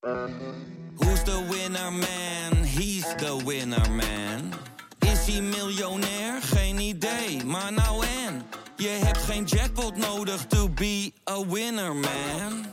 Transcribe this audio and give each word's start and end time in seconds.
Who's 0.00 1.22
the 1.24 1.46
winner 1.50 1.90
man? 1.90 2.64
He's 2.64 3.04
the 3.16 3.36
winner 3.44 3.90
man. 3.90 4.52
Is 4.98 5.26
hij 5.26 5.40
miljonair? 5.42 6.42
Geen 6.42 6.78
idee, 6.78 7.44
maar 7.44 7.72
nou 7.72 8.04
en. 8.26 8.42
Je 8.76 8.88
hebt 8.88 9.18
geen 9.18 9.44
jackpot 9.44 9.96
nodig 9.96 10.46
to 10.46 10.68
be 10.68 11.12
a 11.30 11.46
winner 11.46 11.94
man. 11.94 12.66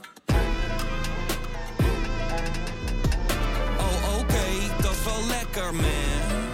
Oh 3.78 4.20
oké, 4.20 4.82
dat 4.82 4.92
is 4.92 5.04
wel 5.04 5.28
lekker 5.28 5.74
man. 5.76 6.46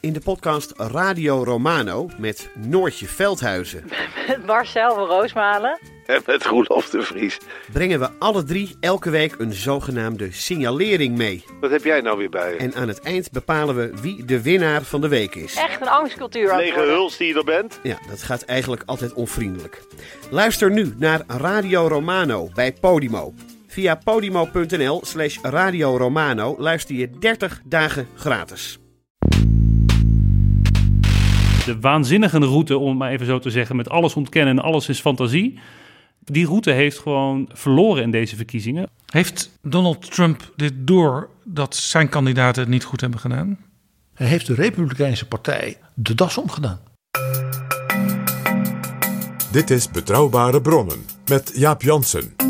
In 0.00 0.12
de 0.12 0.20
podcast 0.20 0.72
Radio 0.76 1.42
Romano 1.44 2.08
met 2.18 2.48
Noortje 2.54 3.06
Veldhuizen 3.06 3.84
Marcel 4.46 4.94
van 4.94 5.06
Roosmalen. 5.06 5.78
En 6.14 6.22
met 6.26 6.44
Roelof 6.46 6.90
de 6.90 7.02
Vries. 7.02 7.38
brengen 7.72 7.98
we 8.00 8.08
alle 8.18 8.42
drie 8.42 8.76
elke 8.80 9.10
week 9.10 9.34
een 9.38 9.52
zogenaamde 9.52 10.32
signalering 10.32 11.16
mee. 11.16 11.44
Wat 11.60 11.70
heb 11.70 11.84
jij 11.84 12.00
nou 12.00 12.18
weer 12.18 12.30
bij 12.30 12.52
je? 12.52 12.56
En 12.56 12.74
aan 12.74 12.88
het 12.88 13.00
eind 13.00 13.30
bepalen 13.30 13.74
we 13.76 13.92
wie 14.02 14.24
de 14.24 14.42
winnaar 14.42 14.82
van 14.82 15.00
de 15.00 15.08
week 15.08 15.34
is. 15.34 15.54
Echt 15.54 15.80
een 15.80 15.88
angstcultuur 15.88 16.50
aan 16.50 16.56
het 16.56 16.64
Lege 16.64 16.76
worden. 16.76 16.94
huls 16.94 17.16
die 17.16 17.28
je 17.28 17.34
er 17.34 17.44
bent? 17.44 17.78
Ja, 17.82 17.98
dat 18.08 18.22
gaat 18.22 18.42
eigenlijk 18.42 18.82
altijd 18.86 19.12
onvriendelijk. 19.12 19.82
Luister 20.30 20.70
nu 20.70 20.94
naar 20.96 21.22
Radio 21.26 21.86
Romano 21.86 22.50
bij 22.54 22.72
Podimo. 22.72 23.34
Via 23.66 23.94
podimo.nl 23.94 25.00
slash 25.04 25.38
Radio 25.42 25.96
Romano 25.96 26.54
luister 26.58 26.94
je 26.94 27.10
30 27.18 27.60
dagen 27.64 28.08
gratis. 28.14 28.78
de 31.64 31.80
waanzinnige 31.80 32.38
route, 32.38 32.78
om 32.78 32.88
het 32.88 32.98
maar 32.98 33.10
even 33.10 33.26
zo 33.26 33.38
te 33.38 33.50
zeggen, 33.50 33.76
met 33.76 33.88
alles 33.88 34.14
ontkennen 34.14 34.58
en 34.58 34.64
alles 34.64 34.88
is 34.88 35.00
fantasie. 35.00 35.58
Die 36.24 36.46
route 36.46 36.70
heeft 36.70 36.98
gewoon 36.98 37.48
verloren 37.52 38.02
in 38.02 38.10
deze 38.10 38.36
verkiezingen. 38.36 38.88
Heeft 39.06 39.50
Donald 39.62 40.14
Trump 40.14 40.52
dit 40.56 40.72
door 40.76 41.28
dat 41.44 41.76
zijn 41.76 42.08
kandidaten 42.08 42.62
het 42.62 42.70
niet 42.70 42.84
goed 42.84 43.00
hebben 43.00 43.20
gedaan? 43.20 43.58
Hij 44.14 44.26
heeft 44.26 44.46
de 44.46 44.54
Republikeinse 44.54 45.28
Partij 45.28 45.78
de 45.94 46.14
das 46.14 46.38
omgedaan. 46.38 46.80
Dit 49.50 49.70
is 49.70 49.90
Betrouwbare 49.90 50.60
Bronnen 50.60 51.04
met 51.26 51.52
Jaap 51.54 51.82
Jansen. 51.82 52.43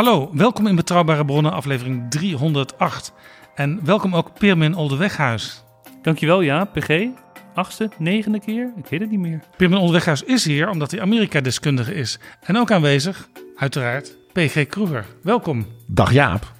Hallo, 0.00 0.30
welkom 0.32 0.66
in 0.66 0.76
Betrouwbare 0.76 1.24
Bronnen, 1.24 1.52
aflevering 1.52 2.10
308. 2.10 3.12
En 3.54 3.80
welkom 3.84 4.14
ook 4.14 4.38
Pirmin 4.38 4.74
Oldeweghuis. 4.74 5.64
Dankjewel, 6.02 6.40
ja, 6.40 6.64
PG. 6.64 7.06
Achtste, 7.54 7.90
negende 7.98 8.40
keer? 8.40 8.72
Ik 8.76 8.86
weet 8.86 9.00
het 9.00 9.10
niet 9.10 9.20
meer. 9.20 9.40
Pirmin 9.56 9.78
Oldeweghuis 9.78 10.22
is 10.22 10.44
hier 10.44 10.68
omdat 10.68 10.90
hij 10.90 11.00
Amerika-deskundige 11.00 11.94
is. 11.94 12.18
En 12.40 12.56
ook 12.56 12.70
aanwezig, 12.70 13.28
uiteraard, 13.56 14.16
PG 14.32 14.66
Kroeger. 14.66 15.06
Welkom. 15.22 15.66
Dag 15.86 16.12
Jaap. 16.12 16.52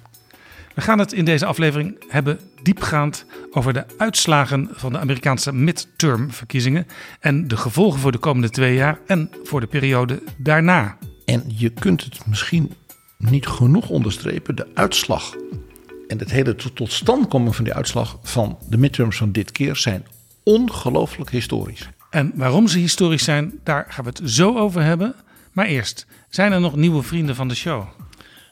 We 0.73 0.81
gaan 0.81 0.99
het 0.99 1.13
in 1.13 1.25
deze 1.25 1.45
aflevering 1.45 2.05
hebben 2.07 2.39
diepgaand 2.63 3.25
over 3.51 3.73
de 3.73 3.85
uitslagen 3.97 4.69
van 4.71 4.91
de 4.91 4.99
Amerikaanse 4.99 5.53
midtermverkiezingen 5.53 6.87
en 7.19 7.47
de 7.47 7.57
gevolgen 7.57 7.99
voor 7.99 8.11
de 8.11 8.17
komende 8.17 8.49
twee 8.49 8.75
jaar 8.75 8.99
en 9.07 9.29
voor 9.43 9.59
de 9.59 9.67
periode 9.67 10.23
daarna. 10.37 10.97
En 11.25 11.43
je 11.47 11.69
kunt 11.69 12.03
het 12.03 12.25
misschien 12.25 12.73
niet 13.29 13.47
genoeg 13.47 13.89
onderstrepen. 13.89 14.55
De 14.55 14.67
uitslag 14.73 15.35
en 16.07 16.17
het 16.17 16.31
hele 16.31 16.55
tot- 16.55 16.75
totstandkoming 16.75 17.55
van 17.55 17.63
die 17.63 17.73
uitslag 17.73 18.19
van 18.21 18.57
de 18.69 18.77
midterms 18.77 19.17
van 19.17 19.31
dit 19.31 19.51
keer 19.51 19.75
zijn 19.75 20.05
ongelooflijk 20.43 21.29
historisch. 21.29 21.89
En 22.09 22.31
waarom 22.35 22.67
ze 22.67 22.77
historisch 22.77 23.23
zijn, 23.23 23.59
daar 23.63 23.85
gaan 23.89 24.03
we 24.03 24.09
het 24.09 24.29
zo 24.29 24.57
over 24.57 24.83
hebben. 24.83 25.15
Maar 25.51 25.65
eerst, 25.65 26.05
zijn 26.29 26.51
er 26.51 26.59
nog 26.59 26.75
nieuwe 26.75 27.03
vrienden 27.03 27.35
van 27.35 27.47
de 27.47 27.55
show? 27.55 27.83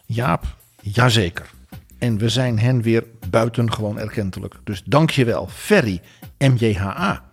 Jaap, 0.05 0.55
jazeker. 0.81 1.49
En 1.97 2.17
we 2.17 2.29
zijn 2.29 2.59
hen 2.59 2.81
weer 2.81 3.03
buitengewoon 3.29 3.99
erkentelijk. 3.99 4.55
Dus 4.63 4.83
dank 4.85 5.09
je 5.09 5.25
wel, 5.25 5.47
Ferry, 5.47 6.01
MJHA, 6.37 7.23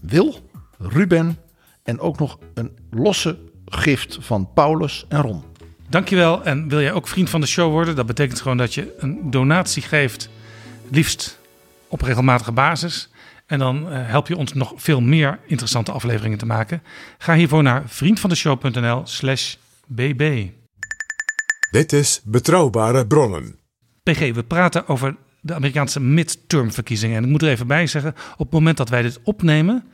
Wil, 0.00 0.50
Ruben 0.78 1.38
en 1.82 2.00
ook 2.00 2.18
nog 2.18 2.38
een 2.54 2.70
losse 2.90 3.38
gift 3.64 4.18
van 4.20 4.52
Paulus 4.54 5.04
en 5.08 5.20
Ron. 5.20 5.42
Dankjewel. 5.88 6.44
En 6.44 6.68
wil 6.68 6.80
jij 6.80 6.92
ook 6.92 7.08
vriend 7.08 7.30
van 7.30 7.40
de 7.40 7.46
show 7.46 7.70
worden? 7.70 7.96
Dat 7.96 8.06
betekent 8.06 8.40
gewoon 8.40 8.56
dat 8.56 8.74
je 8.74 8.94
een 8.98 9.30
donatie 9.30 9.82
geeft, 9.82 10.28
liefst 10.90 11.38
op 11.88 12.00
regelmatige 12.02 12.52
basis. 12.52 13.10
En 13.46 13.58
dan 13.58 13.90
eh, 13.90 14.08
help 14.08 14.28
je 14.28 14.36
ons 14.36 14.52
nog 14.52 14.72
veel 14.76 15.00
meer 15.00 15.38
interessante 15.46 15.92
afleveringen 15.92 16.38
te 16.38 16.46
maken. 16.46 16.82
Ga 17.18 17.34
hiervoor 17.34 17.62
naar 17.62 17.82
vriendvandeshow.nl 17.86 19.00
slash 19.04 19.54
bb. 19.86 20.48
Dit 21.70 21.92
is 21.92 22.20
Betrouwbare 22.24 23.06
Bronnen. 23.06 23.58
PG, 24.02 24.18
we 24.34 24.42
praten 24.42 24.88
over 24.88 25.16
de 25.40 25.54
Amerikaanse 25.54 26.00
midtermverkiezingen. 26.00 27.16
En 27.16 27.24
ik 27.24 27.30
moet 27.30 27.42
er 27.42 27.48
even 27.48 27.66
bij 27.66 27.86
zeggen, 27.86 28.14
op 28.32 28.38
het 28.38 28.50
moment 28.50 28.76
dat 28.76 28.88
wij 28.88 29.02
dit 29.02 29.20
opnemen, 29.22 29.84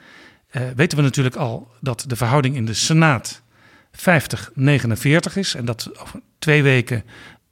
eh, 0.50 0.62
weten 0.76 0.98
we 0.98 1.04
natuurlijk 1.04 1.36
al 1.36 1.70
dat 1.80 2.04
de 2.06 2.16
verhouding 2.16 2.56
in 2.56 2.66
de 2.66 2.74
Senaat 2.74 3.42
50-49 3.96 5.32
is. 5.34 5.54
En 5.54 5.64
dat 5.64 5.90
over 6.00 6.20
twee 6.38 6.62
weken 6.62 7.04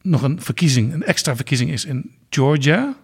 nog 0.03 0.23
een 0.23 0.43
verkiezing, 0.43 0.93
een 0.93 1.05
extra 1.05 1.37
verkiezing 1.37 1.71
is 1.71 1.85
in 1.85 2.17
Georgia. 2.31 2.97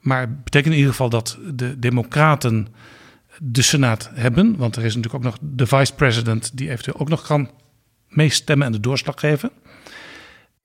Maar 0.00 0.20
het 0.20 0.44
betekent 0.44 0.72
in 0.72 0.78
ieder 0.78 0.92
geval 0.92 1.10
dat 1.10 1.38
de 1.54 1.78
Democraten 1.78 2.68
de 3.38 3.62
Senaat 3.62 4.10
hebben. 4.14 4.56
Want 4.56 4.76
er 4.76 4.84
is 4.84 4.94
natuurlijk 4.94 5.24
ook 5.24 5.30
nog 5.30 5.38
de 5.40 5.66
vice-president 5.66 6.56
die 6.56 6.70
eventueel 6.70 6.98
ook 6.98 7.08
nog 7.08 7.26
kan 7.26 7.50
meestemmen 8.08 8.66
en 8.66 8.72
de 8.72 8.80
doorslag 8.80 9.20
geven. 9.20 9.50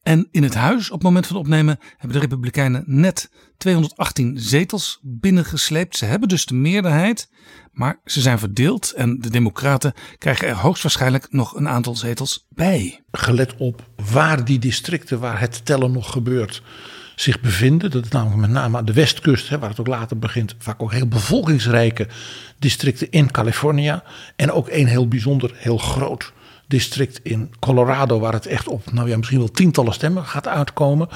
En 0.03 0.27
in 0.31 0.43
het 0.43 0.53
huis, 0.53 0.87
op 0.87 0.93
het 0.93 1.03
moment 1.03 1.27
van 1.27 1.35
opnemen, 1.35 1.79
hebben 1.97 2.17
de 2.17 2.19
Republikeinen 2.19 2.83
net 2.85 3.31
218 3.57 4.39
zetels 4.39 4.99
binnengesleept. 5.01 5.97
Ze 5.97 6.05
hebben 6.05 6.29
dus 6.29 6.45
de 6.45 6.53
meerderheid, 6.53 7.29
maar 7.71 7.99
ze 8.05 8.21
zijn 8.21 8.39
verdeeld. 8.39 8.91
En 8.91 9.19
de 9.19 9.29
Democraten 9.29 9.93
krijgen 10.17 10.47
er 10.47 10.55
hoogstwaarschijnlijk 10.55 11.27
nog 11.31 11.55
een 11.55 11.67
aantal 11.67 11.95
zetels 11.95 12.47
bij. 12.49 13.03
gelet 13.11 13.55
op 13.57 13.89
waar 14.11 14.45
die 14.45 14.59
districten 14.59 15.19
waar 15.19 15.39
het 15.39 15.65
tellen 15.65 15.91
nog 15.91 16.11
gebeurt 16.11 16.63
zich 17.15 17.39
bevinden. 17.39 17.91
Dat 17.91 18.05
is 18.05 18.11
namelijk 18.11 18.41
met 18.41 18.49
name 18.49 18.77
aan 18.77 18.85
de 18.85 18.93
westkust, 18.93 19.49
hè, 19.49 19.59
waar 19.59 19.69
het 19.69 19.79
ook 19.79 19.87
later 19.87 20.19
begint. 20.19 20.55
Vaak 20.57 20.81
ook 20.81 20.91
heel 20.91 21.07
bevolkingsrijke 21.07 22.07
districten 22.59 23.11
in 23.11 23.31
California. 23.31 24.03
En 24.35 24.51
ook 24.51 24.67
een 24.69 24.87
heel 24.87 25.07
bijzonder, 25.07 25.51
heel 25.55 25.77
groot 25.77 26.33
district 26.71 27.19
in 27.23 27.53
Colorado, 27.59 28.19
waar 28.19 28.33
het 28.33 28.45
echt 28.45 28.67
op, 28.67 28.91
nou 28.91 29.09
ja, 29.09 29.17
misschien 29.17 29.39
wel 29.39 29.51
tientallen 29.51 29.93
stemmen 29.93 30.25
gaat 30.25 30.47
uitkomen. 30.47 31.09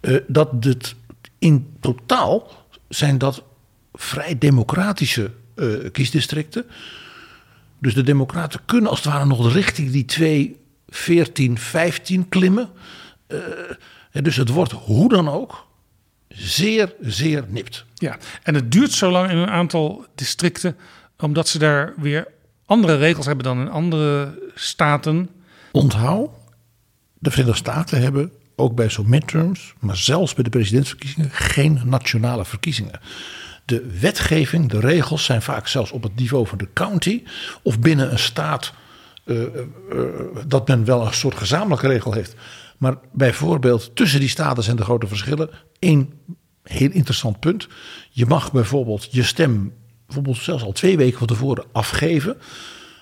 Eh, 0.00 0.16
dat 0.26 0.50
het 0.60 0.94
in 1.38 1.76
totaal 1.80 2.50
zijn 2.88 3.18
dat 3.18 3.42
vrij 3.92 4.38
democratische 4.38 5.30
eh, 5.54 5.68
kiesdistricten. 5.92 6.66
Dus 7.78 7.94
de 7.94 8.02
Democraten 8.02 8.60
kunnen 8.64 8.90
als 8.90 9.02
het 9.02 9.12
ware 9.12 9.26
nog 9.26 9.52
richting 9.52 9.90
die 9.90 10.04
2, 10.04 10.60
14, 10.88 11.58
15 11.58 12.28
klimmen. 12.28 12.68
Eh, 13.26 13.38
dus 14.12 14.36
het 14.36 14.48
wordt 14.48 14.72
hoe 14.72 15.08
dan 15.08 15.28
ook 15.28 15.66
zeer, 16.28 16.94
zeer 17.00 17.44
nipt. 17.48 17.84
Ja, 17.94 18.18
en 18.42 18.54
het 18.54 18.72
duurt 18.72 18.92
zo 18.92 19.10
lang 19.10 19.30
in 19.30 19.36
een 19.36 19.50
aantal 19.50 20.06
districten, 20.14 20.76
omdat 21.18 21.48
ze 21.48 21.58
daar 21.58 21.94
weer 21.96 22.26
andere 22.66 22.96
regels 22.96 23.26
hebben 23.26 23.44
dan 23.44 23.60
in 23.60 23.70
andere 23.70 24.38
staten. 24.54 25.28
Onthoud, 25.72 26.30
de 27.18 27.30
Verenigde 27.30 27.58
Staten 27.58 28.02
hebben 28.02 28.32
ook 28.56 28.74
bij 28.74 28.90
zo'n 28.90 29.08
midterms, 29.08 29.74
maar 29.78 29.96
zelfs 29.96 30.34
bij 30.34 30.44
de 30.44 30.50
presidentsverkiezingen, 30.50 31.30
geen 31.30 31.80
nationale 31.84 32.44
verkiezingen. 32.44 33.00
De 33.64 33.98
wetgeving, 34.00 34.68
de 34.68 34.80
regels 34.80 35.24
zijn 35.24 35.42
vaak 35.42 35.66
zelfs 35.66 35.90
op 35.90 36.02
het 36.02 36.16
niveau 36.16 36.46
van 36.46 36.58
de 36.58 36.68
county 36.72 37.22
of 37.62 37.78
binnen 37.78 38.12
een 38.12 38.18
staat 38.18 38.72
eh, 39.24 39.42
eh, 39.42 39.48
eh, 39.90 39.98
dat 40.46 40.68
men 40.68 40.84
wel 40.84 41.06
een 41.06 41.14
soort 41.14 41.36
gezamenlijke 41.36 41.88
regel 41.88 42.12
heeft. 42.12 42.34
Maar 42.78 42.94
bijvoorbeeld 43.12 43.96
tussen 43.96 44.20
die 44.20 44.28
staten 44.28 44.62
zijn 44.62 44.78
er 44.78 44.84
grote 44.84 45.06
verschillen. 45.06 45.50
Eén 45.78 46.12
heel 46.62 46.90
interessant 46.90 47.40
punt. 47.40 47.68
Je 48.10 48.26
mag 48.26 48.52
bijvoorbeeld 48.52 49.08
je 49.10 49.22
stem 49.22 49.72
bijvoorbeeld 50.06 50.36
zelfs 50.36 50.62
al 50.62 50.72
twee 50.72 50.96
weken 50.96 51.18
van 51.18 51.26
tevoren 51.26 51.64
afgeven. 51.72 52.36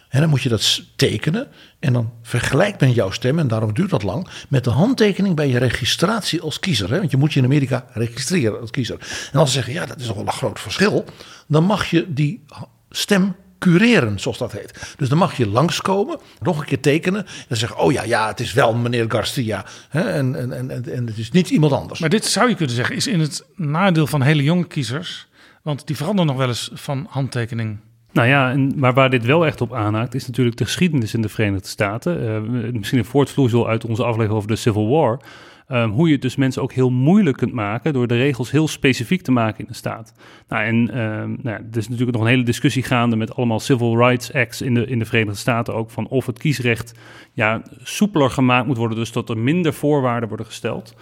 En 0.09 0.21
dan 0.21 0.29
moet 0.29 0.43
je 0.43 0.49
dat 0.49 0.83
tekenen. 0.97 1.49
En 1.79 1.93
dan 1.93 2.13
vergelijkt 2.23 2.81
men 2.81 2.93
jouw 2.93 3.11
stem, 3.11 3.39
en 3.39 3.49
daarom 3.49 3.75
duurt 3.75 3.91
dat 3.91 4.03
lang, 4.03 4.29
met 4.49 4.65
de 4.65 4.71
handtekening 4.71 5.37
bij 5.37 5.49
je 5.49 5.59
registratie 5.59 6.41
als 6.41 6.61
kiezer. 6.61 6.91
Hè? 6.91 6.99
Want 6.99 7.11
je 7.11 7.17
moet 7.17 7.33
je 7.33 7.39
in 7.39 7.45
Amerika 7.45 7.87
registreren 7.93 8.61
als 8.61 8.71
kiezer. 8.71 8.99
En 9.33 9.39
als 9.39 9.49
ze 9.49 9.55
zeggen, 9.55 9.73
ja, 9.73 9.87
dat 9.87 10.01
is 10.01 10.07
nog 10.07 10.17
wel 10.17 10.27
een 10.27 10.33
groot 10.33 10.61
verschil. 10.61 11.05
Dan 11.47 11.65
mag 11.65 11.91
je 11.91 12.13
die 12.13 12.45
stem 12.91 13.37
cureren, 13.59 14.21
zoals 14.21 14.39
dat 14.39 14.53
heet. 14.53 14.95
Dus 14.97 15.09
dan 15.09 15.19
mag 15.19 15.37
je 15.37 15.49
langskomen, 15.49 16.19
nog 16.41 16.59
een 16.59 16.65
keer 16.65 16.81
tekenen. 16.81 17.27
En 17.49 17.57
zeggen, 17.57 17.79
oh 17.79 17.93
ja, 17.93 18.03
ja, 18.03 18.29
het 18.29 18.41
is 18.41 18.53
wel 18.53 18.75
meneer 18.75 19.05
Garcia. 19.09 19.65
Hè, 19.89 20.01
en, 20.01 20.35
en, 20.35 20.53
en, 20.53 20.71
en 20.71 21.07
het 21.07 21.19
is 21.19 21.31
niet 21.31 21.51
iemand 21.51 21.73
anders. 21.73 22.01
Maar 22.01 22.09
dit 22.09 22.25
zou 22.25 22.49
je 22.49 22.55
kunnen 22.55 22.75
zeggen, 22.75 22.97
is 22.97 23.07
in 23.07 23.21
het 23.21 23.45
nadeel 23.57 24.07
van 24.07 24.23
hele 24.23 24.43
jonge 24.43 24.67
kiezers. 24.67 25.27
Want 25.65 25.87
die 25.87 25.97
veranderen 25.97 26.27
nog 26.27 26.37
wel 26.37 26.49
eens 26.49 26.71
van 26.73 27.07
handtekening. 27.09 27.79
Nou 28.13 28.29
ja, 28.29 28.51
en, 28.51 28.73
maar 28.77 28.95
waar 28.95 29.11
dit 29.11 29.25
wel 29.25 29.47
echt 29.47 29.61
op 29.61 29.73
aanhaakt, 29.73 30.15
is 30.15 30.27
natuurlijk 30.27 30.57
de 30.57 30.65
geschiedenis 30.65 31.15
in 31.15 31.23
de 31.23 31.29
Verenigde 31.29 31.69
Staten. 31.69 32.45
Uh, 32.47 32.73
misschien 32.73 32.99
een 32.99 33.05
voortvloeisel 33.05 33.69
uit 33.69 33.85
onze 33.85 34.03
aflevering 34.03 34.35
over 34.35 34.49
de 34.49 34.57
Civil 34.57 34.89
War. 34.89 35.21
Um, 35.69 35.91
hoe 35.91 36.07
je 36.07 36.13
het 36.13 36.23
dus 36.23 36.37
mensen 36.37 36.63
ook 36.63 36.73
heel 36.73 36.91
moeilijk 36.91 37.37
kunt 37.37 37.53
maken 37.53 37.93
door 37.93 38.07
de 38.07 38.17
regels 38.17 38.51
heel 38.51 38.69
specifiek 38.69 39.23
te 39.23 39.33
maken 39.33 39.59
in 39.59 39.67
de 39.69 39.75
staat. 39.75 40.15
Nou, 40.49 40.65
en 40.65 40.99
um, 41.01 41.39
nou, 41.43 41.57
er 41.71 41.79
is 41.79 41.89
natuurlijk 41.89 42.17
nog 42.17 42.27
een 42.27 42.33
hele 42.33 42.43
discussie 42.43 42.83
gaande 42.83 43.17
met 43.17 43.37
allemaal 43.37 43.61
civil 43.61 43.97
rights 43.97 44.33
acts 44.33 44.63
in 44.63 44.75
de, 44.75 44.87
in 44.87 44.99
de 44.99 45.05
Verenigde 45.05 45.39
Staten 45.39 45.75
ook 45.75 45.91
van 45.91 46.09
of 46.09 46.27
het 46.27 46.39
kiesrecht 46.39 46.95
ja, 47.33 47.63
soepeler 47.83 48.31
gemaakt 48.31 48.67
moet 48.67 48.77
worden, 48.77 48.99
dus 48.99 49.13
dat 49.13 49.29
er 49.29 49.39
minder 49.39 49.73
voorwaarden 49.73 50.29
worden 50.29 50.47
gesteld. 50.47 50.95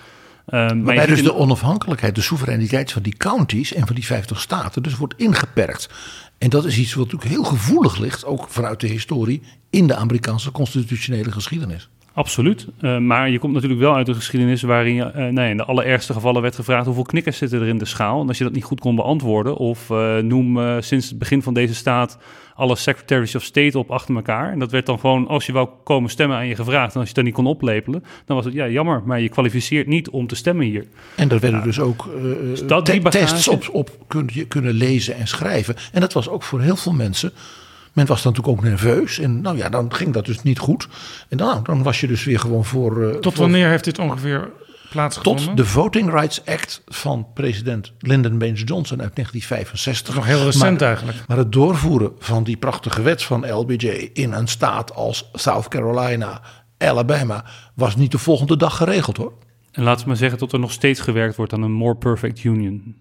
Um, 0.47 0.85
Waarbij 0.85 1.07
dus 1.07 1.23
de 1.23 1.35
onafhankelijkheid, 1.35 2.15
de 2.15 2.21
soevereiniteit 2.21 2.93
van 2.93 3.03
die 3.03 3.17
counties 3.17 3.73
en 3.73 3.87
van 3.87 3.95
die 3.95 4.05
50 4.05 4.41
staten 4.41 4.83
dus 4.83 4.97
wordt 4.97 5.15
ingeperkt. 5.17 5.89
En 6.39 6.51
dat 6.51 6.65
is 6.65 6.79
iets 6.79 6.95
wat 6.95 7.05
natuurlijk 7.05 7.31
heel 7.31 7.45
gevoelig 7.45 7.99
ligt, 7.99 8.25
ook 8.25 8.47
vanuit 8.49 8.81
de 8.81 8.87
historie, 8.87 9.43
in 9.71 9.87
de 9.87 9.95
Amerikaanse 9.95 10.51
constitutionele 10.51 11.33
geschiedenis. 11.33 11.89
Absoluut. 12.15 12.67
Uh, 12.81 12.99
maar 12.99 13.31
je 13.31 13.39
komt 13.39 13.53
natuurlijk 13.53 13.81
wel 13.81 13.95
uit 13.95 14.09
een 14.09 14.15
geschiedenis 14.15 14.63
waarin 14.63 14.95
je, 14.95 15.13
uh, 15.17 15.27
nee, 15.27 15.51
in 15.51 15.57
de 15.57 15.65
allerergste 15.65 16.13
gevallen 16.13 16.43
werd 16.43 16.55
gevraagd 16.55 16.87
hoeveel 16.87 17.03
knikkers 17.03 17.39
zitten 17.39 17.61
er 17.61 17.67
in 17.67 17.79
de 17.79 17.85
schaal. 17.85 18.21
En 18.21 18.29
als 18.29 18.39
je 18.39 18.45
dat 18.45 18.53
niet 18.53 18.65
goed 18.65 18.81
kon 18.81 18.97
beantwoorden, 18.97 19.57
of 19.57 19.91
uh, 19.91 20.19
noem 20.19 20.81
sinds 20.83 21.09
het 21.09 21.19
begin 21.19 21.43
van 21.43 21.55
deze 21.55 21.75
staat 21.75 22.19
alle 22.55 22.77
secretaries 22.77 23.35
of 23.35 23.43
state 23.43 23.79
op 23.79 23.91
achter 23.91 24.15
elkaar. 24.15 24.53
En 24.53 24.59
dat 24.59 24.71
werd 24.71 24.87
dan 24.87 24.99
gewoon, 24.99 25.29
als 25.29 25.47
je 25.47 25.53
wou 25.53 25.69
komen 25.85 26.11
stemmen 26.11 26.37
aan 26.37 26.47
je 26.47 26.55
gevraagd. 26.55 26.95
En 26.95 27.01
als 27.01 27.09
je 27.09 27.15
dat 27.15 27.25
niet 27.25 27.35
kon 27.35 27.47
oplepelen, 27.47 28.05
dan 28.25 28.37
was 28.37 28.45
het 28.45 28.55
ja 28.55 28.69
jammer, 28.69 29.03
maar 29.05 29.21
je 29.21 29.29
kwalificeert 29.29 29.87
niet 29.87 30.11
om 30.11 30.27
te 30.27 30.35
stemmen 30.35 30.67
hier. 30.67 30.87
En 31.17 31.31
er 31.31 31.41
werden 31.41 31.63
dus 31.63 31.81
ook 31.81 32.09
te 32.65 33.01
tests 33.09 33.49
op, 33.49 33.69
op 33.73 33.91
kun 34.07 34.29
je, 34.33 34.47
kunnen 34.47 34.73
lezen 34.73 35.15
en 35.15 35.27
schrijven. 35.27 35.77
En 35.93 36.01
dat 36.01 36.13
was 36.13 36.29
ook 36.29 36.43
voor 36.43 36.61
heel 36.61 36.77
veel 36.77 36.93
mensen 36.93 37.33
men 37.93 38.07
was 38.07 38.23
dan 38.23 38.33
natuurlijk 38.33 38.59
ook 38.59 38.71
nerveus. 38.71 39.19
En 39.19 39.41
nou 39.41 39.57
ja, 39.57 39.69
dan 39.69 39.95
ging 39.95 40.13
dat 40.13 40.27
dus 40.27 40.43
niet 40.43 40.59
goed. 40.59 40.89
En 41.29 41.37
dan, 41.37 41.61
dan 41.63 41.83
was 41.83 42.01
je 42.01 42.07
dus 42.07 42.25
weer 42.25 42.39
gewoon 42.39 42.65
voor. 42.65 43.03
Uh, 43.03 43.15
Tot 43.15 43.37
wanneer 43.37 43.69
heeft 43.69 43.85
dit 43.85 43.99
ongeveer 43.99 44.51
plaatsgevonden? 44.91 45.45
Tot 45.45 45.57
de 45.57 45.65
Voting 45.65 46.11
Rights 46.11 46.45
Act 46.45 46.83
van 46.87 47.27
president 47.35 47.93
Lyndon 47.99 48.39
Baines 48.39 48.63
Johnson 48.65 49.01
uit 49.01 49.15
1965. 49.15 50.15
Nog 50.15 50.27
heel 50.27 50.45
recent 50.45 50.81
maar, 50.81 50.89
eigenlijk. 50.89 51.25
Maar 51.27 51.37
het 51.37 51.53
doorvoeren 51.53 52.13
van 52.19 52.45
die 52.45 52.57
prachtige 52.57 53.03
wet 53.03 53.23
van 53.23 53.53
LBJ 53.53 54.11
in 54.13 54.33
een 54.33 54.49
staat 54.49 54.95
als 54.95 55.31
South 55.33 55.69
Carolina, 55.69 56.41
Alabama, 56.79 57.45
was 57.75 57.97
niet 57.97 58.11
de 58.11 58.19
volgende 58.19 58.57
dag 58.57 58.77
geregeld 58.77 59.17
hoor. 59.17 59.33
En 59.73 59.83
laten 59.83 60.03
we 60.03 60.09
maar 60.09 60.17
zeggen 60.17 60.39
dat 60.39 60.53
er 60.53 60.59
nog 60.59 60.73
steeds 60.73 61.01
gewerkt 61.01 61.37
wordt 61.37 61.53
aan 61.53 61.63
een 61.63 61.73
more 61.73 61.97
perfect 61.97 62.45
union. 62.45 62.97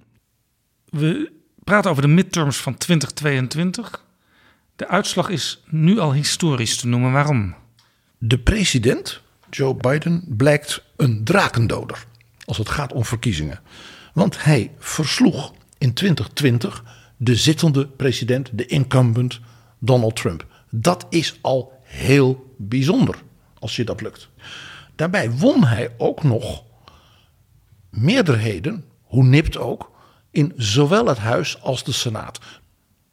We 0.86 1.32
praten 1.64 1.92
over 1.92 2.04
de 2.04 2.08
midterms 2.08 2.58
van 2.58 2.78
2022. 2.78 4.04
De 4.82 4.88
uitslag 4.88 5.30
is 5.30 5.62
nu 5.66 6.00
al 6.00 6.14
historisch 6.14 6.78
te 6.78 6.88
noemen. 6.88 7.12
Waarom? 7.12 7.56
De 8.18 8.40
president, 8.40 9.22
Joe 9.50 9.76
Biden, 9.76 10.24
blijkt 10.28 10.84
een 10.96 11.24
drakendoder 11.24 12.06
als 12.46 12.58
het 12.58 12.70
gaat 12.70 12.94
om 12.94 13.06
verkiezingen. 13.06 13.60
Want 14.14 14.44
hij 14.44 14.72
versloeg 14.78 15.54
in 15.78 15.94
2020 15.94 16.84
de 17.18 17.36
zittende 17.36 17.88
president, 17.88 18.50
de 18.54 18.66
incumbent 18.66 19.40
Donald 19.80 20.16
Trump. 20.16 20.46
Dat 20.70 21.06
is 21.10 21.40
al 21.42 21.82
heel 21.84 22.54
bijzonder 22.58 23.16
als 23.60 23.76
je 23.76 23.84
dat 23.84 24.02
lukt. 24.02 24.30
Daarbij 24.96 25.32
won 25.32 25.64
hij 25.64 25.94
ook 25.98 26.24
nog 26.24 26.64
meerderheden, 27.90 28.86
hoe 29.04 29.24
nipt 29.24 29.58
ook, 29.58 29.92
in 30.32 30.54
zowel 30.56 31.06
het 31.06 31.18
Huis 31.18 31.62
als 31.62 31.84
de 31.84 31.92
Senaat. 31.92 32.40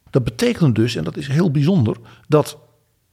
Dat 0.09 0.23
betekent 0.23 0.75
dus, 0.75 0.95
en 0.95 1.03
dat 1.03 1.17
is 1.17 1.27
heel 1.27 1.51
bijzonder, 1.51 1.97
dat 2.27 2.57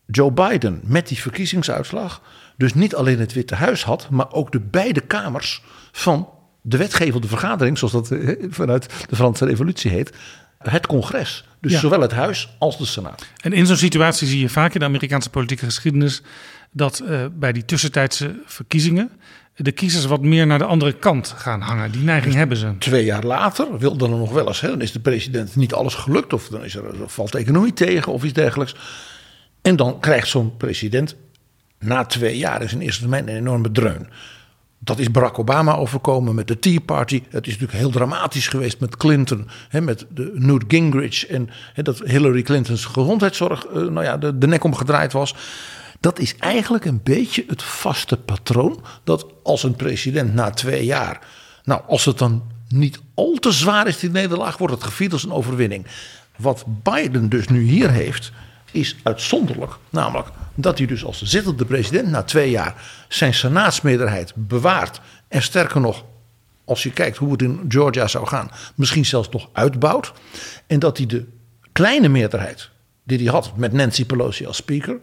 Joe 0.07 0.33
Biden 0.33 0.81
met 0.85 1.09
die 1.09 1.19
verkiezingsuitslag 1.19 2.23
dus 2.57 2.75
niet 2.75 2.95
alleen 2.95 3.19
het 3.19 3.33
Witte 3.33 3.55
Huis 3.55 3.85
had, 3.85 4.11
maar 4.11 4.33
ook 4.33 4.53
de 4.53 4.61
beide 4.61 5.01
kamers 5.01 5.63
van 5.93 6.29
de 6.63 6.77
wetgevende 6.77 7.29
vergadering, 7.29 7.79
zoals 7.79 7.93
dat 7.93 8.11
eh, 8.11 8.47
vanuit 8.49 9.07
de 9.09 9.17
Franse 9.17 9.45
Revolutie 9.45 9.91
heet, 9.91 10.13
het 10.59 10.87
congres. 10.87 11.45
Dus 11.61 11.81
zowel 11.81 12.01
het 12.01 12.13
Huis 12.13 12.57
als 12.59 12.79
de 12.79 12.85
Senaat. 12.85 13.27
En 13.41 13.53
in 13.53 13.67
zo'n 13.67 13.77
situatie 13.77 14.29
zie 14.29 14.41
je 14.41 14.49
vaak 14.49 14.75
in 14.75 14.81
de 14.81 14.87
Amerikaanse 14.87 15.31
politieke 15.31 15.65
geschiedenis 15.65 16.23
dat 16.71 17.03
uh, 17.05 17.25
bij 17.33 17.53
die 17.53 17.65
tussentijdse 17.65 18.43
verkiezingen 18.45 19.11
de 19.57 19.73
kiezers 19.73 20.05
wat 20.05 20.23
meer 20.23 20.47
naar 20.47 20.59
de 20.59 20.65
andere 20.65 20.93
kant 20.93 21.35
gaan 21.37 21.61
hangen. 21.61 21.93
Die 21.93 22.03
neiging 22.03 22.31
dus 22.31 22.39
hebben 22.39 22.57
ze. 22.57 22.79
Twee 22.79 23.05
jaar 23.05 23.25
later 23.25 23.79
wil 23.79 23.97
dan 23.97 24.11
nog 24.11 24.33
wel 24.33 24.47
eens, 24.47 24.61
hè, 24.61 24.69
dan 24.69 24.81
is 24.81 24.93
de 24.93 25.01
president 25.01 25.57
niet 25.57 25.75
alles 25.75 25.95
gelukt, 25.95 26.33
of 26.33 26.49
dan 26.49 26.65
is 26.65 26.75
er, 26.75 26.85
valt 27.07 27.33
de 27.33 27.39
economie 27.39 27.73
tegen 27.73 28.13
of 28.13 28.25
iets 28.25 28.33
dergelijks. 28.33 28.75
En 29.63 29.77
dan 29.77 30.01
krijgt 30.01 30.29
zo'n 30.29 30.57
president 30.57 31.17
na 31.79 32.05
twee 32.05 32.37
jaar 32.37 32.63
in 32.63 32.69
zijn 32.69 32.81
eerste 32.81 33.01
termijn 33.01 33.29
een 33.29 33.37
enorme 33.37 33.71
dreun. 33.71 34.09
Dat 34.79 34.99
is 34.99 35.11
Barack 35.11 35.39
Obama 35.39 35.77
overkomen 35.77 36.35
met 36.35 36.49
de 36.49 36.59
Tea 36.59 36.79
Party. 36.81 37.23
Het 37.31 37.47
is 37.47 37.53
natuurlijk 37.53 37.79
heel 37.79 37.91
dramatisch 37.91 38.49
geweest 38.49 38.81
met 38.81 38.97
Clinton, 38.97 39.49
hè, 39.69 39.81
met 39.81 40.07
de 40.15 40.31
Newt 40.35 40.65
Gingrich 40.69 41.27
en 41.27 41.49
hè, 41.73 41.83
dat 41.83 41.99
Hillary 41.99 42.43
Clinton's 42.43 42.85
gezondheidszorg 42.85 43.67
uh, 43.67 43.73
nou 43.73 44.03
ja, 44.03 44.17
de, 44.17 44.39
de 44.39 44.47
nek 44.47 44.65
omgedraaid 44.65 45.13
was. 45.13 45.35
Dat 46.01 46.19
is 46.19 46.37
eigenlijk 46.37 46.85
een 46.85 47.01
beetje 47.03 47.45
het 47.49 47.63
vaste 47.63 48.17
patroon. 48.17 48.85
Dat 49.05 49.27
als 49.43 49.63
een 49.63 49.77
president 49.77 50.35
na 50.35 50.51
twee 50.51 50.85
jaar. 50.85 51.21
Nou, 51.65 51.83
als 51.87 52.05
het 52.05 52.19
dan 52.19 52.43
niet 52.69 53.01
al 53.15 53.35
te 53.35 53.53
zwaar 53.53 53.87
is, 53.87 53.99
die 53.99 54.11
nederlaag, 54.11 54.59
wordt 54.59 54.75
het 54.75 54.85
gevierd 54.85 55.13
als 55.13 55.25
een 55.25 55.33
overwinning. 55.33 55.87
Wat 56.37 56.65
Biden 56.83 57.29
dus 57.29 57.49
nu 57.49 57.63
hier 57.63 57.91
heeft, 57.91 58.33
is 58.71 58.97
uitzonderlijk. 59.03 59.73
Namelijk 59.91 60.29
dat 60.55 60.79
hij 60.79 60.87
dus 60.87 61.05
als 61.05 61.23
zittende 61.23 61.65
president 61.65 62.09
na 62.09 62.23
twee 62.23 62.51
jaar 62.51 62.75
zijn 63.09 63.35
senaatsmeerderheid 63.35 64.33
bewaart. 64.35 65.01
En 65.29 65.43
sterker 65.43 65.81
nog, 65.81 66.05
als 66.65 66.83
je 66.83 66.91
kijkt 66.91 67.17
hoe 67.17 67.33
het 67.33 67.43
in 67.43 67.65
Georgia 67.69 68.07
zou 68.07 68.27
gaan, 68.27 68.51
misschien 68.75 69.05
zelfs 69.05 69.29
nog 69.29 69.49
uitbouwt. 69.53 70.13
En 70.67 70.79
dat 70.79 70.97
hij 70.97 71.07
de 71.07 71.27
kleine 71.73 72.09
meerderheid 72.09 72.71
die 73.05 73.19
hij 73.19 73.27
had 73.27 73.57
met 73.57 73.73
Nancy 73.73 74.05
Pelosi 74.05 74.47
als 74.47 74.57
speaker 74.57 74.99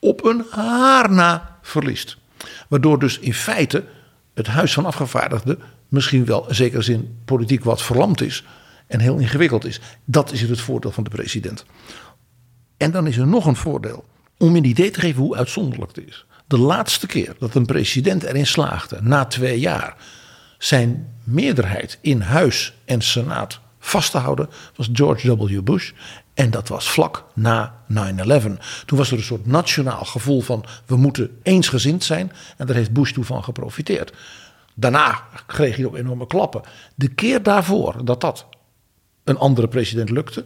op 0.00 0.24
een 0.24 0.44
haar 0.50 1.10
na 1.10 1.58
verliest. 1.62 2.16
Waardoor 2.68 2.98
dus 2.98 3.18
in 3.18 3.34
feite 3.34 3.84
het 4.34 4.46
Huis 4.46 4.72
van 4.72 4.86
Afgevaardigden 4.86 5.58
misschien 5.88 6.24
wel 6.24 6.48
in 6.48 6.54
zekere 6.54 6.82
zin 6.82 7.18
politiek 7.24 7.64
wat 7.64 7.82
verlamd 7.82 8.20
is 8.20 8.44
en 8.86 9.00
heel 9.00 9.18
ingewikkeld 9.18 9.64
is. 9.64 9.80
Dat 10.04 10.32
is 10.32 10.40
het 10.40 10.60
voordeel 10.60 10.90
van 10.90 11.04
de 11.04 11.10
president. 11.10 11.64
En 12.76 12.90
dan 12.90 13.06
is 13.06 13.16
er 13.16 13.26
nog 13.26 13.46
een 13.46 13.56
voordeel. 13.56 14.04
Om 14.38 14.56
een 14.56 14.64
idee 14.64 14.90
te 14.90 15.00
geven 15.00 15.22
hoe 15.22 15.36
uitzonderlijk 15.36 15.96
het 15.96 16.06
is. 16.06 16.26
De 16.46 16.58
laatste 16.58 17.06
keer 17.06 17.34
dat 17.38 17.54
een 17.54 17.66
president 17.66 18.22
erin 18.22 18.46
slaagde, 18.46 18.98
na 19.02 19.24
twee 19.24 19.60
jaar, 19.60 19.96
zijn 20.58 21.14
meerderheid 21.24 21.98
in 22.00 22.20
Huis 22.20 22.74
en 22.84 23.00
Senaat 23.00 23.60
vast 23.86 24.10
te 24.10 24.18
houden, 24.18 24.48
was 24.76 24.88
George 24.92 25.36
W. 25.36 25.62
Bush. 25.62 25.92
En 26.34 26.50
dat 26.50 26.68
was 26.68 26.90
vlak 26.90 27.24
na 27.34 27.84
9-11. 27.92 27.94
Toen 28.86 28.98
was 28.98 29.10
er 29.10 29.16
een 29.16 29.22
soort 29.22 29.46
nationaal 29.46 30.04
gevoel 30.04 30.40
van 30.40 30.64
we 30.86 30.96
moeten 30.96 31.38
eensgezind 31.42 32.04
zijn. 32.04 32.32
En 32.56 32.66
daar 32.66 32.76
heeft 32.76 32.92
Bush 32.92 33.12
toe 33.12 33.24
van 33.24 33.44
geprofiteerd. 33.44 34.12
Daarna 34.74 35.22
kreeg 35.46 35.76
hij 35.76 35.84
ook 35.84 35.96
enorme 35.96 36.26
klappen. 36.26 36.62
De 36.94 37.08
keer 37.08 37.42
daarvoor 37.42 38.04
dat 38.04 38.20
dat 38.20 38.46
een 39.24 39.38
andere 39.38 39.68
president 39.68 40.10
lukte, 40.10 40.44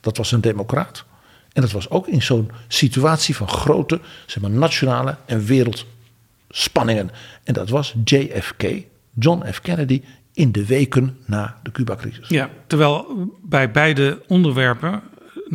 dat 0.00 0.16
was 0.16 0.32
een 0.32 0.40
democraat. 0.40 1.04
En 1.52 1.62
dat 1.62 1.72
was 1.72 1.90
ook 1.90 2.08
in 2.08 2.22
zo'n 2.22 2.50
situatie 2.68 3.36
van 3.36 3.48
grote 3.48 4.00
zeg 4.26 4.42
maar, 4.42 4.50
nationale 4.50 5.16
en 5.26 5.44
wereldspanningen. 5.44 7.10
En 7.44 7.54
dat 7.54 7.68
was 7.68 7.94
JFK, 8.04 8.62
John 9.14 9.44
F. 9.52 9.60
Kennedy, 9.60 10.02
in 10.32 10.52
de 10.52 10.66
weken 10.66 11.16
na 11.26 11.58
de 11.62 11.70
Cuba-crisis. 11.70 12.28
Ja, 12.28 12.50
terwijl 12.66 13.30
bij 13.42 13.70
beide 13.70 14.22
onderwerpen 14.26 15.02
9-11 15.34 15.50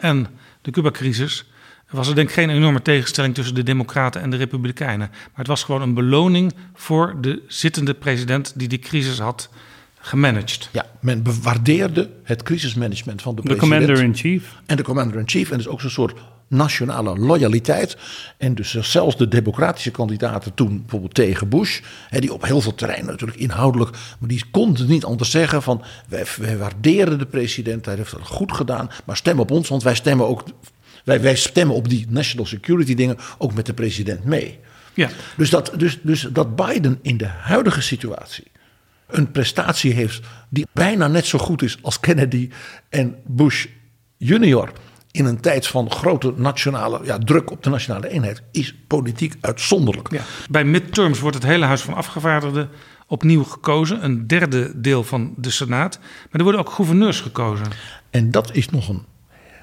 en 0.00 0.26
de 0.62 0.70
Cuba-crisis 0.70 1.46
was 1.90 2.08
er 2.08 2.14
denk 2.14 2.28
ik 2.28 2.34
geen 2.34 2.50
enorme 2.50 2.82
tegenstelling 2.82 3.34
tussen 3.34 3.54
de 3.54 3.62
Democraten 3.62 4.20
en 4.20 4.30
de 4.30 4.36
Republikeinen. 4.36 5.08
Maar 5.08 5.30
het 5.34 5.46
was 5.46 5.64
gewoon 5.64 5.82
een 5.82 5.94
beloning 5.94 6.54
voor 6.74 7.14
de 7.20 7.42
zittende 7.46 7.94
president 7.94 8.52
die 8.56 8.68
die 8.68 8.78
crisis 8.78 9.18
had 9.18 9.50
gemanaged. 10.00 10.68
Ja, 10.72 10.86
men 11.00 11.22
bewaardeerde 11.22 12.10
het 12.22 12.42
crisismanagement 12.42 13.22
van 13.22 13.34
de, 13.34 13.42
de 13.42 13.56
commander-in-chief. 13.56 14.54
En 14.66 14.76
de 14.76 14.82
commander-in-chief. 14.82 15.50
En 15.50 15.56
dus 15.56 15.68
ook 15.68 15.80
zo'n 15.80 15.90
soort 15.90 16.14
nationale 16.52 17.18
loyaliteit. 17.18 17.96
En 18.36 18.54
dus 18.54 18.74
zelfs 18.80 19.16
de 19.16 19.28
democratische 19.28 19.90
kandidaten 19.90 20.54
toen 20.54 20.80
bijvoorbeeld 20.80 21.14
tegen 21.14 21.48
Bush, 21.48 21.80
hè, 22.08 22.20
die 22.20 22.32
op 22.32 22.44
heel 22.44 22.60
veel 22.60 22.74
terreinen 22.74 23.10
natuurlijk 23.10 23.40
inhoudelijk, 23.40 23.90
maar 24.18 24.28
die 24.28 24.44
konden 24.50 24.88
niet 24.88 25.04
anders 25.04 25.30
zeggen 25.30 25.62
van 25.62 25.82
wij, 26.08 26.24
wij 26.38 26.58
waarderen 26.58 27.18
de 27.18 27.26
president, 27.26 27.86
hij 27.86 27.94
heeft 27.94 28.10
het 28.10 28.26
goed 28.26 28.52
gedaan, 28.52 28.90
maar 29.04 29.16
stem 29.16 29.40
op 29.40 29.50
ons, 29.50 29.68
want 29.68 29.82
wij 29.82 29.94
stemmen 29.94 30.26
ook, 30.26 30.44
wij, 31.04 31.20
wij 31.20 31.36
stemmen 31.36 31.76
op 31.76 31.88
die 31.88 32.06
national 32.08 32.46
security 32.46 32.94
dingen 32.94 33.18
ook 33.38 33.54
met 33.54 33.66
de 33.66 33.74
president 33.74 34.24
mee. 34.24 34.58
Ja. 34.94 35.10
Dus, 35.36 35.50
dat, 35.50 35.72
dus, 35.76 35.98
dus 36.02 36.28
dat 36.32 36.56
Biden 36.56 36.98
in 37.02 37.16
de 37.16 37.26
huidige 37.26 37.82
situatie 37.82 38.50
een 39.12 39.30
prestatie 39.30 39.92
heeft 39.92 40.20
die 40.48 40.66
bijna 40.72 41.08
net 41.08 41.26
zo 41.26 41.38
goed 41.38 41.62
is 41.62 41.78
als 41.82 42.00
Kennedy 42.00 42.50
en 42.88 43.16
Bush 43.26 43.66
junior 44.16 44.72
in 45.12 45.24
een 45.24 45.40
tijd 45.40 45.66
van 45.66 45.90
grote 45.90 46.32
nationale 46.36 47.00
ja, 47.04 47.18
druk 47.18 47.50
op 47.50 47.62
de 47.62 47.70
nationale 47.70 48.08
eenheid 48.08 48.42
is 48.50 48.74
politiek 48.86 49.34
uitzonderlijk. 49.40 50.10
Ja. 50.10 50.22
Bij 50.50 50.64
midterms 50.64 51.20
wordt 51.20 51.36
het 51.36 51.44
hele 51.44 51.64
Huis 51.64 51.82
van 51.82 51.94
Afgevaardigden 51.94 52.68
opnieuw 53.06 53.44
gekozen. 53.44 54.04
Een 54.04 54.26
derde 54.26 54.80
deel 54.80 55.04
van 55.04 55.34
de 55.36 55.50
Senaat. 55.50 55.98
Maar 56.00 56.28
er 56.30 56.42
worden 56.42 56.60
ook 56.60 56.70
gouverneurs 56.70 57.20
gekozen. 57.20 57.66
En 58.10 58.30
dat 58.30 58.54
is 58.54 58.68
nog 58.68 58.88
een 58.88 59.04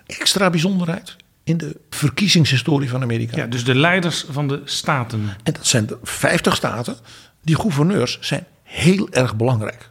extra 0.06 0.50
bijzonderheid 0.50 1.16
in 1.44 1.58
de 1.58 1.80
verkiezingshistorie 1.90 2.90
van 2.90 3.02
Amerika. 3.02 3.38
Ja, 3.38 3.46
dus 3.46 3.64
de 3.64 3.76
leiders 3.76 4.26
van 4.30 4.48
de 4.48 4.62
staten. 4.66 5.36
En 5.44 5.54
dat 5.54 5.68
zijn 5.68 5.86
de 5.86 5.98
50 6.04 6.56
staten. 6.56 6.96
Die 7.42 7.56
gouverneurs 7.56 8.18
zijn 8.22 8.46
heel 8.64 9.10
erg 9.12 9.36
belangrijk. 9.36 9.90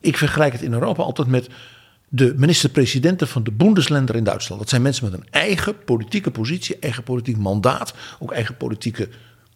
Ik 0.00 0.16
vergelijk 0.16 0.52
het 0.52 0.62
in 0.62 0.72
Europa 0.72 1.02
altijd 1.02 1.28
met 1.28 1.48
de 2.16 2.34
minister-presidenten 2.36 3.28
van 3.28 3.42
de 3.42 3.52
Bundesländer 3.52 4.16
in 4.16 4.24
Duitsland. 4.24 4.60
Dat 4.60 4.70
zijn 4.70 4.82
mensen 4.82 5.04
met 5.04 5.20
een 5.20 5.26
eigen 5.30 5.84
politieke 5.84 6.30
positie, 6.30 6.78
eigen 6.78 7.02
politiek 7.02 7.36
mandaat, 7.36 7.94
ook 8.18 8.32
eigen 8.32 8.56
politieke 8.56 9.08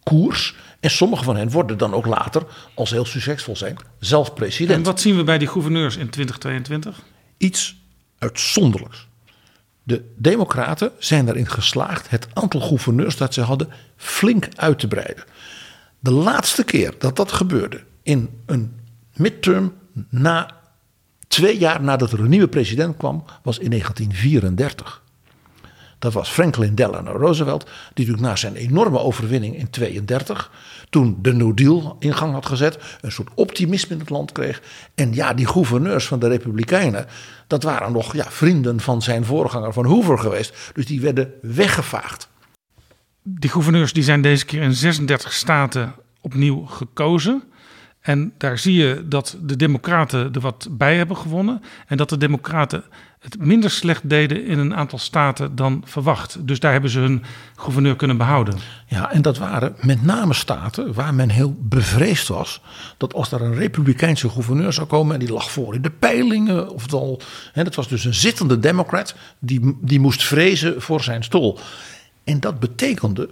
koers. 0.03 0.55
En 0.79 0.91
sommige 0.91 1.23
van 1.23 1.35
hen 1.35 1.49
worden 1.49 1.77
dan 1.77 1.93
ook 1.93 2.05
later, 2.05 2.43
als 2.75 2.89
ze 2.89 2.95
heel 2.95 3.05
succesvol 3.05 3.55
zijn, 3.55 3.77
zelf 3.99 4.33
president. 4.33 4.77
En 4.77 4.83
wat 4.83 5.01
zien 5.01 5.15
we 5.15 5.23
bij 5.23 5.37
die 5.37 5.47
gouverneurs 5.47 5.97
in 5.97 6.09
2022? 6.09 7.01
Iets 7.37 7.75
uitzonderlijks. 8.17 9.07
De 9.83 10.03
Democraten 10.17 10.91
zijn 10.97 11.27
erin 11.27 11.49
geslaagd 11.49 12.09
het 12.09 12.27
aantal 12.33 12.61
gouverneurs 12.61 13.17
dat 13.17 13.33
ze 13.33 13.41
hadden 13.41 13.69
flink 13.95 14.47
uit 14.55 14.79
te 14.79 14.87
breiden. 14.87 15.23
De 15.99 16.11
laatste 16.11 16.63
keer 16.63 16.93
dat 16.97 17.15
dat 17.15 17.31
gebeurde 17.31 17.83
in 18.03 18.29
een 18.45 18.75
midterm 19.13 19.73
na 20.09 20.60
twee 21.31 21.57
jaar 21.57 21.81
nadat 21.81 22.11
er 22.11 22.19
een 22.19 22.29
nieuwe 22.29 22.47
president 22.47 22.97
kwam, 22.97 23.23
was 23.43 23.57
in 23.57 23.69
1934. 23.69 25.01
Dat 25.99 26.13
was 26.13 26.29
Franklin 26.29 26.75
Delano 26.75 27.11
Roosevelt, 27.11 27.63
die 27.63 27.71
natuurlijk 27.93 28.23
na 28.23 28.35
zijn 28.35 28.55
enorme 28.55 28.99
overwinning 28.99 29.57
in 29.57 29.69
32, 29.69 30.51
toen 30.89 31.17
de 31.21 31.33
New 31.33 31.55
Deal 31.55 31.95
in 31.99 32.13
gang 32.13 32.33
had 32.33 32.45
gezet, 32.45 32.77
een 33.01 33.11
soort 33.11 33.29
optimisme 33.35 33.93
in 33.93 33.99
het 33.99 34.09
land 34.09 34.31
kreeg. 34.31 34.61
En 34.95 35.13
ja, 35.13 35.33
die 35.33 35.47
gouverneurs 35.47 36.07
van 36.07 36.19
de 36.19 36.27
Republikeinen, 36.27 37.05
dat 37.47 37.63
waren 37.63 37.91
nog 37.91 38.15
ja, 38.15 38.25
vrienden 38.29 38.79
van 38.79 39.01
zijn 39.01 39.25
voorganger 39.25 39.73
van 39.73 39.85
Hoover 39.85 40.17
geweest. 40.17 40.71
Dus 40.73 40.85
die 40.85 41.01
werden 41.01 41.33
weggevaagd. 41.41 42.29
Die 43.23 43.49
gouverneurs 43.49 43.93
die 43.93 44.03
zijn 44.03 44.21
deze 44.21 44.45
keer 44.45 44.61
in 44.61 44.73
36 44.73 45.33
staten 45.33 45.93
opnieuw 46.21 46.65
gekozen. 46.65 47.43
En 48.01 48.33
daar 48.37 48.57
zie 48.57 48.73
je 48.73 49.05
dat 49.07 49.37
de 49.41 49.55
Democraten 49.55 50.33
er 50.33 50.39
wat 50.39 50.67
bij 50.71 50.97
hebben 50.97 51.17
gewonnen. 51.17 51.61
En 51.87 51.97
dat 51.97 52.09
de 52.09 52.17
Democraten 52.17 52.83
het 53.19 53.39
minder 53.39 53.69
slecht 53.69 54.09
deden 54.09 54.45
in 54.45 54.59
een 54.59 54.75
aantal 54.75 54.99
staten 54.99 55.55
dan 55.55 55.83
verwacht. 55.85 56.47
Dus 56.47 56.59
daar 56.59 56.71
hebben 56.71 56.89
ze 56.89 56.99
hun 56.99 57.23
gouverneur 57.55 57.95
kunnen 57.95 58.17
behouden. 58.17 58.55
Ja, 58.87 59.11
en 59.11 59.21
dat 59.21 59.37
waren 59.37 59.75
met 59.79 60.03
name 60.03 60.33
staten 60.33 60.93
waar 60.93 61.13
men 61.13 61.29
heel 61.29 61.55
bevreesd 61.59 62.27
was. 62.27 62.61
dat 62.97 63.13
als 63.13 63.31
er 63.31 63.41
een 63.41 63.55
Republikeinse 63.55 64.29
gouverneur 64.29 64.73
zou 64.73 64.87
komen. 64.87 65.13
en 65.13 65.19
die 65.19 65.33
lag 65.33 65.51
voor 65.51 65.75
in 65.75 65.81
de 65.81 65.91
peilingen. 65.91 66.69
of 66.69 66.81
het 66.81 66.93
al. 66.93 67.21
Hè, 67.53 67.63
dat 67.63 67.75
was 67.75 67.87
dus 67.87 68.05
een 68.05 68.13
zittende 68.13 68.59
Democrat. 68.59 69.15
die, 69.39 69.77
die 69.81 69.99
moest 69.99 70.23
vrezen 70.23 70.81
voor 70.81 71.01
zijn 71.01 71.23
stoel. 71.23 71.59
En 72.23 72.39
dat 72.39 72.59
betekende 72.59 73.29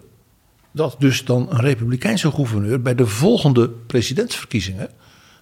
dat 0.71 0.95
dus 0.99 1.25
dan 1.25 1.47
een 1.49 1.59
republikeinse 1.59 2.31
gouverneur 2.31 2.81
bij 2.81 2.95
de 2.95 3.05
volgende 3.05 3.69
presidentsverkiezingen, 3.69 4.89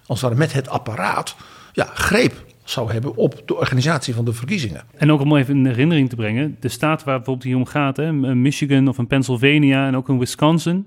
als 0.06 0.20
het 0.20 0.36
met 0.36 0.52
het 0.52 0.68
apparaat, 0.68 1.36
ja, 1.72 1.90
greep 1.94 2.44
zou 2.64 2.92
hebben 2.92 3.16
op 3.16 3.42
de 3.46 3.56
organisatie 3.56 4.14
van 4.14 4.24
de 4.24 4.32
verkiezingen. 4.32 4.82
En 4.96 5.12
ook 5.12 5.20
om 5.20 5.36
even 5.36 5.56
in 5.56 5.66
herinnering 5.66 6.08
te 6.08 6.16
brengen, 6.16 6.56
de 6.60 6.68
staat 6.68 7.04
waar 7.04 7.16
bijvoorbeeld 7.16 7.46
hier 7.46 7.56
om 7.56 7.66
gaat, 7.66 7.96
hè, 7.96 8.12
Michigan 8.34 8.88
of 8.88 8.98
in 8.98 9.06
Pennsylvania 9.06 9.86
en 9.86 9.96
ook 9.96 10.08
in 10.08 10.18
Wisconsin, 10.18 10.86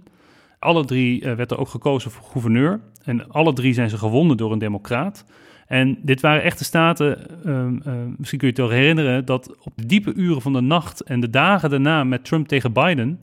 alle 0.62 0.86
drie 0.86 1.22
uh, 1.22 1.34
werd 1.34 1.52
er 1.52 1.58
ook 1.58 1.70
gekozen 1.70 2.12
voor 2.12 2.24
gouverneur. 2.32 2.80
En 3.04 3.30
alle 3.30 3.54
drie 3.54 3.74
zijn 3.74 3.90
ze 3.90 3.98
gewonnen 3.98 4.38
door 4.38 4.52
een 4.52 4.60
democraat. 4.60 5.26
En 5.68 5.98
dit 6.02 6.22
waren 6.22 6.44
echte 6.44 6.64
staten, 6.64 7.18
uh, 7.46 7.54
uh, 7.54 7.94
misschien 8.18 8.40
kun 8.40 8.48
je 8.48 8.54
het 8.54 8.70
wel 8.70 8.78
herinneren, 8.80 9.26
dat 9.26 9.56
op 9.60 9.74
de 9.76 9.86
diepe 9.86 10.14
uren 10.14 10.42
van 10.42 10.54
de 10.54 10.62
nacht 10.62 11.02
en 11.02 11.20
de 11.20 11.30
dagen 11.30 11.70
daarna 11.70 12.04
met 12.04 12.26
Trump 12.26 12.48
tegen 12.48 12.74
Biden 12.74 13.20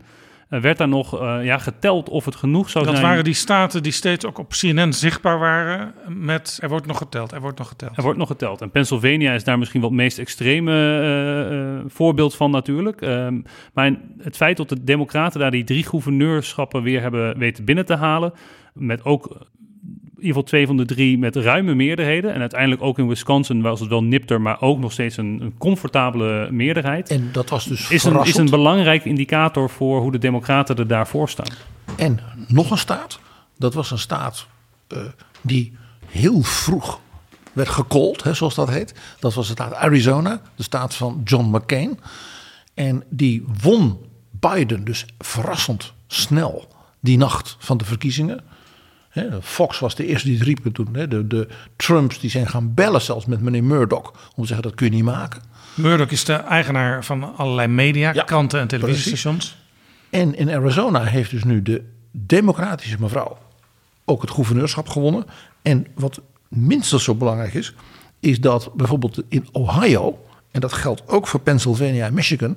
werd 0.48 0.78
daar 0.78 0.88
nog 0.88 1.22
uh, 1.22 1.44
ja, 1.44 1.58
geteld 1.58 2.08
of 2.08 2.24
het 2.24 2.36
genoeg 2.36 2.70
zou 2.70 2.84
dat 2.84 2.92
zijn. 2.92 3.04
Dat 3.04 3.10
waren 3.10 3.24
die 3.24 3.34
staten 3.34 3.82
die 3.82 3.92
steeds 3.92 4.24
ook 4.24 4.38
op 4.38 4.50
CNN 4.50 4.92
zichtbaar 4.92 5.38
waren 5.38 5.94
met 6.06 6.58
er 6.62 6.68
wordt 6.68 6.86
nog 6.86 6.98
geteld, 6.98 7.32
er 7.32 7.40
wordt 7.40 7.58
nog 7.58 7.68
geteld. 7.68 7.96
Er 7.96 8.02
wordt 8.02 8.18
nog 8.18 8.28
geteld. 8.28 8.60
En 8.60 8.70
Pennsylvania 8.70 9.32
is 9.32 9.44
daar 9.44 9.58
misschien 9.58 9.80
wel 9.80 9.88
het 9.88 9.98
meest 9.98 10.18
extreme 10.18 11.80
uh, 11.84 11.90
voorbeeld 11.90 12.34
van 12.34 12.50
natuurlijk. 12.50 13.00
Ehm, 13.00 13.40
maar 13.72 13.96
het 14.18 14.36
feit 14.36 14.56
dat 14.56 14.68
de 14.68 14.84
democraten 14.84 15.40
daar 15.40 15.50
die 15.50 15.64
drie 15.64 15.84
gouverneurschappen 15.84 16.82
weer 16.82 17.00
hebben 17.00 17.38
weten 17.38 17.64
binnen 17.64 17.86
te 17.86 17.96
halen, 17.96 18.32
met 18.72 19.04
ook 19.04 19.46
ieder 20.24 20.34
geval 20.34 20.42
twee 20.42 20.66
van 20.66 20.76
de 20.76 20.84
drie 20.84 21.18
met 21.18 21.36
ruime 21.36 21.74
meerderheden. 21.74 22.34
En 22.34 22.40
uiteindelijk 22.40 22.82
ook 22.82 22.98
in 22.98 23.08
Wisconsin 23.08 23.62
was 23.62 23.80
het 23.80 23.88
wel 23.88 24.02
nipter, 24.02 24.40
maar 24.40 24.60
ook 24.60 24.78
nog 24.78 24.92
steeds 24.92 25.16
een, 25.16 25.38
een 25.40 25.54
comfortabele 25.58 26.48
meerderheid. 26.50 27.10
En 27.10 27.28
dat 27.32 27.48
was 27.48 27.64
dus 27.64 27.90
is 27.90 28.04
een, 28.04 28.24
is 28.24 28.36
een 28.36 28.50
belangrijk 28.50 29.04
indicator 29.04 29.70
voor 29.70 30.00
hoe 30.00 30.12
de 30.12 30.18
democraten 30.18 30.76
er 30.76 30.86
daarvoor 30.86 31.28
staan. 31.28 31.52
En 31.96 32.20
nog 32.46 32.70
een 32.70 32.78
staat, 32.78 33.20
dat 33.56 33.74
was 33.74 33.90
een 33.90 33.98
staat 33.98 34.46
uh, 34.88 34.98
die 35.40 35.76
heel 36.06 36.42
vroeg 36.42 37.00
werd 37.52 37.68
gekold, 37.68 38.22
hè, 38.22 38.34
zoals 38.34 38.54
dat 38.54 38.68
heet. 38.70 38.94
Dat 39.18 39.34
was 39.34 39.46
de 39.46 39.52
staat 39.52 39.74
Arizona, 39.74 40.40
de 40.54 40.62
staat 40.62 40.94
van 40.94 41.20
John 41.24 41.56
McCain. 41.56 42.00
En 42.74 43.04
die 43.08 43.44
won 43.62 43.98
Biden 44.30 44.84
dus 44.84 45.06
verrassend 45.18 45.92
snel 46.06 46.68
die 47.00 47.18
nacht 47.18 47.56
van 47.58 47.76
de 47.76 47.84
verkiezingen. 47.84 48.40
Fox 49.42 49.78
was 49.78 49.94
de 49.94 50.06
eerste 50.06 50.28
die 50.28 50.36
het 50.36 50.46
riepen 50.46 50.72
toen. 50.72 50.88
De, 50.92 51.26
de 51.26 51.48
Trumps 51.76 52.20
die 52.20 52.30
zijn 52.30 52.48
gaan 52.48 52.74
bellen 52.74 53.00
zelfs 53.00 53.26
met 53.26 53.40
meneer 53.40 53.64
Murdoch. 53.64 54.12
Om 54.34 54.42
te 54.42 54.46
zeggen 54.46 54.62
dat 54.62 54.74
kun 54.74 54.86
je 54.86 54.92
niet 54.92 55.04
maken. 55.04 55.42
Murdoch 55.74 56.10
is 56.10 56.24
de 56.24 56.32
eigenaar 56.32 57.04
van 57.04 57.36
allerlei 57.36 57.68
media, 57.68 58.12
ja, 58.12 58.22
kranten 58.22 58.60
en 58.60 58.68
televisiestations. 58.68 59.56
En 60.10 60.36
in 60.36 60.50
Arizona 60.50 61.04
heeft 61.04 61.30
dus 61.30 61.44
nu 61.44 61.62
de 61.62 61.82
democratische 62.10 62.96
mevrouw 63.00 63.38
ook 64.04 64.20
het 64.20 64.30
gouverneurschap 64.30 64.88
gewonnen. 64.88 65.24
En 65.62 65.86
wat 65.94 66.20
minstens 66.48 67.04
zo 67.04 67.14
belangrijk 67.14 67.54
is, 67.54 67.74
is 68.20 68.40
dat 68.40 68.70
bijvoorbeeld 68.74 69.22
in 69.28 69.48
Ohio, 69.52 70.24
en 70.50 70.60
dat 70.60 70.72
geldt 70.72 71.08
ook 71.08 71.26
voor 71.26 71.40
Pennsylvania 71.40 72.06
en 72.06 72.14
Michigan, 72.14 72.56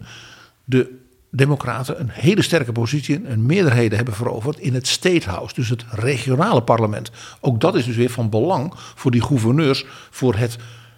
de 0.63 0.99
Democraten 1.31 1.99
een 1.99 2.09
hele 2.09 2.41
sterke 2.41 2.71
positie 2.71 3.25
en 3.25 3.45
meerderheden 3.45 3.95
hebben 3.95 4.15
veroverd 4.15 4.59
in 4.59 4.73
het 4.73 4.87
State 4.87 5.29
House, 5.29 5.55
dus 5.55 5.69
het 5.69 5.85
regionale 5.89 6.63
parlement. 6.63 7.11
Ook 7.39 7.59
dat 7.59 7.75
is 7.75 7.85
dus 7.85 7.95
weer 7.95 8.09
van 8.09 8.29
belang 8.29 8.73
voor 8.75 9.11
die 9.11 9.23
gouverneurs 9.23 9.85
voor 10.09 10.35
het 10.35 10.57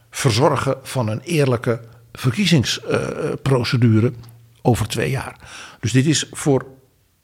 verzorgen 0.09 0.77
van 0.83 1.07
een 1.07 1.21
eerlijke 1.21 1.81
verkiezingsprocedure 2.11 4.13
over 4.61 4.87
twee 4.87 5.09
jaar. 5.09 5.35
Dus 5.79 5.91
dit 5.91 6.05
is 6.05 6.27
voor 6.31 6.65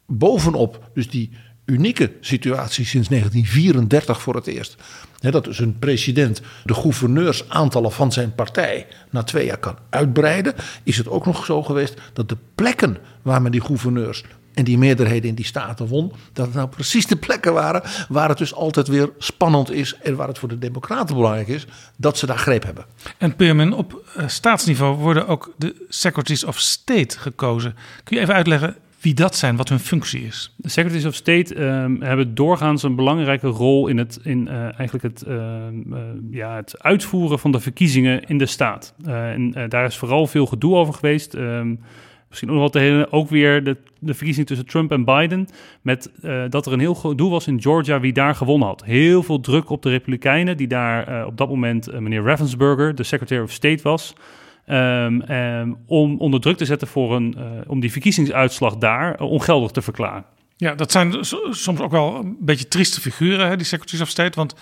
bovenop 0.05 0.89
dus 0.93 1.09
die 1.09 1.31
unieke 1.65 2.11
situatie 2.21 2.85
sinds 2.85 3.07
1934 3.07 4.21
voor 4.21 4.35
het 4.35 4.47
eerst. 4.47 4.75
Dat 5.19 5.43
dus 5.43 5.59
een 5.59 5.79
president 5.79 6.41
de 6.63 6.73
gouverneursaantallen 6.73 7.91
van 7.91 8.11
zijn 8.11 8.35
partij 8.35 8.87
na 9.09 9.23
twee 9.23 9.45
jaar 9.45 9.57
kan 9.57 9.77
uitbreiden. 9.89 10.53
Is 10.83 10.97
het 10.97 11.07
ook 11.07 11.25
nog 11.25 11.45
zo 11.45 11.63
geweest 11.63 11.93
dat 12.13 12.29
de 12.29 12.37
plekken 12.55 12.97
waar 13.21 13.41
men 13.41 13.51
die 13.51 13.61
gouverneurs 13.61 14.23
en 14.53 14.63
die 14.63 14.77
meerderheden 14.77 15.29
in 15.29 15.35
die 15.35 15.45
staten 15.45 15.87
won, 15.87 16.11
dat 16.33 16.45
het 16.45 16.55
nou 16.55 16.67
precies 16.67 17.07
de 17.07 17.15
plekken 17.15 17.53
waren 17.53 17.81
waar 18.09 18.29
het 18.29 18.37
dus 18.37 18.53
altijd 18.53 18.87
weer 18.87 19.09
spannend 19.17 19.71
is 19.71 19.95
en 20.01 20.15
waar 20.15 20.27
het 20.27 20.39
voor 20.39 20.49
de 20.49 20.59
Democraten 20.59 21.15
belangrijk 21.15 21.47
is 21.47 21.65
dat 21.95 22.17
ze 22.17 22.25
daar 22.25 22.37
greep 22.37 22.63
hebben. 22.63 22.85
En 23.17 23.35
Peerman, 23.35 23.73
op 23.73 24.01
uh, 24.17 24.27
staatsniveau 24.27 24.97
worden 24.97 25.27
ook 25.27 25.53
de 25.57 25.85
Secretaries 25.89 26.43
of 26.43 26.59
State 26.59 27.19
gekozen. 27.19 27.75
Kun 28.03 28.15
je 28.17 28.21
even 28.21 28.35
uitleggen 28.35 28.75
wie 29.01 29.13
dat 29.13 29.35
zijn, 29.35 29.55
wat 29.55 29.69
hun 29.69 29.79
functie 29.79 30.25
is. 30.25 30.53
De 30.55 30.69
Secretaries 30.69 31.05
of 31.05 31.15
State 31.15 31.63
um, 31.63 32.01
hebben 32.01 32.35
doorgaans 32.35 32.83
een 32.83 32.95
belangrijke 32.95 33.47
rol 33.47 33.87
in 33.87 33.97
het, 33.97 34.19
in, 34.23 34.47
uh, 34.47 34.61
eigenlijk 34.61 35.01
het, 35.01 35.23
uh, 35.27 35.35
uh, 35.35 35.97
ja, 36.31 36.55
het 36.55 36.83
uitvoeren 36.83 37.39
van 37.39 37.51
de 37.51 37.59
verkiezingen 37.59 38.23
in 38.23 38.37
de 38.37 38.45
staat. 38.45 38.93
en 39.03 39.69
daar 39.69 39.85
is 39.85 39.97
vooral 39.97 40.27
veel 40.27 40.45
gedoe 40.45 40.75
over 40.75 40.93
geweest. 40.93 41.33
Um, 41.33 41.79
Misschien 42.29 42.57
wat 42.57 42.71
te 42.71 42.79
herinneren, 42.79 43.11
ook 43.11 43.29
weer 43.29 43.63
de, 43.63 43.77
de 43.99 44.13
verkiezing 44.13 44.47
tussen 44.47 44.65
Trump 44.65 44.91
en 44.91 45.05
Biden. 45.05 45.47
Met 45.81 46.11
dat 46.49 46.65
er 46.65 46.73
een 46.73 46.79
heel 46.79 46.93
groot 46.93 47.17
doel 47.17 47.29
was 47.29 47.47
in 47.47 47.61
Georgia 47.61 47.99
wie 47.99 48.13
daar 48.13 48.35
gewonnen 48.35 48.67
had. 48.67 48.83
Heel 48.83 49.23
veel 49.23 49.39
druk 49.39 49.69
op 49.69 49.81
de 49.81 49.89
Republikeinen, 49.89 50.57
die 50.57 50.67
daar 50.67 51.25
op 51.25 51.37
dat 51.37 51.49
moment 51.49 51.99
meneer 51.99 52.23
Ravensburger, 52.23 52.95
de 52.95 53.03
Secretary 53.03 53.41
of 53.41 53.51
State, 53.51 53.83
was. 53.83 54.15
Um, 54.71 55.31
um, 55.31 55.77
om 55.85 56.17
onder 56.17 56.41
druk 56.41 56.57
te 56.57 56.65
zetten 56.65 56.87
voor 56.87 57.15
een, 57.15 57.37
om 57.67 57.79
die 57.79 57.91
verkiezingsuitslag 57.91 58.77
daar 58.77 59.19
ongeldig 59.19 59.71
te 59.71 59.81
verklaren. 59.81 60.25
Ja, 60.57 60.75
dat 60.75 60.91
zijn 60.91 61.13
soms 61.49 61.79
ook 61.79 61.91
wel 61.91 62.15
een 62.15 62.37
beetje 62.39 62.67
trieste 62.67 63.01
figuren, 63.01 63.47
hè, 63.47 63.55
die 63.55 63.65
Secretaries 63.65 64.01
of 64.01 64.09
State. 64.09 64.35
Want 64.37 64.55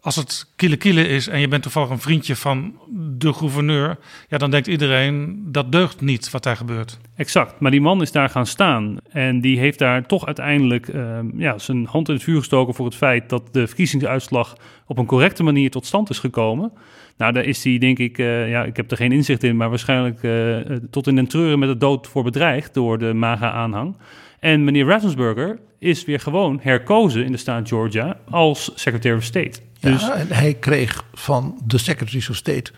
als 0.00 0.16
het 0.16 0.52
kiele 0.56 0.76
kiele 0.76 1.08
is 1.08 1.28
en 1.28 1.40
je 1.40 1.48
bent 1.48 1.62
toevallig 1.62 1.90
een 1.90 1.98
vriendje 1.98 2.36
van 2.36 2.78
de 3.18 3.32
gouverneur, 3.32 3.98
ja, 4.28 4.38
dan 4.38 4.50
denkt 4.50 4.66
iedereen 4.66 5.42
dat 5.46 5.72
deugt 5.72 6.00
niet 6.00 6.30
wat 6.30 6.42
daar 6.42 6.56
gebeurt. 6.56 6.98
Exact, 7.16 7.60
maar 7.60 7.70
die 7.70 7.80
man 7.80 8.02
is 8.02 8.12
daar 8.12 8.28
gaan 8.28 8.46
staan 8.46 8.96
en 9.08 9.40
die 9.40 9.58
heeft 9.58 9.78
daar 9.78 10.06
toch 10.06 10.26
uiteindelijk 10.26 10.88
uh, 10.88 11.18
ja, 11.36 11.58
zijn 11.58 11.86
hand 11.86 12.08
in 12.08 12.14
het 12.14 12.22
vuur 12.22 12.38
gestoken 12.38 12.74
voor 12.74 12.86
het 12.86 12.94
feit 12.94 13.28
dat 13.28 13.42
de 13.52 13.66
verkiezingsuitslag 13.66 14.56
op 14.86 14.98
een 14.98 15.06
correcte 15.06 15.42
manier 15.42 15.70
tot 15.70 15.86
stand 15.86 16.10
is 16.10 16.18
gekomen. 16.18 16.72
Nou, 17.16 17.32
daar 17.32 17.44
is 17.44 17.64
hij, 17.64 17.78
denk 17.78 17.98
ik, 17.98 18.18
uh, 18.18 18.50
ja, 18.50 18.64
ik 18.64 18.76
heb 18.76 18.90
er 18.90 18.96
geen 18.96 19.12
inzicht 19.12 19.42
in, 19.42 19.56
maar 19.56 19.68
waarschijnlijk 19.68 20.22
uh, 20.22 20.56
tot 20.90 21.06
in 21.06 21.14
den 21.14 21.26
treuren 21.26 21.58
met 21.58 21.68
de 21.68 21.76
dood 21.76 22.06
voor 22.06 22.22
bedreigd 22.22 22.74
door 22.74 22.98
de 22.98 23.12
MAGA-aanhang. 23.12 23.96
En 24.40 24.64
meneer 24.64 24.86
Ravensburger 24.86 25.58
is 25.78 26.04
weer 26.04 26.20
gewoon 26.20 26.58
herkozen 26.62 27.24
in 27.24 27.32
de 27.32 27.38
staat 27.38 27.68
Georgia 27.68 28.16
als 28.30 28.72
Secretary 28.74 29.16
of 29.16 29.24
State. 29.24 29.60
Dus... 29.80 30.00
Ja, 30.00 30.14
en 30.14 30.26
hij 30.28 30.54
kreeg 30.54 31.04
van 31.12 31.58
de 31.64 31.78
Secretary 31.78 32.24
of 32.30 32.36
State 32.36 32.72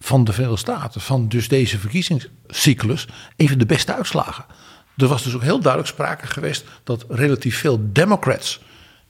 van 0.00 0.24
de 0.24 0.32
Verenigde 0.32 0.60
Staten, 0.60 1.00
van 1.00 1.28
dus 1.28 1.48
deze 1.48 1.78
verkiezingscyclus, 1.78 3.08
even 3.36 3.58
de 3.58 3.66
beste 3.66 3.94
uitslagen. 3.94 4.44
Er 4.96 5.06
was 5.06 5.22
dus 5.22 5.34
ook 5.34 5.42
heel 5.42 5.60
duidelijk 5.60 5.92
sprake 5.92 6.26
geweest 6.26 6.64
dat 6.84 7.04
relatief 7.08 7.58
veel 7.58 7.80
Democrats 7.92 8.60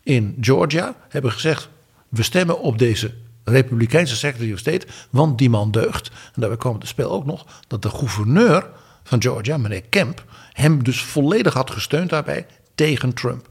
in 0.02 0.36
Georgia 0.40 0.94
hebben 1.08 1.32
gezegd: 1.32 1.68
we 2.08 2.22
stemmen 2.22 2.60
op 2.60 2.78
deze 2.78 3.14
Republikeinse 3.44 4.16
Secretary 4.16 4.52
of 4.52 4.58
State, 4.58 4.86
want 5.10 5.38
die 5.38 5.50
man 5.50 5.70
deugt. 5.70 6.08
En 6.08 6.40
daarbij 6.40 6.58
kwam 6.58 6.74
het 6.74 6.88
spel 6.88 7.10
ook 7.10 7.24
nog 7.26 7.46
dat 7.66 7.82
de 7.82 7.90
gouverneur 7.90 8.70
van 9.02 9.22
Georgia, 9.22 9.56
meneer 9.56 9.82
Kemp, 9.82 10.24
hem 10.52 10.84
dus 10.84 11.02
volledig 11.02 11.54
had 11.54 11.70
gesteund 11.70 12.10
daarbij 12.10 12.46
tegen 12.74 13.14
Trump. 13.14 13.48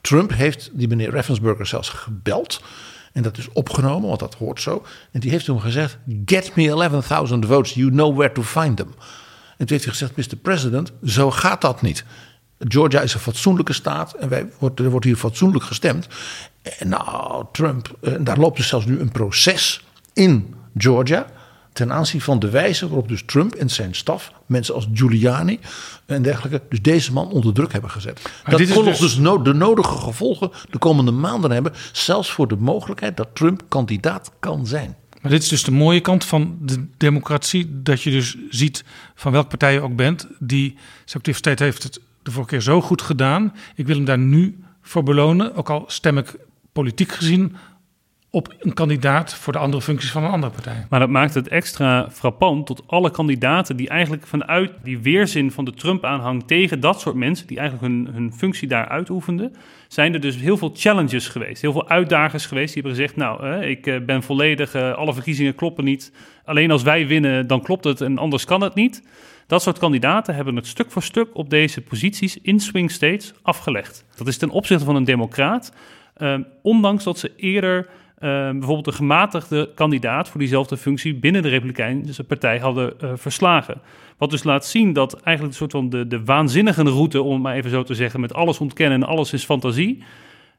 Trump 0.00 0.32
heeft 0.32 0.70
die 0.72 0.88
meneer 0.88 1.10
Ravensburger 1.10 1.66
zelfs 1.66 1.88
gebeld. 1.88 2.62
En 3.12 3.22
dat 3.22 3.38
is 3.38 3.48
opgenomen, 3.52 4.08
want 4.08 4.20
dat 4.20 4.34
hoort 4.34 4.60
zo. 4.60 4.84
En 5.10 5.20
die 5.20 5.30
heeft 5.30 5.44
toen 5.44 5.60
gezegd: 5.60 5.98
Get 6.24 6.54
me 6.54 6.90
11.000 7.30 7.38
votes, 7.38 7.74
you 7.74 7.90
know 7.90 8.16
where 8.16 8.32
to 8.32 8.42
find 8.42 8.76
them. 8.76 8.94
En 9.56 9.66
toen 9.66 9.76
heeft 9.76 9.84
hij 9.84 9.92
gezegd: 9.92 10.16
Mr. 10.16 10.36
President, 10.36 10.92
zo 11.04 11.30
gaat 11.30 11.60
dat 11.60 11.82
niet. 11.82 12.04
Georgia 12.68 13.00
is 13.00 13.14
een 13.14 13.20
fatsoenlijke 13.20 13.72
staat 13.72 14.12
en 14.12 14.28
wij, 14.28 14.46
er 14.74 14.90
wordt 14.90 15.04
hier 15.04 15.16
fatsoenlijk 15.16 15.64
gestemd. 15.64 16.08
En 16.78 16.88
nou, 16.88 17.44
Trump, 17.52 17.96
en 18.00 18.24
daar 18.24 18.38
loopt 18.38 18.56
dus 18.56 18.68
zelfs 18.68 18.86
nu 18.86 19.00
een 19.00 19.12
proces 19.12 19.84
in 20.12 20.54
Georgia 20.76 21.26
ten 21.72 21.92
aanzien 21.92 22.20
van 22.20 22.38
de 22.38 22.50
wijze 22.50 22.86
waarop 22.86 23.08
dus 23.08 23.22
Trump 23.26 23.54
en 23.54 23.70
zijn 23.70 23.94
staf, 23.94 24.32
mensen 24.46 24.74
als 24.74 24.88
Giuliani 24.94 25.60
en 26.06 26.22
dergelijke, 26.22 26.62
dus 26.68 26.82
deze 26.82 27.12
man 27.12 27.30
onder 27.30 27.54
druk 27.54 27.72
hebben 27.72 27.90
gezet. 27.90 28.20
Maar 28.44 28.58
dat 28.58 28.72
kon 28.72 28.84
dus... 28.84 28.98
dus 28.98 29.14
de 29.16 29.54
nodige 29.54 29.96
gevolgen 29.96 30.50
de 30.70 30.78
komende 30.78 31.10
maanden 31.10 31.50
hebben, 31.50 31.72
zelfs 31.92 32.30
voor 32.30 32.48
de 32.48 32.56
mogelijkheid 32.56 33.16
dat 33.16 33.28
Trump 33.32 33.62
kandidaat 33.68 34.32
kan 34.38 34.66
zijn. 34.66 34.96
Maar 35.20 35.30
dit 35.30 35.42
is 35.42 35.48
dus 35.48 35.64
de 35.64 35.70
mooie 35.70 36.00
kant 36.00 36.24
van 36.24 36.56
de 36.60 36.86
democratie, 36.96 37.82
dat 37.82 38.02
je 38.02 38.10
dus 38.10 38.36
ziet 38.50 38.84
van 39.14 39.32
welke 39.32 39.48
partij 39.48 39.72
je 39.72 39.80
ook 39.80 39.96
bent, 39.96 40.26
die 40.38 40.76
State 41.04 41.62
heeft 41.62 41.82
het 41.82 42.00
de 42.22 42.30
vorige 42.30 42.50
keer 42.50 42.60
zo 42.60 42.80
goed 42.80 43.02
gedaan. 43.02 43.54
Ik 43.74 43.86
wil 43.86 43.96
hem 43.96 44.04
daar 44.04 44.18
nu 44.18 44.64
voor 44.82 45.02
belonen, 45.02 45.54
ook 45.54 45.70
al 45.70 45.84
stem 45.86 46.18
ik 46.18 46.36
politiek 46.72 47.12
gezien 47.12 47.56
op 48.34 48.54
een 48.58 48.72
kandidaat 48.72 49.34
voor 49.34 49.52
de 49.52 49.58
andere 49.58 49.82
functies 49.82 50.10
van 50.10 50.24
een 50.24 50.30
andere 50.30 50.52
partij. 50.52 50.86
Maar 50.90 51.00
dat 51.00 51.08
maakt 51.08 51.34
het 51.34 51.48
extra 51.48 52.10
frappant 52.10 52.66
tot 52.66 52.82
alle 52.86 53.10
kandidaten 53.10 53.76
die 53.76 53.88
eigenlijk 53.88 54.26
vanuit 54.26 54.72
die 54.82 54.98
weerzin 54.98 55.50
van 55.50 55.64
de 55.64 55.74
Trump-aanhang 55.74 56.46
tegen 56.46 56.80
dat 56.80 57.00
soort 57.00 57.14
mensen, 57.14 57.46
die 57.46 57.58
eigenlijk 57.58 57.92
hun, 57.92 58.14
hun 58.14 58.32
functie 58.32 58.68
daar 58.68 58.88
uitoefenden, 58.88 59.54
zijn 59.88 60.14
er 60.14 60.20
dus 60.20 60.36
heel 60.36 60.56
veel 60.56 60.70
challenges 60.74 61.28
geweest, 61.28 61.62
heel 61.62 61.72
veel 61.72 61.88
uitdagers 61.88 62.46
geweest. 62.46 62.74
Die 62.74 62.82
hebben 62.82 63.00
gezegd, 63.00 63.16
nou, 63.16 63.46
eh, 63.46 63.70
ik 63.70 64.06
ben 64.06 64.22
volledig, 64.22 64.74
eh, 64.74 64.92
alle 64.92 65.14
verkiezingen 65.14 65.54
kloppen 65.54 65.84
niet. 65.84 66.12
Alleen 66.44 66.70
als 66.70 66.82
wij 66.82 67.06
winnen, 67.06 67.46
dan 67.46 67.62
klopt 67.62 67.84
het 67.84 68.00
en 68.00 68.18
anders 68.18 68.44
kan 68.44 68.60
het 68.60 68.74
niet. 68.74 69.02
Dat 69.46 69.62
soort 69.62 69.78
kandidaten 69.78 70.34
hebben 70.34 70.56
het 70.56 70.66
stuk 70.66 70.90
voor 70.90 71.02
stuk 71.02 71.28
op 71.32 71.50
deze 71.50 71.80
posities 71.80 72.38
in 72.42 72.60
swing 72.60 72.90
states 72.90 73.32
afgelegd. 73.42 74.04
Dat 74.16 74.26
is 74.26 74.38
ten 74.38 74.50
opzichte 74.50 74.84
van 74.84 74.96
een 74.96 75.04
democraat, 75.04 75.72
eh, 76.14 76.38
ondanks 76.62 77.04
dat 77.04 77.18
ze 77.18 77.32
eerder 77.36 77.88
bijvoorbeeld 78.30 78.86
een 78.86 78.92
gematigde 78.92 79.70
kandidaat 79.74 80.28
voor 80.28 80.40
diezelfde 80.40 80.76
functie 80.76 81.14
binnen 81.14 81.42
de 81.42 81.48
Republikeinse 81.48 82.24
partij 82.24 82.58
hadden 82.58 82.94
uh, 83.02 83.10
verslagen. 83.14 83.80
Wat 84.18 84.30
dus 84.30 84.44
laat 84.44 84.66
zien 84.66 84.92
dat 84.92 85.14
eigenlijk 85.14 85.42
een 85.42 85.68
soort 85.68 85.70
van 85.70 85.88
de, 85.90 86.06
de 86.06 86.24
waanzinnige 86.24 86.82
route, 86.82 87.22
om 87.22 87.32
het 87.32 87.42
maar 87.42 87.54
even 87.54 87.70
zo 87.70 87.82
te 87.82 87.94
zeggen, 87.94 88.20
met 88.20 88.34
alles 88.34 88.58
ontkennen 88.58 89.02
en 89.02 89.08
alles 89.08 89.32
is 89.32 89.44
fantasie. 89.44 90.02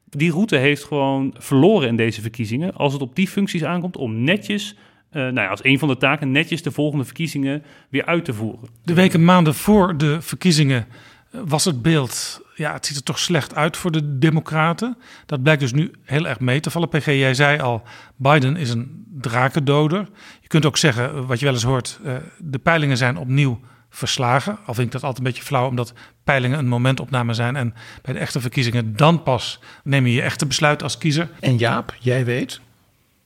Die 0.09 0.31
route 0.31 0.55
heeft 0.55 0.83
gewoon 0.83 1.35
verloren 1.37 1.87
in 1.87 1.95
deze 1.95 2.21
verkiezingen. 2.21 2.75
Als 2.75 2.93
het 2.93 3.01
op 3.01 3.15
die 3.15 3.27
functies 3.27 3.63
aankomt 3.63 3.97
om 3.97 4.23
netjes 4.23 4.75
uh, 5.13 5.21
nou 5.21 5.33
ja, 5.33 5.47
als 5.47 5.63
een 5.63 5.79
van 5.79 5.87
de 5.87 5.97
taken 5.97 6.31
netjes 6.31 6.63
de 6.63 6.71
volgende 6.71 7.05
verkiezingen 7.05 7.63
weer 7.89 8.05
uit 8.05 8.25
te 8.25 8.33
voeren. 8.33 8.69
De 8.83 8.93
weken, 8.93 9.25
maanden 9.25 9.53
voor 9.53 9.97
de 9.97 10.21
verkiezingen 10.21 10.87
was 11.31 11.65
het 11.65 11.81
beeld, 11.81 12.41
ja, 12.55 12.73
het 12.73 12.85
ziet 12.85 12.95
er 12.95 13.03
toch 13.03 13.19
slecht 13.19 13.55
uit 13.55 13.77
voor 13.77 13.91
de 13.91 14.17
Democraten. 14.17 14.97
Dat 15.25 15.43
blijkt 15.43 15.61
dus 15.61 15.73
nu 15.73 15.91
heel 16.03 16.27
erg 16.27 16.39
mee 16.39 16.59
te 16.59 16.69
vallen. 16.69 16.89
PG, 16.89 17.05
jij 17.05 17.33
zei 17.33 17.59
al, 17.59 17.83
Biden 18.15 18.55
is 18.55 18.69
een 18.69 19.05
drakendoder. 19.21 20.09
Je 20.41 20.47
kunt 20.47 20.65
ook 20.65 20.77
zeggen, 20.77 21.25
wat 21.25 21.39
je 21.39 21.45
wel 21.45 21.53
eens 21.53 21.63
hoort, 21.63 21.99
uh, 22.05 22.15
de 22.39 22.59
peilingen 22.59 22.97
zijn 22.97 23.17
opnieuw 23.17 23.59
verslagen. 23.89 24.57
Al 24.65 24.73
vind 24.73 24.85
ik 24.87 24.91
dat 24.93 25.03
altijd 25.03 25.17
een 25.17 25.31
beetje 25.31 25.43
flauw, 25.43 25.67
omdat 25.67 25.93
peilingen 26.23 26.59
een 26.59 26.67
momentopname 26.67 27.33
zijn. 27.33 27.55
En 27.55 27.73
bij 28.01 28.13
de 28.13 28.19
echte 28.19 28.41
verkiezingen 28.41 28.95
dan 28.95 29.23
pas 29.23 29.59
neem 29.83 30.05
je 30.05 30.13
je 30.13 30.21
echte 30.21 30.45
besluit 30.45 30.83
als 30.83 30.97
kiezer. 30.97 31.29
En 31.39 31.57
Jaap, 31.57 31.95
jij 31.99 32.25
weet 32.25 32.61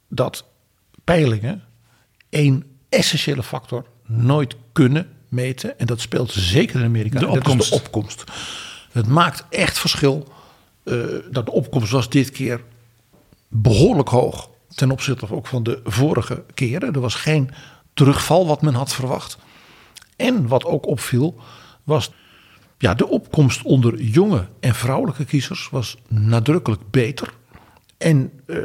dat 0.10 0.46
peilingen 1.04 1.64
één 2.30 2.64
essentiële 2.90 3.44
factor 3.44 3.86
nooit 4.06 4.56
kunnen 4.72 5.10
meten. 5.30 5.80
En 5.80 5.86
dat 5.86 6.02
speelt 6.02 6.32
zeker 6.32 6.80
in 6.80 6.86
Amerika. 6.86 7.20
De 7.20 7.28
opkomst. 7.28 7.70
de 7.70 7.76
opkomst. 7.76 8.24
Het 8.98 9.08
maakt 9.08 9.46
echt 9.50 9.80
verschil. 9.80 10.28
Uh, 10.84 11.04
dat 11.32 11.46
de 11.46 11.52
opkomst 11.52 11.92
was 11.92 12.10
dit 12.10 12.32
keer 12.32 12.62
behoorlijk 13.48 14.10
hoog. 14.10 14.50
Ten 14.76 14.92
opzichte 14.92 15.32
ook 15.32 15.48
van 15.48 15.64
de 15.64 15.82
vorige 15.84 16.44
keren. 16.54 16.94
Er 16.94 17.00
was 17.00 17.16
geen 17.16 17.52
terugval 17.94 18.48
wat 18.48 18.62
men 18.62 18.74
had 18.74 18.94
verwacht. 18.94 19.38
En 20.16 20.48
wat 20.48 20.66
ook 20.66 20.88
opviel 20.88 21.40
was 21.84 22.12
ja, 22.78 22.94
de 22.94 23.08
opkomst 23.08 23.62
onder 23.62 24.02
jonge 24.02 24.48
en 24.60 24.76
vrouwelijke 24.76 25.26
kiezers 25.26 25.70
was 25.70 25.98
nadrukkelijk 26.08 26.82
beter. 26.92 27.34
En 27.98 28.32
uh, 28.46 28.56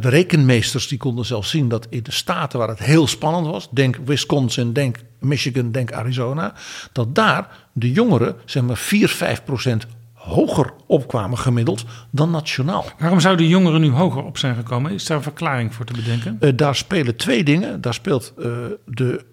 de 0.00 0.08
rekenmeesters 0.08 0.88
die 0.88 0.98
konden 0.98 1.24
zelfs 1.24 1.50
zien 1.50 1.68
dat 1.68 1.86
in 1.90 2.02
de 2.02 2.12
staten 2.12 2.58
waar 2.58 2.68
het 2.68 2.78
heel 2.78 3.06
spannend 3.06 3.46
was, 3.46 3.68
denk 3.70 3.98
Wisconsin, 4.04 4.72
denk 4.72 4.98
Michigan, 5.20 5.72
denk 5.72 5.92
Arizona, 5.92 6.54
dat 6.92 7.14
daar 7.14 7.68
de 7.72 7.92
jongeren 7.92 8.36
zeg 8.44 8.62
maar 8.62 8.76
4, 8.76 9.08
5 9.08 9.44
procent 9.44 9.86
hoger 10.12 10.72
opkwamen 10.86 11.38
gemiddeld 11.38 11.84
dan 12.10 12.30
nationaal. 12.30 12.84
Waarom 12.98 13.20
zouden 13.20 13.44
de 13.44 13.52
jongeren 13.52 13.80
nu 13.80 13.90
hoger 13.90 14.24
op 14.24 14.38
zijn 14.38 14.54
gekomen? 14.54 14.92
Is 14.92 15.06
daar 15.06 15.16
een 15.16 15.22
verklaring 15.22 15.74
voor 15.74 15.84
te 15.84 15.92
bedenken? 15.92 16.38
Uh, 16.40 16.52
daar 16.56 16.76
spelen 16.76 17.16
twee 17.16 17.44
dingen. 17.44 17.80
Daar 17.80 17.94
speelt 17.94 18.32
uh, 18.38 18.46
de 18.86 19.24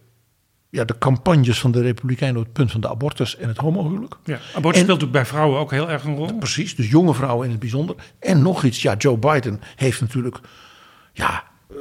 ja, 0.70 0.86
de 0.86 0.98
campagnes 0.98 1.60
van 1.60 1.72
de 1.72 1.82
Republikeinen 1.82 2.40
op 2.40 2.44
het 2.44 2.54
punt 2.54 2.72
van 2.72 2.82
de 2.82 2.90
abortus 2.90 3.38
en 3.38 3.48
het 3.48 3.58
homohuwelijk. 3.58 4.16
Ja, 4.24 4.34
abortus 4.34 4.82
speelt 4.82 4.88
natuurlijk 4.88 5.12
bij 5.12 5.26
vrouwen 5.26 5.60
ook 5.60 5.72
heel 5.72 5.90
erg 5.90 6.04
een 6.04 6.16
rol. 6.16 6.34
Precies, 6.34 6.76
dus 6.76 6.90
jonge 6.90 7.14
vrouwen 7.14 7.46
in 7.46 7.52
het 7.52 7.60
bijzonder. 7.60 7.96
En 8.20 8.42
nog 8.42 8.64
iets, 8.64 8.82
ja, 8.82 8.96
Joe 8.98 9.18
Biden 9.18 9.62
heeft 9.76 10.02
natuurlijk, 10.02 10.40
ja, 11.14 11.44
eh, 11.70 11.76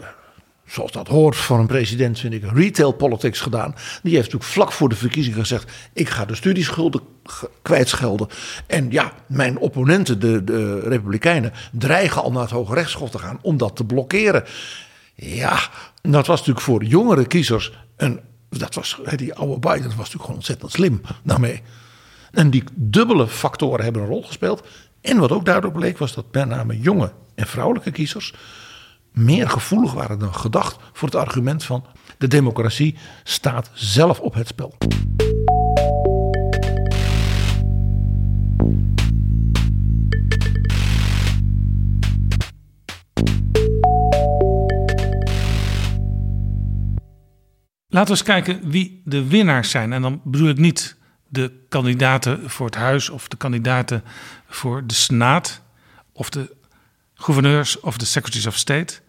zoals 0.67 0.93
dat 0.93 1.09
hoort 1.09 1.37
voor 1.37 1.59
een 1.59 1.67
president, 1.67 2.19
vind 2.19 2.35
ik, 2.35 2.45
retail 2.53 2.93
politics 2.93 3.41
gedaan. 3.41 3.75
Die 4.03 4.13
heeft 4.15 4.25
natuurlijk 4.25 4.53
vlak 4.53 4.73
voor 4.73 4.89
de 4.89 4.97
verkiezingen 4.97 5.39
gezegd: 5.39 5.73
ik 5.93 6.09
ga 6.09 6.25
de 6.25 6.35
studieschulden 6.35 7.01
kwijtschelden. 7.63 8.29
En 8.67 8.91
ja, 8.91 9.13
mijn 9.27 9.59
opponenten, 9.59 10.21
de, 10.21 10.45
de 10.45 10.81
Republikeinen, 10.81 11.53
dreigen 11.73 12.23
al 12.23 12.33
naar 12.33 12.43
het 12.43 12.51
Hoge 12.51 12.75
Rechtshof 12.75 13.11
te 13.11 13.19
gaan 13.19 13.39
om 13.43 13.57
dat 13.57 13.77
te 13.77 13.85
blokkeren. 13.85 14.45
Ja, 15.15 15.59
dat 16.03 16.27
was 16.27 16.39
natuurlijk 16.39 16.67
voor 16.67 16.85
jongere 16.85 17.27
kiezers 17.27 17.73
een 17.97 18.21
dat 18.49 18.75
was, 18.75 19.01
die 19.17 19.35
oude 19.35 19.59
Biden 19.59 19.83
was 19.83 19.97
natuurlijk 19.97 20.23
gewoon 20.23 20.37
ontzettend 20.37 20.73
slim 20.73 21.01
daarmee. 21.23 21.63
En 22.31 22.51
die 22.51 22.65
dubbele 22.75 23.29
factoren 23.29 23.85
hebben 23.85 24.03
een 24.03 24.09
rol 24.09 24.23
gespeeld. 24.23 24.67
En 25.01 25.19
wat 25.19 25.33
ook 25.33 25.45
duidelijk 25.45 25.75
bleek 25.75 25.99
was 25.99 26.15
dat 26.15 26.25
met 26.33 26.49
name 26.49 26.81
jonge 26.81 27.13
en 27.35 27.47
vrouwelijke 27.47 27.91
kiezers 27.91 28.35
meer 29.13 29.51
gevoelig 29.51 29.93
waren 29.93 30.19
dan 30.19 30.35
gedacht 30.35 30.77
voor 30.93 31.09
het 31.09 31.17
argument 31.17 31.65
van 31.65 31.85
de 32.19 32.29
democratie 32.29 32.97
staat 33.25 33.71
zelf 33.75 34.21
op 34.21 34.35
het 34.35 34.47
spel. 34.47 34.75
Laten 47.91 48.15
we 48.15 48.19
eens 48.19 48.29
kijken 48.29 48.71
wie 48.71 49.03
de 49.05 49.27
winnaars 49.27 49.71
zijn. 49.71 49.93
En 49.93 50.03
dan 50.03 50.21
bedoel 50.25 50.49
ik 50.49 50.59
niet 50.59 50.97
de 51.29 51.53
kandidaten 51.69 52.51
voor 52.51 52.67
het 52.67 52.75
huis 52.75 53.09
of 53.09 53.29
de 53.29 53.37
kandidaten 53.37 54.05
voor 54.49 54.87
de 54.87 54.95
Senaat 54.95 55.63
of 56.13 56.31
de 56.31 56.57
gouverneurs 57.15 57.81
of 57.81 57.97
de 57.97 58.05
secretaries 58.05 58.47
of 58.47 58.57
state. 58.57 59.01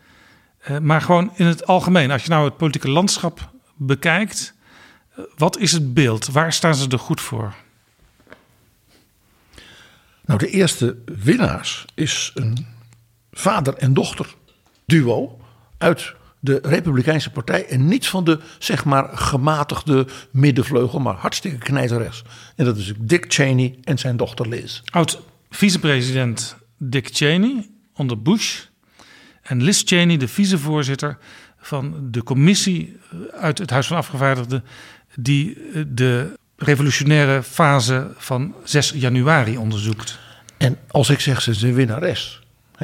Uh, 0.69 0.77
maar 0.77 1.01
gewoon 1.01 1.31
in 1.35 1.45
het 1.45 1.65
algemeen. 1.65 2.11
Als 2.11 2.23
je 2.23 2.29
nou 2.29 2.45
het 2.45 2.57
politieke 2.57 2.89
landschap 2.89 3.51
bekijkt, 3.75 4.53
uh, 5.11 5.25
wat 5.37 5.57
is 5.57 5.71
het 5.71 5.93
beeld? 5.93 6.27
Waar 6.27 6.53
staan 6.53 6.75
ze 6.75 6.89
er 6.89 6.99
goed 6.99 7.21
voor? 7.21 7.55
Nou, 10.25 10.39
de 10.39 10.49
eerste 10.49 10.97
winnaars 11.05 11.85
is 11.93 12.31
een 12.33 12.67
vader 13.31 13.73
en 13.73 13.93
dochter 13.93 14.35
duo 14.85 15.39
uit 15.77 16.13
de 16.39 16.59
Republikeinse 16.63 17.29
Partij 17.29 17.65
en 17.65 17.87
niet 17.87 18.07
van 18.07 18.23
de 18.23 18.39
zeg 18.59 18.85
maar 18.85 19.09
gematigde 19.17 20.07
middenvleugel, 20.31 20.99
maar 20.99 21.15
hartstikke 21.15 21.57
knijterrechts. 21.57 22.23
En 22.55 22.65
dat 22.65 22.77
is 22.77 22.93
Dick 22.97 23.25
Cheney 23.27 23.77
en 23.83 23.97
zijn 23.97 24.17
dochter 24.17 24.47
Liz. 24.47 24.81
Oud 24.85 25.21
vicepresident 25.49 26.57
Dick 26.77 27.09
Cheney 27.11 27.69
onder 27.93 28.21
Bush 28.21 28.59
en 29.41 29.63
Liz 29.63 29.81
Cheney, 29.85 30.17
de 30.17 30.27
vicevoorzitter 30.27 31.17
van 31.57 32.07
de 32.11 32.23
commissie 32.23 32.97
uit 33.31 33.57
het 33.57 33.69
Huis 33.69 33.87
van 33.87 33.97
Afgevaardigden 33.97 34.63
die 35.15 35.57
de 35.87 36.33
revolutionaire 36.55 37.43
fase 37.43 38.11
van 38.17 38.55
6 38.63 38.91
januari 38.95 39.57
onderzoekt. 39.57 40.19
En 40.57 40.77
als 40.87 41.09
ik 41.09 41.19
zeg 41.19 41.41
ze 41.41 41.51
is 41.51 41.61
een 41.61 41.73
winnares, 41.73 42.38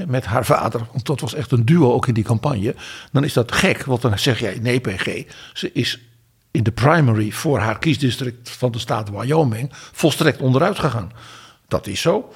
met 0.07 0.25
haar 0.25 0.45
vader, 0.45 0.81
want 0.91 1.05
dat 1.05 1.19
was 1.19 1.33
echt 1.33 1.51
een 1.51 1.65
duo 1.65 1.93
ook 1.93 2.07
in 2.07 2.13
die 2.13 2.23
campagne, 2.23 2.75
dan 3.11 3.23
is 3.23 3.33
dat 3.33 3.51
gek. 3.51 3.83
Want 3.83 4.01
dan 4.01 4.19
zeg 4.19 4.39
jij 4.39 4.59
nee, 4.61 4.79
PG, 4.79 5.23
ze 5.53 5.71
is 5.71 5.99
in 6.51 6.63
de 6.63 6.71
primary 6.71 7.31
voor 7.31 7.59
haar 7.59 7.79
kiesdistrict 7.79 8.49
van 8.49 8.71
de 8.71 8.79
staat 8.79 9.09
Wyoming 9.09 9.69
volstrekt 9.73 10.41
onderuit 10.41 10.79
gegaan. 10.79 11.11
Dat 11.67 11.87
is 11.87 12.01
zo. 12.01 12.33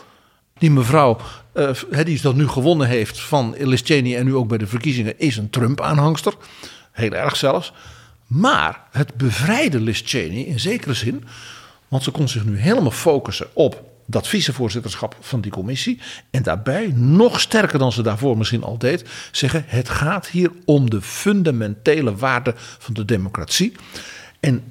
Die 0.58 0.72
mevrouw, 0.72 1.18
uh, 1.54 1.70
die 2.04 2.22
dat 2.22 2.36
nu 2.36 2.48
gewonnen 2.48 2.88
heeft 2.88 3.20
van 3.20 3.56
Liz 3.58 3.82
Cheney 3.84 4.18
en 4.18 4.26
nu 4.26 4.36
ook 4.36 4.48
bij 4.48 4.58
de 4.58 4.68
verkiezingen, 4.68 5.20
is 5.20 5.38
een 5.38 5.50
Trump-aanhangster. 5.50 6.34
Heel 6.92 7.12
erg 7.12 7.36
zelfs. 7.36 7.74
Maar 8.28 8.82
het 8.92 9.16
bevrijde 9.16 9.80
Liz 9.80 10.02
Cheney 10.06 10.42
in 10.42 10.60
zekere 10.60 10.94
zin, 10.94 11.24
want 11.88 12.04
ze 12.04 12.12
kon 12.12 12.28
zich 12.28 12.46
nu 12.46 12.58
helemaal 12.58 12.92
focussen 12.92 13.48
op 13.54 13.89
dat 14.10 14.28
vicevoorzitterschap 14.28 15.16
van 15.20 15.42
die 15.42 15.52
commissie. 15.52 16.00
En 16.32 16.44
daarbij, 16.44 16.92
nog 16.96 17.40
sterker 17.40 17.80
dan 17.80 17.92
ze 17.92 18.02
daarvoor 18.02 18.38
misschien 18.38 18.64
al 18.64 18.78
deed, 18.78 19.06
zeggen: 19.32 19.64
het 19.68 19.90
gaat 19.90 20.28
hier 20.28 20.52
om 20.66 20.90
de 20.90 21.02
fundamentele 21.02 22.16
waarden 22.16 22.54
van 22.58 22.94
de 22.94 23.06
democratie. 23.06 23.72
En 24.40 24.64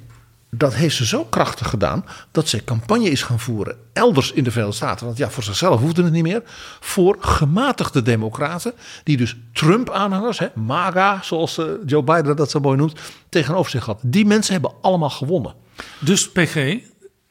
dat 0.51 0.75
heeft 0.75 0.95
ze 0.95 1.05
zo 1.05 1.25
krachtig 1.25 1.69
gedaan 1.69 2.05
dat 2.31 2.47
ze 2.47 2.63
campagne 2.63 3.09
is 3.09 3.21
gaan 3.21 3.39
voeren 3.39 3.77
elders 3.93 4.31
in 4.31 4.43
de 4.43 4.51
Verenigde 4.51 4.77
Staten. 4.77 5.05
Want 5.05 5.17
ja, 5.17 5.29
voor 5.29 5.43
zichzelf 5.43 5.79
hoefde 5.79 6.03
het 6.03 6.11
niet 6.11 6.23
meer. 6.23 6.41
Voor 6.79 7.17
gematigde 7.19 8.01
democraten, 8.01 8.73
die 9.03 9.17
dus 9.17 9.37
Trump-aanhangers, 9.53 10.39
MAGA, 10.55 11.19
zoals 11.23 11.57
eh, 11.57 11.65
Joe 11.85 12.03
Biden 12.03 12.35
dat 12.35 12.51
zo 12.51 12.59
mooi 12.59 12.77
noemt, 12.77 12.99
tegenover 13.29 13.71
zich 13.71 13.85
had. 13.85 13.99
Die 14.03 14.25
mensen 14.25 14.53
hebben 14.53 14.73
allemaal 14.81 15.09
gewonnen. 15.09 15.53
Dus 15.99 16.31
PG, 16.31 16.77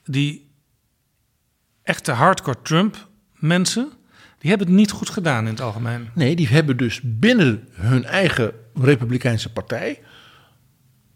die 0.04 0.47
echte 1.88 2.12
hardcore 2.12 2.62
Trump-mensen, 2.62 3.92
die 4.38 4.50
hebben 4.50 4.66
het 4.66 4.76
niet 4.76 4.90
goed 4.90 5.10
gedaan 5.10 5.44
in 5.44 5.50
het 5.50 5.60
algemeen. 5.60 6.08
Nee, 6.14 6.36
die 6.36 6.48
hebben 6.48 6.76
dus 6.76 7.00
binnen 7.02 7.68
hun 7.72 8.04
eigen 8.04 8.52
Republikeinse 8.74 9.52
partij, 9.52 10.00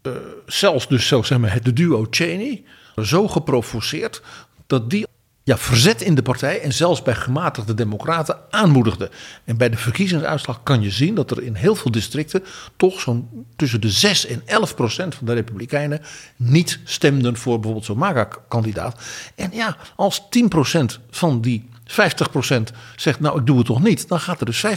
uh, 0.03 0.13
zelfs 0.45 0.87
dus 0.87 1.07
zo 1.07 1.21
zeg 1.21 1.37
maar 1.37 1.53
het 1.53 1.75
duo 1.75 2.07
Cheney, 2.09 2.63
zo 3.01 3.27
geprovoceerd 3.27 4.21
dat 4.67 4.89
die 4.89 5.07
ja, 5.43 5.57
verzet 5.57 6.01
in 6.01 6.15
de 6.15 6.21
partij 6.21 6.61
en 6.61 6.73
zelfs 6.73 7.01
bij 7.01 7.15
gematigde 7.15 7.73
democraten 7.73 8.37
aanmoedigde. 8.49 9.09
En 9.43 9.57
bij 9.57 9.69
de 9.69 9.77
verkiezingsuitslag 9.77 10.63
kan 10.63 10.81
je 10.81 10.91
zien 10.91 11.15
dat 11.15 11.31
er 11.31 11.43
in 11.43 11.55
heel 11.55 11.75
veel 11.75 11.91
districten 11.91 12.43
toch 12.77 12.99
zo'n 12.99 13.45
tussen 13.55 13.81
de 13.81 13.89
6 13.89 14.25
en 14.25 14.41
11 14.45 14.75
procent 14.75 15.15
van 15.15 15.25
de 15.25 15.33
republikeinen 15.33 16.01
niet 16.35 16.79
stemden 16.83 17.37
voor 17.37 17.53
bijvoorbeeld 17.53 17.85
zo'n 17.85 17.97
MAGA-kandidaat. 17.97 19.01
En 19.35 19.49
ja, 19.53 19.77
als 19.95 20.21
10 20.29 20.47
procent 20.47 20.99
van 21.09 21.41
die 21.41 21.69
50% 21.83 21.93
zegt, 22.95 23.19
nou 23.19 23.39
ik 23.39 23.45
doe 23.45 23.57
het 23.57 23.65
toch 23.65 23.83
niet, 23.83 24.07
dan 24.07 24.19
gaat 24.19 24.39
er 24.39 24.45
dus 24.45 24.65
5% 24.65 24.69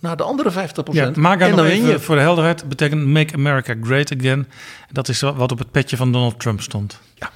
naar 0.00 0.16
de 0.16 0.22
andere 0.22 0.52
50%. 0.52 0.54
Ja, 0.92 1.12
en 1.12 1.56
dan 1.56 1.64
even 1.64 1.88
je. 1.88 2.00
voor 2.00 2.14
de 2.14 2.20
helderheid 2.20 2.68
betekent 2.68 3.06
Make 3.06 3.34
America 3.34 3.74
Great 3.82 4.12
Again. 4.18 4.48
Dat 4.92 5.08
is 5.08 5.20
wat 5.20 5.52
op 5.52 5.58
het 5.58 5.70
petje 5.70 5.96
van 5.96 6.12
Donald 6.12 6.40
Trump 6.40 6.60
stond. 6.60 7.00
Ja. 7.14 7.30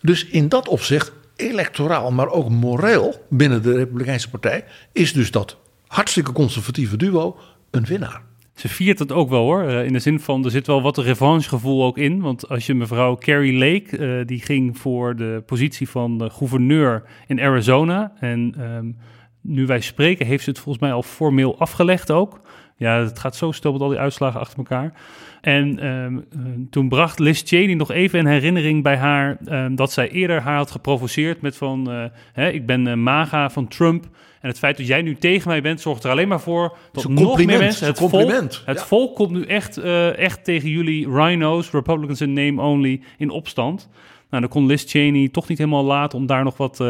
Dus 0.00 0.26
in 0.26 0.48
dat 0.48 0.68
opzicht 0.68 1.12
electoraal, 1.40 2.10
maar 2.10 2.28
ook 2.28 2.48
moreel 2.48 3.26
binnen 3.28 3.62
de 3.62 3.74
Republikeinse 3.74 4.30
Partij, 4.30 4.64
is 4.92 5.12
dus 5.12 5.30
dat 5.30 5.56
hartstikke 5.86 6.32
conservatieve 6.32 6.96
duo 6.96 7.36
een 7.70 7.84
winnaar. 7.84 8.22
Ze 8.54 8.68
viert 8.68 8.98
het 8.98 9.12
ook 9.12 9.28
wel 9.28 9.42
hoor. 9.42 9.62
Eh, 9.62 9.84
in 9.84 9.92
de 9.92 9.98
zin 9.98 10.20
van 10.20 10.44
er 10.44 10.50
zit 10.50 10.66
wel 10.66 10.82
wat 10.82 10.98
revanchegevoel 10.98 11.84
ook 11.84 11.98
in. 11.98 12.20
Want 12.20 12.48
als 12.48 12.66
je 12.66 12.74
mevrouw 12.74 13.16
Carrie 13.16 13.58
Lake, 13.58 13.98
uh, 13.98 14.26
die 14.26 14.40
ging 14.40 14.78
voor 14.78 15.16
de 15.16 15.42
positie 15.46 15.88
van 15.88 16.30
gouverneur 16.32 17.02
in 17.26 17.40
Arizona. 17.40 18.12
En 18.18 18.54
um, 18.60 18.96
nu 19.40 19.66
wij 19.66 19.80
spreken, 19.80 20.26
heeft 20.26 20.44
ze 20.44 20.50
het 20.50 20.58
volgens 20.58 20.84
mij 20.84 20.92
al 20.92 21.02
formeel 21.02 21.58
afgelegd 21.58 22.10
ook. 22.10 22.40
Ja, 22.80 22.98
het 22.98 23.18
gaat 23.18 23.36
zo 23.36 23.52
stil 23.52 23.72
met 23.72 23.80
al 23.80 23.88
die 23.88 23.98
uitslagen 23.98 24.40
achter 24.40 24.58
elkaar. 24.58 24.92
En 25.40 25.86
um, 25.86 26.26
toen 26.70 26.88
bracht 26.88 27.18
Liz 27.18 27.42
Cheney 27.44 27.74
nog 27.74 27.90
even 27.90 28.18
in 28.18 28.26
herinnering 28.26 28.82
bij 28.82 28.96
haar 28.96 29.38
um, 29.48 29.76
dat 29.76 29.92
zij 29.92 30.10
eerder 30.10 30.40
haar 30.40 30.56
had 30.56 30.70
geprovoceerd 30.70 31.40
met 31.40 31.56
van, 31.56 31.90
uh, 31.90 32.04
hè, 32.32 32.48
ik 32.48 32.66
ben 32.66 32.86
uh, 32.86 32.94
MAGA 32.94 33.50
van 33.50 33.68
Trump. 33.68 34.04
En 34.40 34.48
het 34.48 34.58
feit 34.58 34.76
dat 34.76 34.86
jij 34.86 35.02
nu 35.02 35.14
tegen 35.14 35.48
mij 35.48 35.62
bent, 35.62 35.80
zorgt 35.80 36.04
er 36.04 36.10
alleen 36.10 36.28
maar 36.28 36.40
voor 36.40 36.76
dat 36.92 37.08
nog 37.08 37.44
meer 37.44 37.58
mensen... 37.58 37.86
Het 37.86 37.98
compliment. 37.98 38.54
Volk, 38.54 38.66
het 38.66 38.82
volk 38.82 39.14
komt 39.14 39.30
nu 39.30 39.44
echt, 39.44 39.78
uh, 39.78 40.18
echt 40.18 40.44
tegen 40.44 40.68
jullie 40.68 41.08
rhinos, 41.08 41.70
Republicans 41.70 42.20
in 42.20 42.32
name 42.32 42.62
only, 42.62 43.00
in 43.18 43.30
opstand. 43.30 43.88
Nou, 44.30 44.42
dan 44.42 44.50
kon 44.50 44.66
Liz 44.66 44.84
Cheney 44.86 45.28
toch 45.28 45.48
niet 45.48 45.58
helemaal 45.58 45.84
laten 45.84 46.18
om 46.18 46.26
daar 46.26 46.44
nog 46.44 46.56
wat 46.56 46.84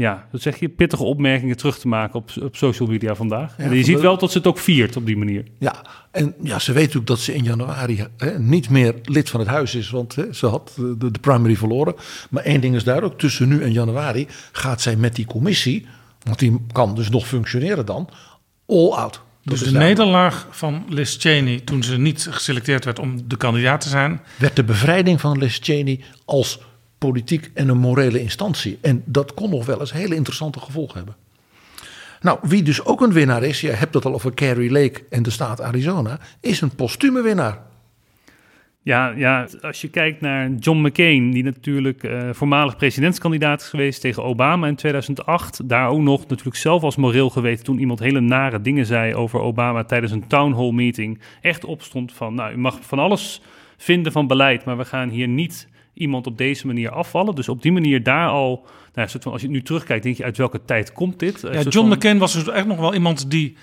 ja, 0.00 0.26
dat 0.30 0.42
zeg 0.42 0.60
je, 0.60 0.68
pittige 0.68 1.02
opmerkingen 1.02 1.56
terug 1.56 1.78
te 1.78 1.88
maken 1.88 2.14
op, 2.14 2.30
op 2.42 2.56
social 2.56 2.88
media 2.88 3.14
vandaag. 3.14 3.54
en 3.56 3.76
je 3.76 3.84
ziet 3.84 4.00
wel 4.00 4.18
dat 4.18 4.32
ze 4.32 4.38
het 4.38 4.46
ook 4.46 4.58
viert 4.58 4.96
op 4.96 5.06
die 5.06 5.16
manier. 5.16 5.44
Ja, 5.58 5.84
en 6.10 6.34
ja, 6.42 6.58
ze 6.58 6.72
weet 6.72 6.96
ook 6.96 7.06
dat 7.06 7.18
ze 7.18 7.34
in 7.34 7.44
januari 7.44 8.06
hè, 8.16 8.38
niet 8.38 8.70
meer 8.70 8.94
lid 9.04 9.30
van 9.30 9.40
het 9.40 9.48
huis 9.48 9.74
is, 9.74 9.90
want 9.90 10.14
hè, 10.14 10.32
ze 10.32 10.46
had 10.46 10.72
de, 10.76 11.10
de, 11.10 11.18
primary 11.20 11.56
verloren. 11.56 11.94
Maar 12.30 12.44
één 12.44 12.60
ding 12.60 12.74
is 12.74 12.84
duidelijk, 12.84 13.18
tussen 13.18 13.48
nu 13.48 13.62
en 13.62 13.72
januari 13.72 14.26
gaat 14.52 14.80
zij 14.80 14.96
met 14.96 15.14
die 15.14 15.26
commissie, 15.26 15.86
want 16.22 16.38
die 16.38 16.64
kan 16.72 16.94
dus 16.94 17.10
nog 17.10 17.26
functioneren 17.26 17.86
dan, 17.86 18.08
all 18.66 18.90
out. 18.90 19.22
Dus 19.42 19.60
de 19.60 19.78
nederlaag 19.78 20.46
van 20.50 20.84
Liz 20.88 21.16
Cheney 21.18 21.60
toen 21.60 21.82
ze 21.82 21.98
niet 21.98 22.26
geselecteerd 22.30 22.84
werd 22.84 22.98
om 22.98 23.28
de 23.28 23.36
kandidaat 23.36 23.80
te 23.80 23.88
zijn... 23.88 24.20
Werd 24.36 24.56
de 24.56 24.64
bevrijding 24.64 25.20
van 25.20 25.38
Liz 25.38 25.58
Cheney 25.62 26.00
als 26.24 26.58
politiek 27.00 27.50
en 27.54 27.68
een 27.68 27.78
morele 27.78 28.20
instantie. 28.20 28.78
En 28.80 29.02
dat 29.04 29.34
kon 29.34 29.50
nog 29.50 29.66
wel 29.66 29.80
eens 29.80 29.92
hele 29.92 30.14
interessante 30.14 30.60
gevolgen 30.60 30.96
hebben. 30.96 31.16
Nou, 32.20 32.38
wie 32.42 32.62
dus 32.62 32.84
ook 32.84 33.00
een 33.00 33.12
winnaar 33.12 33.42
is, 33.42 33.60
je 33.60 33.70
hebt 33.70 33.94
het 33.94 34.04
al 34.04 34.14
over 34.14 34.34
Carrie 34.34 34.70
Lake 34.70 35.04
en 35.10 35.22
de 35.22 35.30
staat 35.30 35.60
Arizona, 35.60 36.18
is 36.40 36.60
een 36.60 36.74
postume 36.74 37.22
winnaar. 37.22 37.58
Ja, 38.82 39.12
ja, 39.16 39.46
als 39.60 39.80
je 39.80 39.88
kijkt 39.88 40.20
naar 40.20 40.50
John 40.52 40.86
McCain, 40.86 41.30
die 41.30 41.42
natuurlijk 41.44 42.02
uh, 42.02 42.28
voormalig 42.32 42.76
presidentskandidaat 42.76 43.60
is 43.60 43.68
geweest 43.68 44.00
tegen 44.00 44.22
Obama 44.22 44.66
in 44.66 44.74
2008. 44.74 45.68
Daar 45.68 45.88
ook 45.88 46.00
nog 46.00 46.26
natuurlijk 46.26 46.56
zelf 46.56 46.82
als 46.82 46.96
moreel 46.96 47.30
geweten 47.30 47.64
toen 47.64 47.78
iemand 47.78 47.98
hele 47.98 48.20
nare 48.20 48.60
dingen 48.60 48.86
zei 48.86 49.14
over 49.14 49.40
Obama 49.40 49.84
tijdens 49.84 50.12
een 50.12 50.26
town 50.26 50.52
hall 50.54 50.72
meeting. 50.72 51.20
Echt 51.40 51.64
opstond 51.64 52.12
van, 52.12 52.34
nou, 52.34 52.52
u 52.52 52.56
mag 52.56 52.78
van 52.80 52.98
alles 52.98 53.42
vinden 53.76 54.12
van 54.12 54.26
beleid, 54.26 54.64
maar 54.64 54.76
we 54.76 54.84
gaan 54.84 55.08
hier 55.08 55.28
niet 55.28 55.68
iemand 56.00 56.26
op 56.26 56.38
deze 56.38 56.66
manier 56.66 56.90
afvallen. 56.90 57.34
Dus 57.34 57.48
op 57.48 57.62
die 57.62 57.72
manier 57.72 58.02
daar 58.02 58.28
al, 58.28 58.66
nou, 58.94 59.08
soort 59.08 59.22
van, 59.22 59.32
als 59.32 59.42
je 59.42 59.48
nu 59.48 59.62
terugkijkt, 59.62 60.02
denk 60.02 60.16
je 60.16 60.24
uit 60.24 60.36
welke 60.36 60.64
tijd 60.64 60.92
komt 60.92 61.18
dit? 61.18 61.40
Ja, 61.52 61.62
John 61.62 61.92
McCain 61.92 62.18
was 62.18 62.32
dus 62.32 62.48
echt 62.48 62.66
nog 62.66 62.78
wel 62.78 62.94
iemand 62.94 63.30
die 63.30 63.56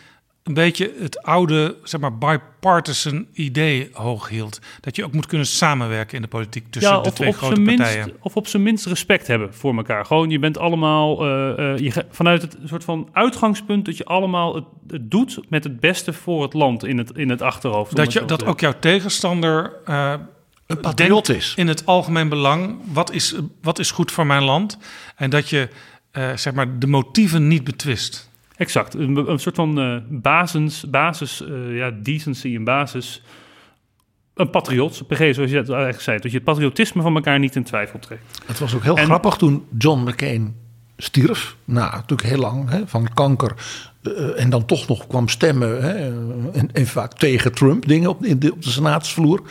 een 0.48 0.54
beetje 0.54 0.94
het 1.00 1.24
oude, 1.24 1.76
zeg 1.84 2.02
maar, 2.02 2.18
bipartisan 2.18 3.28
idee 3.34 3.90
hoog 3.94 4.30
hield. 4.30 4.60
Dat 4.82 4.96
je 4.96 5.06
ook 5.06 5.14
moet 5.14 5.26
kunnen 5.26 5.48
samenwerken 5.48 6.16
in 6.16 6.22
de 6.22 6.28
politiek 6.28 6.66
tussen 6.70 6.96
ja, 6.96 7.02
de 7.02 7.14
twee 7.14 7.32
grote 7.32 7.62
partijen. 7.62 8.06
Minst, 8.06 8.22
of 8.22 8.36
op 8.36 8.48
zijn 8.48 8.64
minst 8.64 8.86
respect 8.86 9.28
hebben 9.28 9.54
voor 9.54 9.76
elkaar. 9.76 10.06
Gewoon, 10.06 10.30
je 10.30 10.40
bent 10.40 10.58
allemaal, 10.58 11.26
uh, 11.26 11.58
uh, 11.58 11.78
je, 11.78 12.06
vanuit 12.10 12.42
het 12.42 12.58
soort 12.66 12.84
van 12.84 13.10
uitgangspunt 13.12 13.86
dat 13.86 13.98
je 13.98 14.06
allemaal 14.06 14.56
het, 14.56 14.66
het, 14.88 15.12
doet 15.12 15.40
met 15.50 15.64
het 15.64 15.80
beste 15.80 16.14
voor 16.14 16.44
het 16.44 16.54
land 16.54 16.86
in 16.86 16.98
het, 16.98 17.12
in 17.12 17.30
het 17.30 17.42
achterhoofd. 17.42 17.96
Dat, 17.96 18.14
je, 18.14 18.26
dat 18.26 18.46
ook 18.46 18.60
jouw 18.60 18.74
tegenstander... 18.80 19.74
Uh, 19.90 20.14
een 20.68 20.80
patriot 20.80 21.30
is. 21.30 21.54
In 21.56 21.68
het 21.68 21.86
algemeen 21.86 22.30
belang, 22.30 22.80
wat 22.94 23.12
is, 23.12 23.36
wat 23.62 23.80
is 23.80 23.92
goed 23.92 24.12
voor 24.12 24.26
mijn 24.26 24.44
land? 24.44 24.78
En 25.16 25.30
dat 25.30 25.50
je 25.50 25.70
uh, 26.14 26.36
zeg 26.36 26.54
maar 26.54 26.80
de 26.80 26.88
motieven 26.88 27.48
niet 27.48 27.64
betwist. 27.64 28.30
Exact, 28.56 28.94
een, 28.94 29.30
een 29.32 29.40
soort 29.40 29.56
van 29.56 29.80
uh, 29.80 29.98
basis, 30.10 30.84
basis 30.90 31.42
uh, 31.42 31.78
ja, 31.78 31.92
decency 32.04 32.56
en 32.56 32.64
basis 32.64 33.22
een 34.34 34.50
patriot, 34.50 35.08
PG, 35.08 35.18
zoals 35.18 35.52
je 35.52 35.58
het 35.58 35.70
eigenlijk 35.70 36.02
zei. 36.02 36.18
Dat 36.20 36.32
je 36.32 36.38
het 36.38 36.46
patriotisme 36.46 37.02
van 37.02 37.16
elkaar 37.16 37.40
niet 37.40 37.56
in 37.56 37.64
twijfel 37.64 38.00
trekt. 38.00 38.42
Het 38.46 38.60
was 38.60 38.76
ook 38.76 38.84
heel 38.84 38.98
En- 38.98 39.06
grappig 39.06 39.36
toen 39.36 39.66
John 39.78 40.10
McCain 40.10 40.56
stierf. 40.98 41.56
Nou, 41.66 41.92
natuurlijk 41.92 42.30
heel 42.30 42.40
lang 42.40 42.70
hè, 42.70 42.88
van 42.88 43.14
kanker. 43.14 43.52
eh, 44.04 44.42
en 44.44 44.50
dan 44.50 44.66
toch 44.66 44.88
nog 44.88 45.08
kwam 45.08 45.28
stemmen. 45.30 45.82
Hè, 45.84 45.94
en, 46.54 46.70
en 46.74 46.88
vaak 46.88 47.14
tegen 47.14 47.52
Trump 47.52 47.88
dingen 47.88 48.10
op, 48.10 48.26
in 48.26 48.40
de, 48.40 48.52
op 48.54 48.64
de 48.64 48.70
senaatsvloer. 48.70 49.42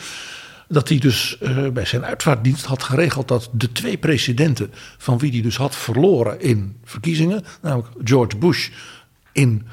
Dat 0.69 0.89
hij 0.89 0.97
dus 0.97 1.37
eh, 1.37 1.67
bij 1.69 1.85
zijn 1.85 2.05
uitvaartdienst 2.05 2.65
had 2.65 2.83
geregeld 2.83 3.27
dat 3.27 3.49
de 3.51 3.71
twee 3.71 3.97
presidenten. 3.97 4.73
van 4.97 5.17
wie 5.17 5.31
hij 5.31 5.41
dus 5.41 5.57
had 5.57 5.75
verloren 5.75 6.41
in 6.41 6.77
verkiezingen. 6.83 7.43
namelijk 7.61 7.87
George 8.03 8.37
Bush 8.37 8.69
in 9.31 9.67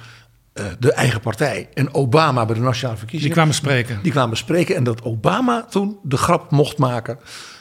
eh, 0.52 0.64
de 0.78 0.92
eigen 0.92 1.20
partij. 1.20 1.68
en 1.74 1.94
Obama 1.94 2.46
bij 2.46 2.54
de 2.54 2.61
nationale 2.61 2.90
Die 2.92 2.98
verkiezingen. 2.98 3.35
kwamen 3.37 3.54
spreken. 3.54 3.98
Die 4.02 4.12
kwamen 4.12 4.37
spreken 4.37 4.76
en 4.76 4.85
dat 4.85 5.02
Obama 5.02 5.62
toen 5.62 5.98
de 6.02 6.16
grap 6.16 6.50
mocht 6.50 6.78
maken. 6.78 7.18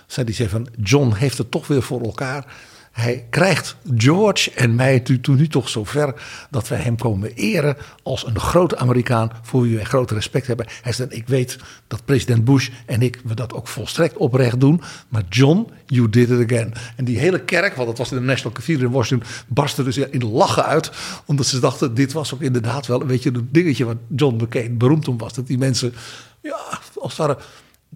Zei 0.08 0.26
die 0.26 0.36
zei 0.36 0.50
van 0.50 0.68
John 0.82 1.14
heeft 1.14 1.38
het 1.38 1.52
toch 1.52 1.68
weer 1.68 1.82
voor 1.82 2.02
elkaar. 2.02 2.46
Hij 2.94 3.26
krijgt 3.30 3.76
George 3.96 4.52
en 4.52 4.76
mij 4.76 5.00
toen 5.00 5.36
nu 5.36 5.48
toch 5.48 5.70
zover 5.70 6.14
dat 6.50 6.68
wij 6.68 6.80
hem 6.80 6.98
komen 6.98 7.34
eren 7.34 7.78
als 8.04 8.26
een 8.26 8.40
grote 8.40 8.78
Amerikaan 8.78 9.32
voor 9.42 9.62
wie 9.62 9.76
wij 9.76 9.84
groot 9.84 10.12
respect 10.12 10.48
hebben. 10.48 10.66
Hij 10.82 10.92
zei, 10.92 11.10
ik 11.10 11.28
weet 11.28 11.58
dat 11.88 12.06
president 12.06 12.46
Bush 12.46 12.70
en 12.86 13.02
ik 13.02 13.22
we 13.24 13.34
dat 13.34 13.54
ook 13.54 13.68
volstrekt 13.68 14.18
oprecht 14.18 14.60
doen. 14.60 14.82
Maar 15.10 15.24
John, 15.30 15.68
you 15.86 16.10
did 16.10 16.30
it 16.30 16.52
again. 16.52 16.74
En 16.96 17.06
die 17.06 17.20
hele 17.20 17.40
kerk, 17.40 17.76
want 17.76 17.88
dat 17.88 17.98
was 17.98 18.12
in 18.12 18.18
de 18.18 18.24
National 18.24 18.54
Cathedral 18.54 18.86
in 18.86 18.92
Washington, 18.92 19.30
barstte 19.48 19.84
dus 19.84 19.98
in 19.98 20.32
lachen 20.32 20.66
uit. 20.66 20.92
Omdat 21.26 21.46
ze 21.46 21.60
dachten, 21.60 21.94
dit 21.94 22.14
was 22.14 22.34
ook 22.34 22.42
inderdaad 22.42 22.88
wel 22.88 23.02
een 23.02 23.08
beetje 23.08 23.34
een 23.34 23.50
dingetje 23.52 23.86
wat 23.86 23.98
John 24.16 24.44
McCain 24.44 24.78
beroemd 24.78 25.08
om 25.08 25.18
was. 25.18 25.34
Dat 25.34 25.48
die 25.48 25.58
mensen, 25.58 25.94
ja, 26.42 26.80
als 26.96 27.18
het 27.18 27.38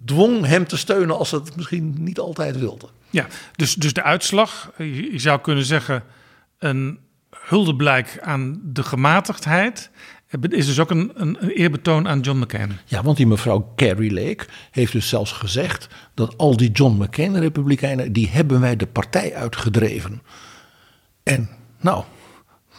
dwong 0.04 0.46
hem 0.46 0.66
te 0.66 0.76
steunen 0.76 1.18
als 1.18 1.28
ze 1.28 1.36
het 1.36 1.56
misschien 1.56 1.94
niet 1.98 2.18
altijd 2.18 2.58
wilden. 2.58 2.88
Ja, 3.10 3.26
dus, 3.56 3.74
dus 3.74 3.92
de 3.92 4.02
uitslag, 4.02 4.72
je, 4.76 5.12
je 5.12 5.18
zou 5.18 5.40
kunnen 5.40 5.64
zeggen, 5.64 6.02
een 6.58 6.98
huldeblijk 7.48 8.18
aan 8.20 8.60
de 8.64 8.82
gematigdheid. 8.82 9.90
Is 10.48 10.66
dus 10.66 10.78
ook 10.78 10.90
een, 10.90 11.10
een, 11.14 11.36
een 11.40 11.50
eerbetoon 11.50 12.08
aan 12.08 12.20
John 12.20 12.38
McCain. 12.38 12.78
Ja, 12.84 13.02
want 13.02 13.16
die 13.16 13.26
mevrouw 13.26 13.72
Carrie 13.76 14.12
Lake 14.12 14.46
heeft 14.70 14.92
dus 14.92 15.08
zelfs 15.08 15.32
gezegd 15.32 15.88
dat 16.14 16.36
al 16.36 16.56
die 16.56 16.70
John 16.70 17.02
McCain-republikeinen, 17.02 18.12
die 18.12 18.28
hebben 18.28 18.60
wij 18.60 18.76
de 18.76 18.86
partij 18.86 19.34
uitgedreven. 19.34 20.22
En 21.22 21.48
nou, 21.80 22.04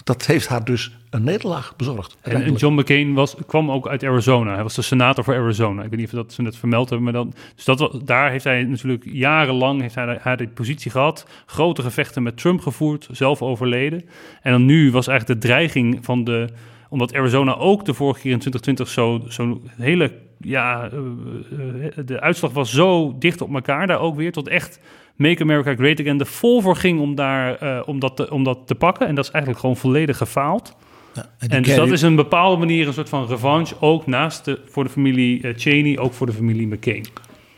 dat 0.09 0.25
heeft 0.25 0.47
haar 0.47 0.63
dus 0.63 0.91
een 1.09 1.23
nederlaag 1.23 1.75
bezorgd. 1.75 2.17
En, 2.21 2.53
John 2.53 2.79
McCain 2.79 3.13
was, 3.13 3.35
kwam 3.45 3.71
ook 3.71 3.87
uit 3.87 4.03
Arizona. 4.03 4.53
Hij 4.53 4.63
was 4.63 4.75
de 4.75 4.81
senator 4.81 5.23
voor 5.23 5.35
Arizona. 5.35 5.83
Ik 5.83 5.89
weet 5.89 5.99
niet 5.99 6.07
of 6.07 6.13
dat 6.13 6.33
ze 6.33 6.41
net 6.41 6.57
vermeld 6.57 6.89
hebben, 6.89 7.03
maar 7.03 7.23
dan, 7.23 7.33
dus 7.55 7.65
dat, 7.65 8.01
daar 8.03 8.31
heeft 8.31 8.43
hij 8.43 8.63
natuurlijk 8.63 9.03
jarenlang 9.05 9.81
heeft 9.81 9.95
hij, 9.95 10.17
hij 10.21 10.35
die 10.35 10.47
positie 10.47 10.91
gehad. 10.91 11.27
Grote 11.45 11.81
gevechten 11.81 12.23
met 12.23 12.37
Trump 12.37 12.61
gevoerd, 12.61 13.07
zelf 13.11 13.41
overleden. 13.41 14.03
En 14.41 14.51
dan 14.51 14.65
nu 14.65 14.91
was 14.91 15.07
eigenlijk 15.07 15.41
de 15.41 15.47
dreiging 15.47 15.99
van 16.01 16.23
de, 16.23 16.47
omdat 16.89 17.13
Arizona 17.13 17.55
ook 17.55 17.85
de 17.85 17.93
vorige 17.93 18.19
keer 18.19 18.31
in 18.31 18.39
2020 18.39 18.87
zo, 18.87 19.31
zo 19.31 19.61
hele, 19.75 20.11
ja, 20.39 20.89
eh, 20.91 21.85
eh, 21.85 22.05
de 22.05 22.19
uitslag 22.19 22.51
was 22.51 22.71
zo 22.71 23.15
dicht 23.19 23.41
op 23.41 23.53
elkaar 23.53 23.87
daar 23.87 23.99
ook 23.99 24.15
weer, 24.15 24.31
tot 24.31 24.47
echt 24.47 24.79
Make 25.19 25.41
America 25.41 25.75
Great 25.75 25.99
Again 25.99 26.19
er 26.19 26.25
vol 26.25 26.61
voor 26.61 26.75
ging 26.75 26.99
om, 26.99 27.15
daar, 27.15 27.55
eh, 27.55 27.81
om, 27.85 27.99
dat 27.99 28.15
te, 28.15 28.31
om 28.31 28.43
dat 28.43 28.59
te 28.65 28.75
pakken. 28.75 29.07
En 29.07 29.15
dat 29.15 29.25
is 29.25 29.31
eigenlijk 29.31 29.61
gewoon 29.61 29.77
volledig 29.77 30.17
gefaald. 30.17 30.75
Ja, 31.13 31.29
en 31.37 31.63
dus 31.63 31.75
dat 31.75 31.91
is 31.91 32.01
een 32.01 32.15
bepaalde 32.15 32.57
manier 32.57 32.87
een 32.87 32.93
soort 32.93 33.09
van 33.09 33.27
revanche, 33.27 33.75
ook 33.79 34.07
naast 34.07 34.45
de, 34.45 34.59
voor 34.65 34.83
de 34.83 34.89
familie 34.89 35.41
eh, 35.41 35.53
Cheney, 35.57 35.97
ook 35.97 36.13
voor 36.13 36.25
de 36.25 36.33
familie 36.33 36.67
McCain. 36.67 37.05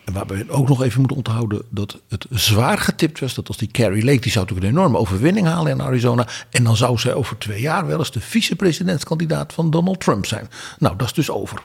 En 0.06 0.14
waarbij 0.14 0.38
we 0.38 0.52
ook 0.52 0.68
nog 0.68 0.84
even 0.84 1.00
moeten 1.00 1.18
onthouden 1.18 1.62
dat 1.70 2.02
het 2.10 2.26
zwaar 2.30 2.78
getipt 2.78 3.20
was. 3.20 3.34
Dat 3.34 3.48
als 3.48 3.58
die 3.58 3.72
Carrie 3.72 4.06
Lake, 4.06 4.20
die 4.20 4.32
zou 4.32 4.46
natuurlijk 4.46 4.74
een 4.74 4.80
enorme 4.80 4.98
overwinning 4.98 5.48
halen 5.48 5.72
in 5.72 5.82
Arizona. 5.82 6.28
En 6.50 6.64
dan 6.64 6.76
zou 6.78 6.98
zij 6.98 7.14
over 7.14 7.38
twee 7.38 7.62
jaar 7.62 7.88
wel 7.88 7.98
eens 7.98 8.12
de 8.12 8.22
vicepresidentskandidaat 8.22 9.54
van 9.54 9.70
Donald 9.70 10.00
Trump 10.00 10.26
zijn. 10.26 10.48
Nou, 10.80 10.96
dat 10.96 11.08
is 11.08 11.14
dus 11.14 11.30
over. 11.30 11.64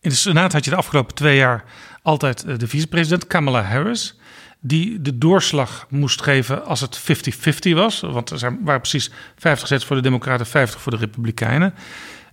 In 0.00 0.10
de 0.10 0.16
Senaat 0.16 0.52
had 0.52 0.64
je 0.64 0.70
de 0.70 0.76
afgelopen 0.76 1.14
twee 1.14 1.36
jaar 1.36 1.64
altijd 2.02 2.44
eh, 2.44 2.58
de 2.58 2.68
vicepresident 2.68 3.26
Kamala 3.26 3.62
Harris. 3.62 4.16
Die 4.64 5.02
de 5.02 5.18
doorslag 5.18 5.86
moest 5.88 6.22
geven 6.22 6.64
als 6.64 6.80
het 6.80 7.00
50-50 7.00 7.72
was. 7.74 8.00
Want 8.00 8.30
er 8.30 8.38
zijn, 8.38 8.58
waren 8.64 8.80
precies 8.80 9.10
50 9.36 9.68
zetels 9.68 9.86
voor 9.86 9.96
de 9.96 10.02
Democraten, 10.02 10.46
50 10.46 10.80
voor 10.80 10.92
de 10.92 10.98
Republikeinen. 10.98 11.74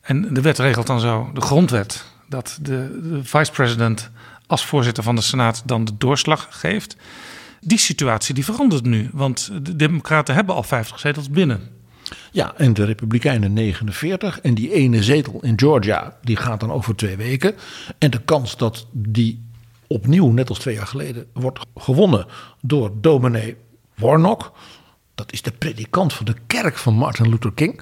En 0.02 0.34
de 0.34 0.42
wet 0.42 0.58
regelt 0.58 0.88
dan 0.88 1.00
zo, 1.00 1.30
de 1.34 1.42
grondwet, 1.42 2.06
dat 2.28 2.60
de, 2.62 3.00
de 3.04 3.24
vicepresident 3.24 4.12
als 4.48 4.66
voorzitter 4.66 5.04
van 5.04 5.16
de 5.16 5.22
Senaat 5.22 5.64
dan 5.66 5.86
de 5.86 5.98
doorslag 5.98 6.48
geeft. 6.50 6.96
Die 7.62 7.78
situatie 7.78 8.34
die 8.34 8.46
verandert 8.46 8.86
nu, 8.86 9.10
want 9.14 9.52
de 9.62 9.76
Democraten 9.76 10.36
hebben 10.36 10.56
al 10.56 10.64
50 10.64 11.00
zetels 11.00 11.30
binnen. 11.30 11.78
Ja, 12.32 12.54
en 12.58 12.74
de 12.74 12.84
Republikeinen 12.84 13.54
49. 13.54 14.40
En 14.40 14.54
die 14.54 14.74
ene 14.74 15.04
zetel 15.04 15.40
in 15.42 15.60
Georgia, 15.60 16.18
die 16.22 16.36
gaat 16.36 16.60
dan 16.60 16.72
over 16.72 16.96
twee 16.96 17.18
weken. 17.18 17.56
En 17.98 18.12
de 18.12 18.22
kans 18.22 18.58
dat 18.58 18.88
die 18.92 19.49
opnieuw, 19.90 20.32
net 20.32 20.50
als 20.50 20.60
twee 20.60 20.76
jaar 20.76 20.88
geleden, 20.88 21.28
wordt 21.34 21.60
gewonnen 21.76 22.26
door 22.62 22.92
dominee 23.02 23.56
Warnock. 23.96 24.52
Dat 25.16 25.32
is 25.32 25.42
de 25.42 25.52
predikant 25.52 26.14
van 26.14 26.26
de 26.26 26.36
kerk 26.48 26.78
van 26.78 26.94
Martin 26.94 27.30
Luther 27.30 27.54
King. 27.54 27.82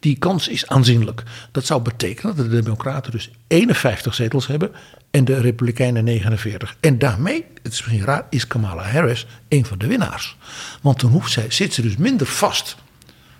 Die 0.00 0.18
kans 0.18 0.48
is 0.48 0.66
aanzienlijk. 0.66 1.22
Dat 1.52 1.64
zou 1.64 1.82
betekenen 1.82 2.36
dat 2.36 2.50
de 2.50 2.62
Democraten 2.62 3.12
dus 3.12 3.30
51 3.46 4.14
zetels 4.14 4.46
hebben 4.46 4.72
en 5.10 5.24
de 5.24 5.40
Republikeinen 5.40 6.04
49. 6.04 6.76
En 6.80 6.98
daarmee, 6.98 7.44
het 7.62 7.72
is 7.72 7.84
misschien 7.84 8.04
raar, 8.04 8.26
is 8.30 8.46
Kamala 8.46 8.82
Harris 8.82 9.26
een 9.48 9.64
van 9.64 9.78
de 9.78 9.86
winnaars. 9.86 10.36
Want 10.82 11.00
dan 11.00 11.10
hoeft 11.10 11.32
zij, 11.32 11.50
zit 11.50 11.74
ze 11.74 11.82
dus 11.82 11.96
minder 11.96 12.26
vast 12.26 12.76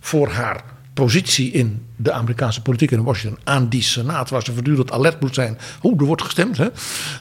voor 0.00 0.28
haar 0.28 0.73
positie 0.94 1.50
in 1.50 1.86
de 1.96 2.12
Amerikaanse 2.12 2.62
politiek 2.62 2.90
in 2.90 3.02
Washington 3.02 3.40
aan 3.44 3.68
die 3.68 3.82
Senaat, 3.82 4.30
waar 4.30 4.42
ze 4.42 4.52
voortdurend 4.52 4.92
alert 4.92 5.20
moet 5.20 5.34
zijn. 5.34 5.58
Hoe 5.80 5.98
er 5.98 6.04
wordt 6.04 6.22
gestemd. 6.22 6.56
Hè? 6.56 6.68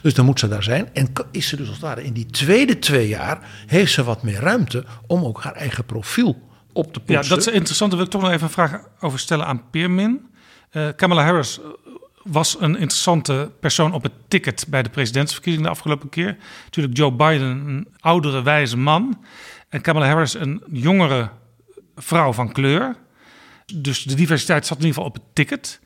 Dus 0.02 0.14
dan 0.14 0.24
moet 0.24 0.38
ze 0.38 0.48
daar 0.48 0.62
zijn. 0.62 0.88
En 0.92 1.12
is 1.30 1.48
ze 1.48 1.56
dus 1.56 1.66
als 1.66 1.76
het 1.76 1.84
ware 1.86 2.04
in 2.04 2.12
die 2.12 2.26
tweede 2.26 2.78
twee 2.78 3.08
jaar, 3.08 3.38
heeft 3.66 3.92
ze 3.92 4.04
wat 4.04 4.22
meer 4.22 4.40
ruimte 4.40 4.84
om 5.06 5.24
ook 5.24 5.42
haar 5.42 5.54
eigen 5.54 5.84
profiel 5.84 6.42
op 6.72 6.92
te 6.92 7.00
Ja, 7.06 7.14
poetsen. 7.14 7.36
dat 7.36 7.46
is 7.46 7.52
interessant. 7.52 7.90
Daar 7.90 7.98
wil 7.98 8.08
ik 8.08 8.14
toch 8.14 8.22
nog 8.22 8.30
even 8.30 8.46
een 8.46 8.52
vraag 8.52 8.80
over 9.00 9.18
stellen 9.18 9.46
aan 9.46 9.62
Peermin. 9.70 10.20
Eh, 10.70 10.88
Kamala 10.96 11.22
Harris 11.24 11.58
eh, 11.60 11.64
was 12.22 12.56
een 12.60 12.72
interessante 12.72 13.50
persoon 13.60 13.92
op 13.92 14.02
het 14.02 14.12
ticket 14.28 14.66
bij 14.68 14.82
de 14.82 14.88
presidentsverkiezingen 14.88 15.66
de 15.66 15.72
afgelopen 15.74 16.08
keer. 16.08 16.36
Natuurlijk 16.64 16.96
Joe 16.96 17.12
Biden, 17.12 17.66
een 17.68 17.88
oudere, 18.00 18.42
wijze 18.42 18.76
man. 18.76 19.24
En 19.68 19.80
Kamala 19.80 20.06
Harris, 20.06 20.34
een 20.34 20.62
jongere 20.72 21.28
vrouw 21.96 22.32
van 22.32 22.52
kleur. 22.52 22.96
Dus 23.74 24.02
de 24.02 24.14
diversiteit 24.14 24.66
zat 24.66 24.78
in 24.78 24.84
ieder 24.84 24.94
geval 25.02 25.10
op 25.10 25.14
het 25.26 25.34
ticket. 25.34 25.80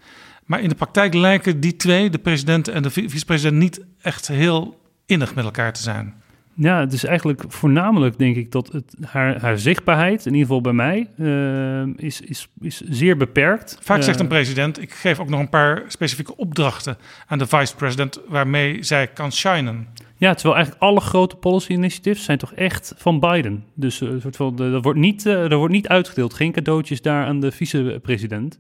Maar 0.45 0.61
in 0.61 0.69
de 0.69 0.75
praktijk 0.75 1.15
lijken 1.15 1.61
die 1.61 1.77
twee, 1.77 2.11
de 2.11 2.19
president 2.19 2.69
en 2.69 2.83
de 2.83 2.91
vi- 2.91 3.11
vicepresident, 3.11 3.57
niet 3.61 3.81
echt 4.03 4.29
heel 4.29 4.81
innig 5.07 5.35
met 5.35 5.45
elkaar 5.45 5.73
te 5.73 5.83
zijn. 5.83 6.15
Ja, 6.55 6.81
het 6.81 6.93
is 6.93 7.05
eigenlijk 7.05 7.45
voornamelijk 7.49 8.19
denk 8.19 8.37
ik 8.37 8.53
dat 8.53 8.73
het, 8.73 8.95
haar, 9.07 9.41
haar 9.41 9.59
zichtbaarheid, 9.59 10.27
in 10.27 10.33
ieder 10.33 10.47
geval 10.47 10.61
bij 10.61 10.73
mij, 10.73 11.09
eh, 11.19 12.05
is, 12.05 12.21
is, 12.21 12.49
is 12.61 12.81
zeer 12.81 13.17
beperkt. 13.17 13.79
Vaak 13.81 14.03
zegt 14.03 14.17
Eh, 14.17 14.23
een 14.23 14.29
president: 14.29 14.83
Ik 14.83 14.93
geef 14.93 15.19
ook 15.19 15.29
nog 15.29 15.41
een 15.41 15.49
paar 15.49 15.83
specifieke 15.89 16.37
opdrachten 16.37 16.97
aan 17.27 17.39
de 17.39 17.47
vice-president 17.47 18.21
waarmee 18.29 18.83
zij 18.83 19.07
kan 19.07 19.33
shinen. 19.33 19.89
Ja, 20.19 20.35
terwijl 20.35 20.55
eigenlijk 20.55 20.85
alle 20.85 21.01
grote 21.01 21.37
policy 21.37 21.73
initiatives 21.73 22.25
zijn 22.25 22.39
toch 22.39 22.53
echt 22.53 22.95
van 22.97 23.21
Biden. 23.21 23.65
Dus 23.75 24.01
een 24.01 24.21
soort 24.21 24.37
van, 24.37 24.57
dat 24.57 24.83
wordt 24.83 24.99
niet, 24.99 25.27
eh, 25.27 25.55
wordt 25.55 25.73
niet 25.73 25.89
uitgedeeld. 25.89 26.35
Geen 26.35 26.53
cadeautjes 26.53 27.03
daar 27.03 27.27
aan 27.27 27.41
de 27.41 27.53
vicepresident. 27.53 28.59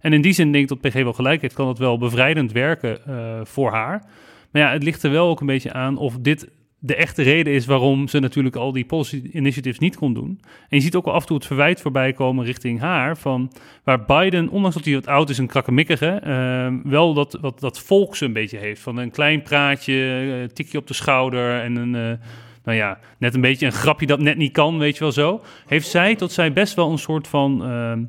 En 0.00 0.12
in 0.12 0.20
die 0.20 0.32
zin 0.32 0.52
denk 0.52 0.70
ik 0.70 0.80
dat 0.80 0.90
PG 0.90 0.94
wel 1.02 1.12
gelijk 1.12 1.40
heeft. 1.40 1.54
Kan 1.54 1.68
het 1.68 1.78
wel 1.78 1.98
bevrijdend 1.98 2.52
werken 2.52 3.06
eh, 3.06 3.40
voor 3.44 3.70
haar. 3.70 4.04
Maar 4.50 4.62
ja, 4.62 4.72
het 4.72 4.82
ligt 4.82 5.02
er 5.02 5.10
wel 5.10 5.28
ook 5.28 5.40
een 5.40 5.46
beetje 5.46 5.72
aan 5.72 5.96
of 5.96 6.18
dit 6.20 6.48
de 6.78 6.94
echte 6.94 7.22
reden 7.22 7.52
is 7.52 7.66
waarom 7.66 8.08
ze 8.08 8.18
natuurlijk 8.18 8.56
al 8.56 8.72
die 8.72 8.84
policy 8.84 9.22
initiatives 9.32 9.78
niet 9.78 9.96
kon 9.96 10.14
doen. 10.14 10.40
En 10.42 10.76
je 10.76 10.80
ziet 10.80 10.94
ook 10.94 11.04
wel 11.04 11.14
af 11.14 11.20
en 11.20 11.26
toe 11.26 11.36
het 11.36 11.46
verwijt 11.46 11.80
voorbij 11.80 12.12
komen 12.12 12.44
richting 12.44 12.80
haar. 12.80 13.16
Van 13.16 13.52
waar 13.84 14.04
Biden, 14.04 14.48
ondanks 14.48 14.76
dat 14.76 14.84
hij 14.84 14.94
wat 14.94 15.06
oud 15.06 15.30
is 15.30 15.38
en 15.38 15.46
krakkemikkige, 15.46 16.06
eh, 16.06 16.90
wel 16.90 17.14
dat, 17.14 17.38
wat, 17.40 17.60
dat 17.60 17.80
volks 17.80 18.20
een 18.20 18.32
beetje 18.32 18.58
heeft. 18.58 18.82
Van 18.82 18.96
een 18.96 19.10
klein 19.10 19.42
praatje, 19.42 19.94
eh, 20.42 20.54
tikje 20.54 20.78
op 20.78 20.86
de 20.86 20.94
schouder 20.94 21.60
en 21.60 21.76
een, 21.76 21.94
eh, 21.94 22.26
nou 22.64 22.78
ja, 22.78 22.98
net 23.18 23.34
een 23.34 23.40
beetje 23.40 23.66
een 23.66 23.72
grapje 23.72 24.06
dat 24.06 24.20
net 24.20 24.36
niet 24.36 24.52
kan, 24.52 24.78
weet 24.78 24.94
je 24.94 25.00
wel 25.00 25.12
zo. 25.12 25.42
Heeft 25.66 25.88
zij 25.88 26.16
tot 26.16 26.32
zij 26.32 26.52
best 26.52 26.74
wel 26.74 26.90
een 26.90 26.98
soort 26.98 27.28
van, 27.28 27.64
ehm, 27.64 28.02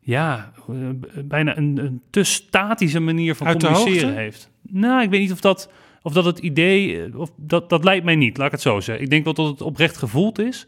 ja, 0.00 0.52
eh, 0.68 0.74
bijna 1.24 1.56
een, 1.56 1.78
een 1.78 2.02
te 2.10 2.24
statische 2.24 3.00
manier 3.00 3.34
van 3.34 3.46
Uit 3.46 3.64
communiceren 3.64 4.16
heeft. 4.16 4.50
Nou, 4.62 5.02
ik 5.02 5.10
weet 5.10 5.20
niet 5.20 5.32
of 5.32 5.40
dat, 5.40 5.70
of 6.02 6.12
dat 6.12 6.24
het 6.24 6.38
idee, 6.38 7.04
eh, 7.04 7.18
of 7.18 7.30
dat, 7.36 7.68
dat 7.68 7.84
lijkt 7.84 8.04
mij 8.04 8.16
niet, 8.16 8.36
laat 8.36 8.46
ik 8.46 8.52
het 8.52 8.60
zo 8.60 8.80
zeggen. 8.80 9.04
Ik 9.04 9.10
denk 9.10 9.24
wel 9.24 9.34
dat 9.34 9.46
het 9.46 9.62
oprecht 9.62 9.96
gevoeld 9.96 10.38
is. 10.38 10.66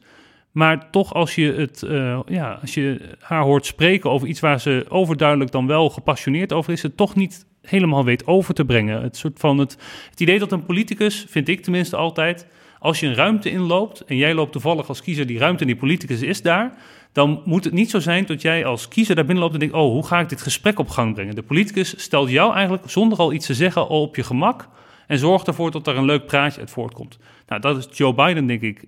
Maar 0.52 0.90
toch, 0.90 1.14
als 1.14 1.34
je, 1.34 1.52
het, 1.52 1.82
eh, 1.82 2.20
ja, 2.26 2.58
als 2.60 2.74
je 2.74 3.00
haar 3.18 3.42
hoort 3.42 3.66
spreken 3.66 4.10
over 4.10 4.28
iets 4.28 4.40
waar 4.40 4.60
ze 4.60 4.84
overduidelijk 4.88 5.50
dan 5.50 5.66
wel 5.66 5.90
gepassioneerd 5.90 6.52
over 6.52 6.72
is, 6.72 6.82
het 6.82 6.96
toch 6.96 7.14
niet 7.14 7.46
helemaal 7.62 8.04
weet 8.04 8.26
over 8.26 8.54
te 8.54 8.64
brengen. 8.64 9.02
Het, 9.02 9.16
soort 9.16 9.38
van 9.38 9.58
het, 9.58 9.76
het 10.10 10.20
idee 10.20 10.38
dat 10.38 10.52
een 10.52 10.64
politicus, 10.64 11.26
vind 11.28 11.48
ik 11.48 11.62
tenminste 11.62 11.96
altijd, 11.96 12.46
als 12.78 13.00
je 13.00 13.06
een 13.06 13.14
ruimte 13.14 13.50
inloopt 13.50 14.04
en 14.04 14.16
jij 14.16 14.34
loopt 14.34 14.52
toevallig 14.52 14.88
als 14.88 15.02
kiezer 15.02 15.26
die 15.26 15.38
ruimte 15.38 15.60
en 15.60 15.66
die 15.66 15.76
politicus 15.76 16.22
is 16.22 16.42
daar, 16.42 16.74
dan 17.12 17.42
moet 17.44 17.64
het 17.64 17.72
niet 17.72 17.90
zo 17.90 17.98
zijn 17.98 18.26
dat 18.26 18.42
jij 18.42 18.64
als 18.64 18.88
kiezer 18.88 19.14
daar 19.14 19.24
binnen 19.24 19.42
loopt 19.42 19.54
en 19.54 19.60
denkt, 19.60 19.74
oh, 19.74 19.90
hoe 19.90 20.06
ga 20.06 20.20
ik 20.20 20.28
dit 20.28 20.42
gesprek 20.42 20.78
op 20.78 20.88
gang 20.88 21.14
brengen? 21.14 21.34
De 21.34 21.42
politicus 21.42 22.02
stelt 22.02 22.30
jou 22.30 22.54
eigenlijk 22.54 22.90
zonder 22.90 23.18
al 23.18 23.32
iets 23.32 23.46
te 23.46 23.54
zeggen 23.54 23.88
al 23.88 24.02
op 24.02 24.16
je 24.16 24.22
gemak 24.22 24.68
en 25.06 25.18
zorgt 25.18 25.46
ervoor 25.46 25.70
dat 25.70 25.86
er 25.86 25.96
een 25.96 26.04
leuk 26.04 26.26
praatje 26.26 26.60
uit 26.60 26.70
voortkomt. 26.70 27.18
Nou, 27.46 27.60
dat 27.60 27.76
is 27.76 27.98
Joe 27.98 28.14
Biden 28.14 28.46
denk 28.46 28.60
ik 28.62 28.84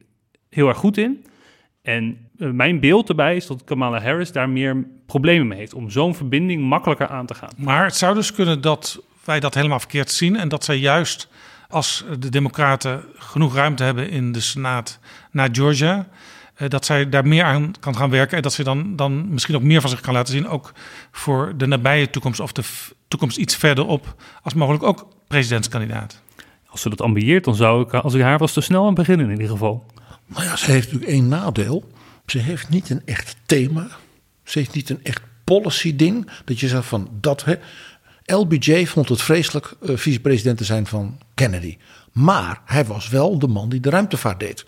heel 0.51 0.69
erg 0.69 0.77
goed 0.77 0.99
in. 0.99 1.25
En 1.83 2.29
eh, 2.39 2.51
mijn 2.51 2.81
beeld 2.81 3.09
erbij 3.09 3.37
is 3.37 3.47
dat 3.47 3.65
Kamala 3.65 4.01
Harris 4.01 4.33
daar 4.33 4.49
meer 4.49 4.87
problemen 5.07 5.47
mee 5.47 5.59
heeft 5.59 5.75
om 5.75 5.91
zo'n 5.91 6.15
verbinding 6.15 6.63
makkelijker 6.63 7.09
aan 7.09 7.27
te 7.27 7.35
gaan. 7.35 7.51
Maar 7.57 7.85
het 7.85 7.97
zou 7.97 8.15
dus 8.15 8.33
kunnen 8.33 8.61
dat 8.61 9.03
wij 9.25 9.41
dat 9.41 9.55
helemaal 9.55 9.79
verkeerd 9.79 10.11
zien 10.11 10.37
en 10.37 10.49
dat 10.49 10.65
zij 10.65 10.77
juist 10.77 11.29
als 11.69 12.05
de 12.19 12.29
Democraten 12.29 13.05
genoeg 13.15 13.55
ruimte 13.55 13.85
hebben 13.85 14.11
in 14.11 14.33
de 14.33 14.41
Senaat 14.41 14.99
naar 15.31 15.49
Georgia, 15.53 16.09
eh, 16.55 16.69
dat 16.69 16.85
zij 16.85 17.09
daar 17.09 17.27
meer 17.27 17.45
aan 17.45 17.75
kan 17.81 17.97
gaan 17.97 18.11
werken 18.11 18.37
en 18.37 18.43
dat 18.43 18.53
ze 18.53 18.65
dan, 18.65 18.97
dan 18.97 19.29
misschien 19.29 19.55
ook 19.55 19.63
meer 19.63 19.81
van 19.81 19.91
zich 19.91 20.01
kan 20.01 20.15
laten 20.15 20.33
zien, 20.33 20.49
ook 20.49 20.73
voor 21.11 21.53
de 21.57 21.67
nabije 21.67 22.11
toekomst 22.11 22.41
of 22.41 22.53
de 22.53 22.65
toekomst 23.09 23.37
iets 23.37 23.57
verderop, 23.57 24.15
als 24.43 24.55
mogelijk 24.55 24.85
ook 24.85 25.09
presidentskandidaat. 25.35 26.21
Als 26.67 26.81
ze 26.81 26.89
dat 26.89 27.01
ambieert, 27.01 27.45
dan 27.45 27.55
zou 27.55 27.83
ik, 27.83 27.95
als 27.95 28.15
ik 28.15 28.21
haar 28.21 28.39
was, 28.39 28.53
te 28.53 28.61
snel 28.61 28.87
aan 28.87 28.95
beginnen 28.95 29.27
in 29.27 29.33
ieder 29.33 29.51
geval. 29.51 29.87
Maar 30.27 30.45
ja, 30.45 30.57
ze 30.57 30.71
heeft 30.71 30.87
natuurlijk 30.87 31.13
één 31.13 31.29
nadeel. 31.29 31.93
Ze 32.27 32.39
heeft 32.39 32.69
niet 32.69 32.91
een 32.91 33.03
echt 33.05 33.37
thema. 33.47 33.89
Ze 34.45 34.59
heeft 34.59 34.75
niet 34.75 34.91
een 34.91 35.01
echt 35.03 35.23
policy 35.45 35.97
ding. 35.97 36.31
Dat 36.45 36.61
je 36.61 36.69
zegt 36.69 36.87
van 36.87 37.09
dat. 37.21 37.45
Hè. 37.45 37.55
LBJ 38.37 38.87
vond 38.87 39.09
het 39.09 39.23
vreselijk 39.23 39.75
uh, 39.83 39.97
vicepresident 39.97 40.59
te 40.59 40.65
zijn 40.65 40.87
van 40.87 41.19
Kennedy. 41.35 41.77
Maar 42.15 42.61
hij 42.65 42.85
was 42.85 43.09
wel 43.09 43.39
de 43.39 43.47
man 43.47 43.69
die 43.69 43.81
de 43.81 43.91
ruimtevaart 43.91 44.41
deed. 44.41 44.65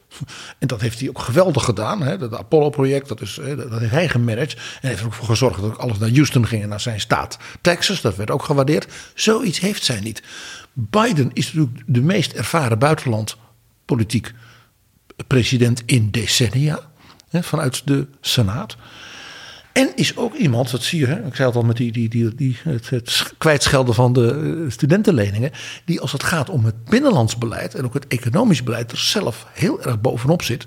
En 0.58 0.66
dat 0.66 0.80
heeft 0.80 1.00
hij 1.00 1.08
ook 1.08 1.18
geweldig 1.18 1.64
gedaan. 1.64 2.02
Hè. 2.02 2.18
Dat 2.18 2.34
Apollo-project, 2.34 3.08
dat, 3.08 3.20
is, 3.20 3.40
dat 3.56 3.80
heeft 3.80 3.92
hij 3.92 4.08
gemanaged. 4.08 4.56
En 4.80 4.88
heeft 4.88 5.00
er 5.00 5.06
ook 5.06 5.12
voor 5.12 5.26
gezorgd 5.26 5.60
dat 5.60 5.78
alles 5.78 5.98
naar 5.98 6.10
Houston 6.10 6.46
ging 6.46 6.62
en 6.62 6.68
naar 6.68 6.80
zijn 6.80 7.00
staat 7.00 7.38
Texas. 7.60 8.00
Dat 8.00 8.16
werd 8.16 8.30
ook 8.30 8.42
gewaardeerd. 8.42 8.86
Zoiets 9.14 9.60
heeft 9.60 9.84
zij 9.84 10.00
niet. 10.00 10.22
Biden 10.72 11.30
is 11.32 11.52
natuurlijk 11.52 11.82
de 11.86 12.02
meest 12.02 12.32
ervaren 12.32 12.78
buitenlandpolitiek 12.78 14.32
president 15.26 15.82
in 15.84 16.10
decennia. 16.10 16.80
Hè, 17.28 17.42
vanuit 17.42 17.86
de 17.86 18.06
Senaat. 18.20 18.76
En 19.76 19.92
is 19.94 20.16
ook 20.16 20.34
iemand, 20.34 20.70
dat 20.70 20.82
zie 20.82 21.00
je, 21.00 21.06
hè, 21.06 21.26
ik 21.26 21.34
zei 21.34 21.48
het 21.48 21.56
al 21.56 21.62
met 21.62 21.76
die, 21.76 21.92
die, 21.92 22.08
die, 22.08 22.34
die, 22.34 22.56
het, 22.62 22.90
het 22.90 23.32
kwijtschelden 23.38 23.94
van 23.94 24.12
de 24.12 24.30
eh, 24.64 24.70
studentenleningen. 24.70 25.50
Die 25.84 26.00
als 26.00 26.12
het 26.12 26.22
gaat 26.22 26.50
om 26.50 26.64
het 26.64 26.84
binnenlands 26.84 27.38
beleid 27.38 27.74
en 27.74 27.84
ook 27.84 27.94
het 27.94 28.06
economisch 28.06 28.62
beleid 28.62 28.92
er 28.92 28.98
zelf 28.98 29.46
heel 29.52 29.82
erg 29.82 30.00
bovenop 30.00 30.42
zit. 30.42 30.66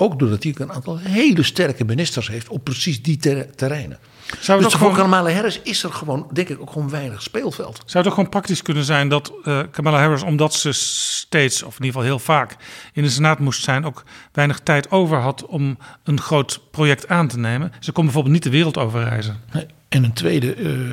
Ook 0.00 0.18
doordat 0.18 0.42
hij 0.42 0.54
een 0.58 0.72
aantal 0.72 0.98
hele 0.98 1.42
sterke 1.42 1.84
ministers 1.84 2.28
heeft 2.28 2.48
op 2.48 2.64
precies 2.64 3.02
die 3.02 3.16
terreinen. 3.54 3.98
Zou 4.40 4.62
dus 4.62 4.74
voor 4.74 4.94
Kamala 4.94 5.30
Harris 5.30 5.60
is 5.62 5.82
er 5.82 5.92
gewoon, 5.92 6.26
denk 6.32 6.48
ik, 6.48 6.60
ook 6.60 6.70
gewoon 6.70 6.90
weinig 6.90 7.22
speelveld. 7.22 7.76
Zou 7.76 7.98
het 7.98 8.06
ook 8.06 8.14
gewoon 8.14 8.28
praktisch 8.28 8.62
kunnen 8.62 8.84
zijn 8.84 9.08
dat 9.08 9.32
uh, 9.44 9.60
Kamala 9.70 9.98
Harris, 9.98 10.22
omdat 10.22 10.54
ze 10.54 10.72
steeds, 10.72 11.62
of 11.62 11.78
in 11.78 11.84
ieder 11.84 12.00
geval 12.00 12.02
heel 12.02 12.18
vaak, 12.18 12.56
in 12.92 13.02
de 13.02 13.08
Senaat 13.08 13.38
moest 13.38 13.62
zijn, 13.62 13.84
ook 13.84 14.04
weinig 14.32 14.60
tijd 14.60 14.90
over 14.90 15.16
had 15.16 15.46
om 15.46 15.78
een 16.04 16.20
groot 16.20 16.60
project 16.70 17.08
aan 17.08 17.28
te 17.28 17.38
nemen? 17.38 17.72
Ze 17.80 17.92
kon 17.92 18.04
bijvoorbeeld 18.04 18.34
niet 18.34 18.42
de 18.42 18.50
wereld 18.50 18.78
overreizen. 18.78 19.40
Nee. 19.52 19.66
En 19.88 20.04
een 20.04 20.12
tweede, 20.12 20.56
uh, 20.56 20.92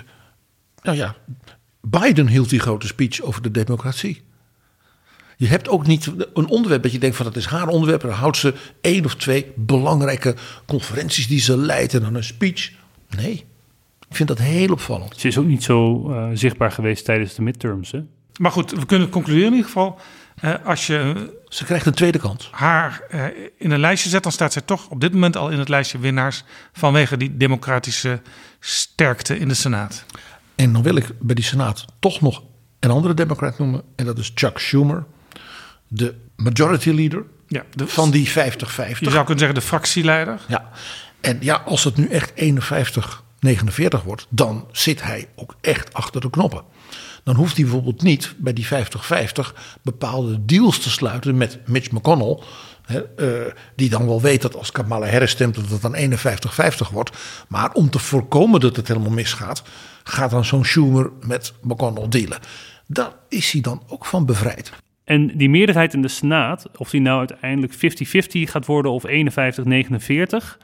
nou 0.82 0.98
ja, 0.98 1.16
Biden 1.82 2.28
hield 2.28 2.50
die 2.50 2.60
grote 2.60 2.88
speech 2.88 3.22
over 3.22 3.42
de 3.42 3.52
democratie. 3.52 4.24
Je 5.38 5.48
hebt 5.48 5.70
ook 5.70 5.88
niet 5.88 6.12
een 6.34 6.48
onderwerp 6.48 6.84
dat 6.84 6.92
je 6.92 7.00
denkt 7.00 7.16
van 7.16 7.26
dat 7.26 7.36
is 7.36 7.46
haar 7.46 7.68
onderwerp. 7.68 8.02
Dan 8.02 8.12
houdt 8.12 8.38
ze 8.38 8.54
één 8.82 9.06
of 9.06 9.16
twee 9.16 9.52
belangrijke 9.56 10.36
conferenties 10.66 11.28
die 11.28 11.40
ze 11.40 11.58
leidt 11.58 11.94
en 11.94 12.02
dan 12.02 12.16
een 12.16 12.24
speech. 12.24 12.72
Nee, 13.18 13.46
ik 14.10 14.16
vind 14.16 14.28
dat 14.28 14.38
heel 14.38 14.72
opvallend. 14.72 15.20
Ze 15.20 15.28
is 15.28 15.38
ook 15.38 15.46
niet 15.46 15.64
zo 15.64 16.10
uh, 16.12 16.28
zichtbaar 16.34 16.72
geweest 16.72 17.06
tijdens 17.06 17.36
de 17.36 17.42
midterms. 17.42 17.92
Hè? 17.92 18.04
Maar 18.40 18.52
goed, 18.52 18.72
we 18.72 18.86
kunnen 18.86 19.10
concluderen 19.10 19.48
in 19.48 19.56
ieder 19.56 19.72
geval. 19.72 20.00
Uh, 20.44 20.54
als 20.66 20.88
je 20.88 21.30
ze 21.48 21.66
krijgt 21.66 21.86
een 21.86 21.94
tweede 21.94 22.20
kans. 22.20 22.50
Haar 22.52 23.02
uh, 23.12 23.26
in 23.58 23.72
een 23.72 23.80
lijstje 23.80 24.10
zet, 24.10 24.24
dan 24.24 24.32
staat 24.32 24.54
zij 24.54 24.62
toch 24.62 24.90
op 24.90 25.02
dit 25.02 25.14
moment 25.14 25.38
al 25.38 25.50
in 25.50 25.60
het 25.60 25.70
lijstje 25.70 26.00
winnaars. 26.00 26.44
vanwege 26.74 27.18
die 27.18 27.38
democratische 27.38 28.22
sterkte 28.60 29.40
in 29.40 29.48
de 29.48 29.54
Senaat. 29.54 30.06
En 30.56 30.74
dan 30.74 30.84
wil 30.84 30.96
ik 30.96 31.12
bij 31.20 31.36
die 31.36 31.44
Senaat 31.44 31.86
toch 32.00 32.22
nog 32.22 32.44
een 32.80 32.90
andere 32.90 33.14
Democrat 33.14 33.60
noemen. 33.60 33.84
En 33.96 34.06
dat 34.06 34.18
is 34.18 34.32
Chuck 34.36 34.60
Schumer, 34.60 35.06
de 35.96 36.16
majority 36.36 36.90
leader 36.90 37.24
ja, 37.48 37.64
de, 37.74 37.88
van 37.88 38.12
die 38.12 38.30
50-50. 38.30 38.34
Je 38.34 38.96
zou 39.00 39.00
kunnen 39.00 39.38
zeggen 39.38 39.54
de 39.54 39.62
fractieleider. 39.62 40.40
Ja, 40.48 40.70
en 41.22 41.38
ja, 41.42 41.56
als 41.56 41.84
het 41.84 41.98
nu 41.98 42.08
echt 42.08 42.32
51, 42.36 43.24
49 43.40 44.04
wordt, 44.04 44.28
dan 44.30 44.68
zit 44.72 45.04
hij 45.04 45.28
ook 45.36 45.56
echt 45.62 45.94
achter 45.94 46.22
de 46.22 46.30
knoppen. 46.30 46.64
Dan 47.24 47.36
hoeft 47.36 47.56
hij 47.56 47.64
bijvoorbeeld 47.64 48.02
niet 48.02 48.34
bij 48.38 48.54
die 48.54 48.68
50-50 48.68 48.70
bepaalde 49.82 50.46
deals 50.46 50.80
te 50.80 50.90
sluiten 50.90 51.38
met 51.38 51.60
Mitch 51.68 51.92
McConnell. 51.92 52.40
Uh, 53.18 53.30
die 53.76 53.90
dan 53.90 54.08
wel 54.08 54.22
weet 54.22 54.42
dat 54.42 54.56
als 54.56 54.72
Kamala 54.72 55.10
Harris 55.10 55.32
stemt 55.32 55.56
dat 55.56 55.70
het 55.70 55.82
dan 55.82 55.96
51-50 56.90 56.92
wordt. 56.92 57.18
Maar 57.48 57.72
om 57.72 57.90
te 57.90 58.00
voorkomen 58.00 58.60
dat 58.60 58.76
het 58.76 58.88
helemaal 58.88 59.12
misgaat, 59.12 59.64
gaat 60.04 60.32
dan 60.32 60.46
zo'n 60.46 60.66
Schumer 60.66 61.12
met 61.22 61.54
McConnell 61.62 62.08
dealen. 62.08 62.40
Daar 62.88 63.12
is 63.30 63.52
hij 63.52 63.62
dan 63.62 63.84
ook 63.88 64.06
van 64.06 64.26
bevrijd. 64.26 64.72
En 65.06 65.38
die 65.38 65.50
meerderheid 65.50 65.94
in 65.94 66.02
de 66.02 66.08
Senaat, 66.08 66.70
of 66.78 66.90
die 66.90 67.02
nou 67.02 67.20
uiteindelijk 67.20 67.74
50-50 67.74 67.78
gaat 68.28 68.66
worden 68.66 68.92
of 68.92 69.04
51-49 69.08 70.58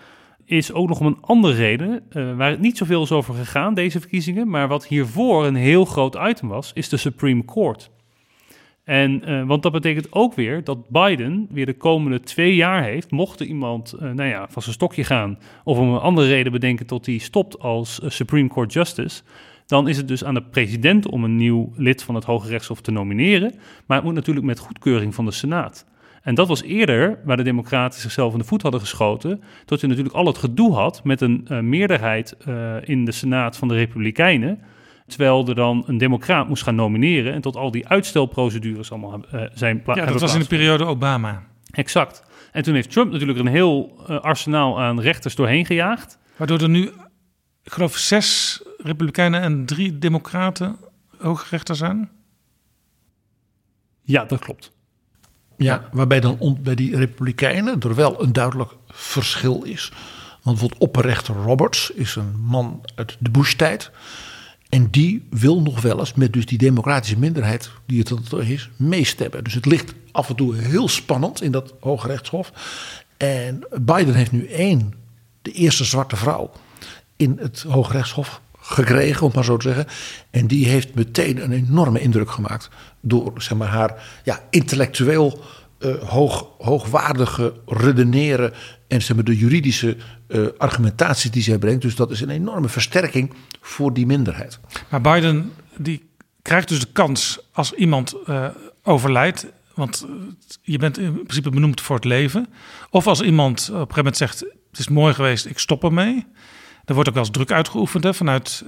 is 0.45 0.73
ook 0.73 0.88
nog 0.88 0.99
om 0.99 1.06
een 1.06 1.21
andere 1.21 1.54
reden, 1.54 2.04
uh, 2.12 2.36
waar 2.36 2.49
het 2.49 2.60
niet 2.60 2.77
zoveel 2.77 3.04
is 3.04 3.12
over 3.12 3.34
gegaan, 3.34 3.73
deze 3.73 3.99
verkiezingen, 3.99 4.49
maar 4.49 4.67
wat 4.67 4.88
hiervoor 4.88 5.45
een 5.45 5.56
heel 5.56 5.86
groot 5.86 6.17
item 6.30 6.47
was, 6.47 6.71
is 6.73 6.89
de 6.89 6.97
Supreme 6.97 7.45
Court. 7.45 7.91
En, 8.84 9.30
uh, 9.30 9.43
want 9.43 9.63
dat 9.63 9.71
betekent 9.71 10.12
ook 10.12 10.34
weer 10.34 10.63
dat 10.63 10.89
Biden 10.89 11.47
weer 11.51 11.65
de 11.65 11.77
komende 11.77 12.19
twee 12.19 12.56
jaar 12.56 12.84
heeft, 12.84 13.12
mocht 13.12 13.39
er 13.39 13.45
iemand 13.45 13.93
uh, 13.95 14.01
nou 14.01 14.30
ja, 14.30 14.47
van 14.49 14.62
zijn 14.62 14.75
stokje 14.75 15.04
gaan 15.04 15.39
of 15.63 15.77
om 15.77 15.93
een 15.93 15.99
andere 15.99 16.27
reden 16.27 16.51
bedenken 16.51 16.86
tot 16.86 17.06
hij 17.06 17.17
stopt 17.17 17.60
als 17.60 18.01
Supreme 18.06 18.49
Court 18.49 18.73
Justice, 18.73 19.21
dan 19.71 19.88
is 19.88 19.97
het 19.97 20.07
dus 20.07 20.23
aan 20.23 20.34
de 20.34 20.43
president 20.43 21.07
om 21.07 21.23
een 21.23 21.36
nieuw 21.36 21.73
lid 21.75 22.03
van 22.03 22.15
het 22.15 22.23
Hoge 22.23 22.47
Rechtshof 22.47 22.81
te 22.81 22.91
nomineren. 22.91 23.53
Maar 23.86 23.97
het 23.97 24.05
moet 24.05 24.15
natuurlijk 24.15 24.45
met 24.45 24.60
goedkeuring 24.60 25.15
van 25.15 25.25
de 25.25 25.31
Senaat. 25.31 25.86
En 26.21 26.36
dat 26.36 26.47
was 26.47 26.63
eerder 26.63 27.19
waar 27.23 27.38
de 27.38 27.43
Democraten 27.43 28.01
zichzelf 28.01 28.34
in 28.34 28.39
de 28.39 28.45
voet 28.45 28.62
hadden 28.62 28.79
geschoten. 28.79 29.43
Tot 29.65 29.81
je 29.81 29.88
natuurlijk 29.88 30.15
al 30.15 30.25
het 30.25 30.38
gedoe 30.38 30.73
had 30.73 31.03
met 31.03 31.21
een 31.21 31.47
uh, 31.51 31.60
meerderheid 31.60 32.38
uh, 32.47 32.75
in 32.81 33.05
de 33.05 33.12
Senaat 33.12 33.57
van 33.57 33.67
de 33.67 33.73
Republikeinen. 33.73 34.60
Terwijl 35.07 35.47
er 35.47 35.55
dan 35.55 35.84
een 35.88 35.97
Democraat 35.97 36.47
moest 36.47 36.63
gaan 36.63 36.75
nomineren. 36.75 37.34
En 37.34 37.41
tot 37.41 37.55
al 37.55 37.71
die 37.71 37.88
uitstelprocedures 37.88 38.91
allemaal 38.91 39.25
uh, 39.34 39.41
zijn 39.53 39.81
plaats. 39.81 39.99
Ja, 39.99 40.05
dat 40.05 40.21
was 40.21 40.34
in 40.34 40.39
de 40.39 40.47
periode 40.47 40.86
Obama. 40.86 41.43
Exact. 41.71 42.23
En 42.51 42.63
toen 42.63 42.73
heeft 42.73 42.91
Trump 42.91 43.12
natuurlijk 43.12 43.39
een 43.39 43.47
heel 43.47 44.01
arsenaal 44.07 44.81
aan 44.81 45.01
rechters 45.01 45.36
doorheen 45.36 45.65
gejaagd. 45.65 46.17
Waardoor 46.36 46.60
er 46.62 46.69
nu, 46.69 46.81
ik 47.63 47.71
geloof, 47.71 47.97
zes 47.97 48.62
Republikeinen 48.84 49.41
en 49.41 49.65
drie 49.65 50.00
Democraten 50.00 50.78
hoogrechter 51.17 51.76
zijn. 51.76 52.10
Ja, 54.02 54.26
dat 54.26 54.39
klopt. 54.39 54.72
Ja, 55.58 55.89
waarbij 55.91 56.20
dan 56.20 56.58
bij 56.62 56.76
die 56.76 56.96
Republikeinen 56.96 57.80
er 57.80 57.96
wel 57.96 58.24
een 58.24 58.34
duidelijk 58.34 58.72
verschil 58.88 59.63
is. 59.63 59.91
Want 60.41 60.58
bijvoorbeeld 60.58 60.82
opperrechter 60.82 61.36
Roberts 61.36 61.91
is 61.91 62.15
een 62.15 62.39
man 62.39 62.86
uit 62.96 63.17
de 63.20 63.30
Bush-tijd. 63.30 63.91
En 64.70 64.89
die 64.89 65.28
wil 65.30 65.62
nog 65.62 65.82
wel 65.82 66.00
eens 66.00 66.13
met 66.13 66.34
dus 66.34 66.46
die 66.46 66.58
democratische 66.58 67.20
minderheid 67.20 67.72
die 67.86 68.00
het 68.00 68.34
is, 68.34 68.70
meestemmen. 68.76 69.44
Dus 69.44 69.54
het 69.54 69.65
ligt 69.65 69.94
af 70.12 70.30
en 70.30 70.36
toe 70.36 70.56
heel 70.56 70.88
spannend 70.88 71.41
in 71.41 71.52
dat 71.52 71.74
Hoge 71.80 72.08
Rechtshof. 72.08 72.51
En 73.18 73.68
Biden 73.82 74.16
heeft 74.16 74.32
nu 74.32 74.47
één, 74.47 74.93
de 75.41 75.51
eerste 75.51 75.84
zwarte 75.84 76.16
vrouw 76.16 76.51
in 77.16 77.38
het 77.39 77.62
Hoge 77.62 77.91
Rechtshof 77.91 78.41
gekregen, 78.62 79.26
om 79.26 79.32
maar 79.36 79.43
zo 79.43 79.57
te 79.57 79.68
zeggen. 79.68 79.88
En 80.30 80.47
die 80.47 80.68
heeft 80.68 80.95
meteen 80.95 81.43
een 81.43 81.51
enorme 81.51 81.99
indruk 82.01 82.32
gemaakt 82.32 82.70
door 83.01 83.32
zeg 83.36 83.57
maar, 83.57 83.68
haar 83.68 84.22
ja, 84.24 84.39
intellectueel 84.49 85.43
uh, 85.80 85.95
hoog, 85.95 86.47
hoogwaardige 86.57 87.53
redeneren 87.66 88.53
en 88.88 89.01
zeg 89.01 89.16
maar, 89.16 89.26
de 89.26 89.38
juridische 89.38 89.97
uh, 90.28 90.47
argumentatie 90.57 91.32
die 91.32 91.43
zij 91.43 91.57
brengt. 91.57 91.82
Dus 91.82 91.95
dat 91.95 92.12
is 92.12 92.22
een 92.22 92.30
enorme 92.30 92.70
versterking 92.70 93.34
voor 93.62 93.93
die 93.93 94.05
minderheid. 94.05 94.59
Maar 94.89 95.01
Biden 95.01 95.51
die 95.78 96.09
krijgt 96.41 96.68
dus 96.68 96.80
de 96.80 96.91
kans 96.91 97.39
als 97.51 97.74
iemand 97.74 98.16
uh, 98.28 98.47
overlijdt. 98.84 99.45
Want 99.76 100.05
je 100.62 100.78
bent 100.78 100.97
in 100.97 101.14
principe 101.14 101.49
benoemd 101.49 101.82
voor 101.82 101.95
het 101.95 102.05
leven. 102.05 102.47
Of 102.89 103.07
als 103.07 103.22
iemand 103.22 103.59
op 103.59 103.68
een 103.68 103.74
gegeven 103.74 103.95
moment 103.95 104.18
zegt: 104.18 104.39
Het 104.39 104.80
is 104.80 104.88
mooi 104.88 105.14
geweest, 105.14 105.45
ik 105.45 105.59
stop 105.59 105.84
ermee. 105.84 106.26
Er 106.92 106.98
wordt 106.98 107.10
ook 107.10 107.16
wel 107.16 107.26
eens 107.26 107.34
druk 107.34 107.52
uitgeoefend 107.52 108.04
hè, 108.04 108.14
vanuit 108.14 108.66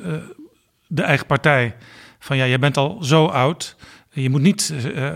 de 0.87 1.01
eigen 1.01 1.25
partij 1.25 1.75
van 2.19 2.37
ja, 2.37 2.47
jij 2.47 2.59
bent 2.59 2.77
al 2.77 2.97
zo 3.01 3.25
oud. 3.25 3.75
Je 4.09 4.29
moet 4.29 4.41
niet 4.41 4.73
uh, 4.95 5.09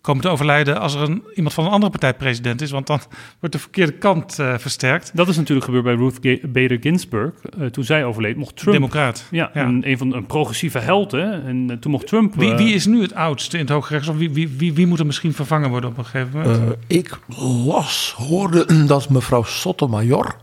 komen 0.00 0.22
te 0.22 0.28
overlijden 0.28 0.80
als 0.80 0.94
er 0.94 1.00
een, 1.00 1.22
iemand 1.34 1.54
van 1.54 1.64
een 1.64 1.70
andere 1.70 1.90
partij 1.90 2.14
president 2.14 2.60
is, 2.60 2.70
want 2.70 2.86
dan 2.86 3.00
wordt 3.40 3.54
de 3.54 3.60
verkeerde 3.60 3.92
kant 3.92 4.38
uh, 4.40 4.58
versterkt. 4.58 5.10
Dat 5.14 5.28
is 5.28 5.36
natuurlijk 5.36 5.66
gebeurd 5.66 5.84
bij 5.84 5.94
Ruth 5.94 6.52
Bader 6.52 6.78
Ginsburg. 6.80 7.32
Uh, 7.58 7.66
toen 7.66 7.84
zij 7.84 8.04
overleed, 8.04 8.36
mocht 8.36 8.56
Trump. 8.56 8.76
Democraat. 8.76 9.26
Ja, 9.30 9.50
ja. 9.54 9.64
Een, 9.64 9.88
een, 9.88 9.98
van 9.98 10.14
een 10.14 10.26
progressieve 10.26 10.78
held. 10.78 11.12
Hè? 11.12 11.46
En 11.46 11.78
toen 11.80 11.90
mocht 11.90 12.06
Trump. 12.06 12.34
Wie, 12.34 12.54
wie, 12.54 12.74
is 12.74 12.86
nu 12.86 13.02
het 13.02 13.14
oudste 13.14 13.56
in 13.56 13.62
het 13.62 13.72
Hoge 13.72 13.92
Rechtshof? 13.92 14.16
Wie, 14.16 14.30
wie, 14.30 14.48
wie, 14.48 14.72
wie, 14.72 14.86
moet 14.86 14.98
er 14.98 15.06
misschien 15.06 15.32
vervangen 15.32 15.70
worden 15.70 15.90
op 15.90 15.98
een 15.98 16.04
gegeven 16.04 16.40
moment? 16.40 16.76
ik 16.86 17.18
las, 17.66 18.14
hoorde 18.16 18.66
dat 18.86 19.08
mevrouw 19.08 19.42
Sotomayor, 19.42 20.36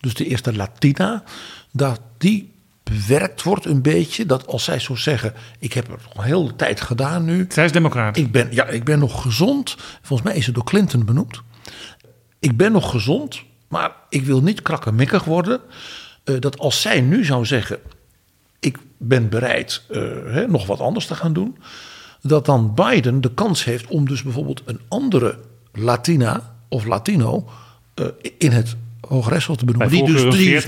dus 0.00 0.14
de 0.14 0.26
eerste 0.26 0.56
Latina, 0.56 1.22
dat 1.72 2.00
die 2.18 2.52
bewerkt 2.82 3.42
wordt 3.42 3.64
een 3.64 3.82
beetje. 3.82 4.26
Dat 4.26 4.46
als 4.46 4.64
zij 4.64 4.78
zo 4.78 4.94
zeggen, 4.94 5.34
ik 5.58 5.72
heb 5.72 5.90
het 5.90 6.00
al 6.16 6.22
heel 6.22 6.46
de 6.46 6.56
tijd 6.56 6.80
gedaan 6.80 7.24
nu. 7.24 7.46
Zij 7.48 7.64
is 7.64 7.72
democraat. 7.72 8.16
Ik 8.16 8.32
ben, 8.32 8.48
ja, 8.50 8.66
ik 8.66 8.84
ben 8.84 8.98
nog 8.98 9.22
gezond. 9.22 9.76
Volgens 10.02 10.28
mij 10.28 10.38
is 10.38 10.46
het 10.46 10.54
door 10.54 10.64
Clinton 10.64 11.04
benoemd. 11.04 11.40
Ik 12.38 12.56
ben 12.56 12.72
nog 12.72 12.90
gezond, 12.90 13.42
maar 13.68 13.92
ik 14.08 14.24
wil 14.24 14.42
niet 14.42 14.62
krakkemikkig 14.62 15.24
worden. 15.24 15.60
Uh, 16.24 16.40
dat 16.40 16.58
als 16.58 16.80
zij 16.80 17.00
nu 17.00 17.24
zou 17.24 17.46
zeggen, 17.46 17.78
ik 18.60 18.78
ben 18.98 19.28
bereid 19.28 19.82
uh, 19.90 20.00
hè, 20.26 20.46
nog 20.46 20.66
wat 20.66 20.80
anders 20.80 21.06
te 21.06 21.14
gaan 21.14 21.32
doen. 21.32 21.58
Dat 22.22 22.46
dan 22.46 22.74
Biden 22.74 23.20
de 23.20 23.34
kans 23.34 23.64
heeft 23.64 23.86
om 23.86 24.08
dus 24.08 24.22
bijvoorbeeld 24.22 24.62
een 24.64 24.80
andere 24.88 25.38
Latina 25.72 26.56
of 26.68 26.84
Latino 26.84 27.48
uh, 27.94 28.06
in 28.38 28.52
het 28.52 28.76
Hoogrechtshof 29.10 29.56
te 29.56 29.64
benoemen. 29.64 29.90
Die 29.90 30.04
dus 30.04 30.36
die, 30.36 30.60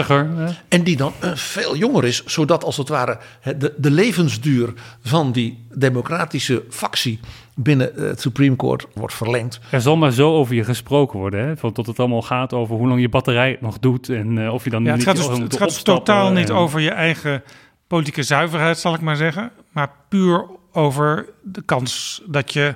en 0.69 0.83
die 0.83 0.97
dan 0.97 1.13
uh, 1.25 1.35
veel 1.35 1.77
jonger 1.77 2.05
is, 2.05 2.25
zodat 2.25 2.65
als 2.65 2.77
het 2.77 2.89
ware 2.89 3.19
de, 3.57 3.75
de 3.77 3.91
levensduur 3.91 4.73
van 5.03 5.33
die 5.33 5.65
democratische 5.75 6.65
factie 6.71 7.21
binnen 7.55 7.93
het 7.95 8.21
Supreme 8.21 8.57
Court 8.57 8.87
wordt 8.95 9.15
verlengd. 9.15 9.61
Er 9.71 9.81
zal 9.81 9.97
maar 9.97 10.13
zo 10.13 10.35
over 10.35 10.55
je 10.55 10.65
gesproken 10.65 11.19
worden, 11.19 11.47
hè? 11.47 11.57
Van 11.57 11.73
tot 11.73 11.87
het 11.87 11.99
allemaal 11.99 12.23
gaat 12.23 12.53
over 12.53 12.77
hoe 12.77 12.89
lang 12.89 13.01
je 13.01 13.09
batterij 13.09 13.57
nog 13.61 13.79
doet 13.79 14.09
en 14.09 14.37
uh, 14.37 14.53
of 14.53 14.65
je 14.65 14.71
dan 14.71 14.85
ja, 14.85 14.95
niet 14.95 15.07
het 15.07 15.19
gaat, 15.19 15.29
dus, 15.29 15.39
het 15.39 15.57
gaat 15.57 15.69
dus 15.69 15.83
totaal 15.83 16.29
en... 16.29 16.35
niet 16.35 16.51
over 16.51 16.81
je 16.81 16.91
eigen 16.91 17.43
politieke 17.87 18.23
zuiverheid, 18.23 18.79
zal 18.79 18.95
ik 18.95 19.01
maar 19.01 19.17
zeggen, 19.17 19.51
maar 19.73 19.91
puur 20.09 20.47
over 20.73 21.27
de 21.43 21.63
kans 21.63 22.23
dat 22.27 22.53
je 22.53 22.75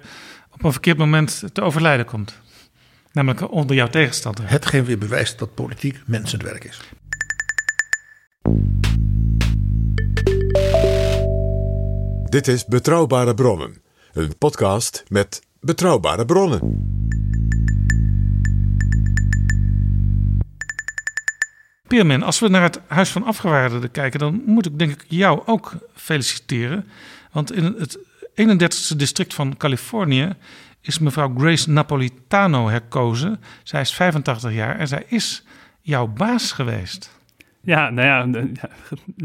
op 0.52 0.64
een 0.64 0.72
verkeerd 0.72 0.98
moment 0.98 1.44
te 1.52 1.62
overlijden 1.62 2.06
komt. 2.06 2.40
Namelijk 3.16 3.52
onder 3.52 3.76
jouw 3.76 3.88
tegenstander. 3.88 4.50
Hetgeen 4.50 4.84
weer 4.84 4.98
bewijst 4.98 5.38
dat 5.38 5.54
politiek 5.54 6.00
mensenwerk 6.06 6.64
is. 6.64 6.80
Dit 12.24 12.48
is 12.48 12.64
Betrouwbare 12.64 13.34
Bronnen. 13.34 13.82
Een 14.12 14.38
podcast 14.38 15.04
met 15.08 15.42
betrouwbare 15.60 16.24
bronnen. 16.24 16.60
Pierman, 21.88 22.22
als 22.22 22.38
we 22.38 22.48
naar 22.48 22.62
het 22.62 22.80
Huis 22.86 23.10
van 23.10 23.24
Afgewaarden 23.24 23.90
kijken... 23.90 24.18
dan 24.18 24.42
moet 24.46 24.66
ik 24.66 24.78
denk 24.78 24.90
ik 24.90 25.04
jou 25.08 25.42
ook 25.46 25.72
feliciteren. 25.94 26.86
Want 27.32 27.52
in 27.52 27.64
het 27.78 27.98
31ste 28.34 28.96
district 28.96 29.34
van 29.34 29.56
Californië 29.56 30.36
is 30.86 30.98
mevrouw 30.98 31.34
Grace 31.38 31.70
Napolitano 31.70 32.68
herkozen. 32.68 33.40
Zij 33.62 33.80
is 33.80 33.94
85 33.94 34.52
jaar 34.52 34.78
en 34.78 34.88
zij 34.88 35.04
is 35.06 35.44
jouw 35.80 36.06
baas 36.06 36.52
geweest. 36.52 37.14
Ja, 37.62 37.90
nou 37.90 38.06
ja, 38.06 38.46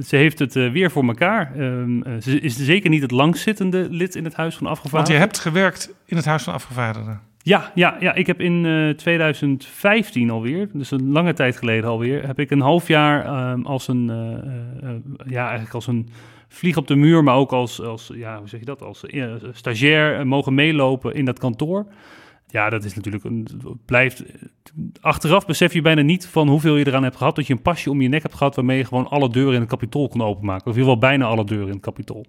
ze 0.07 0.15
heeft 0.15 0.39
het 0.39 0.55
uh, 0.55 0.71
weer 0.71 0.91
voor 0.91 1.03
elkaar. 1.03 1.59
Um, 1.59 2.21
ze 2.21 2.39
is 2.39 2.55
zeker 2.55 2.89
niet 2.89 3.01
het 3.01 3.11
langzittende 3.11 3.87
lid 3.89 4.15
in 4.15 4.23
het 4.23 4.35
Huis 4.35 4.55
van 4.55 4.67
Afgevaardigden. 4.67 4.91
Want 4.91 5.07
je 5.07 5.13
hebt 5.13 5.39
gewerkt 5.39 5.93
in 6.05 6.17
het 6.17 6.25
Huis 6.25 6.43
van 6.43 6.53
Afgevaardigden. 6.53 7.21
Ja, 7.43 7.71
ja, 7.75 7.97
ja, 7.99 8.13
ik 8.13 8.27
heb 8.27 8.41
in 8.41 8.63
uh, 8.63 8.89
2015 8.89 10.29
alweer, 10.29 10.69
dus 10.73 10.91
een 10.91 11.11
lange 11.11 11.33
tijd 11.33 11.57
geleden 11.57 11.89
alweer, 11.89 12.27
heb 12.27 12.39
ik 12.39 12.51
een 12.51 12.61
half 12.61 12.87
jaar 12.87 13.51
um, 13.51 13.65
als 13.65 13.87
een, 13.87 14.05
ja, 15.27 15.43
eigenlijk 15.43 15.73
als 15.73 15.87
een 15.87 16.09
vlieg 16.47 16.77
op 16.77 16.87
de 16.87 16.95
muur, 16.95 17.23
maar 17.23 17.35
ook 17.35 17.51
als, 17.51 17.81
als 17.81 18.11
ja, 18.13 18.37
hoe 18.37 18.49
zeg 18.49 18.59
je 18.59 18.65
dat, 18.65 18.81
als 18.81 19.05
stagiair 19.51 20.27
mogen 20.27 20.53
meelopen 20.53 21.13
in 21.13 21.25
dat 21.25 21.39
kantoor. 21.39 21.85
Ja, 22.51 22.69
dat 22.69 22.83
is 22.83 22.93
natuurlijk 22.93 23.23
een, 23.23 23.47
blijft. 23.85 24.23
Achteraf 25.01 25.45
besef 25.45 25.73
je 25.73 25.81
bijna 25.81 26.01
niet 26.01 26.27
van 26.27 26.47
hoeveel 26.47 26.75
je 26.75 26.87
eraan 26.87 27.03
hebt 27.03 27.15
gehad. 27.15 27.35
Dat 27.35 27.47
je 27.47 27.53
een 27.53 27.61
pasje 27.61 27.89
om 27.89 28.01
je 28.01 28.07
nek 28.07 28.21
hebt 28.21 28.35
gehad 28.35 28.55
waarmee 28.55 28.77
je 28.77 28.85
gewoon 28.85 29.09
alle 29.09 29.29
deuren 29.29 29.53
in 29.53 29.59
het 29.59 29.69
kapitool 29.69 30.07
kon 30.07 30.21
openmaken. 30.21 30.67
Of 30.67 30.73
in 30.73 30.79
ieder 30.79 30.93
geval 30.93 31.09
bijna 31.09 31.25
alle 31.25 31.45
deuren 31.45 31.67
in 31.67 31.73
het 31.73 31.81
kapitool. 31.81 32.25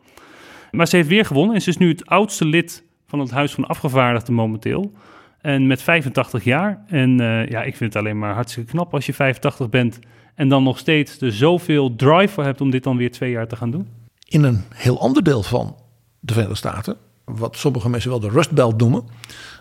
Maar 0.70 0.86
ze 0.86 0.96
heeft 0.96 1.08
weer 1.08 1.24
gewonnen 1.24 1.54
en 1.54 1.62
ze 1.62 1.68
is 1.68 1.76
nu 1.76 1.88
het 1.88 2.06
oudste 2.06 2.44
lid 2.44 2.84
van 3.12 3.20
het 3.20 3.30
Huis 3.30 3.52
van 3.52 3.66
Afgevaardigden 3.66 4.34
momenteel. 4.34 4.92
En 5.40 5.66
met 5.66 5.82
85 5.82 6.44
jaar. 6.44 6.84
En 6.86 7.20
uh, 7.20 7.48
ja, 7.48 7.62
ik 7.62 7.76
vind 7.76 7.94
het 7.94 8.02
alleen 8.02 8.18
maar 8.18 8.34
hartstikke 8.34 8.70
knap 8.70 8.94
als 8.94 9.06
je 9.06 9.14
85 9.14 9.68
bent. 9.68 9.98
En 10.34 10.48
dan 10.48 10.62
nog 10.62 10.78
steeds 10.78 11.20
er 11.20 11.32
zoveel 11.32 11.96
drive 11.96 12.28
voor 12.32 12.44
hebt 12.44 12.60
om 12.60 12.70
dit 12.70 12.82
dan 12.82 12.96
weer 12.96 13.10
twee 13.10 13.30
jaar 13.30 13.46
te 13.46 13.56
gaan 13.56 13.70
doen 13.70 13.88
in 14.32 14.42
een 14.42 14.64
heel 14.74 15.00
ander 15.00 15.22
deel 15.22 15.42
van 15.42 15.76
de 16.20 16.32
Verenigde 16.32 16.58
Staten, 16.58 16.96
wat 17.24 17.56
sommige 17.56 17.88
mensen 17.88 18.10
wel 18.10 18.20
de 18.20 18.28
Rust 18.28 18.50
Belt 18.50 18.78
noemen. 18.78 19.04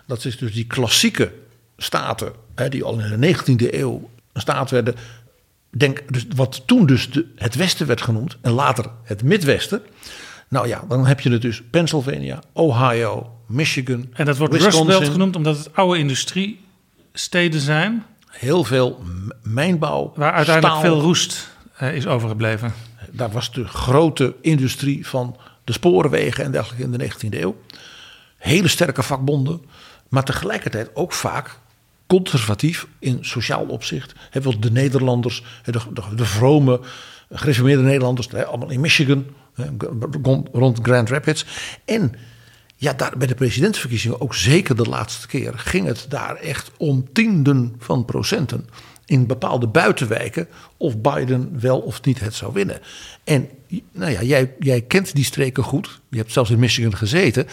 Dat 0.06 0.24
is 0.24 0.38
dus 0.38 0.52
die 0.52 0.66
klassieke 0.66 1.32
staten, 1.76 2.32
hè, 2.54 2.68
die 2.68 2.84
al 2.84 2.98
in 2.98 3.20
de 3.20 3.34
19e 3.34 3.74
eeuw 3.74 4.10
een 4.32 4.40
staat 4.40 4.70
werden. 4.70 4.94
Denk, 5.70 6.02
dus 6.12 6.26
wat 6.34 6.62
toen 6.66 6.86
dus 6.86 7.10
de, 7.10 7.26
het 7.36 7.54
Westen 7.54 7.86
werd 7.86 8.02
genoemd 8.02 8.38
en 8.40 8.52
later 8.52 8.90
het 9.02 9.22
Midwesten. 9.22 9.82
Nou 10.52 10.68
ja, 10.68 10.84
dan 10.88 11.06
heb 11.06 11.20
je 11.20 11.30
het 11.30 11.42
dus 11.42 11.62
Pennsylvania, 11.70 12.42
Ohio, 12.52 13.30
Michigan. 13.46 14.06
En 14.12 14.24
dat 14.24 14.36
wordt 14.36 14.54
Rust 14.54 14.86
Belt 14.86 15.08
genoemd 15.08 15.36
omdat 15.36 15.58
het 15.58 15.76
oude 15.76 15.98
industriesteden 15.98 17.60
zijn. 17.60 18.04
Heel 18.26 18.64
veel 18.64 19.02
mijnbouw. 19.42 20.12
Waar 20.16 20.32
uiteindelijk 20.32 20.80
veel 20.80 21.00
roest 21.00 21.50
uh, 21.82 21.94
is 21.94 22.06
overgebleven 22.06 22.72
daar 23.12 23.30
was 23.30 23.52
de 23.52 23.64
grote 23.64 24.34
industrie 24.40 25.06
van 25.06 25.36
de 25.64 25.72
sporenwegen 25.72 26.44
en 26.44 26.52
dergelijke 26.52 26.84
in 26.84 26.90
de 26.90 27.10
19e 27.10 27.40
eeuw. 27.40 27.56
Hele 28.38 28.68
sterke 28.68 29.02
vakbonden, 29.02 29.62
maar 30.08 30.24
tegelijkertijd 30.24 30.90
ook 30.94 31.12
vaak 31.12 31.58
conservatief 32.06 32.86
in 32.98 33.18
sociaal 33.20 33.64
opzicht. 33.64 34.12
Hebben 34.30 34.60
de 34.60 34.70
Nederlanders, 34.70 35.44
de, 35.64 35.72
de, 35.72 36.02
de 36.16 36.24
vrome, 36.24 36.80
gereformeerde 37.30 37.82
Nederlanders, 37.82 38.34
allemaal 38.34 38.70
in 38.70 38.80
Michigan, 38.80 39.26
rond 40.52 40.78
Grand 40.82 41.10
Rapids. 41.10 41.46
En 41.84 42.14
ja, 42.76 42.94
bij 43.16 43.26
de 43.26 43.34
presidentsverkiezingen, 43.34 44.20
ook 44.20 44.34
zeker 44.34 44.76
de 44.76 44.88
laatste 44.88 45.26
keer, 45.26 45.52
ging 45.58 45.86
het 45.86 46.06
daar 46.08 46.36
echt 46.36 46.70
om 46.76 47.12
tienden 47.12 47.74
van 47.78 48.04
procenten 48.04 48.68
in 49.06 49.26
bepaalde 49.26 49.66
buitenwijken 49.66 50.48
of 50.76 50.98
Biden 50.98 51.60
wel 51.60 51.78
of 51.78 52.02
niet 52.02 52.20
het 52.20 52.34
zou 52.34 52.52
winnen. 52.52 52.80
En 53.24 53.48
nou 53.92 54.12
ja, 54.12 54.22
jij, 54.22 54.54
jij 54.58 54.80
kent 54.80 55.14
die 55.14 55.24
streken 55.24 55.62
goed. 55.62 56.00
Je 56.08 56.16
hebt 56.16 56.32
zelfs 56.32 56.50
in 56.50 56.58
Michigan 56.58 56.96
gezeten. 56.96 57.46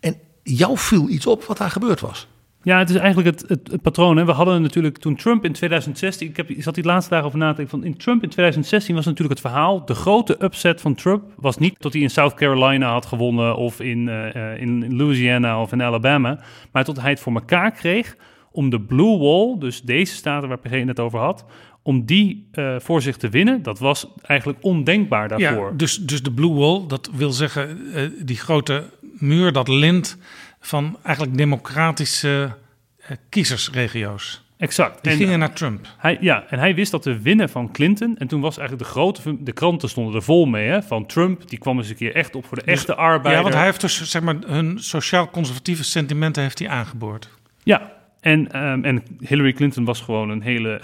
En 0.00 0.16
jou 0.42 0.78
viel 0.78 1.08
iets 1.08 1.26
op 1.26 1.44
wat 1.44 1.58
daar 1.58 1.70
gebeurd 1.70 2.00
was. 2.00 2.26
Ja, 2.66 2.78
het 2.78 2.90
is 2.90 2.96
eigenlijk 2.96 3.40
het, 3.40 3.48
het, 3.48 3.82
patroon. 3.82 4.16
Hè. 4.16 4.24
We 4.24 4.32
hadden 4.32 4.62
natuurlijk 4.62 4.98
toen 4.98 5.16
Trump 5.16 5.44
in 5.44 5.52
2016, 5.52 6.28
ik, 6.28 6.36
heb, 6.36 6.50
ik 6.50 6.62
zat 6.62 6.74
die 6.74 6.84
laatste 6.84 7.10
dagen 7.10 7.26
over 7.26 7.38
na 7.38 7.50
te 7.50 7.56
denken, 7.56 7.78
van 7.78 7.88
in 7.88 7.96
Trump 7.96 8.22
in 8.22 8.28
2016 8.28 8.94
was 8.94 9.04
natuurlijk 9.04 9.40
het 9.40 9.50
verhaal, 9.50 9.84
de 9.84 9.94
grote 9.94 10.36
upset 10.44 10.80
van 10.80 10.94
Trump 10.94 11.22
was 11.36 11.58
niet 11.58 11.74
dat 11.78 11.92
hij 11.92 12.02
in 12.02 12.10
South 12.10 12.34
Carolina 12.34 12.90
had 12.90 13.06
gewonnen 13.06 13.56
of 13.56 13.80
in, 13.80 14.06
uh, 14.06 14.60
in 14.60 14.96
Louisiana 14.96 15.60
of 15.60 15.72
in 15.72 15.82
Alabama, 15.82 16.40
maar 16.72 16.84
tot 16.84 17.00
hij 17.00 17.10
het 17.10 17.20
voor 17.20 17.34
elkaar 17.34 17.70
kreeg 17.70 18.16
om 18.50 18.70
de 18.70 18.80
Blue 18.80 19.18
Wall, 19.18 19.56
dus 19.58 19.82
deze 19.82 20.14
staten 20.14 20.48
waar 20.48 20.58
PG 20.58 20.84
het 20.84 21.00
over 21.00 21.18
had, 21.18 21.44
om 21.82 22.04
die 22.04 22.48
uh, 22.54 22.74
voor 22.78 23.02
zich 23.02 23.16
te 23.16 23.28
winnen, 23.28 23.62
dat 23.62 23.78
was 23.78 24.08
eigenlijk 24.22 24.58
ondenkbaar 24.60 25.28
daarvoor. 25.28 25.70
Ja, 25.70 25.76
dus, 25.76 25.96
dus 25.96 26.22
de 26.22 26.32
Blue 26.32 26.54
Wall, 26.54 26.84
dat 26.88 27.10
wil 27.14 27.32
zeggen 27.32 27.78
uh, 27.78 28.00
die 28.24 28.36
grote 28.36 28.84
muur, 29.18 29.52
dat 29.52 29.68
lint 29.68 30.18
van 30.66 30.98
eigenlijk 31.02 31.36
democratische 31.36 32.54
uh, 32.98 33.16
kiezersregio's. 33.28 34.44
Exact. 34.58 35.02
Die 35.02 35.12
en, 35.12 35.18
gingen 35.18 35.38
naar 35.38 35.52
Trump. 35.52 35.86
Hij, 35.98 36.18
ja, 36.20 36.44
en 36.48 36.58
hij 36.58 36.74
wist 36.74 36.90
dat 36.90 37.02
te 37.02 37.18
winnen 37.18 37.48
van 37.48 37.72
Clinton. 37.72 38.16
En 38.18 38.26
toen 38.26 38.40
was 38.40 38.58
eigenlijk 38.58 38.88
de 38.88 38.94
grote... 38.94 39.42
De 39.44 39.52
kranten 39.52 39.88
stonden 39.88 40.14
er 40.14 40.22
vol 40.22 40.46
mee, 40.46 40.68
hè. 40.68 40.82
Van 40.82 41.06
Trump, 41.06 41.48
die 41.48 41.58
kwam 41.58 41.78
eens 41.78 41.88
een 41.88 41.96
keer 41.96 42.14
echt 42.14 42.34
op 42.34 42.46
voor 42.46 42.58
de 42.58 42.64
dus, 42.64 42.74
echte 42.74 42.94
arbeider. 42.94 43.32
Ja, 43.32 43.42
want 43.42 43.54
hij 43.54 43.64
heeft 43.64 43.80
dus, 43.80 44.10
zeg 44.10 44.22
maar, 44.22 44.36
hun 44.46 44.78
sociaal-conservatieve 44.78 45.84
sentimenten 45.84 46.42
heeft 46.42 46.58
hij 46.58 46.68
aangeboord. 46.68 47.28
Ja, 47.62 47.92
en, 48.20 48.66
um, 48.66 48.84
en 48.84 49.02
Hillary 49.20 49.52
Clinton 49.52 49.84
was 49.84 50.00
gewoon 50.00 50.30
een 50.30 50.42
hele 50.42 50.80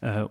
uh, 0.00 0.10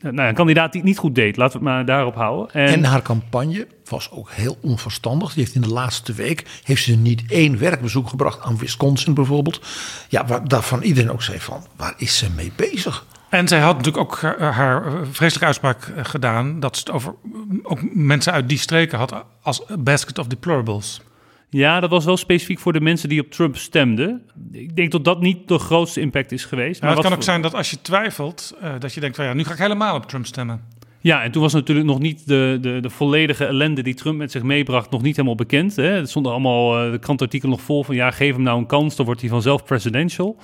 nou 0.00 0.16
ja, 0.16 0.28
een 0.28 0.34
kandidaat 0.34 0.72
die 0.72 0.80
het 0.80 0.90
niet 0.90 0.98
goed 0.98 1.14
deed. 1.14 1.36
Laten 1.36 1.60
we 1.60 1.64
het 1.64 1.74
maar 1.74 1.84
daarop 1.84 2.14
houden. 2.14 2.54
En, 2.54 2.84
haar 2.84 3.02
campagne 3.02 3.66
was 3.88 4.10
ook 4.10 4.30
heel 4.30 4.58
onverstandig. 4.60 5.32
Die 5.32 5.42
heeft 5.42 5.54
in 5.54 5.60
de 5.60 5.72
laatste 5.72 6.12
week 6.12 6.44
heeft 6.64 6.82
ze 6.82 6.96
niet 6.96 7.22
één 7.28 7.58
werkbezoek 7.58 8.08
gebracht 8.08 8.40
aan 8.40 8.58
Wisconsin 8.58 9.14
bijvoorbeeld. 9.14 9.60
Ja, 10.08 10.26
waar 10.26 10.48
daarvan 10.48 10.82
iedereen 10.82 11.10
ook 11.10 11.22
zei 11.22 11.40
van, 11.40 11.66
waar 11.76 11.94
is 11.96 12.18
ze 12.18 12.30
mee 12.30 12.52
bezig? 12.56 13.06
En 13.28 13.48
zij 13.48 13.60
had 13.60 13.76
natuurlijk 13.76 14.04
ook 14.04 14.20
haar 14.38 14.92
vreselijke 15.10 15.46
uitspraak 15.46 15.92
gedaan 16.02 16.60
dat 16.60 16.76
ze 16.76 16.82
het 16.82 16.92
over 16.94 17.14
ook 17.62 17.94
mensen 17.94 18.32
uit 18.32 18.48
die 18.48 18.58
streken 18.58 18.98
had 18.98 19.24
als 19.42 19.62
basket 19.78 20.18
of 20.18 20.26
deplorables. 20.26 21.00
Ja, 21.48 21.80
dat 21.80 21.90
was 21.90 22.04
wel 22.04 22.16
specifiek 22.16 22.58
voor 22.58 22.72
de 22.72 22.80
mensen 22.80 23.08
die 23.08 23.20
op 23.20 23.30
Trump 23.30 23.56
stemden. 23.56 24.22
Ik 24.52 24.76
denk 24.76 24.92
dat 24.92 25.04
dat 25.04 25.20
niet 25.20 25.48
de 25.48 25.58
grootste 25.58 26.00
impact 26.00 26.32
is 26.32 26.44
geweest. 26.44 26.82
Maar 26.82 26.90
het 26.90 27.00
kan 27.00 27.12
ook 27.12 27.22
zijn 27.22 27.42
dat 27.42 27.54
als 27.54 27.70
je 27.70 27.82
twijfelt, 27.82 28.54
uh, 28.62 28.72
dat 28.78 28.94
je 28.94 29.00
denkt 29.00 29.16
van 29.16 29.24
ja, 29.24 29.32
nu 29.32 29.44
ga 29.44 29.52
ik 29.52 29.58
helemaal 29.58 29.96
op 29.96 30.06
Trump 30.06 30.26
stemmen. 30.26 30.64
Ja, 31.06 31.22
en 31.22 31.30
toen 31.30 31.42
was 31.42 31.52
natuurlijk 31.52 31.86
nog 31.86 31.98
niet 31.98 32.26
de, 32.26 32.58
de, 32.60 32.80
de 32.80 32.90
volledige 32.90 33.44
ellende 33.44 33.82
die 33.82 33.94
Trump 33.94 34.18
met 34.18 34.30
zich 34.30 34.42
meebracht 34.42 34.90
nog 34.90 35.02
niet 35.02 35.16
helemaal 35.16 35.36
bekend. 35.36 35.76
Hè. 35.76 36.06
Stonden 36.06 36.32
allemaal 36.32 36.84
uh, 36.84 36.92
de 36.92 36.98
krantartikelen 36.98 37.56
nog 37.56 37.64
vol 37.64 37.84
van 37.84 37.94
ja, 37.94 38.10
geef 38.10 38.32
hem 38.34 38.42
nou 38.42 38.58
een 38.58 38.66
kans, 38.66 38.96
dan 38.96 39.06
wordt 39.06 39.20
hij 39.20 39.30
vanzelf 39.30 39.64
presidential. 39.64 40.36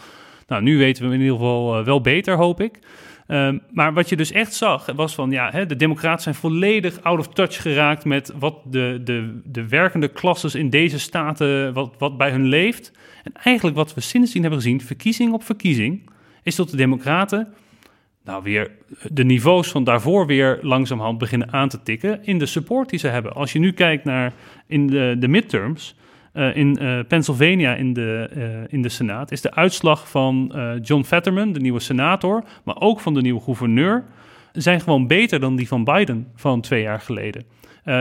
Nou, 0.47 0.63
nu 0.63 0.79
weten 0.79 1.09
we 1.09 1.15
in 1.15 1.21
ieder 1.21 1.37
geval 1.37 1.79
uh, 1.79 1.85
wel 1.85 2.01
beter, 2.01 2.37
hoop 2.37 2.61
ik. 2.61 2.79
Um, 3.29 3.61
maar 3.71 3.93
wat 3.93 4.09
je 4.09 4.17
dus 4.17 4.33
echt 4.33 4.55
zag, 4.55 4.87
was 4.95 5.15
van 5.15 5.31
ja, 5.31 5.51
hè, 5.51 5.67
de 5.67 5.77
Democraten 5.77 6.23
zijn 6.23 6.35
volledig 6.35 7.03
out 7.03 7.19
of 7.19 7.29
touch 7.29 7.63
geraakt 7.63 8.05
met 8.05 8.33
wat 8.39 8.57
de, 8.65 9.01
de, 9.05 9.41
de 9.45 9.69
werkende 9.69 10.09
klasses 10.09 10.55
in 10.55 10.71
deze 10.71 10.99
staten, 10.99 11.73
wat, 11.73 11.95
wat 11.99 12.17
bij 12.17 12.31
hun 12.31 12.47
leeft. 12.47 12.93
En 13.25 13.33
eigenlijk 13.43 13.77
wat 13.77 13.95
we 13.95 14.01
sindsdien 14.01 14.43
hebben 14.43 14.61
gezien, 14.61 14.81
verkiezing 14.81 15.33
op 15.33 15.45
verkiezing, 15.45 16.11
is 16.43 16.57
dat 16.57 16.71
de 16.71 16.77
Democraten 16.77 17.49
nou 18.25 18.43
weer 18.43 18.71
de 19.11 19.25
niveaus 19.25 19.71
van 19.71 19.85
daarvoor 19.85 20.27
weer 20.27 20.59
langzamerhand 20.63 21.19
beginnen 21.19 21.53
aan 21.53 21.69
te 21.69 21.83
tikken 21.83 22.25
in 22.25 22.39
de 22.39 22.47
support 22.47 22.91
die 22.91 22.99
ze 22.99 23.09
hebben. 23.09 23.35
Als 23.35 23.53
je 23.53 23.59
nu 23.59 23.73
kijkt 23.73 24.05
naar 24.05 24.33
in 24.67 24.87
de, 24.87 25.17
de 25.19 25.29
midterms, 25.29 25.97
uh, 26.35 26.57
in 26.57 26.79
uh, 26.83 26.99
Pennsylvania 27.09 27.75
in 27.75 27.93
de, 27.93 28.31
uh, 28.37 28.45
in 28.69 28.83
de 28.83 28.89
Senaat 28.89 29.31
is 29.31 29.41
de 29.41 29.55
uitslag 29.55 30.11
van 30.11 30.55
John 30.83 31.03
Fetterman, 31.03 31.53
de 31.53 31.61
nieuwe 31.61 31.81
senator, 31.81 32.45
maar 32.65 32.81
ook 32.81 33.01
van 33.01 33.15
de 33.15 33.21
nieuwe 33.21 33.41
gouverneur, 33.41 34.05
zijn 34.53 34.81
gewoon 34.81 35.07
beter 35.07 35.41
dan 35.41 35.57
die 35.57 35.69
van 35.69 35.85
Biden 35.85 36.29
van 36.35 36.61
twee 36.61 36.83
jaar 36.83 37.01
geleden. 37.01 37.45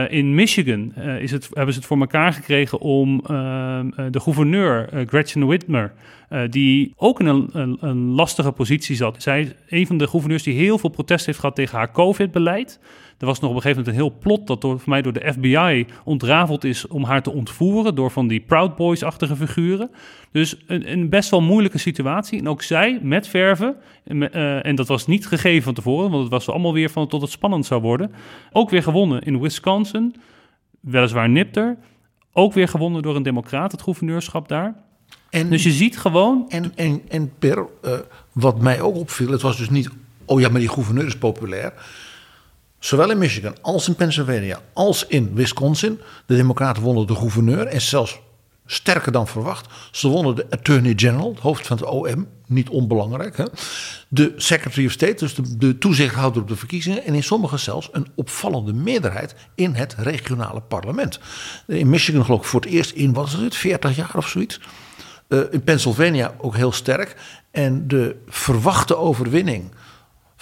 In 0.08 0.34
Michigan 0.34 0.94
is 0.94 1.30
het, 1.30 1.48
hebben 1.52 1.74
ze 1.74 1.78
het 1.78 1.88
voor 1.88 2.00
elkaar 2.00 2.32
gekregen 2.32 2.78
om 2.78 3.20
de 4.10 4.20
gouverneur 4.20 4.88
Gretchen 5.06 5.46
Whitmer, 5.46 5.92
die 6.50 6.92
ook 6.96 7.20
in 7.20 7.26
een, 7.26 7.48
een, 7.52 7.76
een, 7.80 7.98
lastige 7.98 8.52
positie 8.52 8.96
zat. 8.96 9.22
Zij 9.22 9.40
is 9.40 9.52
een 9.68 9.86
van 9.86 9.98
de 9.98 10.06
gouverneurs 10.06 10.42
die 10.42 10.54
heel 10.54 10.78
veel 10.78 10.90
protest 10.90 11.26
heeft 11.26 11.38
gehad 11.38 11.54
tegen 11.54 11.78
haar 11.78 11.92
COVID-beleid. 11.92 12.80
Er 13.22 13.28
was 13.28 13.40
nog 13.40 13.50
op 13.50 13.56
een 13.56 13.62
gegeven 13.62 13.84
moment 13.84 13.98
een 13.98 14.10
heel 14.10 14.18
plot 14.20 14.46
dat 14.46 14.60
door, 14.60 14.78
voor 14.78 14.88
mij 14.88 15.02
door 15.02 15.12
de 15.12 15.32
FBI 15.32 15.86
ontrafeld 16.04 16.64
is 16.64 16.86
om 16.86 17.04
haar 17.04 17.22
te 17.22 17.32
ontvoeren 17.32 17.94
door 17.94 18.10
van 18.10 18.28
die 18.28 18.40
Proud 18.40 18.76
Boys-achtige 18.76 19.36
figuren. 19.36 19.90
Dus 20.32 20.56
een, 20.66 20.92
een, 20.92 21.08
best 21.08 21.30
wel 21.30 21.40
moeilijke 21.40 21.78
situatie. 21.78 22.38
En 22.38 22.48
ook 22.48 22.62
zij 22.62 22.98
met 23.02 23.28
verven, 23.28 23.76
en, 24.04 24.22
uh, 24.22 24.66
en 24.66 24.74
dat 24.74 24.88
was 24.88 25.06
niet 25.06 25.26
gegeven 25.26 25.62
van 25.62 25.74
tevoren, 25.74 26.10
want 26.10 26.22
het 26.22 26.32
was 26.32 26.48
allemaal 26.48 26.72
weer 26.72 26.90
van 26.90 27.08
tot 27.08 27.20
het 27.20 27.30
spannend 27.30 27.66
zou 27.66 27.80
worden. 27.80 28.12
Ook 28.52 28.70
weer 28.70 28.82
gewonnen 28.82 29.22
in 29.22 29.40
Wisconsin, 29.40 30.14
weliswaar 30.80 31.28
nipter. 31.28 31.76
Ook 32.32 32.52
weer 32.52 32.68
gewonnen 32.68 33.02
door 33.02 33.16
een 33.16 33.22
democraat, 33.22 33.72
het 33.72 33.82
gouverneurschap 33.82 34.48
daar. 34.48 34.74
En, 35.30 35.50
dus 35.50 35.62
je 35.62 35.70
ziet 35.70 35.98
gewoon... 35.98 36.44
En, 36.48 36.72
en, 36.74 37.02
en 37.08 37.32
Per, 37.38 37.66
uh, 37.84 37.92
wat 38.32 38.60
mij 38.60 38.80
ook 38.80 38.96
opviel, 38.96 39.30
het 39.30 39.42
was 39.42 39.56
dus 39.56 39.70
niet... 39.70 39.90
oh 40.24 40.40
ja, 40.40 40.48
maar 40.48 40.60
die 40.60 40.68
gouverneur 40.68 41.06
is 41.06 41.18
populair... 41.18 41.72
Zowel 42.82 43.10
in 43.10 43.18
Michigan 43.18 43.54
als 43.60 43.88
in 43.88 43.94
Pennsylvania 43.94 44.60
als 44.72 45.06
in 45.06 45.34
Wisconsin. 45.34 46.00
De 46.26 46.36
Democraten 46.36 46.82
wonnen 46.82 47.06
de 47.06 47.14
gouverneur 47.14 47.66
en 47.66 47.80
zelfs 47.80 48.20
sterker 48.66 49.12
dan 49.12 49.28
verwacht. 49.28 49.66
Ze 49.90 50.08
wonnen 50.08 50.34
de 50.34 50.46
Attorney 50.50 50.92
General, 50.96 51.30
het 51.30 51.38
hoofd 51.38 51.66
van 51.66 51.76
het 51.76 51.86
OM, 51.86 52.26
niet 52.46 52.68
onbelangrijk. 52.68 53.36
Hè? 53.36 53.44
De 54.08 54.32
Secretary 54.36 54.86
of 54.86 54.92
State, 54.92 55.14
dus 55.14 55.34
de, 55.34 55.56
de, 55.58 55.78
toezichthouder 55.78 56.42
op 56.42 56.48
de 56.48 56.56
verkiezingen. 56.56 57.04
En 57.04 57.14
in 57.14 57.22
sommige 57.22 57.56
zelfs 57.56 57.88
een 57.92 58.06
opvallende 58.14 58.72
meerderheid 58.72 59.34
in 59.54 59.74
het 59.74 59.94
regionale 59.98 60.60
parlement. 60.60 61.18
In 61.66 61.90
Michigan 61.90 62.24
geloof 62.24 62.40
ik 62.40 62.46
voor 62.46 62.60
het 62.60 62.70
eerst 62.70 62.90
in, 62.90 63.12
wat 63.12 63.32
het, 63.32 63.56
40 63.56 63.96
jaar 63.96 64.16
of 64.16 64.28
zoiets. 64.28 64.60
Uh, 65.28 65.40
in 65.50 65.62
Pennsylvania 65.64 66.34
ook 66.38 66.56
heel 66.56 66.72
sterk. 66.72 67.16
En 67.50 67.88
de 67.88 68.16
verwachte 68.26 68.96
overwinning 68.96 69.70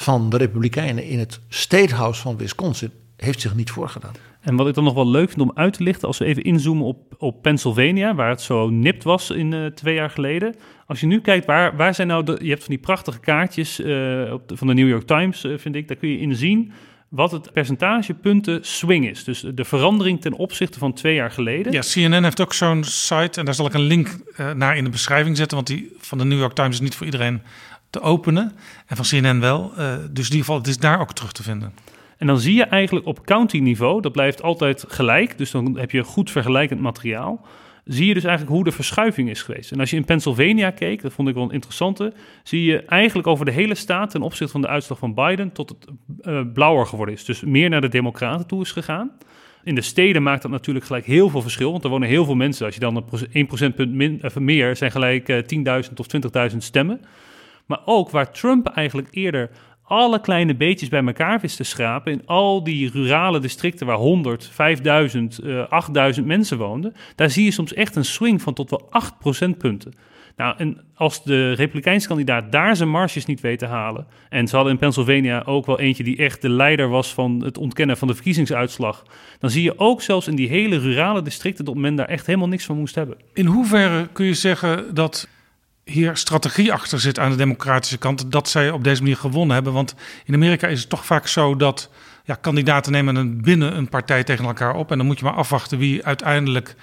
van 0.01 0.31
de 0.31 0.37
Republikeinen 0.37 1.05
in 1.05 1.19
het 1.19 1.41
State 1.49 1.95
House 1.95 2.21
van 2.21 2.37
Wisconsin 2.37 2.91
heeft 3.17 3.41
zich 3.41 3.55
niet 3.55 3.71
voorgedaan. 3.71 4.13
En 4.41 4.57
wat 4.57 4.69
ik 4.69 4.75
dan 4.75 4.85
nog 4.85 4.95
wel 4.95 5.09
leuk 5.09 5.29
vind 5.29 5.41
om 5.41 5.51
uit 5.55 5.73
te 5.73 5.83
lichten, 5.83 6.09
als 6.09 6.19
we 6.19 6.25
even 6.25 6.43
inzoomen 6.43 6.87
op, 6.87 7.15
op 7.19 7.43
Pennsylvania, 7.43 8.15
waar 8.15 8.29
het 8.29 8.41
zo 8.41 8.71
nipt 8.71 9.05
was 9.05 9.31
in 9.31 9.53
uh, 9.53 9.67
twee 9.67 9.95
jaar 9.95 10.11
geleden. 10.11 10.55
Als 10.87 11.01
je 11.01 11.07
nu 11.07 11.21
kijkt, 11.21 11.47
waar, 11.47 11.77
waar 11.77 11.95
zijn 11.95 12.09
nou 12.09 12.25
de. 12.25 12.39
Je 12.43 12.49
hebt 12.49 12.65
van 12.65 12.75
die 12.75 12.83
prachtige 12.83 13.21
kaartjes 13.21 13.81
uh, 13.81 14.33
op 14.33 14.49
de, 14.49 14.57
van 14.57 14.67
de 14.67 14.75
New 14.75 14.89
York 14.89 15.07
Times, 15.07 15.45
uh, 15.45 15.59
vind 15.59 15.75
ik. 15.75 15.89
Daar 15.89 15.97
kun 15.97 16.09
je 16.09 16.19
in 16.19 16.37
zien 16.37 16.73
wat 17.09 17.31
het 17.31 17.53
percentage 17.53 18.15
punten 18.15 18.59
swing 18.63 19.09
is. 19.09 19.25
Dus 19.25 19.45
de 19.55 19.65
verandering 19.65 20.21
ten 20.21 20.33
opzichte 20.33 20.79
van 20.79 20.93
twee 20.93 21.15
jaar 21.15 21.31
geleden. 21.31 21.73
Ja, 21.73 21.81
CNN 21.81 22.25
heeft 22.25 22.41
ook 22.41 22.53
zo'n 22.53 22.85
site 22.85 23.39
en 23.39 23.45
daar 23.45 23.55
zal 23.55 23.67
ik 23.67 23.75
een 23.75 23.81
link 23.81 24.17
naar 24.55 24.77
in 24.77 24.85
de 24.85 24.91
beschrijving 24.91 25.37
zetten, 25.37 25.57
want 25.57 25.69
die 25.69 25.93
van 25.99 26.19
de 26.19 26.25
New 26.25 26.39
York 26.39 26.53
Times 26.53 26.75
is 26.75 26.81
niet 26.81 26.95
voor 26.95 27.07
iedereen 27.07 27.43
te 27.91 28.01
openen. 28.01 28.53
En 28.87 28.97
van 28.97 29.05
CNN 29.05 29.41
wel. 29.41 29.73
Uh, 29.79 29.95
dus 30.11 30.27
in 30.27 30.33
ieder 30.33 30.39
geval, 30.39 30.57
het 30.57 30.67
is 30.67 30.79
daar 30.79 31.01
ook 31.01 31.13
terug 31.13 31.33
te 31.33 31.43
vinden. 31.43 31.73
En 32.19 32.27
dan 32.27 32.39
zie 32.39 32.55
je 32.55 32.65
eigenlijk 32.65 33.07
op 33.07 33.27
county 33.27 33.59
niveau, 33.59 34.01
dat 34.01 34.13
blijft 34.13 34.43
altijd 34.43 34.85
gelijk. 34.89 35.39
Dus 35.39 35.51
dan 35.51 35.79
heb 35.79 35.91
je 35.91 36.05
goed 36.05 36.31
vergelijkend 36.31 36.81
materiaal. 36.81 37.47
Zie 37.85 38.07
je 38.07 38.15
dus 38.15 38.25
eigenlijk 38.25 38.55
hoe 38.55 38.65
de 38.65 38.73
verschuiving 38.73 39.31
is 39.31 39.43
geweest. 39.43 39.73
En 39.73 39.81
als 39.81 39.91
je 39.91 39.97
in 39.97 40.05
Pennsylvania 40.05 40.71
keek, 40.71 41.03
dat 41.03 41.13
vond 41.13 41.29
ik 41.29 41.35
wel 41.35 41.45
een 41.45 41.51
interessante, 41.51 42.13
zie 42.43 42.65
je 42.65 42.85
eigenlijk 42.85 43.29
over 43.29 43.45
de 43.45 43.51
hele 43.51 43.75
staat 43.75 44.11
ten 44.11 44.23
opzichte 44.23 44.53
van 44.53 44.61
de 44.61 44.69
uitslag 44.69 44.99
van 44.99 45.15
Biden 45.15 45.53
tot 45.53 45.69
het 45.69 45.87
uh, 46.23 46.41
blauwer 46.53 46.87
geworden 46.87 47.15
is. 47.15 47.25
Dus 47.25 47.41
meer 47.41 47.69
naar 47.69 47.81
de 47.81 47.89
Democraten 47.89 48.47
toe 48.47 48.63
is 48.63 48.73
gegaan. 48.73 49.11
In 49.65 49.75
de 49.75 49.81
steden 49.81 50.23
maakt 50.23 50.43
dat 50.43 50.51
natuurlijk 50.51 50.87
gelijk 50.87 51.05
heel 51.05 51.29
veel 51.29 51.43
verschil, 51.43 51.71
want 51.71 51.85
er 51.85 51.91
wonen 51.91 52.09
heel 52.09 52.25
veel 52.25 52.35
mensen. 52.35 52.67
Als 52.67 52.75
je 52.75 52.81
dan 52.81 52.97
een 52.97 53.29
1 53.33 53.47
procentpunt 53.47 54.23
uh, 54.23 54.37
meer, 54.37 54.77
zijn 54.77 54.91
gelijk 54.91 55.29
uh, 55.29 55.83
10.000 55.85 55.93
of 55.97 56.07
20.000 56.51 56.57
stemmen. 56.57 57.01
Maar 57.67 57.81
ook 57.85 58.11
waar 58.11 58.33
Trump 58.33 58.67
eigenlijk 58.67 59.09
eerder 59.11 59.51
alle 59.91 60.21
kleine 60.21 60.55
beetjes 60.55 60.89
bij 60.89 61.05
elkaar 61.05 61.41
wist 61.41 61.57
te 61.57 61.65
schrapen. 61.65 62.13
In 62.13 62.27
al 62.27 62.65
die 62.65 62.91
rurale 62.91 63.41
districten 63.41 63.87
waar 63.87 63.97
100, 63.97 64.49
5000, 64.53 65.41
uh, 65.45 65.69
8000 65.69 66.27
mensen 66.27 66.59
woonden. 66.59 66.95
Daar 67.15 67.31
zie 67.31 67.45
je 67.45 67.51
soms 67.51 67.75
echt 67.75 67.97
een 67.97 68.05
swing 68.05 68.43
van 68.43 68.55
tot 68.55 68.71
wel 68.71 68.87
8 68.91 69.19
procentpunten. 69.19 69.93
Nou, 70.37 70.55
en 70.59 70.81
als 70.95 71.25
de 71.25 71.53
Republikeinse 71.53 72.09
kandidaat 72.09 72.53
daar 72.53 72.77
zijn 72.77 72.89
marges 72.89 73.27
niet 73.27 73.41
weet 73.41 73.59
te 73.59 73.67
halen. 73.67 74.07
En 74.29 74.49
ze 74.49 74.55
hadden 74.55 74.73
in 74.73 74.79
Pennsylvania 74.79 75.43
ook 75.47 75.67
wel 75.67 75.81
eentje 75.81 76.05
die 76.05 76.17
echt 76.17 76.43
de 76.43 76.49
leider 76.49 76.89
was 76.89 77.15
van 77.15 77.43
het 77.45 77.59
ontkennen 77.59 77.97
van 77.97 78.09
de 78.09 78.15
verkiezingsuitslag. 78.15 79.05
Dan 79.39 79.51
zie 79.51 79.63
je 79.63 79.79
ook 79.79 80.03
zelfs 80.03 80.29
in 80.29 80.37
die 80.37 80.49
hele 80.49 80.79
rurale 80.79 81.23
districten 81.23 81.65
dat 81.65 81.75
men 81.75 81.95
daar 81.95 82.09
echt 82.09 82.27
helemaal 82.27 82.49
niks 82.49 82.65
van 82.65 82.77
moest 82.77 82.95
hebben. 82.95 83.17
In 83.33 83.47
hoeverre 83.47 84.09
kun 84.13 84.27
je 84.27 84.35
zeggen 84.35 84.95
dat 84.95 85.29
hier 85.91 86.17
strategie 86.17 86.73
achter 86.73 87.01
zit 87.01 87.19
aan 87.19 87.31
de 87.31 87.37
democratische 87.37 87.99
kant, 87.99 88.33
dat 88.33 88.49
zij 88.49 88.71
op 88.71 88.85
deze 88.85 89.03
manier 89.03 89.17
gewonnen 89.17 89.55
hebben. 89.55 89.73
Want 89.73 89.95
in 90.25 90.35
Amerika 90.35 90.67
is 90.67 90.81
het 90.81 90.89
toch 90.89 91.07
vaak 91.07 91.27
zo 91.27 91.57
dat 91.57 91.91
ja, 92.25 92.35
kandidaten 92.35 92.93
nemen 92.93 93.17
een, 93.17 93.43
binnen 93.43 93.77
een 93.77 93.89
partij 93.89 94.25
tegen 94.25 94.45
elkaar 94.45 94.75
op. 94.75 94.91
En 94.91 94.99
dan 94.99 95.07
moet 95.07 95.19
je 95.19 95.25
maar 95.25 95.35
afwachten 95.35 95.79
wie 95.79 96.05
uiteindelijk 96.05 96.75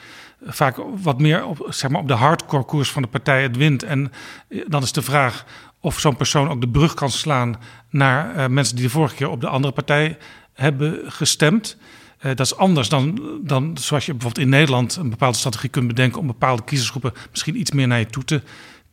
vaak 0.46 0.78
wat 1.02 1.20
meer 1.20 1.46
op, 1.46 1.68
zeg 1.70 1.90
maar, 1.92 2.02
op 2.02 2.08
de 2.08 2.14
hardcore 2.14 2.64
koers 2.64 2.92
van 2.92 3.02
de 3.02 3.08
partij 3.08 3.42
het 3.42 3.58
wint. 3.58 3.84
En 3.84 4.12
eh, 4.50 4.62
dan 4.68 4.84
is 4.84 4.92
de 4.92 5.02
vraag 5.02 5.46
of 5.80 6.00
zo'n 6.00 6.16
persoon 6.16 6.50
ook 6.50 6.62
de 6.62 6.70
brug 6.70 6.94
kan 6.94 7.12
slaan 7.12 7.56
naar 7.90 8.36
uh, 8.36 8.48
mensen 8.48 8.76
die 8.76 8.86
de 8.86 8.92
vorige 8.92 9.16
keer 9.16 9.30
op 9.30 9.42
de 9.42 9.48
andere 9.48 9.74
partij 9.74 10.18
hebben 10.54 11.00
gestemd. 11.06 11.78
Dat 12.22 12.40
is 12.40 12.56
anders 12.56 12.90
dan, 12.90 13.22
dan 13.42 13.78
zoals 13.80 14.06
je 14.06 14.12
bijvoorbeeld 14.12 14.46
in 14.46 14.52
Nederland 14.52 14.96
een 14.96 15.10
bepaalde 15.10 15.38
strategie 15.38 15.70
kunt 15.70 15.88
bedenken 15.88 16.20
om 16.20 16.28
bepaalde 16.28 16.64
kiezersgroepen 16.64 17.14
misschien 17.32 17.60
iets 17.60 17.72
meer 17.72 17.88
naar 17.88 18.00
je 18.00 18.06
toe 18.06 18.24
te 18.24 18.42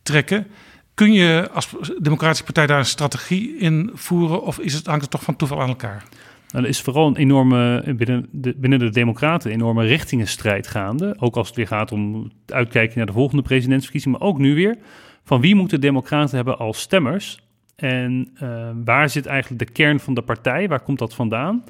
trekken. 0.05 0.47
Kun 0.93 1.13
je 1.13 1.49
als 1.53 1.69
Democratische 2.01 2.43
Partij 2.43 2.67
daar 2.67 2.79
een 2.79 2.85
strategie 2.85 3.57
in 3.57 3.91
voeren 3.93 4.41
of 4.41 4.59
is 4.59 4.73
het, 4.73 4.85
hangt 4.85 5.01
het 5.01 5.11
toch 5.11 5.23
van 5.23 5.35
toeval 5.35 5.61
aan 5.61 5.67
elkaar? 5.67 6.03
Nou, 6.51 6.63
er 6.63 6.69
is 6.69 6.81
vooral 6.81 7.07
een 7.07 7.15
enorme, 7.15 7.93
binnen 7.97 8.27
de, 8.31 8.53
binnen 8.57 8.79
de 8.79 8.89
Democraten, 8.89 9.51
enorme 9.51 9.85
richtingenstrijd 9.85 10.67
gaande. 10.67 11.15
Ook 11.19 11.35
als 11.35 11.47
het 11.47 11.55
weer 11.55 11.67
gaat 11.67 11.91
om 11.91 12.31
uitkijken 12.45 12.97
naar 12.97 13.05
de 13.05 13.11
volgende 13.11 13.43
presidentsverkiezing, 13.43 14.17
maar 14.17 14.27
ook 14.27 14.37
nu 14.37 14.55
weer. 14.55 14.77
Van 15.23 15.41
wie 15.41 15.55
moeten 15.55 15.79
de 15.81 15.87
Democraten 15.87 16.35
hebben 16.35 16.57
als 16.57 16.79
stemmers? 16.79 17.43
En 17.75 18.29
uh, 18.43 18.69
waar 18.85 19.09
zit 19.09 19.25
eigenlijk 19.25 19.67
de 19.67 19.71
kern 19.71 19.99
van 19.99 20.13
de 20.13 20.21
partij? 20.21 20.67
Waar 20.67 20.79
komt 20.79 20.99
dat 20.99 21.13
vandaan? 21.13 21.63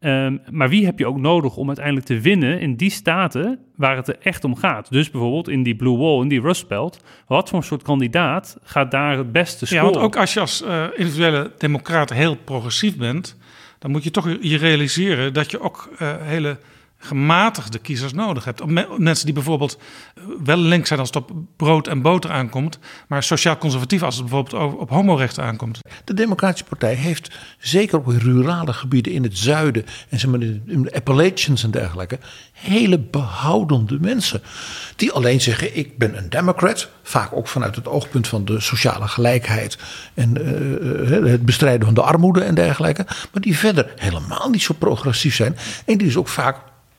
Ehm, 0.00 0.36
maar 0.50 0.68
wie 0.68 0.84
heb 0.84 0.98
je 0.98 1.06
ook 1.06 1.18
nodig 1.18 1.56
om 1.56 1.66
uiteindelijk 1.66 2.06
te 2.06 2.20
winnen 2.20 2.60
in 2.60 2.76
die 2.76 2.90
staten 2.90 3.58
waar 3.76 3.96
het 3.96 4.08
er 4.08 4.16
echt 4.22 4.44
om 4.44 4.56
gaat? 4.56 4.90
Dus 4.90 5.10
bijvoorbeeld 5.10 5.48
in 5.48 5.62
die 5.62 5.76
Blue 5.76 5.96
Wall, 5.96 6.20
in 6.20 6.28
die 6.28 6.40
Rust 6.40 6.68
Belt. 6.68 7.04
Wat 7.26 7.48
voor 7.48 7.64
soort 7.64 7.82
kandidaat 7.82 8.58
gaat 8.62 8.90
daar 8.90 9.16
het 9.16 9.32
beste 9.32 9.66
scoren? 9.66 9.84
Ja, 9.84 9.90
want 9.90 10.04
ook 10.04 10.16
als 10.16 10.34
je 10.34 10.40
als 10.40 10.62
uh, 10.62 10.84
individuele 10.94 11.52
democraat 11.58 12.12
heel 12.12 12.36
progressief 12.36 12.96
bent... 12.96 13.36
dan 13.78 13.90
moet 13.90 14.04
je 14.04 14.10
toch 14.10 14.36
je 14.40 14.56
realiseren 14.56 15.32
dat 15.32 15.50
je 15.50 15.60
ook 15.60 15.90
uh, 15.92 16.14
hele 16.20 16.58
gematigde 17.06 17.78
kiezers 17.78 18.12
nodig 18.12 18.44
hebt. 18.44 18.66
Mensen 18.98 19.24
die 19.24 19.34
bijvoorbeeld 19.34 19.78
eh, 20.14 20.22
wel 20.44 20.56
links 20.56 20.88
zijn 20.88 21.00
als 21.00 21.08
het 21.08 21.16
op 21.16 21.30
brood 21.56 21.86
en 21.86 22.02
boter 22.02 22.30
aankomt, 22.30 22.78
maar 23.08 23.22
sociaal 23.22 23.58
conservatief 23.58 24.02
als 24.02 24.16
het 24.16 24.24
bijvoorbeeld 24.24 24.74
op 24.76 24.90
homorechten 24.90 25.44
aankomt. 25.44 25.80
De 26.04 26.14
Democratische 26.14 26.64
Partij 26.64 26.94
heeft 26.94 27.38
zeker 27.58 27.98
op 27.98 28.06
rurale 28.06 28.72
gebieden 28.72 29.12
in 29.12 29.22
het 29.22 29.38
zuiden 29.38 29.84
en 30.08 30.18
zeg 30.18 30.30
maar 30.30 30.40
in 30.42 30.82
de 30.82 30.94
Appalachians 30.94 31.64
en 31.64 31.70
dergelijke 31.70 32.18
hele 32.52 32.98
behoudende 32.98 33.98
mensen. 34.00 34.42
Die 34.96 35.12
alleen 35.12 35.40
zeggen: 35.40 35.76
Ik 35.76 35.98
ben 35.98 36.16
een 36.16 36.28
Democrat. 36.28 36.88
Vaak 37.02 37.32
ook 37.32 37.48
vanuit 37.48 37.76
het 37.76 37.88
oogpunt 37.88 38.28
van 38.28 38.44
de 38.44 38.60
sociale 38.60 39.08
gelijkheid 39.08 39.78
en 40.14 40.34
uh, 40.38 41.30
het 41.30 41.44
bestrijden 41.44 41.84
van 41.84 41.94
de 41.94 42.02
armoede 42.02 42.40
en 42.40 42.54
dergelijke. 42.54 43.04
Maar 43.04 43.42
die 43.42 43.58
verder 43.58 43.92
helemaal 43.96 44.50
niet 44.50 44.62
zo 44.62 44.74
progressief 44.78 45.34
zijn. 45.34 45.56
En 45.84 45.98
die 45.98 46.06
dus 46.06 46.16
ook 46.16 46.28
vaak 46.28 46.56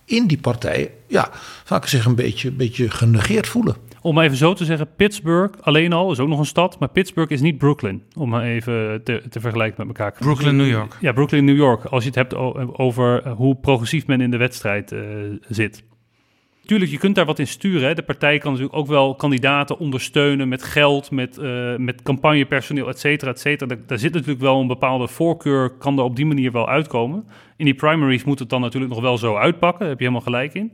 in 0.08 0.28
die 0.28 0.38
partij 0.38 0.92
ja, 1.08 1.30
vaak 1.64 1.86
zich 1.86 2.06
een 2.06 2.16
beetje, 2.16 2.52
beetje 2.52 2.90
genegeerd 2.90 3.48
voelen. 3.48 3.76
Om 4.02 4.20
even 4.20 4.38
zo 4.38 4.54
te 4.54 4.66
zeggen, 4.66 4.96
Pittsburgh 4.96 5.60
alleen 5.62 5.94
al 5.94 6.12
is 6.12 6.20
ook 6.20 6.28
nog 6.28 6.40
een 6.40 6.46
stad, 6.46 6.80
maar 6.80 6.90
Pittsburgh 6.90 7.32
is 7.32 7.42
niet 7.42 7.58
Brooklyn. 7.58 8.04
Om 8.16 8.30
maar 8.30 8.44
even 8.44 9.04
te, 9.04 9.24
te 9.30 9.40
vergelijken 9.40 9.88
met 9.88 9.98
elkaar. 9.98 10.20
Brooklyn, 10.20 10.56
New 10.56 10.70
York. 10.70 10.98
Ja, 11.02 11.12
Brooklyn, 11.12 11.46
New 11.46 11.56
York. 11.56 11.86
Als 11.86 12.04
je 12.04 12.10
het 12.10 12.18
hebt 12.18 12.36
over 12.78 13.30
hoe 13.30 13.56
progressief 13.56 14.08
men 14.08 14.22
in 14.22 14.32
de 14.32 14.38
wedstrijd 14.38 14.92
uh, 14.92 15.02
zit. 15.48 15.84
Tuurlijk, 16.68 16.92
je 16.92 16.98
kunt 16.98 17.16
daar 17.16 17.26
wat 17.26 17.40
in 17.40 17.48
sturen. 17.48 17.88
Hè. 17.88 17.94
De 17.94 18.04
partij 18.04 18.38
kan 18.38 18.52
natuurlijk 18.52 18.78
ook 18.78 18.88
wel 18.88 19.16
kandidaten 19.16 19.80
ondersteunen 19.80 20.48
met 20.48 20.64
geld, 20.64 21.12
met, 21.12 21.38
uh, 21.38 21.76
met 21.76 22.02
campagnepersoneel, 22.02 22.88
et 22.88 23.00
cetera, 23.00 23.32
et 23.32 23.40
cetera. 23.40 23.76
Daar, 23.88 23.98
zit 23.98 24.14
natuurlijk 24.14 24.40
wel 24.40 24.60
een 24.60 24.68
bepaalde 24.68 25.08
voorkeur, 25.08 25.70
kan 25.70 25.98
er 25.98 26.04
op 26.04 26.16
die 26.16 26.26
manier 26.26 26.52
wel 26.52 26.70
uitkomen. 26.70 27.26
In 27.58 27.66
die 27.66 27.74
primaries 27.74 28.24
moet 28.24 28.40
het 28.40 28.50
dan 28.50 28.62
natuurlijk 28.62 28.94
nog 28.94 29.02
wel 29.02 29.18
zo 29.18 29.36
uitpakken, 29.36 29.80
daar 29.80 29.90
heb 29.90 30.00
je 30.00 30.06
helemaal 30.06 30.26
gelijk 30.26 30.54
in. 30.54 30.74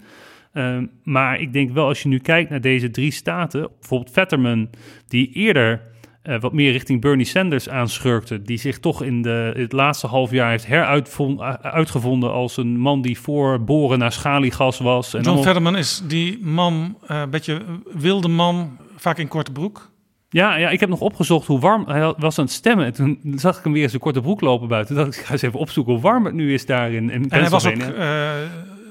Uh, 0.53 0.77
maar 1.03 1.39
ik 1.39 1.53
denk 1.53 1.71
wel, 1.71 1.87
als 1.87 2.01
je 2.01 2.09
nu 2.09 2.19
kijkt 2.19 2.49
naar 2.49 2.61
deze 2.61 2.91
drie 2.91 3.11
staten, 3.11 3.69
bijvoorbeeld 3.79 4.11
Vetterman, 4.11 4.69
die 5.07 5.31
eerder 5.33 5.81
uh, 6.23 6.39
wat 6.39 6.53
meer 6.53 6.71
richting 6.71 7.01
Bernie 7.01 7.25
Sanders 7.25 7.69
aanschurkte. 7.69 8.41
Die 8.41 8.57
zich 8.57 8.79
toch 8.79 9.03
in 9.03 9.21
de, 9.21 9.53
het 9.55 9.71
laatste 9.71 10.07
half 10.07 10.31
jaar 10.31 10.49
heeft 10.49 10.67
heruitgevonden 10.67 12.31
als 12.31 12.57
een 12.57 12.77
man 12.77 13.01
die 13.01 13.19
voor 13.19 13.63
boren 13.63 13.99
naar 13.99 14.11
schaliegas 14.11 14.79
was. 14.79 15.13
En 15.13 15.17
John 15.17 15.27
allemaal... 15.27 15.43
Fetterman 15.43 15.77
is 15.77 16.01
die 16.07 16.39
man, 16.41 16.97
uh, 17.11 17.19
een 17.19 17.29
beetje 17.29 17.61
wilde 17.93 18.27
man, 18.27 18.77
vaak 18.95 19.17
in 19.17 19.27
korte 19.27 19.51
broek. 19.51 19.91
Ja, 20.29 20.55
ja, 20.55 20.69
ik 20.69 20.79
heb 20.79 20.89
nog 20.89 20.99
opgezocht 20.99 21.47
hoe 21.47 21.59
warm 21.59 21.87
hij 21.87 22.13
was 22.17 22.39
aan 22.39 22.45
het 22.45 22.53
stemmen. 22.53 22.85
En 22.85 22.93
toen 22.93 23.33
zag 23.35 23.57
ik 23.57 23.63
hem 23.63 23.73
weer 23.73 23.83
eens 23.83 23.93
een 23.93 23.99
korte 23.99 24.21
broek 24.21 24.41
lopen 24.41 24.67
buiten. 24.67 24.95
Dacht 24.95 25.07
ik, 25.07 25.19
ik 25.19 25.25
ga 25.25 25.31
eens 25.31 25.41
even 25.41 25.59
opzoeken 25.59 25.93
hoe 25.93 26.01
warm 26.01 26.25
het 26.25 26.33
nu 26.33 26.53
is 26.53 26.65
daar 26.65 26.91
in, 26.91 27.09
in 27.09 27.29
En 27.29 27.39
hij 27.39 27.49
was 27.49 27.65
ook 27.65 27.75
uh, 27.75 28.31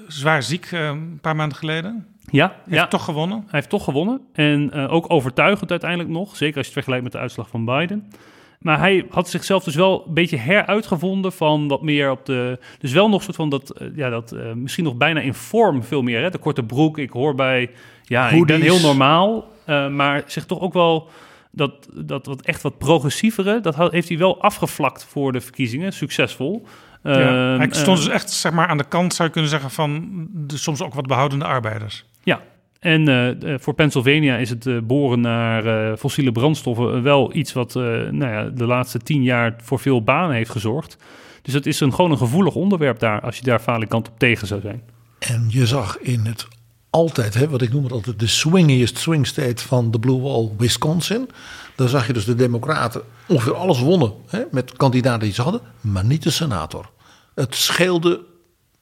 zwaar 0.08 0.42
ziek 0.42 0.70
een 0.70 1.18
paar 1.20 1.36
maanden 1.36 1.58
geleden. 1.58 2.06
Ja, 2.30 2.56
hij 2.68 2.78
heeft 2.78 2.90
toch 2.90 3.04
gewonnen. 3.04 3.38
Hij 3.38 3.48
heeft 3.50 3.68
toch 3.68 3.84
gewonnen. 3.84 4.20
En 4.32 4.70
uh, 4.74 4.92
ook 4.92 5.10
overtuigend 5.10 5.70
uiteindelijk 5.70 6.10
nog. 6.10 6.36
Zeker 6.36 6.56
als 6.56 6.66
je 6.66 6.72
het 6.72 6.72
vergelijkt 6.72 7.02
met 7.02 7.12
de 7.12 7.18
uitslag 7.18 7.48
van 7.48 7.64
Biden. 7.64 8.10
Maar 8.58 8.78
hij 8.78 9.06
had 9.10 9.28
zichzelf 9.28 9.64
dus 9.64 9.74
wel 9.74 10.04
een 10.06 10.14
beetje 10.14 10.36
heruitgevonden 10.36 11.32
van 11.32 11.68
wat 11.68 11.82
meer 11.82 12.10
op 12.10 12.26
de... 12.26 12.58
Dus 12.78 12.92
wel 12.92 13.08
nog 13.08 13.22
soort 13.22 13.36
van 13.36 13.48
dat, 13.48 13.80
uh, 13.82 13.88
ja, 13.96 14.08
dat 14.08 14.32
uh, 14.32 14.52
misschien 14.52 14.84
nog 14.84 14.96
bijna 14.96 15.20
in 15.20 15.34
vorm 15.34 15.84
veel 15.84 16.02
meer. 16.02 16.22
Hè? 16.22 16.30
De 16.30 16.38
korte 16.38 16.62
broek, 16.62 16.98
ik 16.98 17.10
hoor 17.10 17.34
bij... 17.34 17.70
Ja, 18.02 18.22
Hoodies. 18.22 18.40
ik 18.40 18.46
ben 18.46 18.60
heel 18.60 18.80
normaal. 18.80 19.44
maar 19.90 20.22
zich 20.26 20.46
toch 20.46 20.60
ook 20.60 20.72
wel 20.72 21.08
dat, 21.50 21.88
dat 21.94 22.26
wat 22.26 22.42
echt 22.42 22.62
wat 22.62 22.78
progressievere... 22.78 23.60
dat 23.60 23.76
heeft 23.76 24.08
hij 24.08 24.18
wel 24.18 24.42
afgevlakt 24.42 25.04
voor 25.04 25.32
de 25.32 25.40
verkiezingen. 25.40 25.92
Succesvol. 25.92 26.66
Ja, 27.02 27.56
hij 27.56 27.68
stond 27.70 27.96
dus 27.96 28.08
echt 28.08 28.30
zeg 28.30 28.52
maar, 28.52 28.66
aan 28.66 28.78
de 28.78 28.88
kant, 28.88 29.14
zou 29.14 29.28
je 29.28 29.34
kunnen 29.34 29.50
zeggen, 29.50 29.70
van 29.70 30.10
de 30.32 30.56
soms 30.56 30.82
ook 30.82 30.94
wat 30.94 31.06
behoudende 31.06 31.44
arbeiders. 31.44 32.04
Ja, 32.22 32.42
en 32.80 33.08
uh, 33.08 33.54
voor 33.58 33.74
Pennsylvania 33.74 34.36
is 34.36 34.50
het 34.50 34.66
uh, 34.66 34.80
boren 34.82 35.20
naar 35.20 35.66
uh, 35.66 35.96
fossiele 35.96 36.32
brandstoffen 36.32 37.02
wel 37.02 37.34
iets 37.34 37.52
wat 37.52 37.74
nou 37.74 38.26
ja, 38.26 38.44
de 38.44 38.66
laatste 38.66 38.98
tien 38.98 39.22
jaar 39.22 39.54
voor 39.62 39.78
veel 39.78 40.02
banen 40.02 40.36
heeft 40.36 40.50
gezorgd. 40.50 40.96
Dus 41.42 41.54
het 41.54 41.66
is 41.66 41.80
een, 41.80 41.94
gewoon 41.94 42.10
een 42.10 42.18
gevoelig 42.18 42.54
onderwerp 42.54 42.98
daar, 42.98 43.20
als 43.20 43.36
je 43.36 43.44
daar 43.44 43.60
falikant 43.60 44.08
op 44.08 44.18
tegen 44.18 44.46
zou 44.46 44.60
zijn. 44.60 44.82
En 45.18 45.46
je 45.48 45.66
zag 45.66 45.98
in 45.98 46.20
het 46.24 46.48
altijd, 46.90 47.34
hè, 47.34 47.48
wat 47.48 47.62
ik 47.62 47.72
noem 47.72 47.82
het 47.82 47.92
altijd 47.92 48.18
de 48.18 48.26
swingiest 48.26 48.98
swing 48.98 49.26
state 49.26 49.62
van 49.62 49.90
de 49.90 49.98
Blue 49.98 50.20
Wall, 50.20 50.50
Wisconsin. 50.58 51.28
Daar 51.76 51.88
zag 51.88 52.06
je 52.06 52.12
dus 52.12 52.24
de 52.24 52.34
Democraten 52.34 53.02
ongeveer 53.28 53.54
alles 53.54 53.80
wonnen 53.80 54.12
hè, 54.26 54.42
met 54.50 54.72
kandidaten 54.72 55.20
die 55.20 55.32
ze 55.32 55.42
hadden, 55.42 55.60
maar 55.80 56.04
niet 56.04 56.22
de 56.22 56.30
senator. 56.30 56.90
Het 57.34 57.54
scheelde 57.54 58.20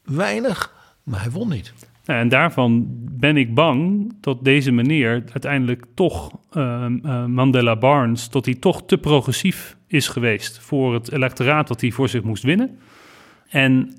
weinig, 0.05 0.73
maar 1.03 1.21
hij 1.21 1.31
won 1.31 1.49
niet. 1.49 1.73
En 2.19 2.29
daarvan 2.29 2.87
ben 3.11 3.37
ik 3.37 3.55
bang 3.55 4.13
dat 4.21 4.45
deze 4.45 4.73
meneer 4.73 5.11
uiteindelijk 5.11 5.85
toch, 5.95 6.31
uh, 6.53 6.87
uh, 7.03 7.25
Mandela 7.25 7.77
Barnes, 7.77 8.29
tot 8.29 8.45
hij 8.45 8.55
toch 8.55 8.83
te 8.87 8.99
progressief 8.99 9.77
is 9.87 10.09
geweest 10.09 10.59
voor 10.59 10.95
het 10.95 11.13
electoraat 11.13 11.69
dat 11.69 11.81
hij 11.81 11.91
voor 11.91 12.09
zich 12.09 12.23
moest 12.23 12.43
winnen. 12.43 12.79
En 13.49 13.95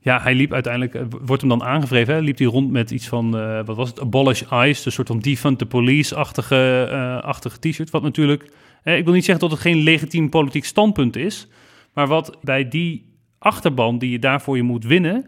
ja, 0.00 0.20
hij 0.20 0.34
liep 0.34 0.52
uiteindelijk, 0.52 0.94
eh, 0.94 1.02
wordt 1.24 1.42
hem 1.42 1.50
dan 1.50 1.62
aangevreven, 1.62 2.22
liep 2.22 2.38
hij 2.38 2.46
rond 2.46 2.70
met 2.70 2.90
iets 2.90 3.08
van, 3.08 3.36
uh, 3.36 3.60
wat 3.64 3.76
was 3.76 3.88
het, 3.88 4.00
Abolish 4.00 4.42
ICE, 4.42 4.86
een 4.86 4.92
soort 4.92 5.08
van 5.08 5.18
defund 5.18 5.58
the 5.58 5.66
police-achtige 5.66 7.20
achtige 7.24 7.58
t-shirt. 7.58 7.90
Wat 7.90 8.02
natuurlijk, 8.02 8.42
ik 8.84 9.04
wil 9.04 9.14
niet 9.14 9.24
zeggen 9.24 9.48
dat 9.48 9.50
het 9.50 9.66
geen 9.66 9.82
legitiem 9.82 10.28
politiek 10.28 10.64
standpunt 10.64 11.16
is, 11.16 11.48
maar 11.92 12.06
wat 12.06 12.38
bij 12.42 12.68
die 12.68 13.12
achterban 13.38 13.98
die 13.98 14.10
je 14.10 14.18
daarvoor 14.18 14.56
je 14.56 14.62
moet 14.62 14.84
winnen, 14.84 15.26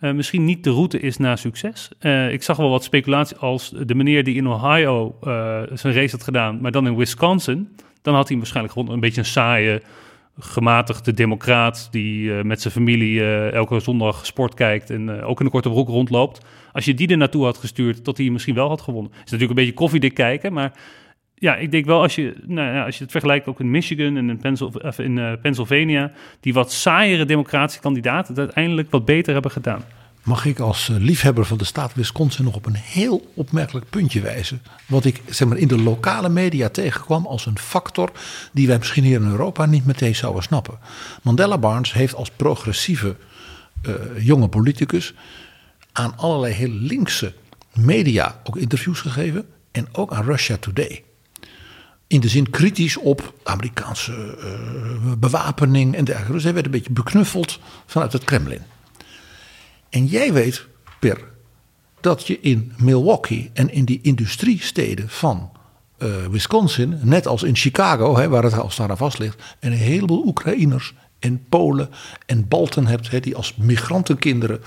uh, 0.00 0.12
misschien 0.12 0.44
niet 0.44 0.64
de 0.64 0.70
route 0.70 1.00
is 1.00 1.16
naar 1.16 1.38
succes. 1.38 1.90
Uh, 2.00 2.32
ik 2.32 2.42
zag 2.42 2.56
wel 2.56 2.70
wat 2.70 2.84
speculatie 2.84 3.36
als 3.36 3.72
de 3.86 3.94
meneer 3.94 4.24
die 4.24 4.34
in 4.34 4.48
Ohio 4.48 5.18
uh, 5.22 5.62
zijn 5.72 5.94
race 5.94 6.10
had 6.10 6.22
gedaan, 6.22 6.60
maar 6.60 6.70
dan 6.70 6.86
in 6.86 6.96
Wisconsin. 6.96 7.76
Dan 8.02 8.14
had 8.14 8.28
hij 8.28 8.36
waarschijnlijk 8.36 8.74
gewoon 8.74 8.92
een 8.92 9.00
beetje 9.00 9.20
een 9.20 9.26
saaie, 9.26 9.82
gematigde 10.40 11.14
democraat 11.14 11.88
die 11.90 12.32
met 12.32 12.60
zijn 12.60 12.74
familie 12.74 13.24
elke 13.50 13.80
zondag 13.80 14.26
sport 14.26 14.54
kijkt 14.54 14.90
en 14.90 15.22
ook 15.22 15.38
in 15.40 15.44
een 15.46 15.52
korte 15.52 15.68
broek 15.68 15.88
rondloopt. 15.88 16.46
Als 16.72 16.84
je 16.84 16.94
die 16.94 17.08
er 17.08 17.16
naartoe 17.16 17.44
had 17.44 17.58
gestuurd, 17.58 18.04
dat 18.04 18.16
hij 18.16 18.30
misschien 18.30 18.54
wel 18.54 18.68
had 18.68 18.80
gewonnen. 18.80 19.12
is 19.12 19.18
natuurlijk 19.18 19.50
een 19.50 19.64
beetje 19.64 19.72
koffiedik 19.72 20.14
kijken, 20.14 20.52
maar 20.52 20.72
ja, 21.38 21.56
ik 21.56 21.70
denk 21.70 21.84
wel 21.84 22.02
als 22.02 22.14
je, 22.14 22.34
nou 22.46 22.74
ja, 22.74 22.84
als 22.84 22.96
je 22.96 23.02
het 23.02 23.12
vergelijkt 23.12 23.46
ook 23.46 23.60
in 23.60 23.70
Michigan 23.70 24.16
en 24.16 24.40
in, 24.96 25.16
uh, 25.16 25.32
Pennsylvania, 25.42 26.12
die 26.40 26.52
wat 26.52 26.72
saaiere 26.72 27.24
democratische 27.24 27.80
kandidaten 27.80 28.34
het 28.34 28.38
uiteindelijk 28.38 28.90
wat 28.90 29.04
beter 29.04 29.32
hebben 29.32 29.50
gedaan. 29.50 29.84
Mag 30.22 30.44
ik 30.44 30.58
als 30.58 30.88
uh, 30.88 30.96
liefhebber 30.96 31.44
van 31.44 31.58
de 31.58 31.64
staat 31.64 31.94
Wisconsin 31.94 32.44
nog 32.44 32.54
op 32.54 32.66
een 32.66 32.74
heel 32.74 33.30
opmerkelijk 33.34 33.90
puntje 33.90 34.20
wijzen? 34.20 34.62
Wat 34.86 35.04
ik 35.04 35.22
zeg 35.26 35.48
maar, 35.48 35.56
in 35.56 35.68
de 35.68 35.82
lokale 35.82 36.28
media 36.28 36.68
tegenkwam 36.68 37.26
als 37.26 37.46
een 37.46 37.58
factor 37.58 38.12
die 38.52 38.66
wij 38.66 38.78
misschien 38.78 39.04
hier 39.04 39.20
in 39.20 39.30
Europa 39.30 39.66
niet 39.66 39.86
meteen 39.86 40.14
zouden 40.14 40.42
snappen. 40.42 40.78
Mandela 41.22 41.58
Barnes 41.58 41.92
heeft 41.92 42.14
als 42.14 42.30
progressieve 42.30 43.16
uh, 43.82 43.94
jonge 44.18 44.48
politicus 44.48 45.14
aan 45.92 46.16
allerlei 46.16 46.52
heel 46.52 46.72
linkse 46.72 47.34
media 47.74 48.40
ook 48.44 48.56
interviews 48.56 49.00
gegeven. 49.00 49.46
En 49.70 49.88
ook 49.92 50.12
aan 50.12 50.24
Russia 50.24 50.56
Today 50.56 51.04
in 52.08 52.20
de 52.20 52.28
zin 52.28 52.50
kritisch 52.50 52.96
op 52.96 53.34
Amerikaanse 53.42 54.36
uh, 54.38 55.12
bewapening 55.18 55.94
en 55.94 56.04
dergelijke. 56.04 56.34
Dus 56.34 56.44
hij 56.44 56.54
werd 56.54 56.64
een 56.64 56.72
beetje 56.72 56.92
beknuffeld 56.92 57.58
vanuit 57.86 58.12
het 58.12 58.24
Kremlin. 58.24 58.62
En 59.90 60.06
jij 60.06 60.32
weet, 60.32 60.66
Per, 60.98 61.24
dat 62.00 62.26
je 62.26 62.40
in 62.40 62.72
Milwaukee 62.76 63.50
en 63.52 63.72
in 63.72 63.84
die 63.84 63.98
industriesteden 64.02 65.08
van 65.08 65.50
uh, 65.98 66.08
Wisconsin, 66.30 66.98
net 67.02 67.26
als 67.26 67.42
in 67.42 67.56
Chicago, 67.56 68.16
hè, 68.16 68.28
waar 68.28 68.42
het 68.42 68.58
als 68.58 68.76
daar 68.76 68.90
aan 68.90 68.96
vast 68.96 69.18
ligt, 69.18 69.56
een 69.60 69.72
heleboel 69.72 70.26
Oekraïners 70.26 70.94
en 71.18 71.44
Polen 71.48 71.90
en 72.26 72.48
Balten 72.48 72.86
hebt, 72.86 73.10
hè, 73.10 73.20
die 73.20 73.36
als 73.36 73.54
migrantenkinderen, 73.56 74.62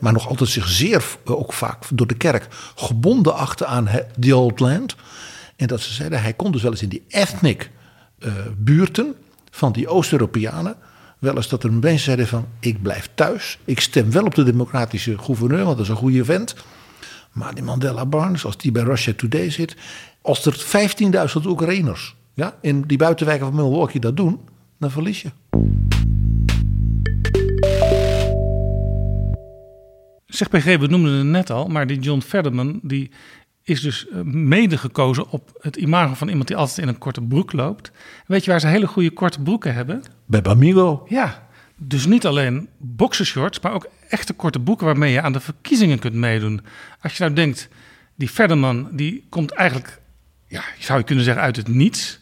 maar 0.00 0.12
nog 0.12 0.28
altijd 0.28 0.50
zich 0.50 0.68
zeer, 0.68 1.04
ook 1.24 1.52
vaak 1.52 1.84
door 1.92 2.06
de 2.06 2.16
kerk, 2.16 2.48
gebonden 2.74 3.34
achten 3.34 3.68
aan 3.68 3.88
the 4.20 4.36
old 4.36 4.60
land. 4.60 4.96
En 5.56 5.66
dat 5.66 5.80
ze 5.80 5.92
zeiden, 5.92 6.22
hij 6.22 6.32
kon 6.32 6.52
dus 6.52 6.62
wel 6.62 6.70
eens 6.70 6.82
in 6.82 6.88
die 6.88 7.04
ethnic 7.08 7.70
uh, 8.18 8.32
buurten 8.56 9.14
van 9.50 9.72
die 9.72 9.88
Oost-Europeanen. 9.88 10.76
Wel 11.18 11.36
eens 11.36 11.48
dat 11.48 11.64
er 11.64 11.72
mensen 11.72 11.98
zeiden 11.98 12.26
van, 12.26 12.46
ik 12.60 12.82
blijf 12.82 13.08
thuis. 13.14 13.58
Ik 13.64 13.80
stem 13.80 14.10
wel 14.10 14.24
op 14.24 14.34
de 14.34 14.42
democratische 14.42 15.18
gouverneur, 15.18 15.64
want 15.64 15.76
dat 15.76 15.84
is 15.86 15.90
een 15.90 15.96
goede 15.96 16.24
vent. 16.24 16.54
Maar 17.32 17.54
die 17.54 17.64
Mandela 17.64 18.06
Barnes, 18.06 18.44
als 18.44 18.56
die 18.56 18.72
bij 18.72 18.82
Russia 18.82 19.12
Today 19.16 19.50
zit. 19.50 19.76
Als 20.22 20.46
er 20.46 20.64
15.000 21.42 21.46
Oekraïners 21.46 22.14
ja, 22.34 22.56
in 22.60 22.82
die 22.82 22.98
buitenwijken 22.98 23.46
van 23.46 23.54
Milwaukee 23.54 24.00
dat 24.00 24.16
doen, 24.16 24.40
dan 24.78 24.90
verlies 24.90 25.22
je. 25.22 25.30
Zeg 30.26 30.48
PG, 30.48 30.64
we 30.64 30.86
noemden 30.86 31.12
het 31.12 31.26
net 31.26 31.50
al, 31.50 31.66
maar 31.66 31.86
die 31.86 31.98
John 31.98 32.20
Fetterman 32.20 32.80
die 32.82 33.10
is 33.64 33.80
dus 33.80 34.08
eh, 34.08 34.20
mede 34.22 34.78
gekozen 34.78 35.28
op 35.28 35.58
het 35.60 35.76
imago 35.76 36.14
van 36.14 36.28
iemand 36.28 36.48
die 36.48 36.56
altijd 36.56 36.78
in 36.78 36.88
een 36.88 36.98
korte 36.98 37.22
broek 37.22 37.52
loopt. 37.52 37.90
Weet 38.26 38.44
je 38.44 38.50
waar 38.50 38.60
ze 38.60 38.66
hele 38.66 38.86
goede 38.86 39.10
korte 39.10 39.40
broeken 39.40 39.74
hebben? 39.74 40.02
Bij 40.26 40.42
Bamigo. 40.42 41.06
Ja, 41.08 41.48
dus 41.76 42.06
niet 42.06 42.26
alleen 42.26 42.68
boxershorts, 42.78 43.60
maar 43.60 43.72
ook 43.72 43.88
echte 44.08 44.32
korte 44.32 44.60
broeken 44.60 44.86
waarmee 44.86 45.12
je 45.12 45.20
aan 45.20 45.32
de 45.32 45.40
verkiezingen 45.40 45.98
kunt 45.98 46.14
meedoen. 46.14 46.60
Als 47.00 47.16
je 47.16 47.22
nou 47.22 47.34
denkt, 47.34 47.68
die 48.14 48.28
Fetterman 48.28 48.88
die 48.92 49.26
komt 49.28 49.52
eigenlijk, 49.52 50.00
ja, 50.48 50.62
zou 50.78 50.98
je 50.98 51.04
kunnen 51.04 51.24
zeggen 51.24 51.42
uit 51.42 51.56
het 51.56 51.68
niets. 51.68 52.20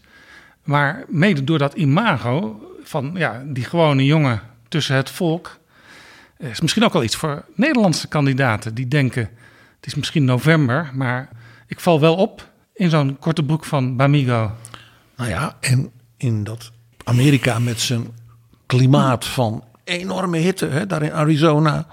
Maar 0.64 1.05
mede 1.09 1.45
door 1.45 1.59
dat 1.59 1.74
imago 1.74 2.61
van 2.82 3.11
ja, 3.14 3.43
die 3.47 3.64
gewone 3.64 4.05
jongen 4.05 4.40
tussen 4.68 4.97
het 4.97 5.11
volk, 5.11 5.59
is 6.38 6.61
misschien 6.61 6.84
ook 6.84 6.93
wel 6.93 7.03
iets 7.03 7.16
voor 7.16 7.45
Nederlandse 7.55 8.09
kandidaten 8.09 8.74
die 8.74 8.88
denken: 8.88 9.30
het 9.82 9.86
is 9.90 9.94
misschien 9.94 10.24
november, 10.24 10.90
maar 10.94 11.28
ik 11.66 11.80
val 11.80 12.00
wel 12.00 12.14
op 12.14 12.48
in 12.74 12.90
zo'n 12.90 13.16
korte 13.18 13.42
broek 13.42 13.64
van 13.64 13.96
Bamigo. 13.96 14.50
Nou 15.16 15.30
ja, 15.30 15.56
en 15.60 15.90
in 16.16 16.44
dat 16.44 16.70
Amerika 17.04 17.58
met 17.58 17.80
zijn 17.80 18.06
klimaat 18.66 19.24
van 19.26 19.64
enorme 19.84 20.38
hitte, 20.38 20.66
hè, 20.66 20.86
daar 20.86 21.02
in 21.02 21.12
Arizona 21.12 21.86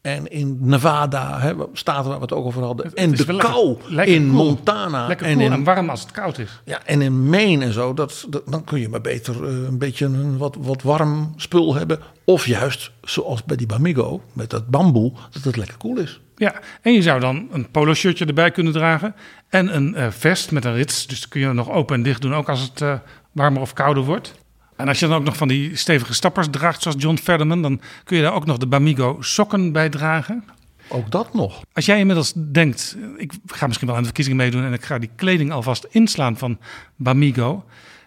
en 0.00 0.30
in 0.30 0.58
Nevada, 0.60 1.40
hè, 1.40 1.52
staten 1.72 2.04
waar 2.08 2.16
we 2.16 2.22
het 2.22 2.32
ook 2.32 2.44
over 2.44 2.62
hadden. 2.62 2.94
En 2.94 3.10
de 3.10 3.36
kou 3.36 3.76
lekker 3.88 4.14
in 4.14 4.30
cool. 4.30 4.44
Montana. 4.44 5.06
Lekker 5.06 5.26
en 5.26 5.32
cool 5.34 5.46
in 5.46 5.52
en 5.52 5.64
warm 5.64 5.90
als 5.90 6.00
het 6.00 6.10
koud 6.10 6.38
is. 6.38 6.60
Ja, 6.64 6.84
en 6.84 7.02
in 7.02 7.28
Maine 7.28 7.64
en 7.64 7.72
zo, 7.72 7.94
dat, 7.94 8.26
dat- 8.28 8.42
dan 8.46 8.64
kun 8.64 8.80
je 8.80 8.88
maar 8.88 9.00
beter 9.00 9.44
eh, 9.48 9.50
een 9.66 9.78
beetje 9.78 10.04
een 10.04 10.36
wat, 10.36 10.56
wat 10.60 10.82
warm 10.82 11.32
spul 11.36 11.74
hebben. 11.74 11.98
Of 12.24 12.46
juist, 12.46 12.90
zoals 13.02 13.44
bij 13.44 13.56
die 13.56 13.66
Bamigo, 13.66 14.22
met 14.32 14.50
dat 14.50 14.68
bamboe, 14.68 15.12
dat 15.30 15.42
het 15.42 15.56
lekker 15.56 15.76
koel 15.76 15.96
is. 15.98 16.20
Ja, 16.38 16.60
en 16.82 16.92
je 16.92 17.02
zou 17.02 17.20
dan 17.20 17.48
een 17.50 17.70
polo 17.70 17.94
shirtje 17.94 18.24
erbij 18.24 18.50
kunnen 18.50 18.72
dragen. 18.72 19.14
En 19.48 19.74
een 19.76 19.94
eh, 19.94 20.10
vest 20.10 20.50
met 20.50 20.64
een 20.64 20.74
rits. 20.74 21.06
Dus 21.06 21.20
dat 21.20 21.28
kun 21.28 21.40
je 21.40 21.52
nog 21.52 21.70
open 21.70 21.96
en 21.96 22.02
dicht 22.02 22.22
doen, 22.22 22.34
ook 22.34 22.48
als 22.48 22.60
het 22.60 22.80
eh, 22.80 22.94
warmer 23.32 23.60
of 23.60 23.72
kouder 23.72 24.02
wordt. 24.02 24.34
En 24.76 24.88
als 24.88 24.98
je 24.98 25.06
dan 25.06 25.16
ook 25.16 25.24
nog 25.24 25.36
van 25.36 25.48
die 25.48 25.76
stevige 25.76 26.14
stappers 26.14 26.46
draagt, 26.50 26.82
zoals 26.82 27.02
John 27.02 27.16
Ferdinand, 27.16 27.62
dan 27.62 27.80
kun 28.04 28.16
je 28.16 28.22
daar 28.22 28.34
ook 28.34 28.46
nog 28.46 28.58
de 28.58 28.66
Bamigo 28.66 29.16
sokken 29.20 29.72
bij 29.72 29.88
dragen. 29.88 30.44
Ook 30.88 31.10
dat 31.10 31.34
nog. 31.34 31.62
Als 31.72 31.86
jij 31.86 31.98
inmiddels 31.98 32.32
denkt, 32.34 32.96
ik 33.16 33.32
ga 33.46 33.66
misschien 33.66 33.86
wel 33.86 33.96
aan 33.96 34.02
de 34.02 34.08
verkiezingen 34.08 34.38
meedoen 34.38 34.64
en 34.64 34.72
ik 34.72 34.84
ga 34.84 34.98
die 34.98 35.10
kleding 35.16 35.52
alvast 35.52 35.86
inslaan 35.90 36.36
van 36.36 36.58
Bamigo, 36.96 37.64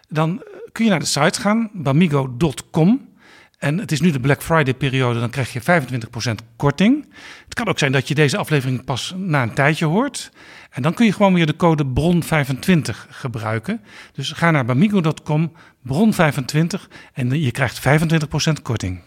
dan 0.08 0.42
kun 0.72 0.84
je 0.84 0.90
naar 0.90 1.00
de 1.00 1.06
site 1.06 1.40
gaan, 1.40 1.70
bamigo.com. 1.72 3.08
En 3.62 3.78
het 3.78 3.92
is 3.92 4.00
nu 4.00 4.10
de 4.10 4.20
Black 4.20 4.42
Friday 4.42 4.74
periode, 4.74 5.20
dan 5.20 5.30
krijg 5.30 5.52
je 5.52 5.60
25% 5.60 6.34
korting. 6.56 7.06
Het 7.44 7.54
kan 7.54 7.68
ook 7.68 7.78
zijn 7.78 7.92
dat 7.92 8.08
je 8.08 8.14
deze 8.14 8.36
aflevering 8.36 8.84
pas 8.84 9.14
na 9.16 9.42
een 9.42 9.54
tijdje 9.54 9.84
hoort. 9.84 10.32
En 10.70 10.82
dan 10.82 10.94
kun 10.94 11.06
je 11.06 11.12
gewoon 11.12 11.34
weer 11.34 11.46
de 11.46 11.56
code 11.56 11.84
BRON25 11.84 12.96
gebruiken. 13.08 13.80
Dus 14.12 14.32
ga 14.32 14.50
naar 14.50 14.64
bamigo.com, 14.64 15.52
BRON25 15.88 16.88
en 17.12 17.40
je 17.40 17.50
krijgt 17.50 17.80
25% 18.58 18.62
korting. 18.62 19.00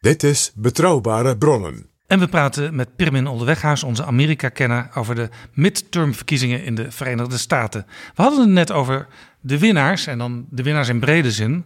Dit 0.00 0.22
is 0.22 0.52
Betrouwbare 0.54 1.38
Bronnen. 1.38 1.87
En 2.08 2.18
we 2.18 2.28
praten 2.28 2.74
met 2.74 2.96
Pirmin 2.96 3.26
Onderweghuis, 3.26 3.82
onze 3.82 4.04
Amerika-kenner, 4.04 4.90
over 4.94 5.14
de 5.14 5.28
midtermverkiezingen 5.52 6.64
in 6.64 6.74
de 6.74 6.90
Verenigde 6.90 7.38
Staten. 7.38 7.86
We 8.14 8.22
hadden 8.22 8.40
het 8.40 8.48
net 8.48 8.72
over 8.72 9.06
de 9.40 9.58
winnaars, 9.58 10.06
en 10.06 10.18
dan 10.18 10.46
de 10.50 10.62
winnaars 10.62 10.88
in 10.88 11.00
brede 11.00 11.30
zin. 11.30 11.64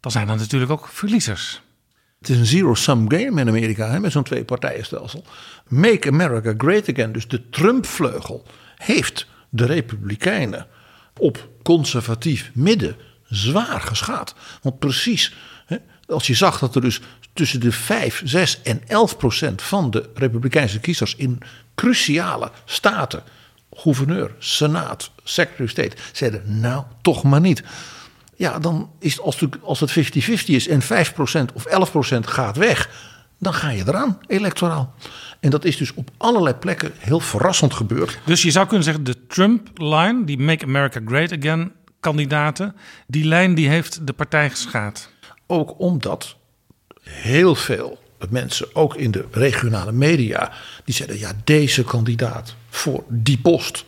Dan 0.00 0.12
zijn 0.12 0.28
er 0.28 0.36
natuurlijk 0.36 0.70
ook 0.70 0.88
verliezers. 0.88 1.62
Het 2.18 2.28
is 2.28 2.38
een 2.38 2.46
zero-sum 2.46 3.10
game 3.10 3.40
in 3.40 3.48
Amerika, 3.48 3.90
hè, 3.90 4.00
met 4.00 4.12
zo'n 4.12 4.22
twee-partijenstelsel. 4.22 5.24
Make 5.68 6.08
America 6.08 6.54
Great 6.56 6.88
Again, 6.88 7.12
dus 7.12 7.28
de 7.28 7.48
Trump-vleugel, 7.48 8.46
heeft 8.76 9.26
de 9.48 9.64
Republikeinen 9.64 10.66
op 11.18 11.48
conservatief 11.62 12.50
midden 12.54 12.96
zwaar 13.24 13.80
geschaad. 13.80 14.34
Want 14.62 14.78
precies, 14.78 15.34
hè, 15.66 15.76
als 16.06 16.26
je 16.26 16.34
zag 16.34 16.58
dat 16.58 16.74
er 16.74 16.80
dus 16.80 17.00
tussen 17.32 17.60
de 17.60 17.72
5, 17.72 18.20
6 18.24 18.62
en 18.62 18.82
11 18.86 19.16
procent 19.16 19.62
van 19.62 19.90
de 19.90 20.10
Republikeinse 20.14 20.80
kiezers 20.80 21.14
in 21.16 21.38
cruciale 21.74 22.50
staten, 22.64 23.22
gouverneur, 23.72 24.34
senaat, 24.38 25.10
secretary 25.24 25.64
of 25.64 25.70
state, 25.70 25.96
zeiden 26.12 26.60
nou 26.60 26.84
toch 27.02 27.22
maar 27.22 27.40
niet. 27.40 27.62
Ja, 28.36 28.58
dan 28.58 28.90
is 28.98 29.12
het 29.12 29.20
als, 29.22 29.40
het- 29.40 29.62
als 29.62 29.80
het 29.80 29.90
50-50 29.90 30.54
is 30.54 30.68
en 30.68 30.82
5% 30.82 31.52
of 31.54 31.64
11% 31.66 32.26
gaat 32.26 32.56
weg, 32.56 33.10
dan 33.38 33.54
ga 33.54 33.70
je 33.70 33.82
eraan, 33.86 34.18
electoraal. 34.26 34.94
En 35.40 35.50
dat 35.50 35.64
is 35.64 35.76
dus 35.76 35.94
op 35.94 36.10
allerlei 36.16 36.54
plekken 36.54 36.92
heel 36.98 37.20
verrassend 37.20 37.74
gebeurd. 37.74 38.18
Dus 38.24 38.42
je 38.42 38.50
zou 38.50 38.66
kunnen 38.66 38.84
zeggen, 38.84 39.04
de 39.04 39.26
Trump-line, 39.26 40.24
die 40.24 40.38
Make 40.38 40.64
America 40.64 41.00
Great 41.04 41.32
Again 41.32 41.72
kandidaten, 42.00 42.74
die 43.06 43.24
lijn 43.24 43.54
die 43.54 43.68
heeft 43.68 44.06
de 44.06 44.12
partij 44.12 44.50
geschaad. 44.50 45.08
Ook 45.46 45.80
omdat 45.80 46.36
heel 47.02 47.54
veel 47.54 47.98
mensen, 48.30 48.74
ook 48.74 48.94
in 48.96 49.10
de 49.10 49.24
regionale 49.30 49.92
media, 49.92 50.52
die 50.84 50.94
zeiden: 50.94 51.18
ja, 51.18 51.32
deze 51.44 51.84
kandidaat 51.84 52.54
voor 52.68 53.04
die 53.08 53.38
post. 53.38 53.84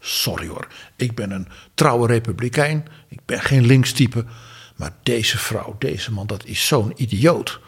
Sorry 0.00 0.46
hoor, 0.46 0.66
ik 0.96 1.14
ben 1.14 1.30
een 1.30 1.48
trouwe 1.74 2.06
republikein, 2.06 2.86
ik 3.08 3.20
ben 3.24 3.40
geen 3.40 3.66
linkstype. 3.66 4.24
Maar 4.76 4.92
deze 5.02 5.38
vrouw, 5.38 5.76
deze 5.78 6.12
man, 6.12 6.26
dat 6.26 6.44
is 6.44 6.66
zo'n 6.66 6.92
idioot. 6.96 7.60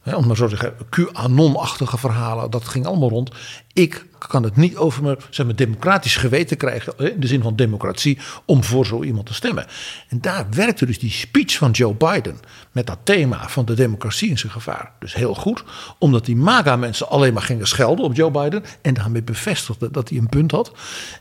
Hè, 0.00 0.16
om 0.16 0.26
maar 0.26 0.36
zo 0.36 0.48
te 0.48 0.56
zeggen, 0.56 0.74
QAnon-achtige 0.90 1.98
verhalen, 1.98 2.50
dat 2.50 2.64
ging 2.64 2.86
allemaal 2.86 3.08
rond. 3.08 3.30
Ik 3.72 4.06
kan 4.18 4.42
het 4.42 4.56
niet 4.56 4.76
over 4.76 5.02
mijn 5.02 5.16
zeg 5.30 5.46
maar, 5.46 5.56
democratisch 5.56 6.16
geweten 6.16 6.56
krijgen, 6.56 6.98
in 6.98 7.20
de 7.20 7.26
zin 7.26 7.42
van 7.42 7.56
democratie, 7.56 8.18
om 8.44 8.64
voor 8.64 8.86
zo 8.86 9.02
iemand 9.02 9.26
te 9.26 9.34
stemmen. 9.34 9.66
En 10.08 10.20
daar 10.20 10.46
werkte 10.50 10.86
dus 10.86 10.98
die 10.98 11.10
speech 11.10 11.56
van 11.56 11.70
Joe 11.70 11.94
Biden 11.94 12.40
met 12.72 12.86
dat 12.86 12.98
thema 13.02 13.48
van 13.48 13.64
de 13.64 13.74
democratie 13.74 14.30
in 14.30 14.38
zijn 14.38 14.52
gevaar. 14.52 14.92
Dus 14.98 15.14
heel 15.14 15.34
goed, 15.34 15.64
omdat 15.98 16.24
die 16.24 16.36
MAGA-mensen 16.36 17.08
alleen 17.08 17.32
maar 17.32 17.42
gingen 17.42 17.68
schelden 17.68 18.04
op 18.04 18.14
Joe 18.14 18.30
Biden 18.30 18.62
en 18.82 18.94
daarmee 18.94 19.22
bevestigden 19.22 19.92
dat 19.92 20.08
hij 20.08 20.18
een 20.18 20.28
punt 20.28 20.50
had. 20.50 20.72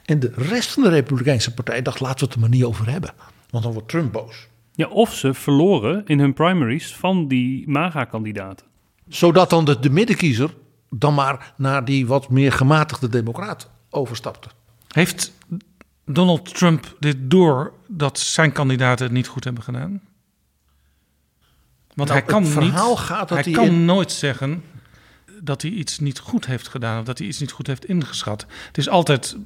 En 0.05 0.19
de 0.19 0.31
rest 0.35 0.71
van 0.71 0.83
de 0.83 0.89
Republikeinse 0.89 1.53
partij 1.53 1.81
dacht, 1.81 1.99
laten 1.99 2.19
we 2.19 2.25
het 2.25 2.33
er 2.33 2.39
maar 2.39 2.49
niet 2.49 2.63
over 2.63 2.89
hebben, 2.89 3.11
want 3.49 3.63
dan 3.63 3.73
wordt 3.73 3.89
Trump 3.89 4.11
boos. 4.11 4.47
Ja, 4.73 4.87
of 4.87 5.13
ze 5.15 5.33
verloren 5.33 6.03
in 6.05 6.19
hun 6.19 6.33
primaries 6.33 6.95
van 6.95 7.27
die 7.27 7.69
MAGA-kandidaten. 7.69 8.68
Zodat 9.09 9.49
dan 9.49 9.65
de, 9.65 9.79
de 9.79 9.89
middenkiezer 9.89 10.53
dan 10.89 11.13
maar 11.13 11.53
naar 11.57 11.85
die 11.85 12.07
wat 12.07 12.29
meer 12.29 12.51
gematigde 12.51 13.09
democraat 13.09 13.69
overstapte. 13.89 14.47
Heeft 14.87 15.33
Donald 16.05 16.55
Trump 16.57 16.95
dit 16.99 17.15
door 17.19 17.73
dat 17.87 18.19
zijn 18.19 18.51
kandidaten 18.51 19.05
het 19.05 19.13
niet 19.13 19.27
goed 19.27 19.43
hebben 19.43 19.63
gedaan? 19.63 20.01
Want 21.93 22.09
Nou, 22.09 22.21
hij 22.21 22.21
kan, 22.29 22.43
het 22.43 22.51
verhaal 22.51 22.89
niet, 22.89 22.97
gaat 22.99 23.29
dat 23.29 23.37
hij 23.37 23.43
hij 23.43 23.53
kan 23.53 23.65
in- 23.65 23.85
nooit 23.85 24.11
zeggen 24.11 24.63
dat 25.41 25.61
hij 25.61 25.71
iets 25.71 25.99
niet 25.99 26.19
goed 26.19 26.45
heeft 26.45 26.67
gedaan 26.67 26.99
of 26.99 27.05
dat 27.05 27.17
hij 27.17 27.27
iets 27.27 27.39
niet 27.39 27.51
goed 27.51 27.67
heeft 27.67 27.85
ingeschat. 27.85 28.45
Het 28.67 28.77
is 28.77 28.89
altijd 28.89 29.37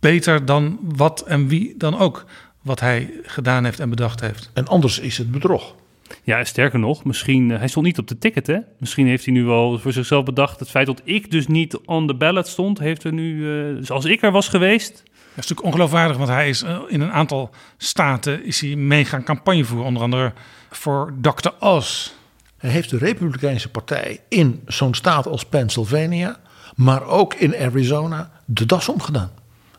beter 0.00 0.44
dan 0.44 0.78
wat 0.82 1.20
en 1.20 1.48
wie 1.48 1.74
dan 1.76 1.98
ook 1.98 2.24
wat 2.62 2.80
hij 2.80 3.10
gedaan 3.22 3.64
heeft 3.64 3.80
en 3.80 3.90
bedacht 3.90 4.20
heeft. 4.20 4.50
En 4.54 4.66
anders 4.66 4.98
is 4.98 5.18
het 5.18 5.30
bedrog. 5.30 5.74
Ja, 6.22 6.44
sterker 6.44 6.78
nog, 6.78 7.04
misschien, 7.04 7.50
eh, 7.50 7.58
hij 7.58 7.68
stond 7.68 7.86
niet 7.86 7.98
op 7.98 8.08
de 8.08 8.18
ticket, 8.18 8.46
hè? 8.46 8.58
Misschien 8.78 9.06
heeft 9.06 9.24
hij 9.24 9.34
nu 9.34 9.44
wel 9.44 9.78
voor 9.78 9.92
zichzelf 9.92 10.24
bedacht, 10.24 10.60
het 10.60 10.70
feit 10.70 10.86
dat 10.86 11.00
ik 11.04 11.30
dus 11.30 11.46
niet 11.46 11.76
on 11.76 12.06
the 12.06 12.14
ballot 12.14 12.46
stond, 12.46 12.78
heeft 12.78 13.04
er 13.04 13.12
nu, 13.12 13.50
eh, 13.50 13.76
dus 13.76 13.90
als 13.90 14.04
ik 14.04 14.22
er 14.22 14.30
was 14.30 14.48
geweest, 14.48 14.92
Dat 14.92 15.44
is 15.44 15.50
natuurlijk 15.50 15.66
ongeloofwaardig, 15.66 16.16
want 16.16 16.28
hij 16.28 16.48
is 16.48 16.62
eh, 16.62 16.78
in 16.88 17.00
een 17.00 17.12
aantal 17.12 17.50
staten 17.76 18.44
is 18.44 18.60
hij 18.60 18.76
mee 18.76 19.04
gaan 19.04 19.24
campagne 19.24 19.64
voeren. 19.64 19.86
Onder 19.86 20.02
andere 20.02 20.32
voor 20.70 21.14
Dr. 21.20 21.50
Oz. 21.60 22.10
Hij 22.56 22.70
heeft 22.70 22.90
de 22.90 22.98
Republikeinse 22.98 23.68
Partij 23.68 24.20
in 24.28 24.62
zo'n 24.66 24.94
staat 24.94 25.26
als 25.26 25.44
Pennsylvania, 25.44 26.36
maar 26.74 27.02
ook 27.02 27.34
in 27.34 27.56
Arizona, 27.56 28.30
de 28.44 28.66
das 28.66 28.88
omgedaan. 28.88 29.30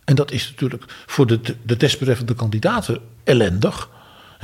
En 0.05 0.15
dat 0.15 0.31
is 0.31 0.49
natuurlijk 0.49 0.83
voor 1.05 1.27
de, 1.27 1.39
de 1.63 1.77
desbetreffende 1.77 2.33
kandidaten 2.33 2.99
ellendig. 3.23 3.89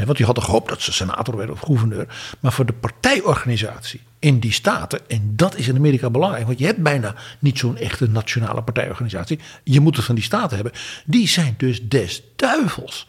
Want 0.04 0.18
die 0.18 0.26
hadden 0.26 0.44
gehoopt 0.44 0.70
dat 0.70 0.82
ze 0.82 0.92
senator 0.92 1.38
werden 1.38 1.56
of 1.56 1.62
gouverneur. 1.62 2.08
Maar 2.40 2.54
voor 2.54 2.66
de 2.66 2.74
partijorganisatie 2.74 4.02
in 4.20 4.40
die 4.40 4.52
staten, 4.52 5.10
en 5.10 5.34
dat 5.36 5.56
is 5.56 5.68
in 5.68 5.76
Amerika 5.76 6.10
belangrijk, 6.10 6.46
want 6.46 6.60
je 6.60 6.66
hebt 6.66 6.84
bijna 6.84 7.16
niet 7.40 7.58
zo'n 7.58 7.78
echte 7.78 8.10
nationale 8.10 8.62
partijorganisatie. 8.62 9.40
Je 9.64 9.80
moet 9.80 9.96
het 9.96 10.06
van 10.06 10.16
die 10.16 10.24
staten 10.24 10.56
hebben. 10.56 10.74
Die 11.06 11.28
zijn 11.28 11.54
dus 11.58 11.88
des 11.88 12.22
duivels. 12.36 13.08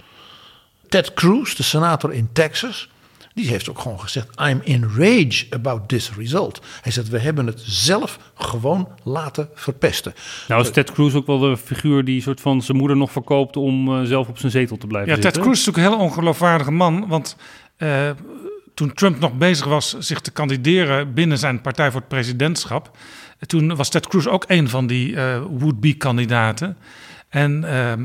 Ted 0.89 1.15
Cruz, 1.15 1.55
de 1.55 1.63
senator 1.63 2.13
in 2.13 2.29
Texas, 2.33 2.89
die 3.37 3.49
heeft 3.49 3.71
ook 3.71 3.79
gewoon 3.79 4.01
gezegd: 4.01 4.41
I'm 4.41 4.61
enraged 4.65 5.47
about 5.51 5.89
this 5.89 6.11
result. 6.17 6.61
Hij 6.83 6.93
zegt: 6.93 7.09
We 7.09 7.19
hebben 7.19 7.47
het 7.47 7.61
zelf 7.65 8.19
gewoon 8.35 8.89
laten 9.03 9.49
verpesten. 9.55 10.15
nou 10.49 10.63
is 10.63 10.71
Ted 10.71 10.93
Cruz 10.93 11.15
ook 11.15 11.27
wel 11.27 11.39
de 11.39 11.57
figuur 11.57 12.05
die 12.05 12.23
soort 12.23 12.41
van 12.41 12.63
zijn 12.63 12.79
moeder 12.79 12.97
nog 12.97 13.13
verkoopt 13.13 13.57
om 13.57 13.89
eh, 13.89 14.03
zelf 14.03 14.29
op 14.29 14.39
zijn 14.39 14.53
zetel 14.53 14.77
te 14.77 14.87
blijven 14.87 15.11
Ja, 15.11 15.15
Ted 15.15 15.25
zitten. 15.25 15.43
Cruz 15.43 15.59
is 15.59 15.67
natuurlijk 15.67 15.95
een 15.95 15.99
heel 15.99 16.09
ongeloofwaardige 16.09 16.71
man. 16.71 17.09
Want 17.09 17.37
eh, 17.77 18.11
toen 18.75 18.95
Trump 18.95 19.19
nog 19.19 19.33
bezig 19.33 19.67
was 19.67 19.97
zich 19.99 20.21
te 20.21 20.31
kandideren 20.31 21.15
binnen 21.15 21.39
zijn 21.39 21.61
partij 21.61 21.91
voor 21.91 22.01
het 22.01 22.09
presidentschap. 22.09 22.97
Toen 23.47 23.77
was 23.77 23.89
Ted 23.89 24.07
Cruz 24.07 24.27
ook 24.27 24.45
een 24.47 24.69
van 24.69 24.87
die 24.87 25.13
uh, 25.13 25.39
would-be-kandidaten. 25.51 26.77
En 27.29 27.65
ehm, 27.65 28.03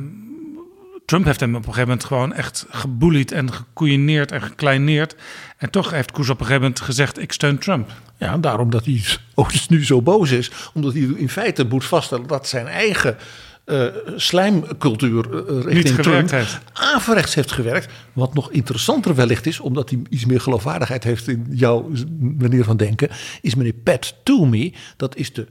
Trump 1.12 1.26
heeft 1.26 1.39
hem 1.39 1.55
op 1.55 1.68
een 1.68 1.74
gegeven 1.74 1.88
moment 1.88 2.05
gewoon 2.05 2.34
echt 2.34 2.66
geboelied 2.70 3.32
en 3.32 3.53
gekoeieneerd 3.53 4.32
en 4.32 4.41
gekleineerd. 4.41 5.16
En 5.57 5.70
toch 5.70 5.91
heeft 5.91 6.12
Cruz 6.12 6.30
op 6.30 6.39
een 6.39 6.45
gegeven 6.45 6.62
moment 6.62 6.82
gezegd: 6.82 7.20
Ik 7.20 7.32
steun 7.32 7.57
Trump. 7.57 7.91
Ja, 8.18 8.38
daarom 8.38 8.70
dat 8.70 8.86
hij 8.86 9.03
ook 9.36 9.70
nu 9.70 9.86
zo 9.86 10.01
boos 10.01 10.32
is. 10.32 10.51
Omdat 10.74 10.93
hij 10.93 11.01
in 11.01 11.30
feite 11.30 11.66
moet 11.66 11.86
vaststellen 11.86 12.28
dat 12.28 12.47
zijn 12.47 12.68
eigen 12.68 13.18
uh, 13.66 13.86
slijmcultuur 14.16 15.26
uh, 15.32 15.64
richting 15.64 15.99
Trump 15.99 16.30
heeft. 16.30 16.59
averechts 16.74 17.36
heeft 17.36 17.51
gewerkt. 17.51 17.93
Wat 18.14 18.34
nog 18.34 18.51
interessanter 18.51 19.16
wellicht 19.16 19.45
is, 19.45 19.59
omdat 19.59 19.89
hij 19.89 19.99
iets 20.09 20.26
meer 20.26 20.41
geloofwaardigheid 20.41 21.03
heeft 21.03 21.28
in 21.28 21.47
jouw 21.49 21.91
manier 22.38 22.64
van 22.64 22.78
denken, 22.78 23.09
is 23.41 23.55
meneer 23.55 23.74
Pat 23.74 24.16
Toomey. 24.24 24.74
Dat 24.97 25.16
is 25.16 25.34
de 25.34 25.47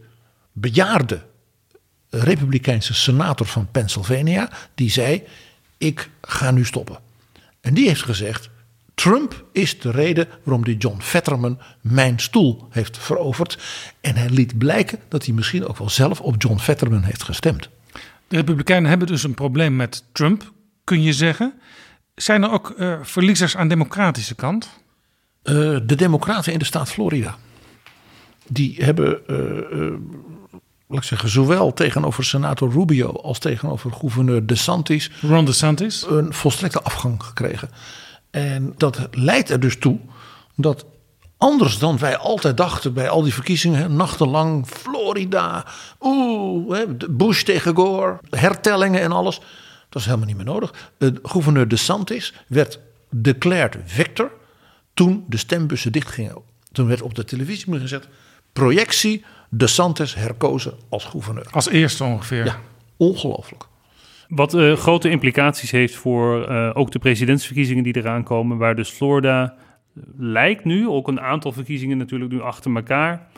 bejaarde 0.53 1.21
republikeinse 2.11 2.95
senator 2.95 3.47
van 3.47 3.69
Pennsylvania. 3.71 4.51
Die 4.75 4.91
zei: 4.91 5.23
Ik 5.81 6.11
ga 6.21 6.51
nu 6.51 6.65
stoppen. 6.65 6.99
En 7.61 7.75
die 7.75 7.89
heeft 7.89 8.03
gezegd: 8.03 8.51
Trump 8.95 9.45
is 9.53 9.81
de 9.81 9.91
reden 9.91 10.29
waarom 10.43 10.65
die 10.65 10.77
John 10.77 11.01
Fetterman 11.01 11.59
mijn 11.81 12.19
stoel 12.19 12.67
heeft 12.71 12.99
veroverd. 12.99 13.59
En 14.01 14.17
hij 14.17 14.29
liet 14.29 14.59
blijken 14.59 14.99
dat 15.09 15.25
hij 15.25 15.35
misschien 15.35 15.67
ook 15.67 15.79
wel 15.79 15.91
zelf 15.91 16.21
op 16.21 16.43
John 16.43 16.59
Fetterman 16.59 17.03
heeft 17.03 17.23
gestemd. 17.23 17.69
De 18.29 18.37
Republikeinen 18.37 18.89
hebben 18.89 19.07
dus 19.09 19.23
een 19.23 19.35
probleem 19.35 19.77
met 19.77 20.05
Trump, 20.13 20.53
kun 20.85 21.03
je 21.03 21.13
zeggen. 21.13 21.53
Zijn 22.15 22.43
er 22.43 22.51
ook 22.51 22.75
uh, 22.79 22.99
verliezers 23.03 23.57
aan 23.57 23.69
de 23.69 23.75
democratische 23.75 24.35
kant? 24.35 24.69
Uh, 25.45 25.55
de 25.87 25.95
Democraten 25.95 26.53
in 26.53 26.59
de 26.59 26.65
staat 26.65 26.91
Florida. 26.91 27.37
Die 28.49 28.85
hebben, 28.85 29.21
uh, 29.27 29.93
laat 30.91 31.03
ik 31.03 31.09
zeggen, 31.09 31.29
zowel 31.29 31.73
tegenover 31.73 32.25
senator 32.25 32.71
Rubio 32.71 33.13
als 33.13 33.39
tegenover 33.39 33.93
gouverneur 33.93 34.47
DeSantis. 34.47 35.11
Ron 35.21 35.45
DeSantis. 35.45 36.07
Een 36.09 36.33
volstrekte 36.33 36.83
afgang 36.83 37.23
gekregen. 37.23 37.71
En 38.31 38.75
dat 38.77 39.09
leidt 39.11 39.51
er 39.51 39.61
dus 39.61 39.79
toe 39.79 39.99
dat 40.57 40.85
Anders 41.41 41.79
dan 41.79 41.99
wij 41.99 42.17
altijd 42.17 42.57
dachten 42.57 42.95
bij 42.95 43.09
al 43.09 43.23
die 43.23 43.35
verkiezingen, 43.35 43.97
nachtenlang, 43.97 44.67
Florida, 44.67 45.67
oeh, 46.01 46.81
Bush 47.11 47.43
tegen 47.43 47.75
Gore, 47.75 48.19
hertellingen 48.31 49.01
en 49.01 49.13
alles. 49.13 49.41
Dat 49.89 50.01
is 50.01 50.05
helemaal 50.05 50.27
niet 50.27 50.37
meer 50.37 50.45
nodig. 50.45 50.91
De 50.99 51.19
gouverneur 51.23 51.69
DeSantis 51.69 52.35
werd 52.47 52.79
declared 53.11 53.77
victor 53.85 54.31
toen 54.95 55.25
de 55.29 55.37
stembussen 55.37 55.93
dichtgingen. 55.93 56.37
Toen 56.73 56.87
werd 56.87 57.03
op 57.03 57.15
de 57.15 57.25
televisie 57.25 57.79
gezet, 57.79 58.09
projectie 58.53 59.25
DeSantis 59.51 60.15
herkozen 60.15 60.75
als 60.89 61.05
gouverneur. 61.05 61.47
Als 61.51 61.69
eerste 61.69 62.05
ongeveer. 62.05 62.45
Ja, 62.45 62.57
ongelooflijk. 62.97 63.65
Wat 64.29 64.55
uh, 64.55 64.77
grote 64.77 65.11
implicaties 65.11 65.71
heeft 65.71 65.95
voor 65.95 66.51
uh, 66.51 66.71
ook 66.75 66.91
de 66.91 66.99
presidentsverkiezingen 66.99 67.83
die 67.83 67.97
eraan 67.97 68.23
komen, 68.23 68.57
waar 68.57 68.77
dus 68.77 68.91
Florida 68.91 69.55
lijkt 70.19 70.65
nu, 70.65 70.89
ook 70.89 71.09
een 71.09 71.21
aantal 71.21 71.53
verkiezingen 71.53 71.99
natuurlijk 71.99 72.33
nu 72.33 72.41
achter 72.41 72.75
elkaar. 72.75 73.29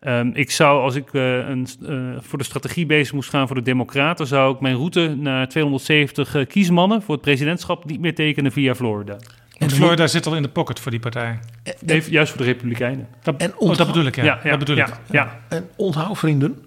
Um, 0.00 0.30
ik 0.34 0.50
zou, 0.50 0.82
als 0.82 0.94
ik 0.94 1.12
uh, 1.12 1.48
een, 1.48 1.66
uh, 1.82 2.16
voor 2.20 2.38
de 2.38 2.44
strategie 2.44 2.86
bezig 2.86 3.12
moest 3.12 3.30
gaan 3.30 3.46
voor 3.46 3.56
de 3.56 3.62
Democraten, 3.62 4.26
zou 4.26 4.54
ik 4.54 4.60
mijn 4.60 4.76
route 4.76 5.14
naar 5.16 5.48
270 5.48 6.34
uh, 6.34 6.46
kiesmannen 6.46 7.02
voor 7.02 7.14
het 7.14 7.24
presidentschap 7.24 7.84
niet 7.84 8.00
meer 8.00 8.14
tekenen 8.14 8.52
via 8.52 8.74
Florida. 8.74 9.16
En 9.58 9.70
Florida 9.70 10.06
zit 10.06 10.26
al 10.26 10.36
in 10.36 10.42
de 10.42 10.48
pocket 10.48 10.80
voor 10.80 10.90
die 10.90 11.00
partij. 11.00 11.38
En, 11.86 12.02
juist 12.10 12.32
voor 12.32 12.40
de 12.40 12.46
Republikeinen. 12.46 13.08
Dat, 13.22 13.36
en 13.36 13.50
onthoud, 13.50 13.70
oh, 13.70 13.76
dat 13.76 13.86
bedoel 13.86 14.06
ik, 14.06 14.16
ja. 14.16 14.24
ja, 14.24 14.40
ja 14.42 14.50
dat 14.50 14.58
bedoel 14.58 14.76
ja, 14.76 14.86
ik. 14.86 14.94
Ja. 15.10 15.40
En 15.48 15.68
onthoud, 15.76 16.18
vrienden, 16.18 16.64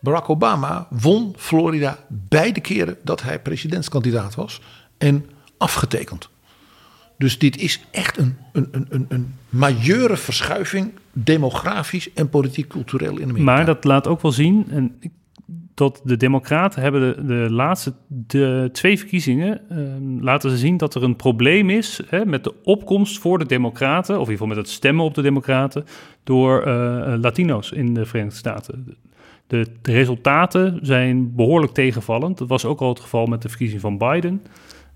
Barack 0.00 0.28
Obama 0.28 0.86
won 0.90 1.34
Florida 1.36 1.98
beide 2.08 2.60
keren 2.60 2.96
dat 3.02 3.22
hij 3.22 3.38
presidentskandidaat 3.38 4.34
was 4.34 4.60
en 4.98 5.30
afgetekend. 5.58 6.28
Dus 7.18 7.38
dit 7.38 7.56
is 7.56 7.80
echt 7.90 8.18
een, 8.18 8.36
een, 8.52 8.86
een, 8.88 9.06
een 9.08 9.34
majeure 9.48 10.16
verschuiving, 10.16 10.92
demografisch 11.12 12.12
en 12.12 12.28
politiek-cultureel 12.28 13.16
in 13.16 13.22
Amerika. 13.28 13.42
Maar 13.42 13.64
dat 13.64 13.84
laat 13.84 14.06
ook 14.06 14.22
wel 14.22 14.32
zien, 14.32 14.66
en 14.70 15.00
dat 15.74 16.00
de 16.04 16.16
Democraten 16.16 16.82
hebben 16.82 17.26
de, 17.26 17.46
laatste 17.50 17.92
de 18.06 18.68
twee 18.72 18.98
verkiezingen 18.98 19.60
uh, 19.70 19.78
laten 20.22 20.50
zien 20.56 20.76
dat 20.76 20.94
er 20.94 21.02
een 21.02 21.16
probleem 21.16 21.70
is 21.70 22.00
hè, 22.06 22.24
met 22.24 22.44
de 22.44 22.54
opkomst 22.62 23.18
voor 23.18 23.38
de 23.38 23.46
Democraten, 23.46 24.14
of 24.14 24.26
in 24.26 24.30
ieder 24.30 24.32
geval 24.32 24.46
met 24.46 24.56
het 24.56 24.68
stemmen 24.68 25.04
op 25.04 25.14
de 25.14 25.22
Democraten, 25.22 25.84
door 26.24 26.66
uh, 26.66 27.14
Latino's 27.20 27.70
in 27.70 27.94
de 27.94 28.04
Verenigde 28.04 28.38
Staten. 28.38 28.96
De, 29.46 29.66
de, 29.82 29.92
resultaten 29.92 30.78
zijn 30.82 31.34
behoorlijk 31.34 31.72
tegenvallend. 31.72 32.38
Dat 32.38 32.48
was 32.48 32.64
ook 32.64 32.80
al 32.80 32.88
het 32.88 33.00
geval 33.00 33.26
met 33.26 33.42
de 33.42 33.48
verkiezing 33.48 33.80
van 33.80 33.98
Biden. 33.98 34.42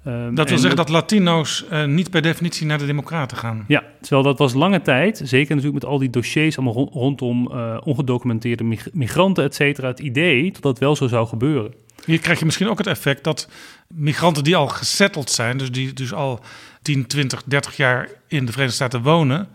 Um, 0.07 0.35
dat 0.35 0.49
wil 0.49 0.59
zeggen 0.59 0.77
dat 0.77 0.89
Latino's 0.89 1.65
uh, 1.73 1.85
niet 1.85 2.11
per 2.11 2.23
definitie 2.23 2.67
naar 2.67 2.79
de 2.79 2.87
Democraten 2.87 3.37
gaan. 3.37 3.65
Ja, 3.69 3.85
terwijl 4.01 4.23
dat 4.23 4.39
was 4.39 4.55
lange 4.55 4.83
tijd, 4.83 5.21
zeker 5.25 5.55
natuurlijk 5.55 5.83
met 5.83 5.93
al 5.93 5.99
die 5.99 6.11
dossiers 6.11 6.59
allemaal 6.59 6.89
rondom 6.93 7.51
uh, 7.53 7.77
ongedocumenteerde 7.85 8.65
mig 8.65 8.89
migranten, 8.93 9.45
et 9.45 9.55
cetera, 9.55 9.89
het 9.89 9.99
idee 9.99 10.53
dat 10.53 10.63
dat 10.63 10.79
wel 10.79 10.97
zo 10.97 11.07
zou 11.07 11.27
gebeuren. 11.27 11.75
Hier 12.05 12.19
krijg 12.19 12.39
je 12.39 12.45
misschien 12.45 12.69
ook 12.69 12.79
het 12.79 12.87
effect 12.87 13.25
dat 13.25 13.49
migranten 13.87 14.45
die 14.45 14.57
al 14.57 14.69
gesetteld 14.69 15.31
zijn, 15.31 15.59
dus 15.59 15.71
die 15.71 15.93
dus 15.93 16.13
al 16.13 16.41
10, 16.83 17.07
20, 17.07 17.43
30 17.45 17.77
jaar 17.77 18.09
in 18.27 18.45
de 18.45 18.53
Verenigde 18.53 18.77
Staten 18.77 19.03
wonen, 19.03 19.49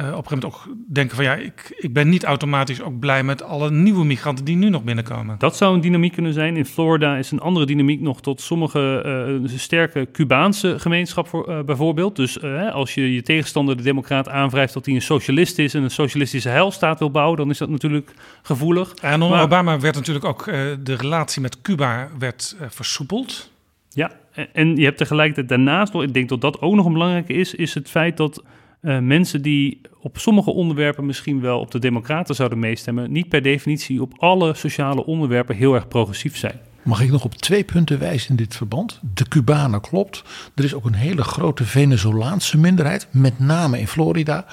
uh, 0.00 0.06
op 0.06 0.12
een 0.12 0.28
gegeven 0.28 0.38
moment 0.38 0.44
ook 0.44 0.94
denken 0.94 1.16
van 1.16 1.24
ja, 1.24 1.34
ik, 1.34 1.76
ik 1.76 1.92
ben 1.92 2.08
niet 2.08 2.24
automatisch 2.24 2.82
ook 2.82 2.98
blij 2.98 3.22
met 3.22 3.42
alle 3.42 3.70
nieuwe 3.70 4.04
migranten 4.04 4.44
die 4.44 4.56
nu 4.56 4.68
nog 4.68 4.84
binnenkomen. 4.84 5.38
Dat 5.38 5.56
zou 5.56 5.74
een 5.74 5.80
dynamiek 5.80 6.12
kunnen 6.12 6.32
zijn. 6.32 6.56
In 6.56 6.66
Florida 6.66 7.16
is 7.16 7.30
een 7.30 7.40
andere 7.40 7.66
dynamiek 7.66 8.00
nog 8.00 8.20
tot 8.20 8.40
sommige 8.40 9.02
uh, 9.42 9.58
sterke 9.58 10.08
Cubaanse 10.12 10.78
gemeenschap 10.78 11.28
voor, 11.28 11.50
uh, 11.50 11.62
bijvoorbeeld. 11.62 12.16
Dus 12.16 12.42
als 12.72 12.94
je 12.94 13.14
je 13.14 13.22
tegenstander, 13.22 13.76
de 13.76 13.82
democraat, 13.82 14.28
aanwrijft 14.28 14.74
dat 14.74 14.86
hij 14.86 14.94
een 14.94 15.02
socialist 15.02 15.58
is 15.58 15.74
en 15.74 15.82
een 15.82 15.90
socialistische 15.90 16.48
heilstaat 16.48 16.98
wil 16.98 17.10
bouwen, 17.10 17.36
dan 17.36 17.50
is 17.50 17.58
dat 17.58 17.68
natuurlijk 17.68 18.12
gevoelig. 18.42 18.94
En 18.94 19.12
onder 19.12 19.36
maar, 19.36 19.44
Obama 19.44 19.80
werd 19.80 19.94
natuurlijk 19.94 20.24
ook 20.24 20.44
de 20.82 20.94
relatie 20.96 21.42
met 21.42 21.60
Cuba 21.62 22.08
werd 22.18 22.56
versoepeld. 22.68 23.50
Ja, 23.90 24.10
en, 24.32 24.48
en 24.52 24.76
je 24.76 24.84
hebt 24.84 24.98
tegelijkertijd 24.98 25.48
daarnaast, 25.48 25.94
ik 25.94 26.14
denk 26.14 26.28
dat 26.28 26.40
dat 26.40 26.60
ook 26.60 26.74
nog 26.74 26.86
een 26.86 26.92
belangrijke 26.92 27.32
is, 27.32 27.54
is 27.54 27.74
het 27.74 27.90
feit 27.90 28.16
dat 28.16 28.42
uh, 28.86 28.98
mensen 28.98 29.42
die 29.42 29.80
op 30.00 30.18
sommige 30.18 30.50
onderwerpen 30.50 31.06
misschien 31.06 31.40
wel 31.40 31.60
op 31.60 31.70
de 31.70 31.78
Democraten 31.78 32.34
zouden 32.34 32.58
meestemmen, 32.58 33.12
niet 33.12 33.28
per 33.28 33.42
definitie 33.42 34.02
op 34.02 34.12
alle 34.16 34.54
sociale 34.54 35.06
onderwerpen 35.06 35.56
heel 35.56 35.74
erg 35.74 35.88
progressief 35.88 36.36
zijn. 36.36 36.60
Mag 36.82 37.00
ik 37.00 37.10
nog 37.10 37.24
op 37.24 37.34
twee 37.34 37.64
punten 37.64 37.98
wijzen 37.98 38.30
in 38.30 38.36
dit 38.36 38.56
verband? 38.56 39.00
De 39.14 39.28
Cubanen 39.28 39.80
klopt. 39.80 40.22
Er 40.54 40.64
is 40.64 40.74
ook 40.74 40.84
een 40.84 40.94
hele 40.94 41.22
grote 41.22 41.64
Venezolaanse 41.64 42.58
minderheid, 42.58 43.08
met 43.10 43.38
name 43.38 43.78
in 43.78 43.88
Florida. 43.88 44.46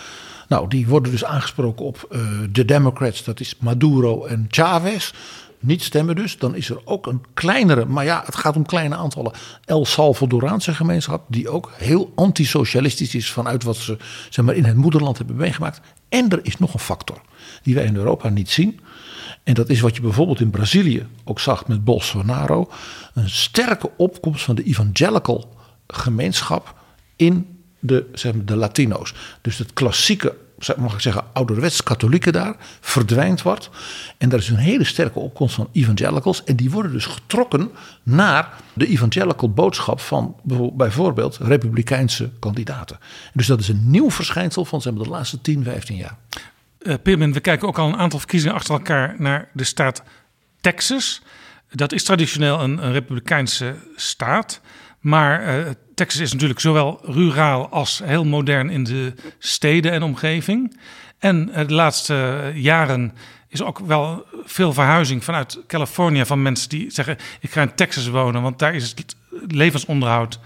Nou, 0.47 0.67
die 0.67 0.88
worden 0.88 1.11
dus 1.11 1.25
aangesproken 1.25 1.86
op 1.86 2.07
uh, 2.11 2.19
de 2.51 2.65
Democrats, 2.65 3.23
dat 3.23 3.39
is 3.39 3.55
Maduro 3.59 4.25
en 4.25 4.45
Chavez 4.49 5.11
niet 5.64 5.84
stemmen 5.84 6.16
dus, 6.16 6.38
dan 6.38 6.55
is 6.55 6.70
er 6.70 6.82
ook 6.86 7.07
een 7.07 7.24
kleinere, 7.34 7.86
maar 7.86 8.03
ja, 8.05 8.24
het 8.26 8.36
gaat 8.36 8.55
om 8.55 8.66
kleine 8.66 8.95
aantallen, 8.95 9.32
El 9.66 9.86
Salvadoraanse 9.86 10.74
gemeenschap, 10.74 11.26
die 11.28 11.49
ook 11.49 11.72
heel 11.78 12.11
antisocialistisch 12.16 13.16
is 13.16 13.32
vanuit 13.32 13.64
wat 13.64 13.76
ze 13.76 13.97
zeg 14.30 14.45
maar, 14.45 14.55
in 14.55 14.66
het 14.66 14.76
moederland 14.76 15.18
hebben 15.18 15.36
meegemaakt. 15.36 15.82
En 16.09 16.30
er 16.30 16.39
is 16.41 16.57
nog 16.57 16.74
een 16.74 16.80
factor 16.80 17.22
die 17.64 17.76
wij 17.76 17.84
in 17.84 17.95
Europa 17.95 18.30
niet 18.30 18.49
zien. 18.49 18.80
En 19.43 19.53
dat 19.53 19.70
is 19.70 19.80
wat 19.80 19.95
je 19.95 20.01
bijvoorbeeld 20.01 20.39
in 20.39 20.49
Brazilië 20.49 21.07
ook 21.24 21.39
zag 21.39 21.68
met 21.68 21.84
Bolsonaro. 21.84 22.70
Een 23.14 23.30
sterke 23.30 23.91
opkomst 23.97 24.43
van 24.43 24.55
de 24.55 24.64
evangelical 24.64 25.55
gemeenschap 25.88 26.76
in 27.16 27.57
de, 27.80 28.09
zeg 28.14 28.34
maar, 28.34 28.45
de 28.45 28.55
Latino's. 28.55 29.14
Dus 29.41 29.57
het 29.57 29.74
klassieke 29.74 30.36
mag 30.78 30.93
ik 30.93 30.99
zeggen, 30.99 31.24
ouderwets 31.34 31.84
katholieken 31.84 32.34
daar, 32.34 32.55
verdwijnt 32.80 33.41
wordt. 33.41 33.70
En 34.18 34.30
daar 34.30 34.39
is 34.39 34.49
een 34.49 34.55
hele 34.55 34.84
sterke 34.84 35.20
opkomst 35.20 35.55
van 35.55 35.70
evangelicals. 35.72 36.43
En 36.43 36.55
die 36.55 36.72
worden 36.72 36.91
dus 36.91 37.05
getrokken 37.05 37.72
naar 38.03 38.53
de 38.74 38.88
evangelical 38.88 39.49
boodschap 39.49 39.99
van 39.99 40.36
bijvoorbeeld 40.74 41.38
republikeinse 41.38 42.30
kandidaten. 42.39 42.99
Dus 43.34 43.47
dat 43.47 43.59
is 43.59 43.68
een 43.68 43.89
nieuw 43.89 44.11
verschijnsel 44.11 44.66
van 44.66 44.82
zeg 44.82 44.93
maar, 44.93 45.03
de 45.03 45.09
laatste 45.09 45.41
10, 45.41 45.64
15 45.64 45.95
jaar. 45.95 46.18
Uh, 46.80 46.93
Pirmin, 47.03 47.34
we 47.34 47.39
kijken 47.39 47.68
ook 47.68 47.78
al 47.78 47.88
een 47.88 47.97
aantal 47.97 48.20
verkiezingen 48.20 48.55
achter 48.55 48.74
elkaar 48.74 49.16
naar 49.18 49.49
de 49.53 49.64
staat 49.64 50.03
Texas. 50.61 51.22
Dat 51.72 51.91
is 51.91 52.03
traditioneel 52.03 52.59
een, 52.59 52.86
een 52.86 52.91
republikeinse 52.91 53.76
staat. 53.95 54.61
Maar 54.99 55.59
uh, 55.59 55.66
Texas 55.95 56.21
is 56.21 56.31
natuurlijk 56.33 56.59
zowel 56.59 56.99
ruraal 57.03 57.69
als 57.69 58.01
heel 58.03 58.25
modern 58.25 58.69
in 58.69 58.83
de 58.83 59.13
steden 59.39 59.91
en 59.91 60.03
omgeving. 60.03 60.77
En 61.19 61.49
uh, 61.49 61.67
de 61.67 61.73
laatste 61.73 62.51
jaren 62.55 63.13
is 63.47 63.61
ook 63.61 63.79
wel 63.79 64.25
veel 64.43 64.73
verhuizing 64.73 65.23
vanuit 65.23 65.59
Californië 65.67 66.25
van 66.25 66.41
mensen 66.41 66.69
die 66.69 66.91
zeggen: 66.91 67.17
Ik 67.39 67.51
ga 67.51 67.61
in 67.61 67.75
Texas 67.75 68.07
wonen, 68.07 68.41
want 68.41 68.59
daar 68.59 68.75
is 68.75 68.89
het 68.89 69.15
levensonderhoud 69.47 70.39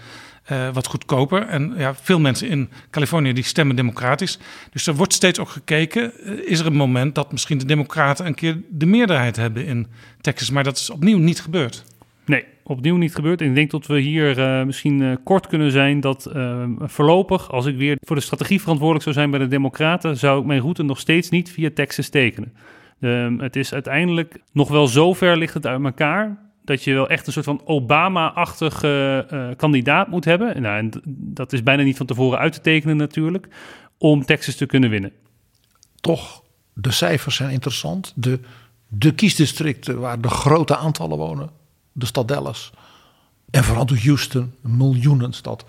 eh, 0.48 0.68
wat 0.72 0.86
goedkoper. 0.86 1.46
En 1.46 1.74
ja, 1.76 1.94
veel 1.94 2.20
mensen 2.20 2.48
in 2.48 2.70
Californië 2.90 3.32
die 3.32 3.44
stemmen 3.44 3.76
democratisch. 3.76 4.38
Dus 4.72 4.86
er 4.86 4.94
wordt 4.94 5.12
steeds 5.12 5.38
ook 5.38 5.48
gekeken, 5.48 6.12
eh, 6.24 6.32
is 6.50 6.60
er 6.60 6.66
een 6.66 6.74
moment 6.76 7.14
dat 7.14 7.32
misschien 7.32 7.58
de 7.58 7.64
democraten 7.64 8.26
een 8.26 8.34
keer 8.34 8.60
de 8.70 8.86
meerderheid 8.86 9.36
hebben 9.36 9.66
in 9.66 9.86
Texas. 10.20 10.50
Maar 10.50 10.64
dat 10.64 10.76
is 10.76 10.90
opnieuw 10.90 11.18
niet 11.18 11.40
gebeurd. 11.40 11.84
Nee, 12.24 12.44
opnieuw 12.68 12.96
niet 12.96 13.14
gebeurd. 13.14 13.40
En 13.40 13.48
ik 13.48 13.54
denk 13.54 13.70
dat 13.70 13.86
we 13.86 14.00
hier 14.00 14.38
uh, 14.38 14.64
misschien 14.64 15.00
uh, 15.00 15.16
kort 15.24 15.46
kunnen 15.46 15.70
zijn 15.70 16.00
dat 16.00 16.30
uh, 16.36 16.64
voorlopig, 16.78 17.50
als 17.50 17.66
ik 17.66 17.76
weer 17.76 17.96
voor 18.00 18.16
de 18.16 18.22
strategie 18.22 18.60
verantwoordelijk 18.60 19.04
zou 19.04 19.14
zijn 19.14 19.30
bij 19.30 19.40
de 19.40 19.48
Democraten, 19.48 20.16
zou 20.16 20.40
ik 20.40 20.46
mijn 20.46 20.60
route 20.60 20.82
nog 20.82 20.98
steeds 20.98 21.30
niet 21.30 21.50
via 21.50 21.70
Texas 21.74 22.08
tekenen. 22.08 22.52
Um, 23.00 23.40
het 23.40 23.56
is 23.56 23.72
uiteindelijk 23.72 24.40
nog 24.52 24.68
wel 24.68 24.86
zo 24.86 25.12
ver 25.12 25.36
ligt 25.36 25.54
het 25.54 25.66
uit 25.66 25.84
elkaar 25.84 26.38
dat 26.64 26.84
je 26.84 26.94
wel 26.94 27.08
echt 27.08 27.26
een 27.26 27.32
soort 27.32 27.44
van 27.44 27.62
Obama-achtige 27.64 29.26
uh, 29.32 29.48
kandidaat 29.56 30.08
moet 30.08 30.24
hebben. 30.24 30.62
Nou, 30.62 30.78
en 30.78 30.90
dat 31.16 31.52
is 31.52 31.62
bijna 31.62 31.82
niet 31.82 31.96
van 31.96 32.06
tevoren 32.06 32.38
uit 32.38 32.52
te 32.52 32.60
tekenen 32.60 32.96
natuurlijk, 32.96 33.48
om 33.98 34.24
Texas 34.24 34.54
te 34.54 34.66
kunnen 34.66 34.90
winnen. 34.90 35.12
Toch, 36.00 36.42
de 36.72 36.90
cijfers 36.90 37.36
zijn 37.36 37.50
interessant. 37.50 38.12
De, 38.16 38.40
de 38.88 39.14
kiesdistricten 39.14 40.00
waar 40.00 40.20
de 40.20 40.28
grote 40.28 40.76
aantallen 40.76 41.18
wonen, 41.18 41.50
de 41.98 42.06
stad 42.06 42.28
Dallas 42.28 42.70
en 43.50 43.64
vooral 43.64 43.86
de 43.86 44.00
Houston, 44.00 44.54
een 44.62 44.76
miljoenenstad. 44.76 45.64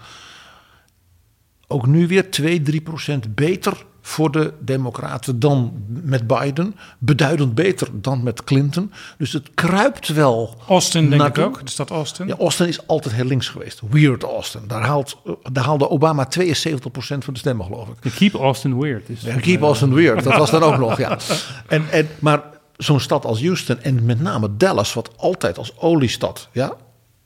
Ook 1.67 1.87
nu 1.87 2.07
weer 2.07 2.31
2, 2.31 2.61
3 2.61 2.81
procent 2.81 3.35
beter 3.35 3.85
voor 4.01 4.31
de 4.31 4.53
Democraten 4.59 5.39
dan 5.39 5.73
met 5.87 6.27
Biden. 6.27 6.75
Beduidend 6.99 7.55
beter 7.55 7.87
dan 7.91 8.23
met 8.23 8.43
Clinton. 8.43 8.91
Dus 9.17 9.33
het 9.33 9.49
kruipt 9.53 10.07
wel. 10.07 10.55
Austin, 10.67 11.09
denk 11.09 11.37
ik 11.37 11.37
ook. 11.37 11.65
De 11.65 11.71
stad 11.71 11.89
Austin. 11.89 12.27
Ja, 12.27 12.35
Austin 12.35 12.67
is 12.67 12.87
altijd 12.87 13.15
heel 13.15 13.25
links 13.25 13.47
geweest. 13.47 13.81
Weird 13.89 14.23
Austin. 14.23 14.61
Daar, 14.67 14.85
haalt, 14.85 15.17
daar 15.51 15.63
haalde 15.63 15.89
Obama 15.89 16.27
72% 16.39 16.47
van 16.91 17.33
de 17.33 17.39
stemmen, 17.39 17.65
geloof 17.65 17.87
ik. 17.87 18.11
keep 18.11 18.33
Austin 18.33 18.79
weird. 18.79 19.09
Is 19.09 19.21
ja, 19.21 19.35
keep 19.35 19.61
Austin 19.61 19.93
weird. 19.93 20.23
Dat 20.23 20.37
was 20.37 20.51
dan 20.51 20.63
ook 20.63 20.77
nog, 20.77 20.97
ja. 20.97 21.17
En, 21.67 21.89
en, 21.91 22.07
maar 22.19 22.58
zo'n 22.83 22.99
stad 22.99 23.25
als 23.25 23.41
Houston 23.41 23.81
en 23.81 24.05
met 24.05 24.21
name 24.21 24.57
Dallas, 24.57 24.93
wat 24.93 25.17
altijd 25.17 25.57
als 25.57 25.77
oliestad 25.77 26.49
ja, 26.51 26.75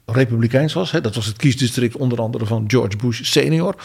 republikeins 0.05 0.73
was. 0.73 0.91
Hè, 0.91 1.01
dat 1.01 1.15
was 1.15 1.25
het 1.25 1.37
kiesdistrict 1.37 1.95
onder 1.95 2.21
andere 2.21 2.45
van 2.45 2.63
George 2.67 2.97
Bush 2.97 3.23
senior. 3.23 3.75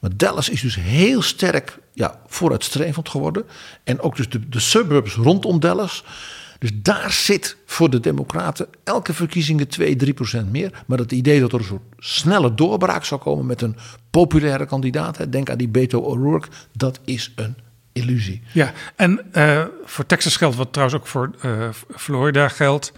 Maar 0.00 0.10
Dallas 0.16 0.48
is 0.48 0.60
dus 0.60 0.74
heel 0.74 1.22
sterk 1.22 1.78
ja, 1.92 2.20
vooruitstrevend 2.26 3.08
geworden. 3.08 3.44
En 3.84 4.00
ook 4.00 4.16
dus 4.16 4.28
de, 4.28 4.48
de 4.48 4.60
suburbs 4.60 5.14
rondom 5.14 5.60
Dallas. 5.60 6.04
Dus 6.58 6.70
daar 6.74 7.12
zit 7.12 7.56
voor 7.66 7.90
de 7.90 8.00
Democraten 8.00 8.66
elke 8.84 9.14
verkiezingen 9.14 9.68
2, 9.68 9.96
3 9.96 10.14
procent 10.14 10.50
meer. 10.50 10.82
Maar 10.86 10.98
het 10.98 11.12
idee 11.12 11.40
dat 11.40 11.52
er 11.52 11.58
een 11.58 11.64
soort 11.64 11.82
snelle 11.98 12.54
doorbraak 12.54 13.04
zou 13.04 13.20
komen 13.20 13.46
met 13.46 13.62
een 13.62 13.76
populaire 14.10 14.66
kandidaat. 14.66 15.32
Denk 15.32 15.50
aan 15.50 15.58
die 15.58 15.68
Beto 15.68 16.00
O'Rourke. 16.00 16.48
Dat 16.72 17.00
is 17.04 17.32
een 17.36 17.56
illusie. 17.96 18.42
Ja, 18.52 18.72
en 18.96 19.20
uh, 19.32 19.64
voor 19.84 20.06
Texas 20.06 20.36
geldt, 20.36 20.56
wat 20.56 20.72
trouwens 20.72 21.00
ook 21.00 21.06
voor 21.06 21.30
uh, 21.44 21.68
Florida 21.96 22.48
geldt. 22.48 22.92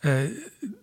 Uh, 0.00 0.14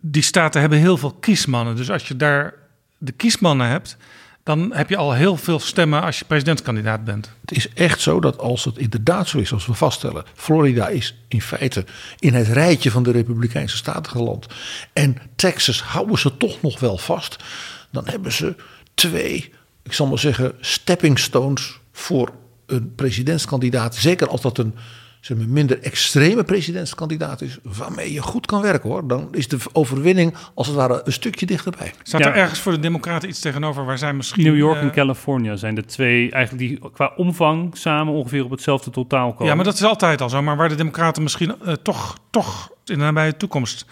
die 0.02 0.22
staten 0.22 0.62
hebben 0.62 0.80
heel 0.80 0.98
veel 0.98 1.14
kiesmannen. 1.14 1.76
Dus 1.76 1.92
als 1.92 2.08
je 2.08 2.16
daar 2.16 2.54
de 2.98 3.12
kiesmannen 3.12 3.68
hebt, 3.68 3.98
dan 4.44 4.74
heb 4.74 4.90
je 4.90 4.98
al 4.98 5.14
heel 5.14 5.38
veel 5.38 5.60
stemmen 5.60 6.02
als 6.02 6.20
je 6.20 6.26
presidentskandidaat 6.26 7.04
bent. 7.04 7.32
Het 7.42 7.52
is 7.52 7.70
echt 7.74 8.02
zo 8.02 8.20
dat 8.20 8.38
als 8.38 8.66
het 8.66 8.78
inderdaad 8.78 9.28
zo 9.28 9.38
is, 9.38 9.54
als 9.54 9.66
we 9.66 9.74
vaststellen, 9.74 10.24
Florida 10.34 10.88
is 10.88 11.16
in 11.28 11.42
feite 11.42 11.86
in 12.20 12.34
het 12.34 12.48
rijtje 12.48 12.92
van 12.92 13.04
de 13.04 13.12
Republikeinse 13.12 13.78
staten 13.78 14.12
geland. 14.12 14.46
En 14.94 15.18
Texas 15.36 15.82
houden 15.82 16.20
ze 16.20 16.38
toch 16.38 16.62
nog 16.62 16.80
wel 16.80 16.98
vast. 16.98 17.44
Dan 17.92 18.08
hebben 18.08 18.32
ze 18.32 18.56
twee, 18.94 19.54
ik 19.84 19.94
zal 19.94 20.08
maar 20.08 20.20
zeggen, 20.20 20.54
stepping 20.60 21.20
stones 21.20 21.80
voor 21.92 22.32
een 22.72 22.96
presidentskandidaat. 22.96 23.96
Zeker 23.96 24.28
als 24.28 24.42
dat 24.42 24.58
een 24.58 24.76
zeg 25.20 25.38
maar, 25.38 25.48
minder 25.48 25.82
extreme 25.82 26.44
presidentskandidaat 26.44 27.42
is, 27.42 27.58
waarmee 27.64 28.14
je 28.14 28.22
goed 28.22 28.46
kan 28.46 28.62
werken 28.62 28.90
hoor, 28.90 29.08
dan 29.08 29.28
is 29.32 29.48
de 29.48 29.58
overwinning 29.72 30.36
als 30.54 30.68
het 30.68 30.76
ware 30.76 31.02
een 31.04 31.14
stukje 31.14 31.46
dichterbij. 31.46 31.94
Staat 32.04 32.22
er 32.22 32.34
ergens 32.34 32.60
voor 32.60 32.72
de 32.72 32.80
Democraten 32.80 33.30
iets 33.30 33.40
tegenover 33.40 33.86
waar 33.86 33.98
zij 33.98 34.14
misschien. 34.14 34.44
New 34.44 34.58
York 34.58 34.78
uh, 34.78 34.82
en 34.84 34.92
Californië 34.92 35.58
zijn 35.58 35.76
de 35.76 35.86
twee 35.86 36.32
eigenlijk 36.32 36.68
die 36.68 36.92
qua 36.94 37.14
omvang 37.16 37.78
samen 37.78 38.14
ongeveer 38.14 38.44
op 38.44 38.52
hetzelfde 38.52 38.92
totaal 38.92 39.32
komen. 39.32 39.46
Ja, 39.46 39.56
maar 39.56 39.66
dat 39.66 39.74
is 39.74 39.84
altijd 39.84 40.22
al 40.22 40.30
zo. 40.30 40.42
Maar 40.42 40.58
waar 40.58 40.70
de 40.70 40.76
Democraten 40.76 41.24
misschien 41.24 41.56
uh, 41.66 41.74
toch, 41.74 42.18
toch 42.30 42.72
in 42.86 42.98
de 42.98 43.04
nabije 43.04 43.38
toekomst 43.38 43.86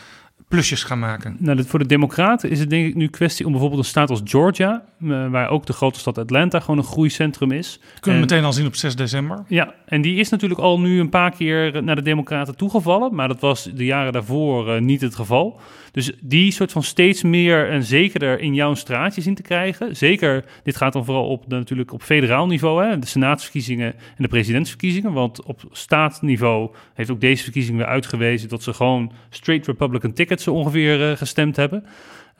plusjes 0.48 0.84
gaan 0.84 1.00
maken? 1.00 1.36
Nou, 1.40 1.64
voor 1.64 1.80
de 1.80 1.86
Democraten 1.86 2.50
is 2.50 2.60
het 2.60 2.70
denk 2.70 2.88
ik 2.88 2.96
nu 2.96 3.08
kwestie 3.08 3.46
om 3.46 3.52
bijvoorbeeld 3.52 3.82
een 3.82 3.90
staat 3.90 4.10
als 4.10 4.22
Georgia, 4.24 4.84
uh, 5.00 5.30
waar 5.30 5.50
ook 5.50 5.66
de 5.66 5.74
grote 5.74 6.00
stad 6.00 6.18
Atlanta 6.18 6.60
gewoon 6.60 6.78
een 6.78 6.84
groeicentrum 6.84 7.52
is. 7.52 7.80
Kunnen 8.00 8.22
we 8.22 8.28
meteen 8.28 8.46
al 8.46 8.54
zien 8.54 8.66
op 8.66 8.76
6 8.76 8.96
december. 8.96 9.44
Ja, 9.48 9.74
en 9.86 10.02
die 10.02 10.20
is 10.20 10.30
natuurlijk 10.30 10.60
al 10.60 10.80
nu 10.80 11.00
een 11.00 11.10
paar 11.10 11.32
keer 11.32 11.84
naar 11.84 11.96
de 11.96 12.02
Democraten 12.02 12.56
toegevallen, 12.56 13.16
maar 13.16 13.28
dat 13.28 13.40
was 13.40 13.64
de 13.64 13.86
jaren 13.86 14.14
daarvoor 14.14 14.76
uh, 14.76 14.82
niet 14.82 15.02
het 15.02 15.16
geval. 15.16 15.60
Dus 15.92 16.12
die 16.22 16.52
soort 16.52 16.72
van 16.72 16.84
steeds 16.84 17.24
meer 17.24 17.70
en 17.70 17.84
zekerder 17.84 18.40
in 18.40 18.54
jouw 18.54 18.74
straatje 18.74 19.22
zien 19.22 19.36
te 19.36 19.42
krijgen. 19.42 19.96
Zeker, 19.96 20.46
dit 20.64 20.76
gaat 20.76 20.94
dan 20.94 21.06
vooral 21.06 21.28
op, 21.28 21.48
natuurlijk 21.48 21.94
op 21.94 22.04
federaal 22.04 22.48
niveau, 22.48 22.86
hè, 22.86 23.00
de 23.00 23.08
senaatsverkiezingen 23.08 23.94
en 23.94 24.24
de 24.24 24.28
presidentsverkiezingen. 24.28 25.14
Want 25.14 25.44
op 25.44 25.62
staatsniveau 25.72 26.72
heeft 26.94 27.10
ook 27.10 27.22
deze 27.22 27.44
verkiezing 27.44 27.78
weer 27.78 27.86
uitgewezen 27.86 28.50
dat 28.50 28.64
ze 28.64 28.74
gewoon 28.74 29.12
straight 29.30 29.68
Republican 29.68 30.14
tickets 30.38 30.44
zo 30.44 30.54
ongeveer 30.54 31.12
uh, 31.12 31.18
gestemd 31.18 31.56
hebben. 31.56 31.86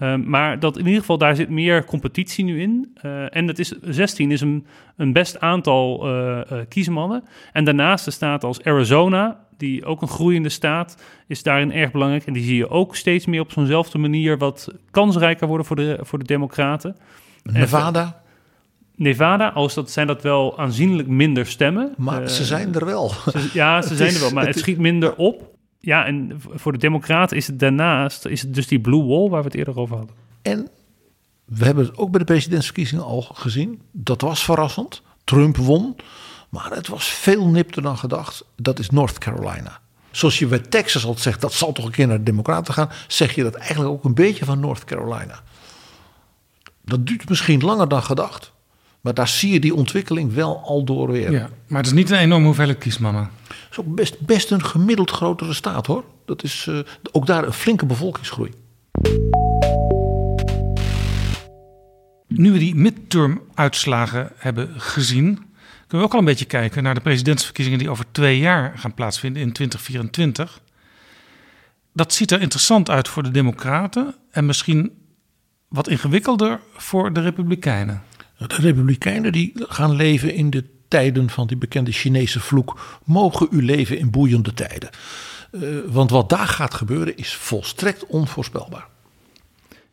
Um, 0.02 0.30
maar 0.30 0.60
dat 0.60 0.78
in 0.78 0.86
ieder 0.86 1.00
geval, 1.00 1.18
daar 1.18 1.36
zit 1.36 1.50
meer 1.50 1.86
competitie 1.86 2.46
nu 2.46 2.62
in. 2.62 2.98
Uh, 3.06 3.36
en 3.36 3.48
dat 3.48 3.60
is, 3.60 3.74
16 3.82 4.32
is 4.32 4.42
een, 4.42 4.66
een 4.98 5.14
best 5.14 5.40
aantal 5.40 6.10
uh, 6.10 6.42
kiesmannen. 6.70 7.24
En 7.54 7.64
daarnaast 7.64 8.06
de 8.06 8.12
staten 8.12 8.48
als 8.48 8.64
Arizona, 8.64 9.40
die 9.58 9.86
ook 9.86 10.02
een 10.02 10.08
groeiende 10.08 10.50
staat, 10.50 10.98
is 11.28 11.44
daarin 11.44 11.72
erg 11.72 11.92
belangrijk. 11.92 12.26
En 12.26 12.34
die 12.34 12.44
zie 12.44 12.56
je 12.56 12.70
ook 12.70 12.96
steeds 12.96 13.26
meer 13.26 13.42
op 13.42 13.52
zo'nzelfde 13.52 13.98
manier 13.98 14.38
wat 14.38 14.68
kansrijker 14.92 15.48
worden 15.48 15.66
voor 15.66 15.76
de, 15.76 15.98
voor 16.02 16.20
de 16.20 16.26
democraten. 16.26 16.96
Nevada? 17.44 18.22
Nevada, 18.96 19.48
als 19.50 19.74
dat 19.74 19.92
zijn 19.92 20.08
dat 20.08 20.22
wel 20.22 20.60
aanzienlijk 20.60 21.08
minder 21.08 21.46
stemmen. 21.46 21.94
Maar 21.98 22.30
ze 22.30 22.46
zijn 22.46 22.76
er 22.76 22.86
wel. 22.86 23.10
Ze, 23.10 23.50
ja, 23.54 23.82
ze 23.82 23.96
zijn 24.02 24.14
er 24.14 24.20
wel, 24.20 24.32
maar 24.32 24.46
het, 24.46 24.54
het 24.54 24.64
schiet 24.64 24.78
minder 24.78 25.16
op. 25.16 25.56
Ja, 25.88 26.06
en 26.06 26.42
voor 26.54 26.72
de 26.72 26.78
Democraten 26.78 27.38
is 27.38 27.48
het 27.48 27.60
daarnaast 27.60 28.26
is 28.26 28.42
het 28.42 28.54
dus 28.54 28.68
die 28.68 28.80
blue 28.80 29.04
wall 29.04 29.30
waar 29.30 29.42
we 29.42 29.48
het 29.48 29.56
eerder 29.56 29.80
over 29.80 29.98
hadden. 29.98 30.16
En 30.42 30.68
we 31.46 31.66
hebben 31.66 31.86
het 31.86 31.98
ook 31.98 32.10
bij 32.12 32.20
de 32.20 32.26
presidentsverkiezingen 32.26 33.04
al 33.04 33.22
gezien. 33.22 33.82
Dat 33.92 34.22
was 34.22 34.44
verrassend. 34.44 35.02
Trump 35.24 35.58
won. 35.58 35.96
Maar 36.50 36.72
het 36.72 36.88
was 36.88 37.08
veel 37.08 37.48
nipter 37.48 37.82
dan 37.82 37.98
gedacht. 37.98 38.46
Dat 38.56 38.80
is 38.80 38.90
North 38.90 39.18
Carolina. 39.18 39.80
Zoals 40.12 40.40
je 40.40 40.48
bij 40.48 40.60
Texas 40.60 41.06
al 41.06 41.18
zegt, 41.18 41.42
dat 41.42 41.54
zal 41.54 41.72
toch 41.72 41.86
een 41.86 41.92
keer 41.92 42.08
naar 42.08 42.18
de 42.18 42.24
Democraten 42.24 42.74
gaan. 42.74 42.90
Zeg 43.08 43.36
je 43.36 43.44
dat 43.44 43.56
eigenlijk 43.56 43.90
ook 43.90 44.04
een 44.04 44.16
beetje 44.16 44.46
van 44.46 44.60
North 44.60 44.84
Carolina. 44.84 45.42
Dat 46.82 47.08
duurt 47.08 47.30
misschien 47.30 47.62
langer 47.62 47.88
dan 47.88 48.04
gedacht. 48.04 48.52
Maar 49.02 49.14
daar 49.14 49.28
zie 49.28 49.54
je 49.54 49.60
die 49.60 49.76
ontwikkeling 49.76 50.34
wel 50.34 50.62
al 50.66 50.84
door 50.84 51.12
weer. 51.12 51.32
Ja, 51.32 51.50
maar 51.68 51.78
het 51.78 51.88
is 51.88 51.98
niet 51.98 52.10
een 52.10 52.18
enorme 52.18 52.46
hoeveelheid 52.46 52.78
kiesmannen. 52.78 53.30
Is 53.78 53.84
ook 53.84 53.96
best, 53.96 54.20
best 54.20 54.52
een 54.52 54.64
gemiddeld 54.64 55.12
grotere 55.12 55.54
staat 55.54 55.86
hoor. 55.86 56.04
Dat 56.26 56.44
is 56.44 56.66
uh, 56.70 56.80
ook 57.12 57.26
daar 57.26 57.44
een 57.44 57.54
flinke 57.54 57.86
bevolkingsgroei. 57.86 58.52
Nu 62.28 62.52
we 62.52 62.58
die 62.58 62.76
midterm-uitslagen 62.76 64.32
hebben 64.36 64.82
gezien, 64.82 65.36
kunnen 65.88 65.98
we 65.98 66.04
ook 66.04 66.14
al 66.14 66.20
een 66.20 66.26
beetje 66.26 66.46
kijken 66.46 66.84
naar 66.84 66.94
de 66.94 67.02
presidentsverkiezingen 67.02 67.80
die 67.80 67.90
over 67.90 68.06
twee 68.12 68.40
jaar 68.40 68.78
gaan 68.78 68.94
plaatsvinden 68.94 69.42
in 69.42 69.52
2024. 69.52 70.62
Dat 71.94 72.14
ziet 72.14 72.32
er 72.32 72.42
interessant 72.42 72.90
uit 72.90 73.08
voor 73.08 73.24
de 73.24 73.32
Democraten 73.32 74.16
en 74.32 74.46
misschien 74.46 74.92
wat 75.68 75.88
ingewikkelder 75.88 76.60
voor 76.76 77.14
de 77.14 77.22
Republikeinen. 77.22 78.04
De 78.38 78.56
Republikeinen 78.56 79.32
die 79.32 79.54
gaan 79.56 79.96
leven 79.96 80.34
in 80.34 80.50
de 80.50 80.77
tijden 80.88 81.30
van 81.30 81.48
die 81.48 81.58
bekende 81.58 81.92
Chinese 81.92 82.40
vloek. 82.40 83.00
Mogen 83.04 83.48
u 83.52 83.64
leven 83.64 83.98
in 83.98 84.10
boeiende 84.10 84.54
tijden. 84.54 84.90
Uh, 85.52 85.62
want 85.86 86.10
wat 86.10 86.30
daar 86.30 86.48
gaat 86.48 86.74
gebeuren 86.74 87.18
is 87.18 87.36
volstrekt 87.36 88.06
onvoorspelbaar. 88.06 88.88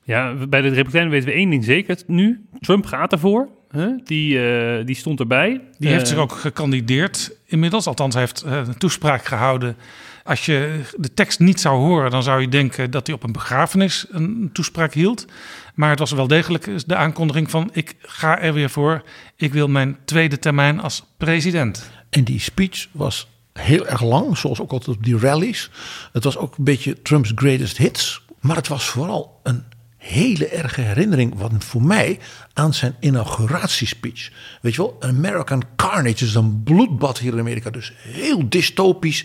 Ja, 0.03 0.34
bij 0.34 0.61
de 0.61 0.68
Republikeinen 0.68 1.11
weten 1.11 1.28
we 1.28 1.34
één 1.34 1.51
ding 1.51 1.64
zeker 1.64 1.99
nu. 2.07 2.45
Trump 2.61 2.86
gaat 2.86 3.12
ervoor. 3.12 3.49
Huh? 3.70 3.99
Die, 4.05 4.34
uh, 4.34 4.86
die 4.86 4.95
stond 4.95 5.20
erbij. 5.20 5.61
Die 5.78 5.88
uh, 5.88 5.95
heeft 5.95 6.09
zich 6.09 6.18
ook 6.18 6.32
gekandideerd 6.32 7.36
inmiddels. 7.47 7.86
Althans, 7.86 8.14
hij 8.14 8.22
heeft 8.22 8.42
een 8.42 8.78
toespraak 8.78 9.24
gehouden. 9.24 9.76
Als 10.25 10.47
je 10.47 10.81
de 10.97 11.14
tekst 11.14 11.39
niet 11.39 11.61
zou 11.61 11.77
horen, 11.77 12.11
dan 12.11 12.22
zou 12.22 12.41
je 12.41 12.49
denken 12.49 12.91
dat 12.91 13.07
hij 13.07 13.16
op 13.16 13.22
een 13.22 13.33
begrafenis 13.33 14.07
een 14.11 14.51
toespraak 14.53 14.95
hield. 14.95 15.27
Maar 15.75 15.91
het 15.91 15.99
was 15.99 16.11
wel 16.11 16.27
degelijk 16.27 16.89
de 16.89 16.97
aankondiging 16.97 17.51
van 17.51 17.70
ik 17.72 17.95
ga 18.01 18.41
er 18.41 18.53
weer 18.53 18.70
voor. 18.70 19.03
Ik 19.37 19.53
wil 19.53 19.68
mijn 19.68 19.99
tweede 20.05 20.39
termijn 20.39 20.81
als 20.81 21.05
president. 21.16 21.91
En 22.11 22.25
die 22.25 22.41
speech 22.41 22.87
was 22.93 23.29
heel 23.53 23.87
erg 23.87 24.03
lang, 24.03 24.39
zoals 24.39 24.61
ook 24.61 24.72
altijd 24.72 24.97
op 24.97 25.05
die 25.05 25.18
rallies. 25.18 25.70
Het 26.12 26.25
was 26.25 26.37
ook 26.37 26.57
een 26.57 26.64
beetje 26.64 27.03
Trump's 27.03 27.33
greatest 27.35 27.77
hits. 27.77 28.22
Maar 28.41 28.57
het 28.57 28.68
was 28.68 28.85
vooral 28.85 29.41
een 29.43 29.64
hele 29.97 30.49
erge 30.49 30.81
herinnering, 30.81 31.35
wat 31.39 31.53
voor 31.59 31.83
mij, 31.83 32.18
aan 32.53 32.75
zijn 32.75 32.95
inauguratiespeech. 33.01 34.31
Weet 34.61 34.75
je 34.75 34.83
wel, 34.83 34.97
American 35.01 35.62
Carnage 35.77 36.25
is 36.25 36.35
een 36.35 36.62
bloedbad 36.62 37.18
hier 37.18 37.33
in 37.33 37.39
Amerika. 37.39 37.70
Dus 37.70 37.93
heel 37.99 38.49
dystopisch. 38.49 39.25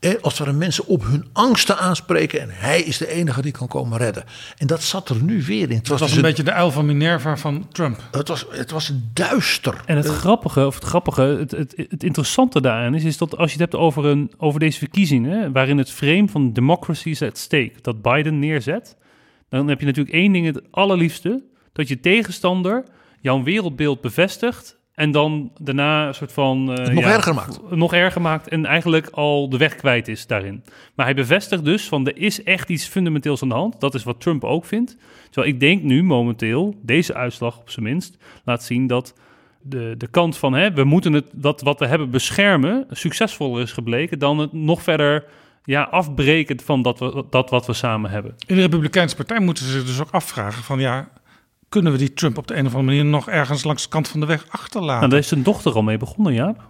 Eh, 0.00 0.14
als 0.20 0.38
we 0.38 0.52
mensen 0.52 0.86
op 0.86 1.04
hun 1.04 1.26
angsten 1.32 1.78
aanspreken 1.78 2.40
en 2.40 2.48
hij 2.50 2.82
is 2.82 2.98
de 2.98 3.08
enige 3.08 3.42
die 3.42 3.52
kan 3.52 3.68
komen 3.68 3.98
redden. 3.98 4.24
En 4.56 4.66
dat 4.66 4.82
zat 4.82 5.08
er 5.08 5.22
nu 5.22 5.42
weer 5.42 5.70
in. 5.70 5.76
Het 5.76 5.88
was, 5.88 6.00
dus 6.00 6.16
een, 6.16 6.22
beetje 6.22 6.42
de 6.42 6.52
uil 6.52 6.70
van 6.70 6.86
Minerva 6.86 7.36
van 7.36 7.68
Trump. 7.72 8.02
Het 8.10 8.28
was, 8.28 8.46
het 8.50 8.70
was 8.70 8.92
duister. 9.12 9.74
En 9.86 9.96
het 9.96 10.06
grappige, 10.06 10.66
of 10.66 10.74
het 10.74 10.84
grappige, 10.84 11.22
het, 11.22 11.50
het, 11.50 11.74
het 11.76 12.04
interessante 12.04 12.60
daaraan 12.60 12.94
is, 12.94 13.04
is 13.04 13.18
dat 13.18 13.36
als 13.36 13.52
je 13.52 13.62
het 13.62 13.70
hebt 13.70 13.82
over, 13.82 14.04
een, 14.04 14.32
over 14.36 14.60
deze 14.60 14.78
verkiezingen, 14.78 15.52
waarin 15.52 15.78
het 15.78 15.90
frame 15.90 16.28
van 16.28 16.52
democracy 16.52 17.08
is 17.08 17.22
at 17.22 17.38
stake, 17.38 17.72
dat 17.80 18.02
Biden 18.02 18.38
neerzet, 18.38 18.96
dan 19.48 19.68
heb 19.68 19.80
je 19.80 19.86
natuurlijk 19.86 20.14
één 20.14 20.32
ding 20.32 20.46
het 20.46 20.60
allerliefste, 20.70 21.42
dat 21.72 21.88
je 21.88 22.00
tegenstander 22.00 22.84
jouw 23.20 23.42
wereldbeeld 23.42 24.00
bevestigt 24.00 24.78
en 25.00 25.10
dan 25.10 25.50
daarna 25.60 26.06
een 26.06 26.14
soort 26.14 26.32
van... 26.32 26.78
Uh, 26.80 26.86
nog 26.86 27.04
erger 27.04 27.34
maakt. 27.34 27.60
Nog 27.70 27.92
erger 27.92 28.20
maakt 28.20 28.48
en 28.48 28.66
eigenlijk 28.66 29.08
al 29.08 29.48
de 29.48 29.56
weg 29.56 29.74
kwijt 29.74 30.08
is 30.08 30.26
daarin. 30.26 30.64
Maar 30.94 31.06
hij 31.06 31.14
bevestigt 31.14 31.64
dus 31.64 31.88
van 31.88 32.06
er 32.06 32.16
is 32.16 32.42
echt 32.42 32.68
iets 32.68 32.86
fundamenteels 32.86 33.42
aan 33.42 33.48
de 33.48 33.54
hand. 33.54 33.80
Dat 33.80 33.94
is 33.94 34.02
wat 34.02 34.20
Trump 34.20 34.44
ook 34.44 34.64
vindt. 34.64 34.96
Terwijl 35.30 35.54
ik 35.54 35.60
denk 35.60 35.82
nu 35.82 36.02
momenteel, 36.02 36.74
deze 36.82 37.14
uitslag 37.14 37.58
op 37.58 37.70
zijn 37.70 37.84
minst, 37.84 38.16
laat 38.44 38.62
zien 38.62 38.86
dat 38.86 39.14
de, 39.60 39.94
de 39.98 40.06
kant 40.06 40.36
van 40.36 40.52
hè, 40.52 40.72
we 40.72 40.84
moeten 40.84 41.12
het, 41.12 41.26
dat 41.32 41.60
wat 41.60 41.78
we 41.78 41.86
hebben 41.86 42.10
beschermen 42.10 42.86
succesvoller 42.90 43.62
is 43.62 43.72
gebleken 43.72 44.18
dan 44.18 44.38
het 44.38 44.52
nog 44.52 44.82
verder 44.82 45.24
ja, 45.64 45.82
afbreken 45.82 46.60
van 46.60 46.82
dat, 46.82 46.98
we, 46.98 47.24
dat 47.30 47.50
wat 47.50 47.66
we 47.66 47.72
samen 47.72 48.10
hebben. 48.10 48.34
In 48.46 48.54
de 48.54 48.60
Republikeinse 48.60 49.16
Partij 49.16 49.40
moeten 49.40 49.64
ze 49.64 49.70
zich 49.70 49.84
dus 49.84 50.00
ook 50.00 50.10
afvragen 50.10 50.62
van 50.62 50.80
ja, 50.80 51.08
kunnen 51.70 51.92
we 51.92 51.98
die 51.98 52.12
Trump 52.12 52.38
op 52.38 52.46
de 52.46 52.54
een 52.54 52.66
of 52.66 52.74
andere 52.74 52.96
manier 52.96 53.10
nog 53.10 53.28
ergens 53.28 53.64
langs 53.64 53.82
de 53.82 53.88
kant 53.88 54.08
van 54.08 54.20
de 54.20 54.26
weg 54.26 54.46
achterlaten? 54.48 54.98
Nou, 54.98 55.10
daar 55.10 55.18
is 55.18 55.28
zijn 55.28 55.42
dochter 55.42 55.72
al 55.72 55.82
mee 55.82 55.96
begonnen, 55.96 56.32
Jaap. 56.32 56.68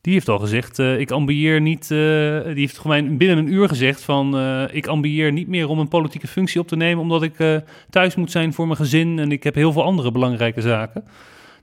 Die 0.00 0.12
heeft 0.12 0.28
al 0.28 0.38
gezegd, 0.38 0.78
uh, 0.78 1.00
ik 1.00 1.10
ambieer 1.10 1.60
niet, 1.60 1.82
uh, 1.82 1.98
die 2.44 2.54
heeft 2.54 2.78
gewoon 2.78 3.16
binnen 3.16 3.38
een 3.38 3.52
uur 3.52 3.68
gezegd 3.68 4.02
van, 4.02 4.36
uh, 4.36 4.62
ik 4.70 4.86
ambieer 4.86 5.32
niet 5.32 5.48
meer 5.48 5.68
om 5.68 5.78
een 5.78 5.88
politieke 5.88 6.26
functie 6.26 6.60
op 6.60 6.68
te 6.68 6.76
nemen, 6.76 7.02
omdat 7.02 7.22
ik 7.22 7.62
thuis 7.90 8.14
moet 8.14 8.30
zijn 8.30 8.52
voor 8.52 8.66
mijn 8.66 8.78
gezin 8.78 9.18
en 9.18 9.32
ik 9.32 9.42
heb 9.42 9.54
heel 9.54 9.72
veel 9.72 9.82
andere 9.82 10.12
belangrijke 10.12 10.60
zaken. 10.60 11.04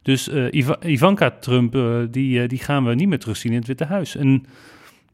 Dus 0.02 0.28
Iv 0.52 0.70
Ivanka 0.86 1.32
Trump, 1.32 1.78
die, 2.12 2.48
die 2.48 2.60
gaan 2.60 2.86
we 2.86 2.96
niet 2.96 3.08
meer 3.08 3.20
terugzien 3.20 3.52
in 3.52 3.58
het 3.58 3.68
Witte 3.68 3.86
Huis. 3.86 4.16
En 4.16 4.46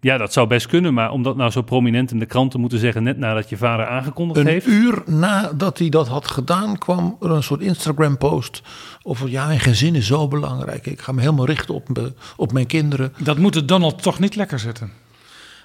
ja, 0.03 0.17
dat 0.17 0.33
zou 0.33 0.47
best 0.47 0.67
kunnen, 0.67 0.93
maar 0.93 1.11
om 1.11 1.23
dat 1.23 1.35
nou 1.35 1.51
zo 1.51 1.61
prominent 1.61 2.11
in 2.11 2.19
de 2.19 2.25
krant 2.25 2.51
te 2.51 2.57
moeten 2.57 2.79
zeggen, 2.79 3.03
net 3.03 3.17
nadat 3.17 3.49
je 3.49 3.57
vader 3.57 3.85
aangekondigd 3.85 4.39
een 4.39 4.47
heeft. 4.47 4.65
Een 4.65 4.71
uur 4.71 5.03
nadat 5.05 5.77
hij 5.77 5.89
dat 5.89 6.07
had 6.07 6.27
gedaan, 6.27 6.77
kwam 6.77 7.17
er 7.21 7.31
een 7.31 7.43
soort 7.43 7.61
Instagram-post 7.61 8.61
over 9.03 9.29
ja, 9.29 9.47
mijn 9.47 9.59
gezin 9.59 9.95
is 9.95 10.07
zo 10.07 10.27
belangrijk. 10.27 10.85
Ik 10.85 11.01
ga 11.01 11.11
me 11.11 11.21
helemaal 11.21 11.45
richten 11.45 11.75
op, 11.75 11.89
me, 11.89 12.13
op 12.35 12.51
mijn 12.51 12.67
kinderen. 12.67 13.13
Dat 13.17 13.37
moet 13.37 13.55
het 13.55 13.67
Donald 13.67 14.01
toch 14.01 14.19
niet 14.19 14.35
lekker 14.35 14.59
zitten. 14.59 15.02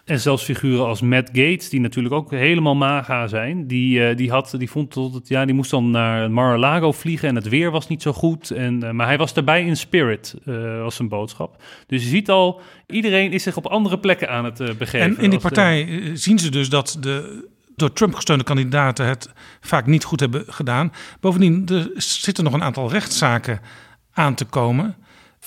En 0.08 0.20
zelfs 0.20 0.44
figuren 0.44 0.86
als 0.86 1.00
Matt 1.00 1.28
Gates, 1.32 1.68
die 1.68 1.80
natuurlijk 1.80 2.14
ook 2.14 2.30
helemaal 2.30 2.74
maga 2.74 3.26
zijn, 3.26 3.66
die, 3.66 3.98
uh, 3.98 4.16
die, 4.16 4.30
had, 4.30 4.54
die 4.58 4.70
vond 4.70 4.90
tot 4.90 5.14
het, 5.14 5.28
ja, 5.28 5.44
die 5.44 5.54
moest 5.54 5.70
dan 5.70 5.90
naar 5.90 6.30
Mar-a-Lago 6.30 6.92
vliegen 6.92 7.28
en 7.28 7.34
het 7.34 7.48
weer 7.48 7.70
was 7.70 7.88
niet 7.88 8.02
zo 8.02 8.12
goed. 8.12 8.50
En, 8.50 8.84
uh, 8.84 8.90
maar 8.90 9.06
hij 9.06 9.18
was 9.18 9.34
daarbij 9.34 9.64
in 9.64 9.76
spirit, 9.76 10.34
uh, 10.44 10.82
was 10.82 10.96
zijn 10.96 11.08
boodschap. 11.08 11.62
Dus 11.86 12.02
je 12.02 12.08
ziet 12.08 12.30
al, 12.30 12.60
iedereen 12.86 13.32
is 13.32 13.42
zich 13.42 13.56
op 13.56 13.66
andere 13.66 13.98
plekken 13.98 14.30
aan 14.30 14.44
het 14.44 14.78
begeven. 14.78 15.16
En 15.16 15.18
in 15.18 15.30
die 15.30 15.38
partij 15.38 15.84
de... 15.84 16.16
zien 16.16 16.38
ze 16.38 16.50
dus 16.50 16.68
dat 16.68 16.96
de 17.00 17.46
door 17.76 17.92
Trump 17.92 18.14
gesteunde 18.14 18.44
kandidaten 18.44 19.06
het 19.06 19.30
vaak 19.60 19.86
niet 19.86 20.04
goed 20.04 20.20
hebben 20.20 20.44
gedaan. 20.46 20.92
Bovendien, 21.20 21.66
er 21.66 21.90
zitten 21.96 22.44
nog 22.44 22.52
een 22.52 22.62
aantal 22.62 22.90
rechtszaken 22.90 23.60
aan 24.12 24.34
te 24.34 24.44
komen 24.44 24.96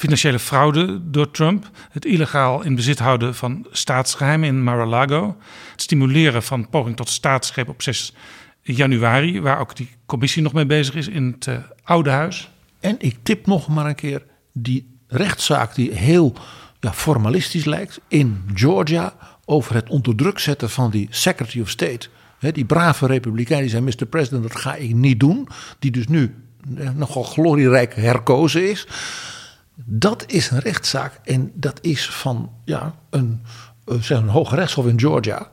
financiële 0.02 0.40
fraude 0.40 1.00
door 1.12 1.32
Trump, 1.32 1.70
het 1.92 2.06
illegaal 2.06 2.64
in 2.64 2.76
bezit 2.76 3.00
houden 3.00 3.36
van 3.36 3.68
staatsgeheimen 3.72 4.48
in 4.48 4.64
Mar-a-Lago, 4.64 5.38
het 5.72 5.82
stimuleren 5.82 6.44
van 6.44 6.70
poging 6.70 6.96
tot 6.96 7.10
staatsgreep 7.10 7.70
op 7.70 7.82
6 7.82 8.14
januari, 8.62 9.42
waar 9.42 9.60
ook 9.60 9.76
die 9.76 9.90
commissie 10.06 10.42
nog 10.42 10.54
mee 10.54 10.66
bezig 10.66 10.96
is 10.96 11.08
in 11.08 11.26
het 11.26 11.46
uh, 11.46 11.56
Oude 11.84 12.10
Huis. 12.10 12.52
En 12.80 12.96
ik 13.00 13.18
tip 13.24 13.46
nog 13.46 13.68
maar 13.68 13.86
een 13.86 13.96
keer 13.96 14.24
die 14.54 15.00
rechtszaak 15.08 15.76
die 15.76 15.92
heel 15.92 16.34
ja, 16.80 16.94
formalistisch 16.94 17.66
lijkt 17.66 18.00
in 18.08 18.44
Georgia 18.54 19.14
over 19.46 19.76
het 19.76 19.90
onder 19.90 20.16
druk 20.16 20.40
zetten 20.40 20.70
van 20.70 20.92
die 20.92 21.08
Secretary 21.10 21.62
of 21.62 21.70
State. 21.70 22.08
die 22.40 22.66
brave 22.66 23.08
republikein 23.08 23.62
die 23.62 23.70
zei: 23.70 23.84
Mr. 23.84 24.06
President, 24.06 24.44
dat 24.44 24.56
ga 24.56 24.76
ik 24.76 24.94
niet 24.94 25.20
doen. 25.20 25.48
Die 25.80 25.92
dus 25.92 26.08
nu 26.08 26.36
eh, 26.78 26.90
nogal 26.96 27.24
glorierijk 27.24 27.96
herkozen 27.96 28.70
is. 28.70 28.88
Dat 29.76 30.24
is 30.28 30.50
een 30.50 30.60
rechtszaak 30.60 31.20
en 31.24 31.52
dat 31.54 31.80
is 31.82 32.10
van 32.10 32.52
ja, 32.66 32.96
een, 33.10 33.42
eh, 33.86 33.96
zeg 34.02 34.18
een 34.18 34.28
hoge 34.28 34.56
rechtshof 34.56 34.88
in 34.88 35.00
Georgia. 35.00 35.50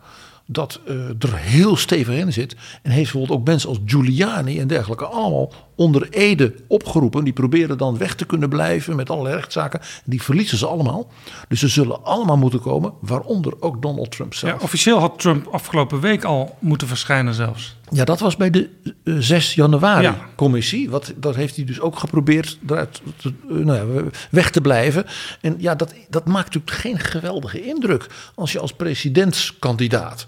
Dat 0.47 0.81
uh, 0.89 1.09
er 1.09 1.37
heel 1.37 1.77
stevig 1.77 2.15
in 2.15 2.33
zit. 2.33 2.57
En 2.83 2.91
heeft 2.91 3.13
bijvoorbeeld 3.13 3.39
ook 3.41 3.47
mensen 3.47 3.69
als 3.69 3.79
Giuliani 3.85 4.61
en 4.61 4.67
dergelijke 4.67 5.07
allemaal 5.07 5.53
onder 5.79 6.09
Ede 6.11 6.55
opgeroepen. 6.67 7.25
Die 7.25 7.33
proberen 7.33 7.79
dan 7.79 7.99
weg 7.99 8.15
te 8.15 8.25
kunnen 8.25 8.49
blijven 8.49 8.97
met 8.97 9.11
allerlei 9.11 9.35
rechtszaken. 9.35 9.81
Die 10.05 10.23
verliezen 10.23 10.59
ze 10.59 10.67
allemaal. 10.67 11.11
Dus 11.49 11.61
ze 11.61 11.69
zullen 11.69 12.05
allemaal 12.05 12.37
moeten 12.37 12.61
komen, 12.61 12.93
waaronder 13.01 13.53
ook 13.61 13.83
Donald 13.83 14.11
Trump 14.11 14.35
zelf. 14.35 14.53
Ja, 14.53 14.59
officieel 14.63 14.99
had 14.99 15.19
Trump 15.19 15.47
afgelopen 15.47 16.01
week 16.01 16.25
al 16.25 16.57
moeten 16.59 16.89
verschijnen 16.89 17.35
zelfs. 17.35 17.77
Ja, 17.91 18.05
dat 18.05 18.21
was 18.21 18.37
bij 18.37 18.51
de 18.51 18.69
6 19.05 19.55
januari 19.55 20.15
commissie. 20.35 20.91
Wat, 20.91 21.13
dat 21.17 21.35
heeft 21.35 21.57
hij 21.57 21.65
dus 21.65 21.81
ook 21.81 21.99
geprobeerd 21.99 22.59
eruit 22.69 23.01
te, 23.17 23.33
nou 23.49 23.95
ja, 23.95 24.03
weg 24.31 24.51
te 24.51 24.61
blijven. 24.61 25.05
En 25.41 25.55
ja, 25.59 25.75
dat, 25.75 25.95
dat 26.09 26.27
maakt 26.27 26.55
natuurlijk 26.55 26.83
geen 26.83 26.99
geweldige 26.99 27.63
indruk 27.63 28.07
als 28.35 28.53
je 28.53 28.59
als 28.59 28.73
presidentskandidaat 28.73 30.27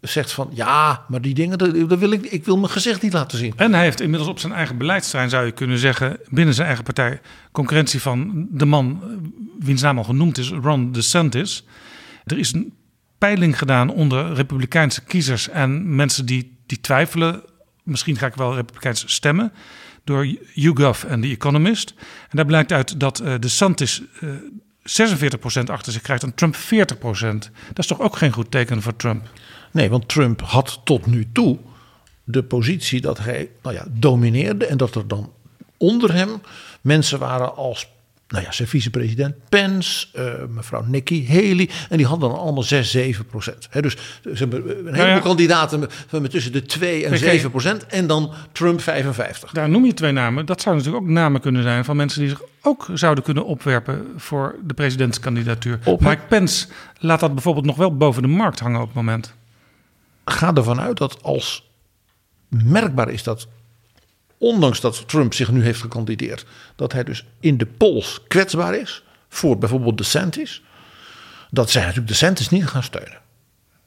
zegt 0.00 0.32
van 0.32 0.50
ja, 0.52 1.04
maar 1.08 1.20
die 1.20 1.34
dingen, 1.34 1.58
dat 1.58 1.98
wil 1.98 2.10
ik, 2.10 2.26
ik 2.26 2.44
wil 2.44 2.58
mijn 2.58 2.72
gezicht 2.72 3.02
niet 3.02 3.12
laten 3.12 3.38
zien. 3.38 3.52
En 3.56 3.74
hij 3.74 3.82
heeft 3.82 4.00
inmiddels 4.00 4.30
op 4.30 4.38
zijn 4.38 4.52
eigen 4.52 4.78
beleidsterrein, 4.78 5.30
zou 5.30 5.46
je 5.46 5.52
kunnen 5.52 5.78
zeggen, 5.78 6.18
binnen 6.28 6.54
zijn 6.54 6.66
eigen 6.66 6.84
partij, 6.84 7.20
concurrentie 7.52 8.00
van 8.00 8.46
de 8.50 8.64
man 8.64 9.02
wiens 9.58 9.82
naam 9.82 9.98
al 9.98 10.04
genoemd 10.04 10.38
is, 10.38 10.48
Ron 10.48 10.92
DeSantis. 10.92 11.64
Er 12.24 12.38
is 12.38 12.52
een 12.52 12.74
peiling 13.18 13.58
gedaan 13.58 13.90
onder 13.90 14.32
Republikeinse 14.34 15.04
kiezers 15.04 15.48
en 15.48 15.94
mensen 15.94 16.26
die, 16.26 16.58
die 16.66 16.80
twijfelen, 16.80 17.42
misschien 17.82 18.16
ga 18.16 18.26
ik 18.26 18.34
wel 18.34 18.54
Republikeins 18.54 19.04
stemmen, 19.06 19.52
door 20.04 20.26
YouGov 20.54 21.04
en 21.04 21.20
The 21.20 21.28
Economist. 21.28 21.94
En 22.28 22.36
daar 22.36 22.46
blijkt 22.46 22.72
uit 22.72 23.00
dat 23.00 23.20
uh, 23.20 23.34
DeSantis 23.38 24.02
uh, 24.20 24.30
46% 24.80 25.64
achter 25.66 25.92
zich 25.92 26.02
krijgt 26.02 26.22
en 26.22 26.34
Trump 26.34 26.56
40%. 26.56 26.58
Dat 27.68 27.78
is 27.78 27.86
toch 27.86 28.00
ook 28.00 28.16
geen 28.16 28.32
goed 28.32 28.50
teken 28.50 28.82
voor 28.82 28.96
Trump? 28.96 29.28
Nee, 29.70 29.90
want 29.90 30.08
Trump 30.08 30.40
had 30.40 30.80
tot 30.84 31.06
nu 31.06 31.28
toe 31.32 31.58
de 32.24 32.42
positie 32.42 33.00
dat 33.00 33.18
hij 33.18 33.50
nou 33.62 33.74
ja, 33.74 33.84
domineerde 33.90 34.66
en 34.66 34.76
dat 34.76 34.94
er 34.94 35.08
dan 35.08 35.32
onder 35.76 36.14
hem 36.14 36.40
mensen 36.80 37.18
waren 37.18 37.56
als 37.56 37.88
nou 38.30 38.44
ja, 38.44 38.52
zijn 38.52 38.68
vicepresident 38.68 39.34
Pence, 39.48 40.06
uh, 40.16 40.24
mevrouw 40.48 40.84
Nikki 40.86 41.28
Haley. 41.28 41.68
En 41.88 41.96
die 41.96 42.06
hadden 42.06 42.28
dan 42.30 42.38
allemaal 42.38 42.62
6, 42.62 42.90
7 42.90 43.26
procent. 43.26 43.68
dus 43.72 43.96
ze 44.22 44.30
hebben 44.34 44.62
een 44.62 44.66
heleboel 44.68 44.92
nou 44.92 45.08
ja. 45.08 45.18
kandidaten 45.18 45.80
met, 45.80 45.92
met, 46.10 46.30
tussen 46.30 46.52
de 46.52 46.62
2 46.62 47.06
en 47.06 47.18
7 47.18 47.50
procent. 47.50 47.86
En 47.86 48.06
dan 48.06 48.32
Trump 48.52 48.80
55. 48.80 49.52
Daar 49.52 49.68
noem 49.68 49.84
je 49.84 49.94
twee 49.94 50.12
namen. 50.12 50.46
Dat 50.46 50.60
zouden 50.60 50.84
natuurlijk 50.84 51.10
ook 51.10 51.16
namen 51.16 51.40
kunnen 51.40 51.62
zijn 51.62 51.84
van 51.84 51.96
mensen 51.96 52.20
die 52.20 52.28
zich 52.28 52.42
ook 52.62 52.88
zouden 52.94 53.24
kunnen 53.24 53.44
opwerpen 53.44 54.06
voor 54.16 54.54
de 54.66 54.74
presidentskandidatuur. 54.74 55.78
Op 55.84 56.00
Mike 56.00 56.22
Pence 56.28 56.66
laat 56.98 57.20
dat 57.20 57.34
bijvoorbeeld 57.34 57.66
nog 57.66 57.76
wel 57.76 57.96
boven 57.96 58.22
de 58.22 58.28
markt 58.28 58.60
hangen 58.60 58.80
op 58.80 58.86
het 58.86 58.96
moment 58.96 59.34
ga 60.24 60.54
ervan 60.54 60.80
uit 60.80 60.96
dat 60.96 61.22
als 61.22 61.70
merkbaar 62.48 63.10
is 63.10 63.22
dat, 63.22 63.48
ondanks 64.38 64.80
dat 64.80 65.08
Trump 65.08 65.34
zich 65.34 65.50
nu 65.50 65.62
heeft 65.62 65.80
gekandideerd, 65.80 66.46
dat 66.76 66.92
hij 66.92 67.04
dus 67.04 67.24
in 67.40 67.58
de 67.58 67.66
polls 67.66 68.20
kwetsbaar 68.28 68.74
is 68.74 69.02
voor 69.28 69.58
bijvoorbeeld 69.58 69.98
DeSantis, 69.98 70.62
dat 71.50 71.70
zij 71.70 71.80
natuurlijk 71.80 72.08
DeSantis 72.08 72.48
niet 72.48 72.66
gaan 72.66 72.82
steunen. 72.82 73.18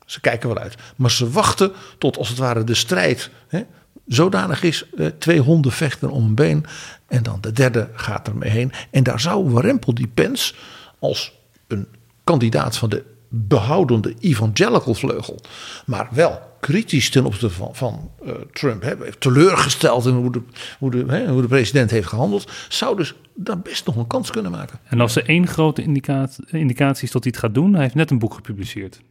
Ze 0.05 0.19
kijken 0.19 0.49
wel 0.49 0.57
uit. 0.57 0.75
Maar 0.95 1.11
ze 1.11 1.29
wachten 1.29 1.71
tot 1.97 2.17
als 2.17 2.29
het 2.29 2.37
ware 2.37 2.63
de 2.63 2.73
strijd 2.73 3.29
hè, 3.47 3.65
zodanig 4.07 4.63
is. 4.63 4.85
Twee 5.17 5.39
honden 5.39 5.71
vechten 5.71 6.09
om 6.09 6.23
een 6.25 6.35
been. 6.35 6.65
En 7.07 7.23
dan 7.23 7.41
de 7.41 7.51
derde 7.51 7.89
gaat 7.93 8.27
ermee 8.27 8.49
heen. 8.49 8.71
En 8.91 9.03
daar 9.03 9.19
zou 9.19 9.49
Warempel 9.49 9.93
die 9.93 10.07
Pence 10.07 10.53
als 10.99 11.33
een 11.67 11.87
kandidaat 12.23 12.77
van 12.77 12.89
de 12.89 13.12
behoudende 13.35 14.15
evangelical 14.19 14.93
vleugel. 14.93 15.39
Maar 15.85 16.07
wel 16.11 16.41
kritisch 16.59 17.09
ten 17.09 17.25
opzichte 17.25 17.49
van, 17.49 17.75
van 17.75 18.11
uh, 18.25 18.31
Trump. 18.51 18.81
Hè, 18.81 19.15
teleurgesteld 19.15 20.05
in 20.05 20.13
hoe 20.13 20.31
de, 20.31 20.41
hoe, 20.79 20.91
de, 20.91 21.05
hè, 21.07 21.27
hoe 21.27 21.41
de 21.41 21.47
president 21.47 21.91
heeft 21.91 22.07
gehandeld. 22.07 22.51
Zou 22.69 22.97
dus 22.97 23.15
daar 23.35 23.59
best 23.59 23.85
nog 23.85 23.95
een 23.95 24.07
kans 24.07 24.29
kunnen 24.29 24.51
maken. 24.51 24.79
En 24.83 24.99
als 24.99 25.15
er 25.15 25.27
één 25.27 25.47
grote 25.47 25.81
indicatie, 25.81 26.45
indicatie 26.49 27.03
is 27.03 27.11
dat 27.11 27.23
hij 27.23 27.31
het 27.35 27.41
gaat 27.43 27.53
doen. 27.53 27.73
Hij 27.73 27.81
heeft 27.81 27.95
net 27.95 28.11
een 28.11 28.19
boek 28.19 28.33
gepubliceerd. 28.33 29.01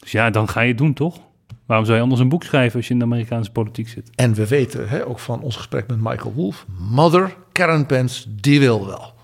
Dus 0.00 0.12
ja, 0.12 0.30
dan 0.30 0.48
ga 0.48 0.60
je 0.60 0.68
het 0.68 0.78
doen 0.78 0.94
toch? 0.94 1.20
Waarom 1.66 1.86
zou 1.86 1.96
je 1.96 2.02
anders 2.02 2.22
een 2.22 2.28
boek 2.28 2.44
schrijven 2.44 2.76
als 2.76 2.86
je 2.86 2.92
in 2.92 2.98
de 2.98 3.04
Amerikaanse 3.04 3.50
politiek 3.50 3.88
zit? 3.88 4.10
En 4.14 4.34
we 4.34 4.46
weten 4.46 4.88
hè, 4.88 5.06
ook 5.06 5.18
van 5.18 5.40
ons 5.40 5.56
gesprek 5.56 5.86
met 5.86 6.00
Michael 6.00 6.32
Wolff, 6.32 6.66
mother 6.78 7.36
Karen 7.52 7.86
Pence, 7.86 8.34
die 8.34 8.60
wil 8.60 8.86
wel. 8.86 9.14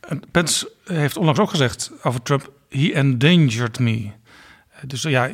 En 0.00 0.22
Pence 0.30 0.72
heeft 0.84 1.16
onlangs 1.16 1.40
ook 1.40 1.50
gezegd 1.50 1.92
over 2.02 2.22
Trump, 2.22 2.52
he 2.72 2.92
endangered 2.94 3.78
me. 3.78 4.10
Dus 4.86 5.02
ja, 5.02 5.30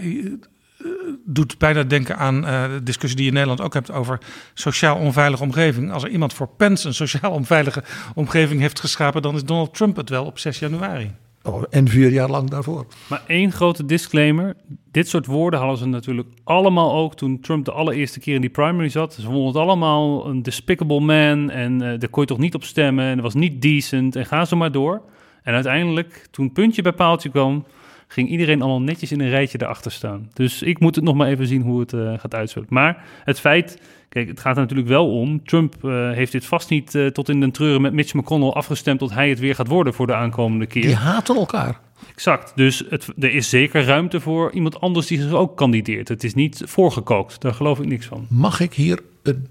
doet 1.24 1.58
bijna 1.58 1.82
denken 1.82 2.16
aan 2.16 2.44
uh, 2.44 2.64
de 2.72 2.82
discussie 2.82 3.16
die 3.16 3.24
je 3.24 3.30
in 3.30 3.36
Nederland 3.36 3.60
ook 3.60 3.74
hebt 3.74 3.90
over 3.90 4.18
sociaal 4.54 4.96
onveilige 4.96 5.42
omgeving. 5.42 5.92
Als 5.92 6.02
er 6.02 6.10
iemand 6.10 6.32
voor 6.32 6.48
Pence 6.48 6.86
een 6.86 6.94
sociaal 6.94 7.32
onveilige 7.32 7.82
omgeving 8.14 8.60
heeft 8.60 8.80
geschapen, 8.80 9.22
dan 9.22 9.34
is 9.34 9.44
Donald 9.44 9.74
Trump 9.74 9.96
het 9.96 10.08
wel 10.08 10.24
op 10.24 10.38
6 10.38 10.58
januari. 10.58 11.10
Oh, 11.42 11.62
en 11.70 11.88
vier 11.88 12.10
jaar 12.10 12.30
lang 12.30 12.50
daarvoor. 12.50 12.86
Maar 13.06 13.22
één 13.26 13.52
grote 13.52 13.84
disclaimer. 13.84 14.56
Dit 14.90 15.08
soort 15.08 15.26
woorden 15.26 15.60
hadden 15.60 15.78
ze 15.78 15.86
natuurlijk 15.86 16.28
allemaal 16.44 16.94
ook 16.94 17.16
toen 17.16 17.40
Trump 17.40 17.64
de 17.64 17.72
allereerste 17.72 18.20
keer 18.20 18.34
in 18.34 18.40
die 18.40 18.50
primary 18.50 18.88
zat. 18.88 19.14
Ze 19.14 19.22
vonden 19.22 19.46
het 19.46 19.56
allemaal 19.56 20.26
een 20.26 20.42
despicable 20.42 21.00
man 21.00 21.50
en 21.50 21.72
uh, 21.72 21.98
daar 21.98 22.08
kon 22.08 22.22
je 22.22 22.28
toch 22.28 22.38
niet 22.38 22.54
op 22.54 22.64
stemmen 22.64 23.04
en 23.04 23.14
dat 23.14 23.24
was 23.24 23.34
niet 23.34 23.62
decent 23.62 24.16
en 24.16 24.26
ga 24.26 24.44
zo 24.44 24.56
maar 24.56 24.72
door. 24.72 25.02
En 25.48 25.54
uiteindelijk, 25.54 26.26
toen 26.30 26.52
puntje 26.52 26.82
bij 26.82 26.92
paaltje 26.92 27.28
kwam, 27.28 27.64
ging 28.08 28.28
iedereen 28.28 28.62
allemaal 28.62 28.82
netjes 28.82 29.12
in 29.12 29.20
een 29.20 29.28
rijtje 29.28 29.58
erachter 29.62 29.92
staan. 29.92 30.30
Dus 30.32 30.62
ik 30.62 30.80
moet 30.80 30.94
het 30.94 31.04
nog 31.04 31.14
maar 31.14 31.28
even 31.28 31.46
zien 31.46 31.62
hoe 31.62 31.80
het 31.80 31.92
uh, 31.92 32.18
gaat 32.18 32.34
uitspelen. 32.34 32.68
Maar 32.70 33.04
het 33.24 33.40
feit, 33.40 33.80
kijk, 34.08 34.28
het 34.28 34.40
gaat 34.40 34.56
er 34.56 34.62
natuurlijk 34.62 34.88
wel 34.88 35.10
om. 35.10 35.44
Trump 35.44 35.74
uh, 35.84 36.10
heeft 36.12 36.32
dit 36.32 36.44
vast 36.44 36.70
niet 36.70 36.94
uh, 36.94 37.06
tot 37.06 37.28
in 37.28 37.40
den 37.40 37.50
treuren 37.50 37.80
met 37.80 37.92
Mitch 37.92 38.14
McConnell 38.14 38.48
afgestemd 38.48 38.98
tot 38.98 39.14
hij 39.14 39.28
het 39.28 39.38
weer 39.38 39.54
gaat 39.54 39.68
worden 39.68 39.94
voor 39.94 40.06
de 40.06 40.14
aankomende 40.14 40.66
keer. 40.66 40.82
Die 40.82 40.94
haten 40.94 41.36
elkaar. 41.36 41.80
Exact. 42.10 42.52
Dus 42.54 42.84
het, 42.88 43.08
er 43.18 43.34
is 43.34 43.48
zeker 43.48 43.84
ruimte 43.84 44.20
voor 44.20 44.52
iemand 44.52 44.80
anders 44.80 45.06
die 45.06 45.22
zich 45.22 45.32
ook 45.32 45.56
kandideert. 45.56 46.08
Het 46.08 46.24
is 46.24 46.34
niet 46.34 46.62
voorgekookt. 46.64 47.40
Daar 47.40 47.54
geloof 47.54 47.78
ik 47.78 47.86
niks 47.86 48.06
van. 48.06 48.26
Mag 48.30 48.60
ik 48.60 48.74
hier 48.74 49.00
een 49.22 49.48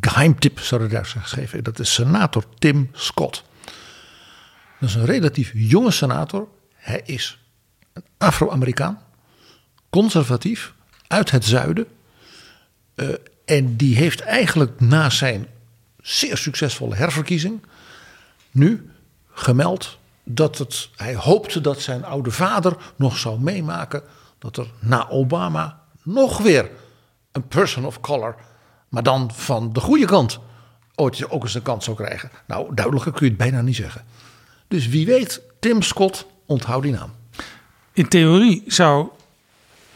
geheimtip, 0.00 0.58
zou 0.58 0.84
ik 0.84 0.90
daar 0.90 1.14
geven? 1.22 1.64
Dat 1.64 1.78
is 1.78 1.94
senator 1.94 2.44
Tim 2.58 2.88
Scott. 2.92 3.48
Dat 4.80 4.88
is 4.88 4.94
een 4.94 5.04
relatief 5.04 5.52
jonge 5.54 5.90
senator. 5.90 6.48
Hij 6.74 7.02
is 7.04 7.38
een 7.92 8.04
Afro-Amerikaan, 8.18 9.02
conservatief, 9.90 10.74
uit 11.06 11.30
het 11.30 11.44
zuiden. 11.44 11.86
Uh, 12.94 13.08
en 13.44 13.76
die 13.76 13.96
heeft 13.96 14.20
eigenlijk 14.20 14.80
na 14.80 15.10
zijn 15.10 15.46
zeer 16.00 16.36
succesvolle 16.36 16.94
herverkiezing 16.94 17.62
nu 18.50 18.90
gemeld 19.28 19.98
dat 20.24 20.58
het, 20.58 20.88
hij 20.96 21.14
hoopte 21.14 21.60
dat 21.60 21.80
zijn 21.80 22.04
oude 22.04 22.30
vader 22.30 22.76
nog 22.96 23.16
zou 23.16 23.40
meemaken 23.40 24.02
dat 24.38 24.56
er 24.56 24.70
na 24.78 25.08
Obama 25.08 25.82
nog 26.02 26.38
weer 26.38 26.70
een 27.32 27.48
person 27.48 27.84
of 27.84 28.00
color, 28.00 28.36
maar 28.88 29.02
dan 29.02 29.30
van 29.34 29.72
de 29.72 29.80
goede 29.80 30.06
kant, 30.06 30.38
ooit 30.94 31.30
ook 31.30 31.42
eens 31.42 31.54
een 31.54 31.62
kans 31.62 31.84
zou 31.84 31.96
krijgen. 31.96 32.30
Nou, 32.46 32.74
duidelijker 32.74 33.12
kun 33.12 33.24
je 33.24 33.32
het 33.32 33.40
bijna 33.40 33.60
niet 33.60 33.76
zeggen. 33.76 34.04
Dus 34.70 34.88
wie 34.88 35.06
weet, 35.06 35.42
Tim 35.60 35.82
Scott, 35.82 36.26
onthoud 36.46 36.82
die 36.82 36.92
naam. 36.92 37.12
In 37.92 38.08
theorie 38.08 38.62
zou, 38.66 39.08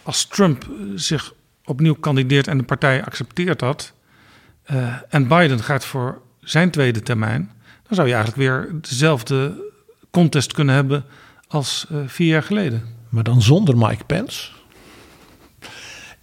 als 0.02 0.26
Trump 0.26 0.66
zich 0.94 1.34
opnieuw 1.64 1.94
kandideert 1.94 2.46
en 2.48 2.58
de 2.58 2.64
partij 2.64 3.04
accepteert 3.04 3.58
dat, 3.58 3.92
uh, 4.70 4.94
en 5.08 5.28
Biden 5.28 5.62
gaat 5.62 5.84
voor 5.84 6.22
zijn 6.40 6.70
tweede 6.70 7.02
termijn, 7.02 7.52
dan 7.82 7.94
zou 7.94 8.08
je 8.08 8.14
eigenlijk 8.14 8.42
weer 8.42 8.80
dezelfde 8.80 9.70
contest 10.10 10.52
kunnen 10.52 10.74
hebben 10.74 11.04
als 11.48 11.86
uh, 11.92 11.98
vier 12.06 12.28
jaar 12.28 12.42
geleden. 12.42 12.96
Maar 13.08 13.24
dan 13.24 13.42
zonder 13.42 13.76
Mike 13.76 14.04
Pence. 14.04 14.50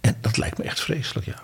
En 0.00 0.16
dat 0.20 0.36
lijkt 0.36 0.58
me 0.58 0.64
echt 0.64 0.80
vreselijk, 0.80 1.26
ja. 1.26 1.42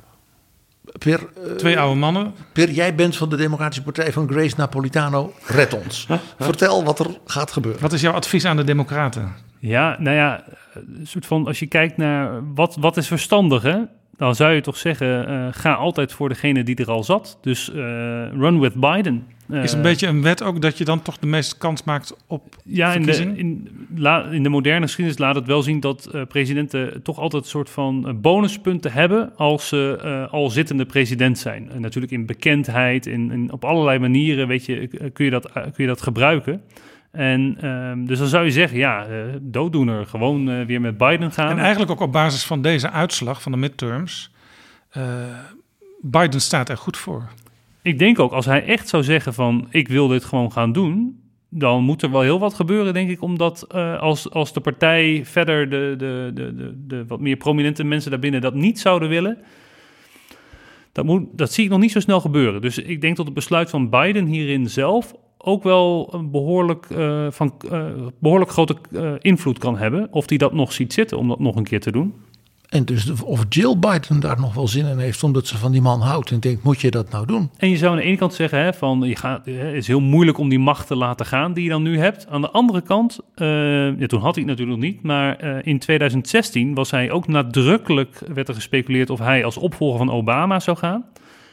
Per, 0.99 1.21
uh, 1.47 1.53
Twee 1.53 1.79
oude 1.79 1.99
mannen. 1.99 2.35
Per, 2.53 2.71
jij 2.71 2.95
bent 2.95 3.17
van 3.17 3.29
de 3.29 3.37
Democratische 3.37 3.83
Partij 3.83 4.13
van 4.13 4.31
Grace 4.31 4.55
Napolitano. 4.57 5.33
Red 5.47 5.75
ons. 5.75 6.07
Vertel 6.39 6.85
wat 6.85 6.99
er 6.99 7.19
gaat 7.25 7.51
gebeuren. 7.51 7.81
Wat 7.81 7.93
is 7.93 8.01
jouw 8.01 8.13
advies 8.13 8.45
aan 8.45 8.57
de 8.57 8.65
Democraten? 8.65 9.35
Ja, 9.59 9.97
nou 9.99 10.17
ja, 10.17 10.45
een 10.75 11.07
soort 11.07 11.27
van 11.27 11.47
als 11.47 11.59
je 11.59 11.67
kijkt 11.67 11.97
naar 11.97 12.55
wat, 12.55 12.77
wat 12.81 12.97
is 12.97 13.07
verstandig, 13.07 13.63
hè? 13.63 13.77
Dan 14.19 14.35
zou 14.35 14.53
je 14.53 14.61
toch 14.61 14.77
zeggen, 14.77 15.31
uh, 15.31 15.47
ga 15.51 15.75
altijd 15.75 16.13
voor 16.13 16.29
degene 16.29 16.63
die 16.63 16.77
er 16.77 16.91
al 16.91 17.05
zat. 17.05 17.39
Dus 17.41 17.71
uh, 17.71 17.77
run 18.33 18.61
with 18.61 18.75
Biden. 18.75 19.27
Uh, 19.49 19.63
is 19.63 19.73
een 19.73 19.83
beetje 19.83 20.07
een 20.07 20.23
wet 20.23 20.43
ook 20.43 20.63
dat 20.63 20.79
je 20.79 20.85
dan 20.85 21.03
toch 21.03 21.19
de 21.19 21.27
meeste 21.27 21.59
kans 21.59 21.85
maakt 21.85 22.17
op 22.27 22.57
Ja, 22.65 22.93
in 22.93 23.03
de, 23.03 23.33
in, 23.35 23.69
la, 23.97 24.25
in 24.25 24.43
de 24.43 24.49
moderne 24.49 24.87
geschiedenis 24.87 25.19
laat 25.19 25.35
het 25.35 25.47
wel 25.47 25.63
zien 25.63 25.81
dat 25.81 26.11
presidenten 26.29 27.03
toch 27.03 27.19
altijd 27.19 27.43
een 27.43 27.49
soort 27.49 27.71
van 27.71 28.19
bonuspunten 28.21 28.93
hebben 28.93 29.33
als 29.37 29.69
ze 29.69 30.29
al 30.31 30.51
zittende 30.51 30.87
president 30.87 31.39
zijn. 31.39 31.71
En 31.71 31.81
natuurlijk 31.81 32.13
in 32.13 32.27
bekendheid, 32.27 33.07
in, 33.07 33.49
op 33.53 33.65
allerlei 33.65 33.99
manieren 33.99 34.49
weet 34.49 34.65
je, 34.65 34.89
kun, 35.13 35.25
je 35.25 35.31
dat, 35.31 35.53
kun 35.53 35.73
je 35.77 35.87
dat 35.87 36.03
gebruiken. 36.03 36.63
En 37.11 37.67
um, 37.67 38.07
dus 38.07 38.19
dan 38.19 38.29
zou 38.29 38.45
je 38.45 38.51
zeggen, 38.51 38.79
ja, 38.79 39.09
uh, 39.09 39.17
dooddoener, 39.41 40.07
gewoon 40.07 40.49
uh, 40.49 40.67
weer 40.67 40.81
met 40.81 40.97
Biden 40.97 41.33
gaan. 41.33 41.51
En 41.51 41.59
eigenlijk 41.59 41.91
ook 41.91 42.01
op 42.01 42.13
basis 42.13 42.45
van 42.45 42.63
deze 42.63 42.91
uitslag 42.91 43.43
van 43.43 43.53
de 43.53 43.59
midterms, 43.59 44.31
uh, 44.97 45.03
Biden 46.01 46.41
staat 46.41 46.69
er 46.69 46.77
goed 46.77 46.97
voor. 46.97 47.29
Ik 47.83 47.99
denk 47.99 48.19
ook, 48.19 48.33
als 48.33 48.47
hij 48.47 48.65
echt 48.65 48.89
zou 48.89 49.03
zeggen 49.03 49.35
van, 49.35 49.67
ik 49.71 49.89
wil 49.89 50.09
dit 50.09 50.25
gewoon 50.25 50.53
gaan 50.53 50.73
doen, 50.73 51.23
dan 51.49 51.83
moet 51.83 52.03
er 52.03 52.11
wel 52.11 52.21
heel 52.21 52.39
wat 52.39 52.55
gebeuren, 52.55 52.93
denk 52.93 53.11
ik, 53.11 53.23
omdat 53.23 53.75
als, 54.01 54.31
als 54.31 54.53
de 54.53 54.61
partij 54.61 55.21
verder 55.25 55.71
de, 55.71 55.95
de, 55.99 56.31
de, 56.35 56.55
de, 56.55 56.87
de 56.87 57.05
wat 57.07 57.21
meer 57.21 57.37
prominente 57.37 57.85
mensen 57.85 58.11
daarbinnen 58.11 58.41
dat 58.41 58.55
niet 58.55 58.81
zouden 58.81 59.09
willen, 59.09 59.39
dat, 60.93 61.05
moet, 61.05 61.25
dat 61.33 61.53
zie 61.53 61.65
ik 61.65 61.71
nog 61.71 61.81
niet 61.81 61.93
zo 61.93 62.01
snel 62.01 62.21
gebeuren. 62.21 62.61
Dus 62.61 62.79
ik 62.79 63.01
denk 63.01 63.17
dat 63.17 63.27
het 63.27 63.35
besluit 63.35 63.71
van 63.71 63.91
Biden 63.91 64.27
hierin 64.27 64.69
zelf 64.69 65.15
ook 65.49 65.63
wel 65.63 66.09
een 66.13 66.31
behoorlijk, 66.31 66.87
uh, 66.91 67.27
van, 67.31 67.55
uh, 67.73 67.85
behoorlijk 68.19 68.51
grote 68.51 68.77
uh, 68.91 69.13
invloed 69.19 69.59
kan 69.59 69.79
hebben. 69.79 70.09
Of 70.11 70.27
die 70.27 70.39
dat 70.39 70.53
nog 70.53 70.73
ziet 70.73 70.93
zitten 70.93 71.19
om 71.19 71.29
dat 71.29 71.39
nog 71.39 71.57
een 71.57 71.65
keer 71.65 71.81
te 71.81 71.93
doen. 71.93 72.15
En 72.69 72.85
dus 72.85 73.23
of 73.23 73.45
Jill 73.49 73.77
Biden 73.79 74.21
daar 74.21 74.41
nog 74.41 74.55
wel 74.55 74.69
zin 74.69 74.87
in 74.87 74.99
heeft, 74.99 75.23
omdat 75.23 75.47
ze 75.47 75.59
van 75.59 75.73
die 75.73 75.81
man 75.81 76.01
houdt 76.01 76.31
en 76.31 76.41
denkt, 76.41 76.63
moet 76.63 76.81
je 76.81 76.91
dat 76.91 77.11
nou 77.11 77.27
doen? 77.27 77.51
En 77.57 77.71
je 77.71 77.77
zou 77.77 77.91
aan 77.91 77.97
de 77.97 78.03
ene 78.03 78.17
kant 78.17 78.35
zeggen, 78.35 78.59
hè, 78.59 78.73
van, 78.73 79.01
je 79.01 79.17
gaat, 79.17 79.47
het 79.47 79.75
is 79.75 79.87
heel 79.87 80.01
moeilijk 80.01 80.39
om 80.39 80.49
die 80.49 80.59
macht 80.59 80.87
te 80.87 80.97
laten 80.97 81.27
gaan 81.27 81.53
die 81.53 81.65
je 81.65 81.71
dan 81.71 81.83
nu 81.83 81.99
hebt. 81.99 82.27
Aan 82.29 82.41
de 82.41 82.51
andere 82.51 82.81
kant, 82.81 83.19
ja, 83.35 84.07
toen 84.07 84.21
had 84.21 84.35
hij 84.35 84.45
het 84.45 84.47
natuurlijk 84.47 84.81
niet, 84.81 85.03
maar 85.03 85.43
in 85.67 85.79
2016 85.79 86.75
was 86.75 86.91
hij 86.91 87.11
ook 87.11 87.27
nadrukkelijk, 87.27 88.23
werd 88.35 88.49
er 88.49 88.55
gespeculeerd 88.55 89.11
of 89.11 89.19
hij 89.19 89.45
als 89.45 89.57
opvolger 89.57 89.99
van 89.99 90.11
Obama 90.11 90.61
zou 90.61 90.77
gaan. 90.77 91.05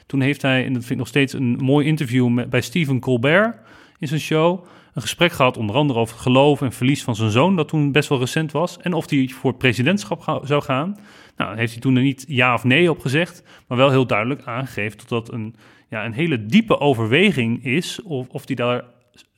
Toen 0.06 0.22
heeft 0.22 0.42
hij, 0.42 0.66
en 0.66 0.74
dat 0.74 0.82
vind 0.82 0.92
ik 0.92 0.98
nog 0.98 1.08
steeds 1.08 1.34
een 1.34 1.58
mooi 1.62 1.88
interview 1.88 2.28
met, 2.28 2.50
bij 2.50 2.62
Stephen 2.62 3.00
Colbert 3.00 3.56
in 4.00 4.08
zijn 4.08 4.20
show, 4.20 4.66
een 4.94 5.02
gesprek 5.02 5.32
gehad 5.32 5.58
onder 5.58 5.76
andere 5.76 6.00
over 6.00 6.18
geloof 6.18 6.62
en 6.62 6.72
verlies 6.72 7.04
van 7.04 7.16
zijn 7.16 7.32
zoon, 7.32 7.56
dat 7.56 7.68
toen 7.68 7.92
best 7.92 8.10
wel 8.10 8.20
recent 8.20 8.52
was, 8.52 8.78
en 8.78 8.94
of 8.94 9.10
hij 9.10 9.28
voor 9.28 9.50
het 9.50 9.60
presidentschap 9.60 10.42
zou 10.44 10.62
gaan. 10.62 10.98
Nou, 11.38 11.58
heeft 11.58 11.72
hij 11.72 11.82
toen 11.82 11.96
er 11.96 12.02
niet 12.02 12.26
ja 12.28 12.54
of 12.54 12.64
nee 12.64 12.90
op 12.90 13.00
gezegd, 13.00 13.44
maar 13.68 13.78
wel 13.78 13.90
heel 13.90 14.08
duidelijk 14.08 14.42
aangegeven 14.44 14.98
dat 14.98 15.10
dat 15.10 15.32
een, 15.32 15.56
ja, 15.90 16.06
een 16.06 16.14
hele 16.14 16.46
diepe 16.46 16.80
overweging 16.80 17.66
is 17.66 18.02
of, 18.02 18.28
of 18.28 18.46
hij 18.46 18.56
daar 18.56 18.84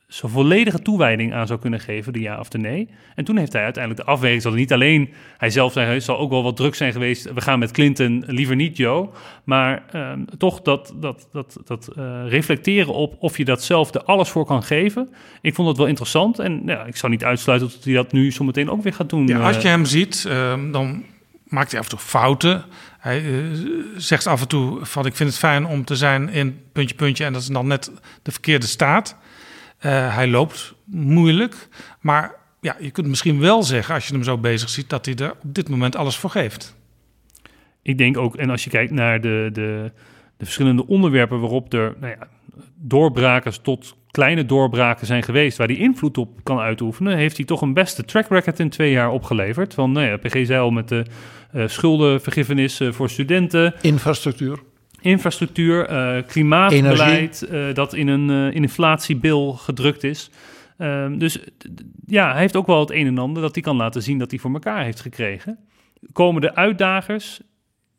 zijn 0.08 0.32
volledige 0.32 0.82
toewijding 0.82 1.34
aan 1.34 1.48
zou 1.48 1.60
kunnen 1.60 1.80
geven, 1.80 2.14
de 2.14 2.20
ja 2.20 2.40
of 2.40 2.50
de 2.50 2.58
nee. 2.58 2.90
En 3.16 3.24
toen 3.24 3.38
heeft 3.38 3.54
hij 3.54 3.64
uiteindelijk 3.64 4.06
de 4.06 4.12
afweging, 4.12 4.42
zal 4.42 4.52
niet 4.52 4.74
alleen 4.74 5.14
hij 5.38 5.50
zelf 5.50 5.74
zijn, 5.74 5.88
het 5.88 6.04
zal 6.04 6.18
ook 6.18 6.30
wel 6.30 6.44
wat 6.44 6.56
druk 6.56 6.76
zijn 6.76 6.92
geweest, 6.92 7.34
we 7.34 7.42
gaan 7.42 7.60
met 7.60 7.72
Clinton, 7.72 8.24
liever 8.28 8.56
niet 8.56 8.78
Joe, 8.78 9.10
maar 9.44 9.84
um, 9.96 10.26
toch 10.38 10.62
dat, 10.62 10.94
dat, 10.96 11.28
dat, 11.32 11.58
dat 11.66 11.90
uh, 11.98 12.22
reflecteren 12.28 12.94
op 12.94 13.16
of 13.20 13.38
je 13.38 13.46
dat 13.46 13.64
zelf 13.64 13.94
er 13.94 14.04
alles 14.04 14.30
voor 14.30 14.46
kan 14.46 14.64
geven. 14.64 15.10
Ik 15.42 15.56
vond 15.56 15.68
dat 15.68 15.78
wel 15.78 15.88
interessant 15.88 16.40
en 16.40 16.62
ja, 16.66 16.86
ik 16.86 16.96
zou 16.96 17.12
niet 17.12 17.24
uitsluiten 17.24 17.70
dat 17.70 17.84
hij 17.84 17.94
dat 17.94 18.12
nu 18.12 18.32
zometeen 18.32 18.70
ook 18.70 18.84
weer 18.84 18.94
gaat 18.94 19.10
doen. 19.10 19.28
Ja, 19.28 19.40
als 19.40 19.62
je 19.62 19.68
hem 19.68 19.86
ziet, 19.86 20.26
uh, 20.28 20.54
dan 20.72 21.04
maakt 21.44 21.72
hij 21.72 21.80
af 21.80 21.86
en 21.86 21.92
toe 21.92 22.08
fouten. 22.08 22.64
Hij 23.00 23.24
uh, 23.24 23.44
zegt 23.98 24.28
af 24.28 24.42
en 24.42 24.48
toe 24.48 24.86
van 24.86 25.06
ik 25.06 25.16
vind 25.16 25.30
het 25.30 25.40
fijn 25.40 25.66
om 25.66 25.86
te 25.86 25.96
zijn 25.96 26.30
in 26.30 26.60
puntje 26.72 26.96
puntje 26.96 27.26
en 27.26 27.34
dat 27.34 27.42
is 27.42 27.48
dan 27.48 27.68
net 27.68 27.92
de 28.22 28.32
verkeerde 28.32 28.66
staat. 28.66 29.18
Uh, 29.86 30.16
hij 30.16 30.28
loopt 30.28 30.76
moeilijk, 30.86 31.68
maar 32.00 32.36
ja, 32.62 32.76
je 32.80 32.92
kunt 32.92 33.08
misschien 33.08 33.40
wel 33.40 33.64
zeggen, 33.64 33.96
als 33.96 34.08
je 34.08 34.14
hem 34.14 34.24
zo 34.24 34.38
bezig 34.38 34.70
ziet, 34.70 34.90
dat 34.90 35.06
hij 35.06 35.16
er 35.16 35.32
op 35.32 35.56
dit 35.56 35.70
moment 35.70 35.96
alles 35.96 36.18
voor 36.18 36.30
geeft. 36.30 36.76
Ik 37.82 37.98
denk 37.98 38.18
ook, 38.18 38.36
en 38.36 38.50
als 38.50 38.64
je 38.64 38.70
kijkt 38.70 38.92
naar 38.92 39.22
de, 39.22 39.50
de, 39.54 39.92
de 40.38 40.46
verschillende 40.46 40.88
onderwerpen 40.88 41.40
waarop 41.40 41.74
er 41.74 41.96
nou 42.00 42.16
ja, 42.20 42.28
doorbrakers 42.76 43.58
tot 43.58 43.96
kleine 44.12 44.46
doorbraken 44.46 45.08
zijn 45.08 45.24
geweest, 45.24 45.58
waar 45.58 45.68
hij 45.68 45.76
invloed 45.76 46.18
op 46.18 46.44
kan 46.44 46.60
uitoefenen, 46.60 47.18
heeft 47.18 47.38
hij 47.38 47.46
toch 47.46 47.62
een 47.62 47.74
beste 47.74 48.06
track 48.06 48.28
record 48.30 48.60
in 48.60 48.70
twee 48.70 48.92
jaar 48.92 49.12
opgeleverd. 49.12 49.74
Van 49.74 49.92
nou 49.92 50.08
ja, 50.08 50.18
PG 50.18 50.46
Zeil 50.46 50.72
met 50.72 50.88
de 50.90 51.06
uh, 51.56 51.68
schuldenvergiffenis 51.68 52.82
uh, 52.82 52.92
voor 52.92 53.10
studenten. 53.10 53.74
Infrastructuur 53.82 54.60
infrastructuur, 55.02 55.92
uh, 55.92 56.24
klimaatbeleid, 56.28 57.48
uh, 57.52 57.74
dat 57.74 57.94
in 57.94 58.08
een 58.08 58.30
uh, 58.30 58.56
inflatiebil 58.56 59.54
gedrukt 59.54 60.04
is. 60.04 60.30
Um, 60.78 61.18
dus 61.18 61.40
ja, 62.06 62.32
hij 62.32 62.40
heeft 62.40 62.56
ook 62.56 62.68
wel 62.68 62.80
het 62.80 62.92
een 62.92 63.08
en 63.08 63.18
ander 63.18 63.42
dat 63.42 63.54
hij 63.54 63.64
kan 63.64 63.76
laten 63.76 64.04
zien 64.04 64.18
dat 64.18 64.32
hij 64.32 64.40
voor 64.40 64.54
elkaar 64.54 64.84
heeft 64.84 65.00
gekregen. 65.00 65.60
Komen 66.12 66.42
de 66.42 66.56
uitdagers 66.56 67.42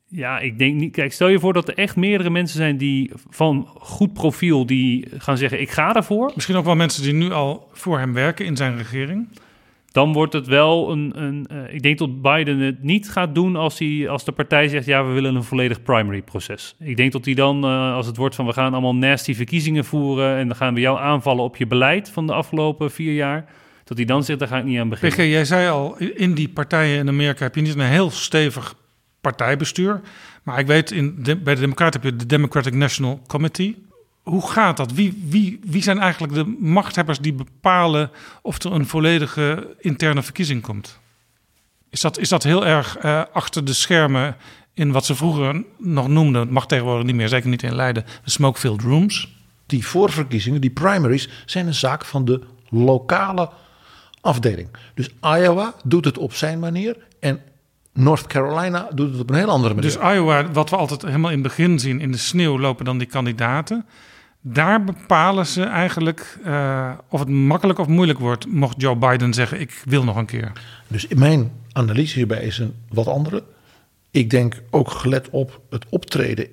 Ja, 0.07 0.39
ik 0.39 0.59
denk 0.59 0.75
niet. 0.75 0.93
Kijk, 0.93 1.13
stel 1.13 1.29
je 1.29 1.39
voor 1.39 1.53
dat 1.53 1.69
er 1.69 1.75
echt 1.75 1.97
meerdere 1.97 2.31
mensen 2.31 2.57
zijn 2.57 2.77
die 2.77 3.11
van 3.31 3.69
goed 3.79 4.13
profiel 4.13 4.67
die 4.67 5.09
gaan 5.19 5.39
zeggen: 5.39 5.61
ik 5.61 5.71
ga 5.71 5.95
ervoor. 5.95 6.33
Misschien 6.35 6.57
ook 6.57 6.65
wel 6.65 6.77
mensen 6.77 7.03
die 7.03 7.15
nu 7.15 7.31
al 7.31 7.69
voor 7.73 7.99
hem 7.99 8.13
werken 8.13 8.45
in 8.45 8.57
zijn 8.57 8.77
regering. 8.77 9.29
Dan 9.91 10.13
wordt 10.13 10.33
het 10.33 10.47
wel 10.47 10.91
een. 10.91 11.13
een 11.23 11.47
uh, 11.53 11.75
ik 11.75 11.83
denk 11.83 11.99
dat 11.99 12.23
Biden 12.23 12.59
het 12.59 12.83
niet 12.83 13.11
gaat 13.11 13.35
doen 13.35 13.57
als, 13.57 13.79
hij, 13.79 14.09
als 14.09 14.25
de 14.25 14.33
partij 14.33 14.69
zegt: 14.69 14.87
ja, 14.87 15.05
we 15.05 15.13
willen 15.13 15.35
een 15.35 15.45
volledig 15.45 15.83
primary 15.83 16.23
proces. 16.23 16.75
Ik 16.79 16.97
denk 16.97 17.13
dat 17.13 17.25
hij 17.25 17.35
dan, 17.35 17.65
uh, 17.65 17.95
als 17.95 18.07
het 18.07 18.17
wordt 18.17 18.35
van 18.35 18.47
we 18.47 18.53
gaan 18.53 18.73
allemaal 18.73 18.95
nasty 18.95 19.35
verkiezingen 19.35 19.85
voeren 19.85 20.37
en 20.37 20.47
dan 20.47 20.57
gaan 20.57 20.75
we 20.75 20.81
jou 20.81 20.99
aanvallen 20.99 21.45
op 21.45 21.57
je 21.57 21.67
beleid 21.67 22.11
van 22.11 22.27
de 22.27 22.33
afgelopen 22.33 22.91
vier 22.91 23.15
jaar 23.15 23.47
dat 23.89 23.97
hij 23.97 24.07
dan 24.07 24.25
zegt, 24.25 24.39
daar 24.39 24.49
ga 24.49 24.59
ik 24.59 24.65
niet 24.65 24.79
aan 24.79 24.89
beginnen. 24.89 25.19
PG, 25.19 25.25
jij 25.25 25.45
zei 25.45 25.69
al, 25.69 25.97
in 25.99 26.35
die 26.35 26.49
partijen 26.49 26.99
in 26.99 27.09
Amerika 27.09 27.45
heb 27.45 27.55
je 27.55 27.61
niet 27.61 27.75
een 27.75 27.81
heel 27.81 28.11
stevig 28.11 28.75
partijbestuur. 29.21 30.01
Maar 30.43 30.59
ik 30.59 30.67
weet, 30.67 30.91
in 30.91 31.23
bij 31.23 31.55
de 31.55 31.61
Democraten 31.61 32.01
heb 32.01 32.11
je 32.11 32.17
de 32.17 32.27
Democratic 32.27 32.75
National 32.75 33.21
Committee. 33.27 33.87
Hoe 34.29 34.51
gaat 34.51 34.77
dat? 34.77 34.93
Wie, 34.93 35.25
wie, 35.29 35.61
wie 35.65 35.83
zijn 35.83 35.99
eigenlijk 35.99 36.35
de 36.35 36.57
machthebbers 36.59 37.19
die 37.19 37.33
bepalen 37.33 38.11
of 38.43 38.63
er 38.63 38.73
een 38.73 38.87
volledige 38.87 39.77
interne 39.79 40.23
verkiezing 40.23 40.63
komt? 40.63 40.99
Is 41.91 42.01
dat, 42.01 42.19
is 42.19 42.29
dat 42.29 42.43
heel 42.43 42.67
erg 42.67 43.05
uh, 43.05 43.23
achter 43.33 43.65
de 43.65 43.73
schermen 43.73 44.37
in 44.75 44.93
wat 44.93 45.07
ze 45.07 45.15
vroeger 45.15 45.65
nog 45.79 46.09
noemden, 46.09 46.41
het 46.41 46.51
mag 46.51 46.67
tegenwoordig 46.67 47.07
niet 47.07 47.15
meer, 47.15 47.29
zeker 47.29 47.49
niet 47.49 47.63
in 47.63 47.75
Leiden, 47.75 48.05
de 48.25 48.31
smoke-filled 48.31 48.83
rooms? 48.83 49.37
Die 49.67 49.87
voorverkiezingen, 49.87 50.61
die 50.61 50.71
primaries, 50.71 51.29
zijn 51.47 51.67
een 51.67 51.75
zaak 51.75 52.05
van 52.05 52.25
de 52.25 52.41
lokale 52.69 53.51
afdeling. 54.21 54.69
Dus 54.95 55.09
Iowa 55.21 55.75
doet 55.85 56.05
het 56.05 56.19
op 56.19 56.35
zijn 56.35 56.59
manier 56.59 56.97
en 57.21 57.41
North 57.93 58.27
Carolina 58.27 58.89
doet 58.95 59.11
het 59.11 59.21
op 59.21 59.31
een 59.31 59.37
heel 59.37 59.51
andere 59.51 59.75
manier. 59.75 59.91
Dus 59.91 60.01
Iowa, 60.15 60.51
wat 60.51 60.71
we 60.71 60.77
altijd 60.77 61.03
helemaal 61.03 61.31
in 61.31 61.39
het 61.39 61.49
begin 61.49 61.79
zien, 61.79 62.01
in 62.01 62.13
de 62.13 62.19
sneeuw 62.19 62.59
lopen 62.59 62.85
dan 62.85 62.99
die 62.99 63.07
kandidaten. 63.07 63.87
Daar 64.41 64.85
bepalen 64.85 65.47
ze 65.47 65.63
eigenlijk 65.63 66.39
uh, 66.47 66.93
of 67.09 67.21
het 67.21 67.29
makkelijk 67.29 67.79
of 67.79 67.87
moeilijk 67.87 68.19
wordt, 68.19 68.47
mocht 68.47 68.81
Joe 68.81 68.97
Biden 68.97 69.35
zeggen: 69.35 69.61
Ik 69.61 69.83
wil 69.85 70.05
nog 70.05 70.17
een 70.17 70.27
keer. 70.27 70.53
Dus 70.87 71.07
mijn 71.09 71.53
analyse 71.73 72.15
hierbij 72.15 72.43
is 72.43 72.59
een 72.59 72.75
wat 72.89 73.07
andere. 73.07 73.43
Ik 74.11 74.31
denk 74.31 74.63
ook 74.71 74.91
gelet 74.91 75.31
op 75.31 75.61
het 75.71 75.85
optreden 75.89 76.49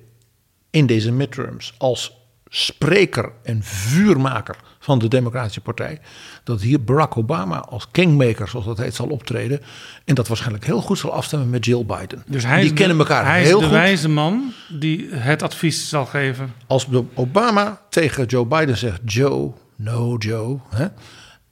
in 0.70 0.86
deze 0.86 1.12
midterms 1.12 1.74
als 1.78 2.16
spreker 2.48 3.32
en 3.42 3.62
vuurmaker 3.62 4.56
van 4.86 4.98
de 4.98 5.08
Democratische 5.08 5.60
Partij. 5.60 6.00
Dat 6.44 6.60
hier 6.60 6.84
Barack 6.84 7.16
Obama 7.16 7.58
als 7.58 7.90
kingmaker, 7.90 8.48
zoals 8.48 8.66
dat 8.66 8.78
heet, 8.78 8.94
zal 8.94 9.06
optreden. 9.06 9.60
En 10.04 10.14
dat 10.14 10.28
waarschijnlijk 10.28 10.64
heel 10.64 10.80
goed 10.80 10.98
zal 10.98 11.12
afstemmen 11.12 11.50
met 11.50 11.64
Jill 11.64 11.84
Biden. 11.84 12.22
Dus 12.26 12.44
hij 12.44 12.60
die 12.60 12.72
kennen 12.72 12.98
elkaar 12.98 13.24
hij 13.24 13.42
heel 13.42 13.60
is 13.60 13.64
de 13.64 13.70
wijze 13.70 14.08
man 14.08 14.52
die 14.68 15.08
het 15.10 15.42
advies 15.42 15.88
zal 15.88 16.06
geven. 16.06 16.52
Als 16.66 16.86
Obama 17.14 17.80
tegen 17.88 18.26
Joe 18.26 18.46
Biden 18.46 18.76
zegt: 18.76 19.00
Joe, 19.04 19.52
no 19.76 20.16
Joe. 20.16 20.58
Hè, 20.70 20.86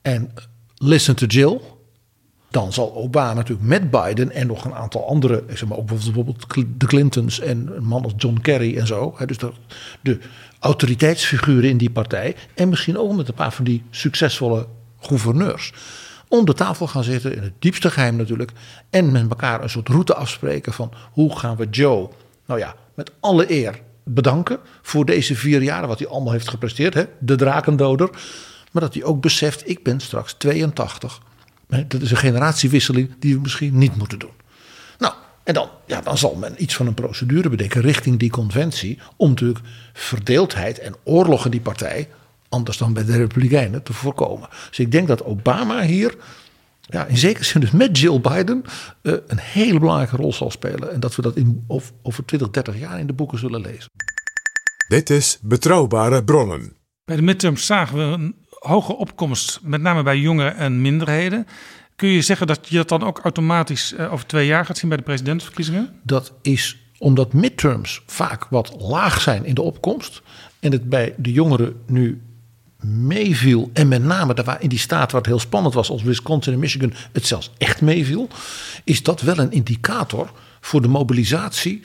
en 0.03 0.33
listen 0.77 1.17
to 1.17 1.27
Jill. 1.27 1.61
Dan 2.51 2.73
zal 2.73 2.95
Obama 2.95 3.33
natuurlijk 3.33 3.69
met 3.69 3.91
Biden 3.91 4.31
en 4.31 4.47
nog 4.47 4.65
een 4.65 4.75
aantal 4.75 5.09
andere, 5.09 5.45
ik 5.47 5.59
zeg 5.59 5.69
maar 5.69 5.79
ook 5.79 5.87
bijvoorbeeld 5.87 6.47
de 6.79 6.87
Clintons 6.87 7.41
en 7.41 7.71
een 7.77 7.85
man 7.85 8.05
als 8.05 8.13
John 8.17 8.39
Kerry 8.41 8.77
en 8.77 8.87
zo. 8.87 9.15
Hè, 9.17 9.27
dus 9.27 9.39
de, 9.39 9.53
de 10.01 10.19
autoriteitsfiguren 10.65 11.69
in 11.69 11.77
die 11.77 11.91
partij. 11.91 12.37
En 12.55 12.69
misschien 12.69 12.99
ook 12.99 13.17
met 13.17 13.29
een 13.29 13.35
paar 13.35 13.53
van 13.53 13.65
die 13.65 13.83
succesvolle 13.91 14.67
gouverneurs. 15.01 15.73
Om 16.29 16.45
de 16.45 16.55
tafel 16.55 16.87
gaan 16.87 17.05
zitten, 17.05 17.37
in 17.37 17.43
het 17.43 17.53
diepste 17.59 17.91
geheim 17.91 18.17
natuurlijk. 18.17 18.53
En 18.91 19.13
met 19.13 19.29
elkaar 19.29 19.63
een 19.63 19.71
soort 19.71 19.89
route 19.89 20.15
afspreken 20.15 20.73
van 20.73 20.93
hoe 21.13 21.39
gaan 21.39 21.57
we 21.57 21.69
Joe, 21.71 22.09
nou 22.47 22.61
ja, 22.61 22.75
met 22.95 23.11
alle 23.21 23.53
eer 23.53 23.81
bedanken 24.05 24.59
voor 24.83 25.05
deze 25.05 25.35
vier 25.35 25.63
jaren 25.63 25.89
wat 25.89 25.99
hij 25.99 26.09
allemaal 26.09 26.33
heeft 26.33 26.49
gepresteerd. 26.49 26.95
Hè? 26.95 27.05
De 27.19 27.37
drakendoder. 27.37 28.11
Maar 28.73 28.83
dat 28.83 28.95
hij 28.95 29.05
ook 29.05 29.21
beseft, 29.21 29.69
ik 29.69 29.83
ben 29.83 30.01
straks 30.01 30.33
82. 30.33 31.21
Dat 31.67 32.03
is 32.03 32.11
een 32.11 32.17
generatiewisseling 32.17 33.11
die 33.19 33.35
we 33.35 33.41
misschien 33.41 33.79
niet 33.79 33.97
moeten 33.97 34.19
doen. 34.19 34.44
En 35.45 35.55
dan, 35.55 35.69
ja, 35.87 36.01
dan 36.01 36.19
zal 36.19 36.35
men 36.35 36.63
iets 36.63 36.75
van 36.75 36.87
een 36.87 36.95
procedure 36.95 37.49
bedenken 37.49 37.81
richting 37.81 38.19
die 38.19 38.31
conventie. 38.31 38.99
Om 39.17 39.29
natuurlijk 39.29 39.65
verdeeldheid 39.93 40.79
en 40.79 40.95
oorlog 41.03 41.45
in 41.45 41.51
die 41.51 41.61
partij, 41.61 42.09
anders 42.49 42.79
dan 42.79 42.93
bij 42.93 43.05
de 43.05 43.17
Republikeinen, 43.17 43.83
te 43.83 43.93
voorkomen. 43.93 44.49
Dus 44.69 44.79
ik 44.79 44.93
denk 44.93 45.09
dat 45.09 45.25
Obama 45.25 45.83
hier, 45.83 46.15
ja, 46.81 47.07
in 47.07 47.17
zekere 47.17 47.45
zin 47.45 47.61
dus 47.61 47.71
met 47.71 47.99
Jill 47.99 48.21
Biden, 48.21 48.65
uh, 49.03 49.13
een 49.27 49.39
hele 49.39 49.79
belangrijke 49.79 50.17
rol 50.17 50.33
zal 50.33 50.51
spelen. 50.51 50.93
En 50.93 51.01
dat 51.01 51.17
we 51.17 51.23
dat 51.23 51.37
in, 51.37 51.65
of, 51.67 51.93
over 52.03 52.25
20, 52.25 52.51
30 52.51 52.79
jaar 52.79 52.99
in 52.99 53.07
de 53.07 53.13
boeken 53.13 53.39
zullen 53.39 53.61
lezen. 53.61 53.91
Dit 54.89 55.11
is 55.11 55.39
Betrouwbare 55.43 56.25
Bronnen. 56.25 56.77
Bij 57.05 57.17
de 57.17 57.23
midterms 57.23 57.67
zagen 57.67 57.97
we 57.97 58.03
een 58.03 58.35
hoge 58.49 58.97
opkomst, 58.97 59.61
met 59.63 59.81
name 59.81 60.03
bij 60.03 60.19
jongeren 60.19 60.57
en 60.57 60.81
minderheden. 60.81 61.47
Kun 61.97 62.09
je 62.09 62.23
zeggen 62.23 62.47
dat 62.47 62.69
je 62.69 62.77
dat 62.77 62.89
dan 62.89 63.03
ook 63.03 63.19
automatisch 63.19 63.93
uh, 63.93 64.13
over 64.13 64.27
twee 64.27 64.47
jaar 64.47 64.67
gaat 64.67 64.79
zien 64.79 64.89
bij 64.89 64.99
de 64.99 65.05
presidentsverkiezingen? 65.05 66.01
Dat 66.03 66.33
is 66.43 66.79
omdat 66.99 67.33
midterms 67.33 68.03
vaak 68.07 68.45
wat 68.45 68.75
laag 68.79 69.21
zijn 69.21 69.45
in 69.45 69.55
de 69.55 69.63
opkomst. 69.63 70.23
En 70.61 70.73
het 70.73 70.89
bij 70.89 71.15
de 71.17 71.33
jongeren 71.33 71.83
nu 71.87 72.23
meeviel. 72.81 73.71
En 73.73 73.89
met 73.89 74.03
name 74.03 74.57
in 74.61 74.69
die 74.69 74.79
staat 74.79 75.13
waar 75.13 75.21
het 75.21 75.31
heel 75.31 75.39
spannend 75.39 75.75
was, 75.75 75.91
als 75.91 76.03
Wisconsin 76.03 76.53
en 76.53 76.59
Michigan, 76.59 76.93
het 77.13 77.27
zelfs 77.27 77.51
echt 77.59 77.81
meeviel. 77.81 78.29
Is 78.85 79.03
dat 79.03 79.21
wel 79.21 79.39
een 79.39 79.53
indicator 79.53 80.31
voor 80.61 80.83
de 80.83 80.89
mobilisatie 80.89 81.83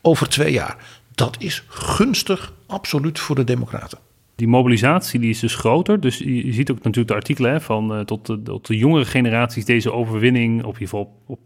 over 0.00 0.28
twee 0.28 0.52
jaar. 0.52 0.76
Dat 1.14 1.36
is 1.38 1.64
gunstig, 1.68 2.52
absoluut 2.66 3.18
voor 3.18 3.36
de 3.36 3.44
Democraten 3.44 3.98
die 4.40 4.48
mobilisatie 4.48 5.20
die 5.20 5.30
is 5.30 5.40
dus 5.40 5.54
groter. 5.54 6.00
Dus 6.00 6.18
je, 6.18 6.46
je 6.46 6.52
ziet 6.52 6.70
ook 6.70 6.76
natuurlijk 6.76 7.08
de 7.08 7.14
artikelen 7.14 7.50
hè, 7.50 7.60
van 7.60 7.92
uh, 7.92 8.00
tot, 8.00 8.26
de, 8.26 8.42
tot 8.42 8.66
de 8.66 8.76
jongere 8.76 9.04
generaties 9.04 9.64
deze 9.64 9.92
overwinning, 9.92 10.58
op 10.58 10.74
in 10.74 10.80
ieder 10.80 10.88
geval 10.88 11.12
op, 11.26 11.38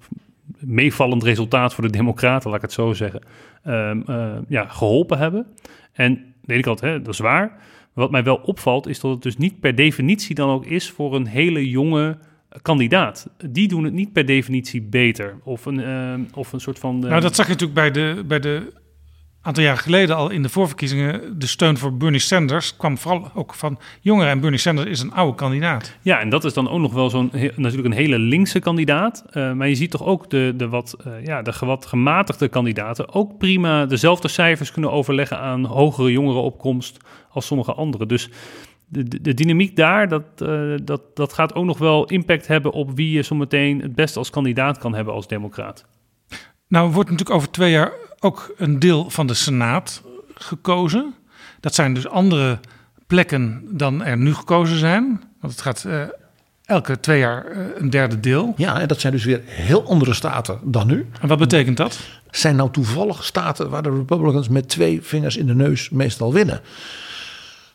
meevallend 0.58 1.22
resultaat 1.22 1.74
voor 1.74 1.84
de 1.84 1.90
Democraten, 1.90 2.48
laat 2.50 2.56
ik 2.56 2.64
het 2.64 2.72
zo 2.72 2.92
zeggen, 2.92 3.22
um, 3.66 4.04
uh, 4.10 4.36
ja, 4.48 4.68
geholpen 4.68 5.18
hebben. 5.18 5.46
En 5.92 6.34
de 6.44 6.52
ene 6.52 6.62
kant, 6.62 6.80
hè, 6.80 7.02
dat 7.02 7.12
is 7.14 7.18
waar. 7.18 7.56
Wat 7.92 8.10
mij 8.10 8.24
wel 8.24 8.36
opvalt, 8.36 8.86
is 8.86 9.00
dat 9.00 9.10
het 9.10 9.22
dus 9.22 9.36
niet 9.36 9.60
per 9.60 9.74
definitie 9.74 10.34
dan 10.34 10.50
ook 10.50 10.66
is 10.66 10.90
voor 10.90 11.14
een 11.14 11.26
hele 11.26 11.68
jonge 11.70 12.18
kandidaat. 12.62 13.30
Die 13.50 13.68
doen 13.68 13.84
het 13.84 13.92
niet 13.92 14.12
per 14.12 14.26
definitie 14.26 14.82
beter. 14.82 15.38
Of 15.42 15.66
een, 15.66 15.78
uh, 15.78 16.14
of 16.34 16.52
een 16.52 16.60
soort 16.60 16.78
van. 16.78 16.98
nou, 16.98 17.20
dat 17.20 17.34
zag 17.34 17.46
je 17.46 17.52
natuurlijk 17.52 17.80
bij 17.80 17.90
de, 17.90 18.24
bij 18.26 18.40
de 18.40 18.72
aantal 19.44 19.62
jaar 19.62 19.76
geleden 19.76 20.16
al 20.16 20.30
in 20.30 20.42
de 20.42 20.48
voorverkiezingen 20.48 21.38
de 21.38 21.46
steun 21.46 21.78
voor 21.78 21.96
Bernie 21.96 22.20
Sanders 22.20 22.76
kwam 22.76 22.98
vooral 22.98 23.30
ook 23.34 23.54
van 23.54 23.78
jongeren. 24.00 24.30
En 24.30 24.40
Bernie 24.40 24.58
Sanders 24.58 24.88
is 24.88 25.00
een 25.00 25.12
oude 25.12 25.34
kandidaat. 25.36 25.96
Ja, 26.02 26.20
en 26.20 26.28
dat 26.28 26.44
is 26.44 26.52
dan 26.52 26.68
ook 26.68 26.80
nog 26.80 26.92
wel 26.92 27.10
zo'n 27.10 27.30
natuurlijk 27.56 27.84
een 27.84 28.00
hele 28.00 28.18
linkse 28.18 28.58
kandidaat. 28.58 29.24
Uh, 29.32 29.52
maar 29.52 29.68
je 29.68 29.74
ziet 29.74 29.90
toch 29.90 30.04
ook 30.04 30.30
de, 30.30 30.52
de, 30.56 30.68
wat, 30.68 30.96
uh, 31.06 31.24
ja, 31.24 31.42
de 31.42 31.52
wat 31.60 31.86
gematigde 31.86 32.48
kandidaten 32.48 33.14
ook 33.14 33.38
prima 33.38 33.86
dezelfde 33.86 34.28
cijfers 34.28 34.72
kunnen 34.72 34.92
overleggen 34.92 35.38
aan 35.38 35.64
hogere 35.64 36.12
jongerenopkomst 36.12 36.96
als 37.30 37.46
sommige 37.46 37.72
anderen. 37.72 38.08
Dus 38.08 38.28
de, 38.88 39.02
de, 39.02 39.20
de 39.20 39.34
dynamiek 39.34 39.76
daar, 39.76 40.08
dat, 40.08 40.22
uh, 40.42 40.74
dat, 40.82 41.16
dat 41.16 41.32
gaat 41.32 41.54
ook 41.54 41.64
nog 41.64 41.78
wel 41.78 42.04
impact 42.04 42.46
hebben 42.46 42.72
op 42.72 42.90
wie 42.94 43.10
je 43.10 43.22
zometeen 43.22 43.80
het 43.80 43.94
beste 43.94 44.18
als 44.18 44.30
kandidaat 44.30 44.78
kan 44.78 44.94
hebben 44.94 45.14
als 45.14 45.26
democraat. 45.26 45.86
Nou, 46.68 46.90
wordt 46.90 47.10
natuurlijk 47.10 47.36
over 47.36 47.50
twee 47.50 47.70
jaar 47.70 47.92
ook 48.24 48.54
een 48.56 48.78
deel 48.78 49.10
van 49.10 49.26
de 49.26 49.34
Senaat 49.34 50.02
gekozen. 50.34 51.14
Dat 51.60 51.74
zijn 51.74 51.94
dus 51.94 52.08
andere 52.08 52.58
plekken 53.06 53.62
dan 53.70 54.02
er 54.02 54.16
nu 54.16 54.34
gekozen 54.34 54.78
zijn. 54.78 55.22
Want 55.40 55.52
het 55.52 55.62
gaat 55.62 55.84
uh, 55.86 56.02
elke 56.64 57.00
twee 57.00 57.18
jaar 57.18 57.52
uh, 57.52 57.66
een 57.76 57.90
derde 57.90 58.20
deel. 58.20 58.54
Ja, 58.56 58.80
en 58.80 58.88
dat 58.88 59.00
zijn 59.00 59.12
dus 59.12 59.24
weer 59.24 59.40
heel 59.44 59.86
andere 59.88 60.14
staten 60.14 60.58
dan 60.62 60.86
nu. 60.86 61.08
En 61.20 61.28
wat 61.28 61.38
betekent 61.38 61.76
dat? 61.76 61.98
Zijn 62.30 62.56
nou 62.56 62.70
toevallig 62.70 63.24
staten 63.24 63.70
waar 63.70 63.82
de 63.82 63.90
Republicans 63.90 64.48
met 64.48 64.68
twee 64.68 65.02
vingers 65.02 65.36
in 65.36 65.46
de 65.46 65.54
neus 65.54 65.90
meestal 65.90 66.32
winnen. 66.32 66.60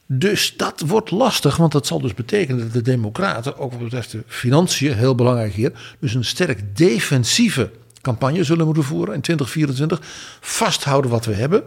Dus 0.05 0.57
dat 0.57 0.83
wordt 0.85 1.11
lastig, 1.11 1.57
want 1.57 1.71
dat 1.71 1.87
zal 1.87 2.01
dus 2.01 2.13
betekenen 2.13 2.59
dat 2.59 2.73
de 2.73 2.81
Democraten, 2.81 3.57
ook 3.57 3.71
wat 3.71 3.83
betreft 3.83 4.11
de 4.11 4.23
financiën, 4.27 4.93
heel 4.93 5.15
belangrijk 5.15 5.53
hier, 5.53 5.71
dus 5.99 6.13
een 6.13 6.25
sterk 6.25 6.77
defensieve 6.77 7.71
campagne 8.01 8.43
zullen 8.43 8.65
moeten 8.65 8.83
voeren 8.83 9.13
in 9.13 9.21
2024. 9.21 9.99
Vasthouden 10.41 11.11
wat 11.11 11.25
we 11.25 11.33
hebben. 11.33 11.63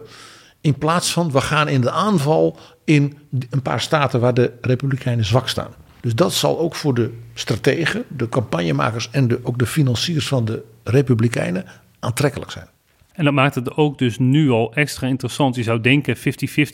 In 0.61 0.77
plaats 0.77 1.11
van 1.11 1.31
we 1.31 1.41
gaan 1.41 1.67
in 1.67 1.81
de 1.81 1.91
aanval 1.91 2.57
in 2.85 3.17
een 3.49 3.61
paar 3.61 3.81
staten 3.81 4.19
waar 4.19 4.33
de 4.33 4.51
Republikeinen 4.61 5.25
zwak 5.25 5.47
staan. 5.47 5.71
Dus 6.01 6.15
dat 6.15 6.33
zal 6.33 6.59
ook 6.59 6.75
voor 6.75 6.93
de 6.93 7.13
strategen, 7.33 8.03
de 8.07 8.29
campagnemakers 8.29 9.09
en 9.11 9.27
de, 9.27 9.39
ook 9.43 9.57
de 9.57 9.65
financiers 9.65 10.27
van 10.27 10.45
de 10.45 10.63
Republikeinen 10.83 11.65
aantrekkelijk 11.99 12.51
zijn. 12.51 12.67
En 13.13 13.23
dat 13.23 13.33
maakt 13.33 13.55
het 13.55 13.75
ook 13.75 13.97
dus 13.97 14.17
nu 14.19 14.49
al 14.49 14.73
extra 14.73 15.07
interessant. 15.07 15.55
Je 15.55 15.63
zou 15.63 15.81
denken 15.81 16.17
50-50 16.17 16.21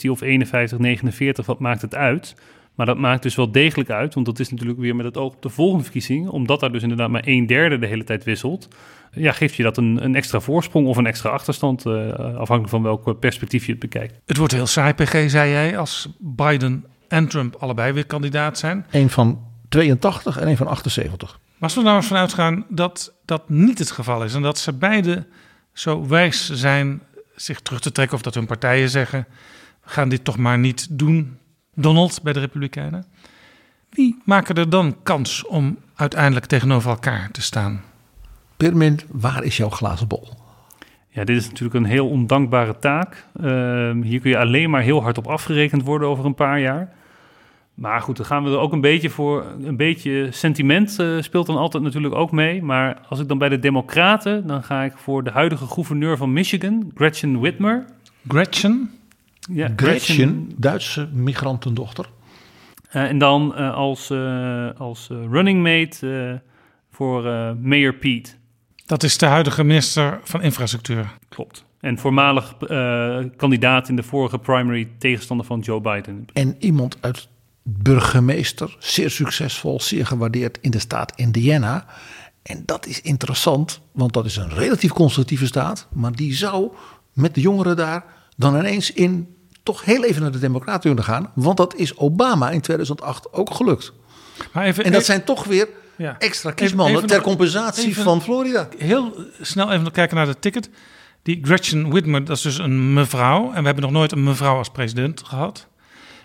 of 0.10 0.22
51-49, 0.24 1.46
wat 1.46 1.60
maakt 1.60 1.82
het 1.82 1.96
uit? 1.96 2.36
Maar 2.80 2.88
dat 2.88 2.98
maakt 2.98 3.24
dus 3.24 3.36
wel 3.36 3.52
degelijk 3.52 3.90
uit, 3.90 4.14
want 4.14 4.26
dat 4.26 4.40
is 4.40 4.50
natuurlijk 4.50 4.80
weer 4.80 4.96
met 4.96 5.06
het 5.06 5.18
oog 5.18 5.34
op 5.34 5.42
de 5.42 5.50
volgende 5.50 5.84
verkiezing. 5.84 6.28
Omdat 6.28 6.60
daar 6.60 6.72
dus 6.72 6.82
inderdaad 6.82 7.10
maar 7.10 7.22
een 7.26 7.48
derde 7.48 7.80
de 7.80 7.88
hele 7.88 8.04
tijd 8.04 8.24
wisselt. 8.24 8.68
Ja, 9.12 9.32
geeft 9.32 9.56
je 9.56 9.64
dat 9.64 9.78
een, 9.78 10.04
een 10.04 10.16
extra 10.16 10.40
voorsprong 10.40 10.88
of 10.88 10.98
een 10.98 11.06
extra 11.06 11.30
achterstand, 11.30 11.86
uh, 11.86 12.14
afhankelijk 12.14 12.70
van 12.70 12.84
welk 12.84 13.20
perspectief 13.20 13.66
je 13.66 13.72
het 13.72 13.80
bekijkt. 13.80 14.20
Het 14.26 14.38
wordt 14.38 14.54
heel 14.54 14.68
saai, 14.68 14.94
PG, 14.94 15.30
zei 15.30 15.52
jij, 15.52 15.78
als 15.78 16.10
Biden 16.20 16.86
en 17.08 17.28
Trump 17.28 17.56
allebei 17.56 17.92
weer 17.94 18.06
kandidaat 18.06 18.58
zijn. 18.58 18.86
Eén 18.92 19.10
van 19.10 19.40
82 19.70 20.38
en 20.38 20.48
één 20.48 20.58
van 20.58 20.68
78. 20.68 21.32
Maar 21.32 21.40
als 21.60 21.76
we 21.76 21.82
nou 21.82 21.96
eens 21.96 22.08
vanuit 22.08 22.34
gaan 22.34 22.66
dat 22.70 23.14
dat 23.26 23.50
niet 23.50 23.80
het 23.80 23.92
geval 23.92 24.24
is 24.24 24.34
en 24.34 24.42
dat 24.42 24.58
ze 24.58 24.74
beide 24.74 25.28
zo 25.74 26.08
wijs 26.08 26.50
zijn 26.50 27.02
zich 27.36 27.60
terug 27.60 27.80
te 27.80 27.92
trekken 27.92 28.16
of 28.16 28.24
dat 28.24 28.34
hun 28.34 28.46
partijen 28.46 28.90
zeggen: 28.90 29.26
we 29.84 29.90
gaan 29.90 30.10
dit 30.10 30.24
toch 30.24 30.38
maar 30.38 30.60
niet 30.60 30.88
doen, 30.90 31.39
Donald 31.82 32.20
bij 32.24 32.34
de 32.34 32.40
Republikeinen. 32.40 33.06
Wie 33.90 34.22
maken 34.26 34.56
er 34.56 34.70
dan 34.70 34.96
kans 35.04 35.46
om 35.46 35.78
uiteindelijk 35.96 36.46
tegenover 36.46 36.90
elkaar 36.90 37.32
te 37.32 37.42
staan? 37.42 37.82
Permin, 38.58 39.00
waar 39.12 39.44
is 39.44 39.58
jouw 39.58 39.70
glazen 39.70 40.08
bol? 40.08 40.28
Ja, 41.10 41.24
dit 41.24 41.38
is 41.38 41.48
natuurlijk 41.48 41.76
een 41.76 41.92
heel 41.92 42.10
ondankbare 42.10 42.80
taak. 42.80 43.26
Uh, 43.42 43.46
hier 44.02 44.20
kun 44.20 44.30
je 44.30 44.38
alleen 44.38 44.70
maar 44.70 44.82
heel 44.82 45.02
hard 45.02 45.18
op 45.18 45.28
afgerekend 45.28 45.84
worden 45.84 46.08
over 46.08 46.26
een 46.26 46.36
paar 46.36 46.60
jaar. 46.60 46.94
Maar 47.74 48.02
goed, 48.02 48.18
dan 48.18 48.26
gaan 48.26 48.44
we 48.44 48.50
er 48.50 48.58
ook 48.58 48.74
een 48.74 48.82
beetje 48.82 49.10
voor. 49.10 49.46
Een 49.64 49.78
beetje 49.78 50.28
sentiment 50.32 50.98
uh, 51.00 51.22
speelt 51.22 51.46
dan 51.46 51.58
altijd 51.58 51.84
natuurlijk 51.84 52.16
ook 52.16 52.32
mee. 52.32 52.64
Maar 52.64 53.02
als 53.10 53.20
ik 53.20 53.28
dan 53.28 53.38
bij 53.38 53.50
de 53.50 53.60
Democraten, 53.60 54.48
dan 54.48 54.64
ga 54.64 54.84
ik 54.84 54.94
voor 54.96 55.24
de 55.24 55.32
huidige 55.32 55.66
gouverneur 55.66 56.18
van 56.18 56.34
Michigan, 56.34 56.92
Gretchen 56.96 57.40
Whitmer. 57.40 57.86
Gretchen? 58.28 58.99
Ja, 59.40 59.70
Gretchen, 59.76 60.52
Duitse 60.58 61.10
migrantendochter. 61.14 62.10
Uh, 62.94 63.04
en 63.04 63.18
dan 63.18 63.54
uh, 63.58 63.74
als, 63.74 64.12
als 64.78 65.08
running 65.08 65.64
mate 65.64 66.42
voor 66.92 67.24
Mayor 67.62 67.94
Pete. 67.94 68.32
Dat 68.86 69.04
is 69.04 69.18
de 69.18 69.26
huidige 69.26 69.64
minister 69.64 70.20
van 70.24 70.42
Infrastructuur. 70.42 71.18
Klopt. 71.30 71.66
En 71.80 71.98
voormalig 71.98 72.58
kandidaat 73.36 73.90
in 73.90 73.96
de 73.96 74.04
vorige 74.04 74.38
primary 74.38 74.90
tegenstander 74.98 75.46
van 75.46 75.60
Joe 75.60 75.82
Biden. 75.82 76.26
En 76.34 76.56
iemand 76.60 76.98
uit 77.02 77.28
burgemeester, 77.64 78.76
zeer 78.80 79.10
succesvol, 79.10 79.82
zeer 79.82 80.06
gewaardeerd 80.06 80.58
in 80.62 80.72
de 80.72 80.80
staat 80.80 81.14
Indiana. 81.16 81.86
En 82.42 82.64
dat 82.66 82.86
is 82.86 83.02
interessant, 83.02 83.82
want 83.92 84.14
dat 84.14 84.26
is 84.26 84.36
een 84.36 84.50
relatief 84.50 84.92
conservatieve 84.92 85.46
staat, 85.46 85.88
maar 85.94 86.16
die 86.16 86.34
zou 86.34 86.72
met 87.14 87.36
de 87.36 87.42
jongeren 87.42 87.76
daar 87.76 88.06
dan 88.40 88.58
ineens 88.58 88.92
in 88.92 89.36
toch 89.64 89.86
heel 89.86 90.04
even 90.04 90.22
naar 90.22 90.32
de 90.32 90.40
Democraten 90.40 90.82
kunnen 90.82 91.04
gaan, 91.04 91.32
want 91.36 91.58
dat 91.58 91.76
is 91.76 91.98
Obama 91.98 92.50
in 92.50 92.62
2008 92.62 93.34
ook 93.34 93.54
gelukt. 93.54 93.94
Maar 94.54 94.66
even, 94.66 94.84
en 94.84 94.92
dat 94.92 95.06
zijn 95.06 95.24
toch 95.24 95.44
weer 95.44 95.68
ja. 95.96 96.16
extra 96.20 96.52
kiesmannen 96.52 97.08
ter 97.08 97.22
compensatie 97.22 97.98
van 97.98 98.22
Florida. 98.22 98.70
Heel 98.78 99.26
snel 99.42 99.72
even 99.72 99.92
kijken 99.92 100.16
naar 100.16 100.26
de 100.26 100.40
ticket. 100.40 100.70
Die 101.24 101.40
Gretchen 101.42 101.90
Whitmer, 101.90 102.26
dat 102.26 102.38
is 102.38 102.44
dus 102.44 102.58
een 102.58 102.94
mevrouw. 102.94 103.52
En 103.52 103.60
we 103.60 103.66
hebben 103.66 103.84
nog 103.84 103.92
nooit 103.92 104.12
een 104.12 104.24
mevrouw 104.24 104.58
als 104.58 104.70
president 104.70 105.24
gehad. 105.26 105.68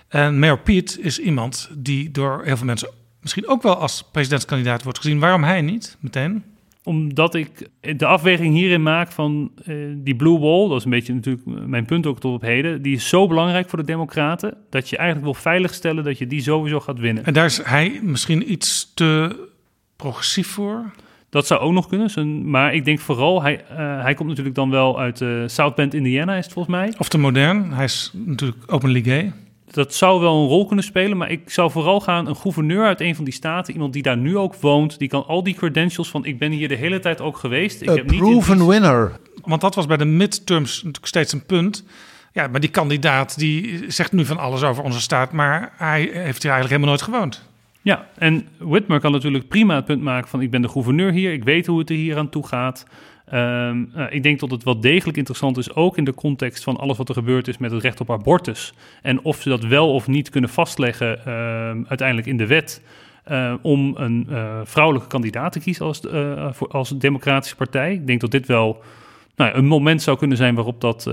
En 0.08 0.38
Mayor 0.38 0.58
Pete 0.58 1.00
is 1.00 1.18
iemand 1.18 1.68
die 1.72 2.10
door 2.10 2.42
heel 2.44 2.56
veel 2.56 2.66
mensen 2.66 2.88
misschien 3.20 3.48
ook 3.48 3.62
wel 3.62 3.76
als 3.76 4.04
presidentskandidaat 4.12 4.82
wordt 4.82 4.98
gezien. 4.98 5.18
Waarom 5.18 5.44
hij 5.44 5.60
niet 5.60 5.96
meteen? 6.00 6.44
Omdat 6.84 7.34
ik 7.34 7.68
de 7.96 8.06
afweging 8.06 8.54
hierin 8.54 8.82
maak 8.82 9.12
van 9.12 9.52
uh, 9.66 9.94
die 9.96 10.16
blue 10.16 10.38
wall, 10.38 10.68
dat 10.68 10.78
is 10.78 10.84
een 10.84 10.90
beetje 10.90 11.14
natuurlijk 11.14 11.44
mijn 11.66 11.84
punt 11.84 12.06
ook 12.06 12.20
tot 12.20 12.34
op 12.34 12.42
heden, 12.42 12.82
die 12.82 12.94
is 12.94 13.08
zo 13.08 13.26
belangrijk 13.26 13.68
voor 13.68 13.78
de 13.78 13.84
Democraten 13.84 14.56
dat 14.70 14.88
je 14.88 14.96
eigenlijk 14.96 15.26
wil 15.26 15.42
veiligstellen 15.42 16.04
dat 16.04 16.18
je 16.18 16.26
die 16.26 16.42
sowieso 16.42 16.80
gaat 16.80 16.98
winnen. 16.98 17.24
En 17.24 17.32
daar 17.32 17.44
is 17.44 17.62
hij 17.62 18.00
misschien 18.02 18.52
iets 18.52 18.92
te 18.94 19.36
progressief 19.96 20.48
voor? 20.48 20.92
Dat 21.30 21.46
zou 21.46 21.60
ook 21.60 21.72
nog 21.72 21.88
kunnen. 21.88 22.50
Maar 22.50 22.74
ik 22.74 22.84
denk 22.84 22.98
vooral, 22.98 23.42
hij, 23.42 23.64
uh, 23.72 24.02
hij 24.02 24.14
komt 24.14 24.28
natuurlijk 24.28 24.56
dan 24.56 24.70
wel 24.70 25.00
uit 25.00 25.20
uh, 25.20 25.42
South 25.46 25.74
Bend, 25.74 25.94
Indiana, 25.94 26.36
is 26.36 26.44
het 26.44 26.52
volgens 26.52 26.76
mij. 26.76 26.92
Of 26.98 27.08
te 27.08 27.18
modern. 27.18 27.72
Hij 27.72 27.84
is 27.84 28.10
natuurlijk 28.14 28.72
openly 28.72 29.02
gay 29.02 29.32
dat 29.74 29.94
zou 29.94 30.20
wel 30.20 30.42
een 30.42 30.48
rol 30.48 30.66
kunnen 30.66 30.84
spelen, 30.84 31.16
maar 31.16 31.30
ik 31.30 31.50
zou 31.50 31.70
vooral 31.70 32.00
gaan 32.00 32.26
een 32.26 32.36
gouverneur 32.36 32.86
uit 32.86 33.00
een 33.00 33.14
van 33.14 33.24
die 33.24 33.34
staten, 33.34 33.72
iemand 33.72 33.92
die 33.92 34.02
daar 34.02 34.16
nu 34.16 34.36
ook 34.36 34.54
woont, 34.54 34.98
die 34.98 35.08
kan 35.08 35.26
al 35.26 35.42
die 35.42 35.54
credentials 35.54 36.08
van 36.08 36.24
ik 36.24 36.38
ben 36.38 36.52
hier 36.52 36.68
de 36.68 36.74
hele 36.74 36.98
tijd 36.98 37.20
ook 37.20 37.36
geweest. 37.36 37.82
Ik 37.82 37.88
A 37.88 37.94
heb 37.94 38.06
proven 38.06 38.58
niet 38.58 38.66
winner. 38.66 39.12
Want 39.44 39.60
dat 39.60 39.74
was 39.74 39.86
bij 39.86 39.96
de 39.96 40.04
midterms 40.04 40.76
natuurlijk 40.76 41.06
steeds 41.06 41.32
een 41.32 41.46
punt. 41.46 41.84
Ja, 42.32 42.46
maar 42.46 42.60
die 42.60 42.70
kandidaat 42.70 43.38
die 43.38 43.84
zegt 43.88 44.12
nu 44.12 44.24
van 44.24 44.38
alles 44.38 44.62
over 44.62 44.84
onze 44.84 45.00
staat, 45.00 45.32
maar 45.32 45.72
hij 45.76 46.00
heeft 46.00 46.42
hier 46.42 46.52
eigenlijk 46.52 46.68
helemaal 46.68 46.88
nooit 46.88 47.02
gewoond. 47.02 47.48
Ja, 47.82 48.06
en 48.18 48.48
Whitmer 48.58 49.00
kan 49.00 49.12
natuurlijk 49.12 49.48
prima 49.48 49.74
het 49.74 49.84
punt 49.84 50.02
maken 50.02 50.28
van 50.28 50.40
ik 50.40 50.50
ben 50.50 50.62
de 50.62 50.68
gouverneur 50.68 51.12
hier, 51.12 51.32
ik 51.32 51.44
weet 51.44 51.66
hoe 51.66 51.78
het 51.78 51.90
er 51.90 51.96
hier 51.96 52.16
aan 52.16 52.28
toe 52.28 52.46
gaat. 52.46 52.86
Um, 53.32 53.92
ik 54.10 54.22
denk 54.22 54.40
dat 54.40 54.50
het 54.50 54.64
wel 54.64 54.80
degelijk 54.80 55.16
interessant 55.16 55.56
is, 55.56 55.74
ook 55.74 55.96
in 55.96 56.04
de 56.04 56.14
context 56.14 56.64
van 56.64 56.76
alles 56.76 56.96
wat 56.96 57.08
er 57.08 57.14
gebeurd 57.14 57.48
is 57.48 57.58
met 57.58 57.70
het 57.70 57.82
recht 57.82 58.00
op 58.00 58.10
abortus. 58.10 58.74
En 59.02 59.22
of 59.22 59.42
ze 59.42 59.48
dat 59.48 59.64
wel 59.64 59.92
of 59.92 60.06
niet 60.06 60.28
kunnen 60.28 60.50
vastleggen 60.50 61.18
uh, 61.18 61.26
uiteindelijk 61.88 62.26
in 62.26 62.36
de 62.36 62.46
wet. 62.46 62.82
Uh, 63.30 63.54
om 63.62 63.94
een 63.96 64.26
uh, 64.30 64.60
vrouwelijke 64.64 65.08
kandidaat 65.08 65.52
te 65.52 65.60
kiezen 65.60 65.86
als, 65.86 66.00
voor, 66.50 66.68
als 66.68 66.98
Democratische 66.98 67.56
Partij. 67.56 67.92
Ik 67.92 68.06
denk 68.06 68.20
dat 68.20 68.30
dit 68.30 68.46
wel 68.46 68.82
nou 69.36 69.50
ja, 69.50 69.56
een 69.56 69.66
moment 69.66 70.02
zou 70.02 70.18
kunnen 70.18 70.36
zijn 70.36 70.54
waarop 70.54 70.80
dat, 70.80 71.10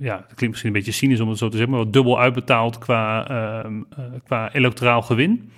ja, 0.00 0.16
dat 0.16 0.34
klinkt 0.34 0.48
misschien 0.48 0.66
een 0.66 0.72
beetje 0.72 0.92
cynisch 0.92 1.20
om 1.20 1.28
het 1.28 1.38
zo 1.38 1.48
te 1.48 1.56
zeggen, 1.56 1.74
maar 1.74 1.84
wat 1.84 1.92
dubbel 1.92 2.20
uitbetaald 2.20 2.78
qua, 2.78 3.28
ehm, 3.28 3.82
qua 4.24 4.52
electoraal 4.52 5.02
gewin. 5.02 5.52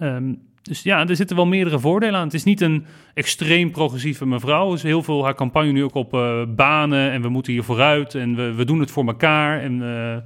Um, 0.00 0.38
dus 0.72 0.82
ja, 0.82 1.08
er 1.08 1.16
zitten 1.16 1.36
wel 1.36 1.46
meerdere 1.46 1.78
voordelen 1.78 2.14
aan. 2.14 2.24
Het 2.24 2.34
is 2.34 2.44
niet 2.44 2.60
een 2.60 2.84
extreem 3.14 3.70
progressieve 3.70 4.26
mevrouw. 4.26 4.68
Er 4.68 4.74
is 4.74 4.82
heel 4.82 5.02
veel 5.02 5.24
haar 5.24 5.34
campagne 5.34 5.72
nu 5.72 5.84
ook 5.84 5.94
op 5.94 6.14
uh, 6.14 6.42
banen 6.48 7.10
en 7.10 7.22
we 7.22 7.28
moeten 7.28 7.52
hier 7.52 7.62
vooruit 7.62 8.14
en 8.14 8.36
we, 8.36 8.54
we 8.54 8.64
doen 8.64 8.80
het 8.80 8.90
voor 8.90 9.06
elkaar. 9.06 9.60
En 9.60 9.72
uh, 9.72 10.16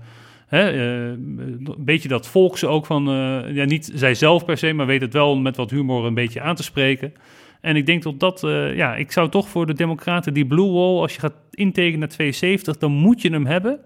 hè, 0.47 0.75
uh, 0.75 1.09
een 1.09 1.75
beetje 1.79 2.09
dat 2.09 2.29
volkse 2.29 2.67
ook 2.67 2.87
van, 2.87 3.05
ja, 3.53 3.65
niet 3.65 3.91
zijzelf 3.95 4.45
per 4.45 4.57
se, 4.57 4.73
maar 4.73 4.87
weet 4.87 5.01
het 5.01 5.13
wel 5.13 5.37
met 5.37 5.57
wat 5.57 5.71
humor 5.71 6.07
een 6.07 6.15
beetje 6.15 6.41
aan 6.41 6.55
te 6.55 6.63
spreken. 6.63 7.13
En 7.61 7.77
ik 7.77 7.87
denk 7.87 8.03
dat 8.03 8.21
dat, 8.21 8.41
ja, 8.75 8.97
ik 8.97 9.13
zou 9.13 9.29
toch 9.29 9.49
voor 9.49 9.67
de 9.67 9.75
Democraten 9.75 10.35
die 10.35 10.47
Blue 10.47 10.71
Wall, 10.71 11.01
als 11.01 11.15
je 11.15 11.21
gaat 11.21 11.37
intekenen 11.51 11.99
naar 11.99 12.09
72, 12.09 12.77
dan 12.77 12.93
moet 12.93 13.23
je 13.23 13.31
hem 13.31 13.47
hebben. 13.47 13.79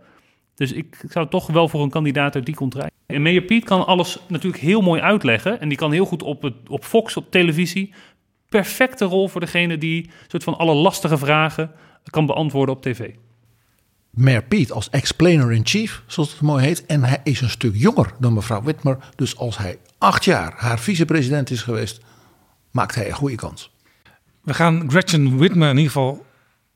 Dus 0.60 0.72
ik 0.72 1.04
zou 1.08 1.28
toch 1.28 1.46
wel 1.46 1.68
voor 1.68 1.82
een 1.82 1.90
kandidaat 1.90 2.34
uit 2.34 2.46
die 2.46 2.54
contract. 2.54 2.92
En 3.06 3.22
Meyer 3.22 3.42
Piet 3.42 3.64
kan 3.64 3.86
alles 3.86 4.18
natuurlijk 4.28 4.62
heel 4.62 4.80
mooi 4.80 5.00
uitleggen. 5.00 5.60
En 5.60 5.68
die 5.68 5.78
kan 5.78 5.92
heel 5.92 6.04
goed 6.04 6.22
op, 6.22 6.42
het, 6.42 6.54
op 6.68 6.84
Fox, 6.84 7.16
op 7.16 7.30
televisie. 7.30 7.94
Perfecte 8.48 9.04
rol 9.04 9.28
voor 9.28 9.40
degene 9.40 9.78
die 9.78 10.10
soort 10.28 10.42
van 10.42 10.58
alle 10.58 10.74
lastige 10.74 11.18
vragen 11.18 11.70
kan 12.10 12.26
beantwoorden 12.26 12.74
op 12.74 12.82
tv. 12.82 13.10
Mayor 14.10 14.42
Piet 14.42 14.72
als 14.72 14.90
explainer-in-chief, 14.90 16.02
zoals 16.06 16.30
het 16.30 16.40
mooi 16.40 16.64
heet. 16.64 16.86
En 16.86 17.04
hij 17.04 17.20
is 17.24 17.40
een 17.40 17.50
stuk 17.50 17.74
jonger 17.74 18.12
dan 18.18 18.32
mevrouw 18.32 18.62
Whitmer. 18.62 18.98
Dus 19.16 19.36
als 19.36 19.58
hij 19.58 19.78
acht 19.98 20.24
jaar 20.24 20.52
haar 20.56 20.78
vicepresident 20.78 21.50
is 21.50 21.62
geweest, 21.62 22.00
maakt 22.70 22.94
hij 22.94 23.06
een 23.06 23.14
goede 23.14 23.36
kans. 23.36 23.72
We 24.42 24.54
gaan 24.54 24.90
Gretchen 24.90 25.38
Whitmer 25.38 25.70
in 25.70 25.76
ieder 25.76 25.92
geval 25.92 26.26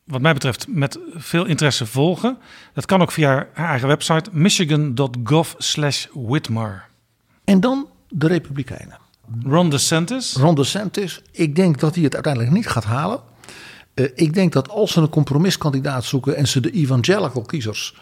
wat 0.05 0.21
mij 0.21 0.33
betreft 0.33 0.67
met 0.69 0.99
veel 1.13 1.45
interesse 1.45 1.87
volgen. 1.87 2.39
Dat 2.73 2.87
kan 2.87 3.03
ook 3.03 3.13
via 3.13 3.29
haar 3.29 3.69
eigen 3.69 3.89
website 3.89 4.31
michigan.gov 4.33 5.53
slash 5.59 6.07
Whitmer. 6.13 6.87
En 7.45 7.61
dan 7.61 7.89
de 8.09 8.27
Republikeinen. 8.27 8.99
Ron 9.43 9.71
DeSantis. 9.71 10.33
Ron 10.33 10.55
DeSantis. 10.55 11.23
Ik 11.31 11.57
denk 11.57 11.81
dat 11.81 11.95
hij 11.95 12.05
het 12.05 12.15
uiteindelijk 12.15 12.53
niet 12.53 12.67
gaat 12.67 12.85
halen. 12.85 13.21
Uh, 13.95 14.09
ik 14.15 14.35
denk 14.35 14.53
dat 14.53 14.69
als 14.69 14.93
ze 14.93 15.01
een 15.01 15.09
compromiskandidaat 15.09 16.05
zoeken 16.05 16.37
en 16.37 16.49
ze 16.49 16.61
de 16.61 16.71
evangelical 16.71 17.43
kiezers 17.43 17.97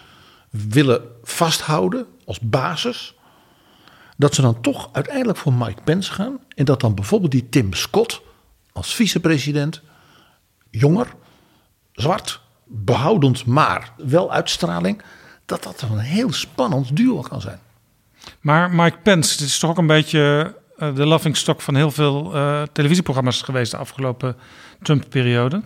willen 0.51 1.03
vasthouden 1.23 2.07
als 2.25 2.41
basis, 2.41 3.15
dat 4.17 4.35
ze 4.35 4.43
dan 4.43 4.61
toch 4.61 4.89
uiteindelijk 4.93 5.39
voor 5.39 5.53
Mike 5.53 5.83
Pence 5.85 6.13
gaan. 6.13 6.39
En 6.55 6.65
dat 6.65 6.81
dan 6.81 6.95
bijvoorbeeld 6.95 7.33
die 7.33 7.49
Tim 7.49 7.73
Scott 7.73 8.23
als 8.73 8.95
vicepresident, 8.95 9.83
jonger, 10.71 11.07
zwart, 11.93 12.41
behoudend, 12.65 13.47
maar 13.47 13.93
wel 13.97 14.33
uitstraling, 14.33 15.03
dat 15.45 15.63
dat 15.63 15.83
een 15.83 15.99
heel 15.99 16.33
spannend 16.33 16.97
duo 16.97 17.21
kan 17.21 17.41
zijn. 17.41 17.59
Maar 18.41 18.71
Mike 18.71 18.99
Pence, 19.03 19.39
dit 19.39 19.47
is 19.47 19.59
toch 19.59 19.71
ook 19.71 19.79
een 19.79 19.87
beetje 19.87 20.55
uh, 20.79 20.95
de 20.95 21.07
lovingstock 21.07 21.61
van 21.61 21.75
heel 21.75 21.91
veel 21.91 22.35
uh, 22.37 22.63
televisieprogramma's 22.73 23.43
geweest 23.43 23.71
de 23.71 23.77
afgelopen 23.77 24.37
Trump-periode? 24.83 25.63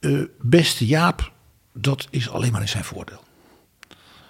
Uh, 0.00 0.24
beste 0.40 0.86
Jaap, 0.86 1.32
dat 1.72 2.06
is 2.10 2.30
alleen 2.30 2.52
maar 2.52 2.60
in 2.60 2.68
zijn 2.68 2.84
voordeel. 2.84 3.22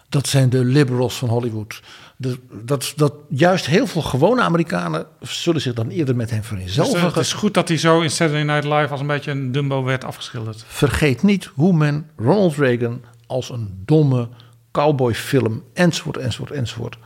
Dat 0.08 0.26
zijn 0.26 0.50
de 0.50 0.64
liberals 0.64 1.18
van 1.18 1.28
Hollywood 1.28 1.80
dat, 2.16 2.92
dat 2.96 3.14
juist 3.28 3.66
heel 3.66 3.86
veel 3.86 4.02
gewone 4.02 4.42
Amerikanen 4.42 5.06
zullen 5.20 5.60
zich 5.60 5.74
dan 5.74 5.88
eerder 5.88 6.16
met 6.16 6.30
hem 6.30 6.42
vereenzelvigen. 6.42 7.00
Dus, 7.00 7.10
uh, 7.10 7.16
het 7.16 7.24
is 7.24 7.32
goed 7.32 7.54
dat 7.54 7.68
hij 7.68 7.76
zo 7.78 8.00
in 8.00 8.10
Saturday 8.10 8.42
Night 8.42 8.64
Live 8.64 8.88
als 8.88 9.00
een 9.00 9.06
beetje 9.06 9.30
een 9.30 9.52
Dumbo 9.52 9.84
werd 9.84 10.04
afgeschilderd. 10.04 10.64
Vergeet 10.66 11.22
niet 11.22 11.50
hoe 11.54 11.72
men 11.72 12.10
Ronald 12.16 12.56
Reagan 12.56 13.02
als 13.26 13.50
een 13.50 13.82
domme 13.84 14.28
cowboyfilm 14.72 15.62
enzovoort, 15.72 16.16
enzovoort, 16.16 16.50
enzovoort. 16.50 16.98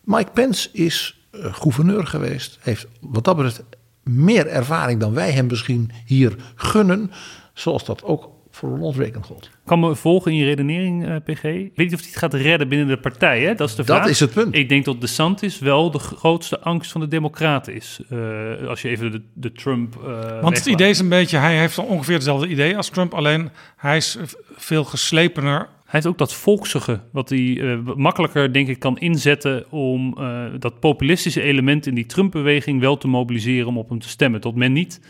Mike 0.00 0.30
Pence 0.32 0.68
is 0.72 1.26
eh, 1.30 1.54
gouverneur 1.54 2.06
geweest. 2.06 2.58
Heeft 2.60 2.86
wat 3.00 3.24
dat 3.24 3.36
betreft 3.36 3.62
meer 4.02 4.46
ervaring 4.46 5.00
dan 5.00 5.14
wij 5.14 5.30
hem 5.30 5.46
misschien 5.46 5.90
hier 6.04 6.36
gunnen. 6.54 7.10
Zoals 7.54 7.84
dat 7.84 8.02
ook 8.02 8.28
voor 8.52 8.70
Ronald 8.70 8.96
Reagan 8.96 9.24
gold. 9.24 9.50
Kan 9.64 9.80
me 9.80 9.94
volgen 9.94 10.32
in 10.32 10.36
je 10.36 10.44
redenering, 10.44 11.08
uh, 11.08 11.16
PG? 11.24 11.44
Ik 11.44 11.72
weet 11.74 11.76
niet 11.76 11.94
of 11.94 12.00
hij 12.00 12.08
het 12.08 12.18
gaat 12.18 12.34
redden 12.34 12.68
binnen 12.68 12.88
de 12.88 12.98
partij, 12.98 13.40
hè? 13.40 13.54
Dat 13.54 13.68
is 13.68 13.74
de 13.74 13.84
vraag. 13.84 14.00
Dat 14.00 14.08
is 14.08 14.20
het 14.20 14.32
punt. 14.32 14.54
Ik 14.56 14.68
denk 14.68 14.84
dat 14.84 15.00
DeSantis 15.00 15.58
wel 15.58 15.90
de 15.90 15.98
grootste 15.98 16.60
angst 16.60 16.92
van 16.92 17.00
de 17.00 17.08
democraten 17.08 17.74
is. 17.74 18.00
Uh, 18.10 18.68
als 18.68 18.82
je 18.82 18.88
even 18.88 19.12
de, 19.12 19.22
de 19.34 19.52
Trump... 19.52 19.94
Uh, 19.94 20.02
Want 20.02 20.18
weglaat. 20.20 20.56
het 20.56 20.66
idee 20.66 20.90
is 20.90 20.98
een 20.98 21.08
beetje... 21.08 21.36
Hij 21.36 21.58
heeft 21.58 21.78
ongeveer 21.78 22.14
hetzelfde 22.14 22.48
idee 22.48 22.76
als 22.76 22.88
Trump. 22.88 23.14
Alleen 23.14 23.50
hij 23.76 23.96
is 23.96 24.18
veel 24.56 24.84
geslepener. 24.84 25.58
Hij 25.58 26.00
heeft 26.00 26.06
ook 26.06 26.18
dat 26.18 26.34
volksige, 26.34 27.00
wat 27.10 27.28
hij 27.28 27.38
uh, 27.38 27.78
makkelijker, 27.94 28.52
denk 28.52 28.68
ik, 28.68 28.78
kan 28.78 28.98
inzetten 28.98 29.70
om 29.70 30.16
uh, 30.18 30.44
dat 30.58 30.80
populistische 30.80 31.42
element 31.42 31.86
in 31.86 31.94
die 31.94 32.06
Trump-beweging 32.06 32.80
wel 32.80 32.96
te 32.96 33.08
mobiliseren 33.08 33.66
om 33.66 33.78
op 33.78 33.88
hem 33.88 33.98
te 33.98 34.08
stemmen. 34.08 34.40
Tot 34.40 34.54
men 34.54 34.72
niet 34.72 35.00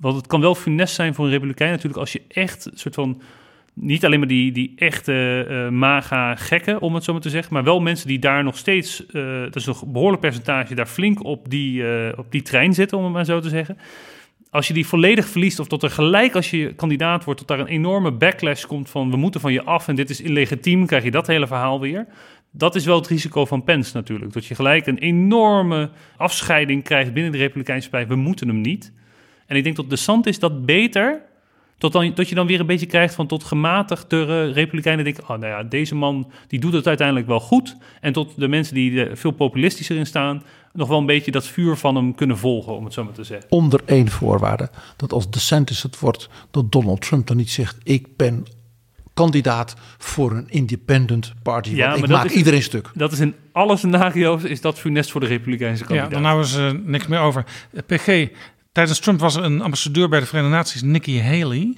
want 0.00 0.16
het 0.16 0.26
kan 0.26 0.40
wel 0.40 0.54
funest 0.54 0.94
zijn 0.94 1.14
voor 1.14 1.24
een 1.24 1.30
republikein 1.30 1.70
natuurlijk 1.70 2.00
als 2.00 2.12
je 2.12 2.22
echt 2.28 2.66
een 2.66 2.78
soort 2.78 2.94
van 2.94 3.22
niet 3.80 4.04
alleen 4.04 4.18
maar 4.18 4.28
die, 4.28 4.52
die 4.52 4.72
echte 4.76 5.46
uh, 5.50 5.68
maga 5.68 6.34
gekken, 6.34 6.80
om 6.80 6.94
het 6.94 7.04
zo 7.04 7.12
maar 7.12 7.20
te 7.20 7.30
zeggen, 7.30 7.52
maar 7.52 7.64
wel 7.64 7.80
mensen 7.80 8.08
die 8.08 8.18
daar 8.18 8.44
nog 8.44 8.56
steeds, 8.56 9.04
uh, 9.12 9.40
dat 9.42 9.56
is 9.56 9.64
nog 9.64 9.82
een 9.82 9.92
behoorlijk 9.92 10.20
percentage, 10.20 10.74
daar 10.74 10.86
flink 10.86 11.24
op 11.24 11.50
die, 11.50 11.82
uh, 11.82 12.08
op 12.16 12.26
die 12.30 12.42
trein 12.42 12.74
zitten, 12.74 12.98
om 12.98 13.04
het 13.04 13.12
maar 13.12 13.24
zo 13.24 13.40
te 13.40 13.48
zeggen. 13.48 13.78
Als 14.50 14.68
je 14.68 14.74
die 14.74 14.86
volledig 14.86 15.26
verliest, 15.26 15.58
of 15.58 15.68
tot 15.68 15.82
er 15.82 15.90
gelijk 15.90 16.34
als 16.34 16.50
je 16.50 16.74
kandidaat 16.74 17.24
wordt, 17.24 17.40
tot 17.40 17.48
daar 17.48 17.58
een 17.58 17.66
enorme 17.66 18.12
backlash 18.12 18.64
komt 18.64 18.90
van 18.90 19.10
we 19.10 19.16
moeten 19.16 19.40
van 19.40 19.52
je 19.52 19.62
af 19.62 19.88
en 19.88 19.94
dit 19.94 20.10
is 20.10 20.20
illegitiem, 20.20 20.86
krijg 20.86 21.04
je 21.04 21.10
dat 21.10 21.26
hele 21.26 21.46
verhaal 21.46 21.80
weer. 21.80 22.06
Dat 22.50 22.74
is 22.74 22.84
wel 22.84 22.96
het 22.96 23.06
risico 23.06 23.44
van 23.44 23.64
Pence 23.64 23.96
natuurlijk. 23.96 24.32
Dat 24.32 24.46
je 24.46 24.54
gelijk 24.54 24.86
een 24.86 24.98
enorme 24.98 25.90
afscheiding 26.16 26.84
krijgt 26.84 27.12
binnen 27.12 27.32
de 27.32 27.38
Republikeinse 27.38 27.90
Partij. 27.90 28.08
We 28.08 28.16
moeten 28.16 28.48
hem 28.48 28.60
niet. 28.60 28.92
En 29.48 29.56
ik 29.56 29.64
denk 29.64 29.76
dat 29.76 29.84
de 29.84 29.94
DeSantis 29.94 30.38
dat 30.38 30.66
beter, 30.66 31.22
tot 31.78 31.92
dan, 31.92 32.14
dat 32.14 32.28
je 32.28 32.34
dan 32.34 32.46
weer 32.46 32.60
een 32.60 32.66
beetje 32.66 32.86
krijgt 32.86 33.14
van 33.14 33.26
tot 33.26 33.44
gematigdere 33.44 34.52
republikeinen 34.52 35.04
denken, 35.04 35.22
oh 35.22 35.28
nou 35.28 35.46
ja, 35.46 35.62
deze 35.62 35.94
man 35.94 36.30
die 36.46 36.60
doet 36.60 36.72
het 36.72 36.86
uiteindelijk 36.86 37.26
wel 37.26 37.40
goed. 37.40 37.76
En 38.00 38.12
tot 38.12 38.32
de 38.36 38.48
mensen 38.48 38.74
die 38.74 39.04
er 39.04 39.16
veel 39.16 39.30
populistischer 39.30 39.96
in 39.96 40.06
staan, 40.06 40.42
nog 40.72 40.88
wel 40.88 40.98
een 40.98 41.06
beetje 41.06 41.30
dat 41.30 41.46
vuur 41.46 41.76
van 41.76 41.96
hem 41.96 42.14
kunnen 42.14 42.38
volgen, 42.38 42.76
om 42.76 42.84
het 42.84 42.92
zo 42.92 43.04
maar 43.04 43.12
te 43.12 43.24
zeggen. 43.24 43.50
Onder 43.50 43.80
één 43.84 44.08
voorwaarde, 44.08 44.70
dat 44.96 45.12
als 45.12 45.30
DeSantis 45.30 45.82
het 45.82 45.98
wordt, 45.98 46.28
dat 46.50 46.72
Donald 46.72 47.00
Trump 47.00 47.26
dan 47.26 47.36
niet 47.36 47.50
zegt, 47.50 47.76
ik 47.82 48.16
ben 48.16 48.46
kandidaat 49.14 49.76
voor 49.98 50.32
een 50.32 50.48
independent 50.48 51.34
party. 51.42 51.70
Ja, 51.70 51.94
ik 51.94 52.08
maak 52.08 52.24
is, 52.24 52.32
iedereen 52.32 52.62
stuk. 52.62 52.90
Dat 52.94 53.12
is 53.12 53.20
in 53.20 53.34
alle 53.52 53.76
scenario's 53.76 54.42
is 54.42 54.60
dat 54.60 54.78
funest 54.78 55.10
voor 55.10 55.20
de 55.20 55.26
republikeinse 55.26 55.84
kandidaat. 55.84 56.10
Ja, 56.10 56.16
dan 56.16 56.24
houden 56.24 56.46
ze 56.48 56.80
niks 56.84 57.06
meer 57.06 57.20
over. 57.20 57.44
PG, 57.86 58.28
Tijdens 58.78 58.98
Trump 58.98 59.20
was 59.20 59.36
er 59.36 59.44
een 59.44 59.60
ambassadeur 59.60 60.08
bij 60.08 60.20
de 60.20 60.26
Verenigde 60.26 60.56
Naties, 60.56 60.82
Nikki 60.82 61.22
Haley. 61.22 61.76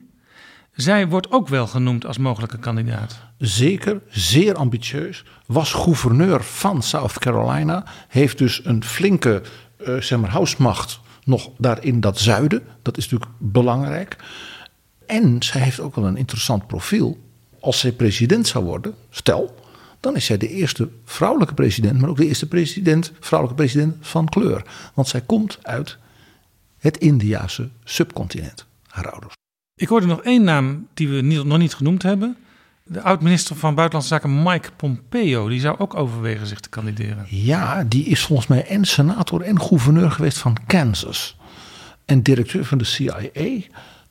Zij 0.72 1.08
wordt 1.08 1.30
ook 1.30 1.48
wel 1.48 1.66
genoemd 1.66 2.06
als 2.06 2.18
mogelijke 2.18 2.58
kandidaat. 2.58 3.20
Zeker, 3.38 4.00
zeer 4.08 4.54
ambitieus. 4.54 5.24
Was 5.46 5.72
gouverneur 5.72 6.42
van 6.44 6.82
South 6.82 7.18
Carolina. 7.18 7.84
Heeft 8.08 8.38
dus 8.38 8.60
een 8.64 8.84
flinke 8.84 9.42
uh, 9.86 10.00
zeg 10.00 10.18
maar, 10.18 10.30
huismacht 10.30 11.00
nog 11.24 11.50
daar 11.58 11.84
in 11.84 12.00
dat 12.00 12.18
zuiden. 12.18 12.62
Dat 12.82 12.96
is 12.96 13.08
natuurlijk 13.08 13.30
belangrijk. 13.38 14.16
En 15.06 15.42
zij 15.42 15.60
heeft 15.60 15.80
ook 15.80 15.94
wel 15.94 16.06
een 16.06 16.16
interessant 16.16 16.66
profiel. 16.66 17.18
Als 17.60 17.78
zij 17.78 17.92
president 17.92 18.46
zou 18.46 18.64
worden, 18.64 18.94
stel, 19.10 19.54
dan 20.00 20.16
is 20.16 20.24
zij 20.24 20.36
de 20.36 20.48
eerste 20.48 20.88
vrouwelijke 21.04 21.54
president, 21.54 22.00
maar 22.00 22.10
ook 22.10 22.16
de 22.16 22.26
eerste 22.26 22.48
president, 22.48 23.12
vrouwelijke 23.20 23.62
president 23.62 23.96
van 24.00 24.28
kleur. 24.28 24.62
Want 24.94 25.08
zij 25.08 25.20
komt 25.20 25.58
uit 25.62 25.98
het 26.80 26.98
Indiase 26.98 27.68
subcontinent, 27.84 28.66
haar 28.86 29.10
ouders. 29.10 29.34
Ik 29.74 29.88
hoorde 29.88 30.06
nog 30.06 30.22
één 30.22 30.44
naam 30.44 30.86
die 30.94 31.08
we 31.08 31.20
niet, 31.20 31.44
nog 31.44 31.58
niet 31.58 31.74
genoemd 31.74 32.02
hebben. 32.02 32.36
De 32.84 33.02
oud-minister 33.02 33.56
van 33.56 33.74
Buitenlandse 33.74 34.14
Zaken 34.14 34.42
Mike 34.42 34.70
Pompeo, 34.76 35.48
die 35.48 35.60
zou 35.60 35.78
ook 35.78 35.94
overwegen 35.94 36.46
zich 36.46 36.60
te 36.60 36.68
kandideren. 36.68 37.26
Ja, 37.28 37.84
die 37.84 38.04
is 38.04 38.24
volgens 38.24 38.48
mij 38.48 38.66
en 38.66 38.84
senator 38.84 39.40
en 39.40 39.60
gouverneur 39.60 40.10
geweest 40.10 40.38
van 40.38 40.56
Kansas. 40.66 41.36
En 42.04 42.22
directeur 42.22 42.64
van 42.64 42.78
de 42.78 42.84
CIA. 42.84 43.60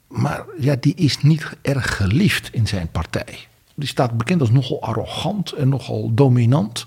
Maar 0.08 0.46
ja, 0.60 0.76
die 0.80 0.96
is 0.96 1.22
niet 1.22 1.58
erg 1.62 1.96
geliefd 1.96 2.54
in 2.54 2.68
zijn 2.68 2.92
partij. 2.92 3.48
Die 3.76 3.88
staat 3.88 4.18
bekend 4.18 4.42
als 4.42 4.52
nogal 4.52 4.82
arrogant 4.82 5.52
en 5.52 5.70
nogal 5.70 6.14
dominant. 6.14 6.86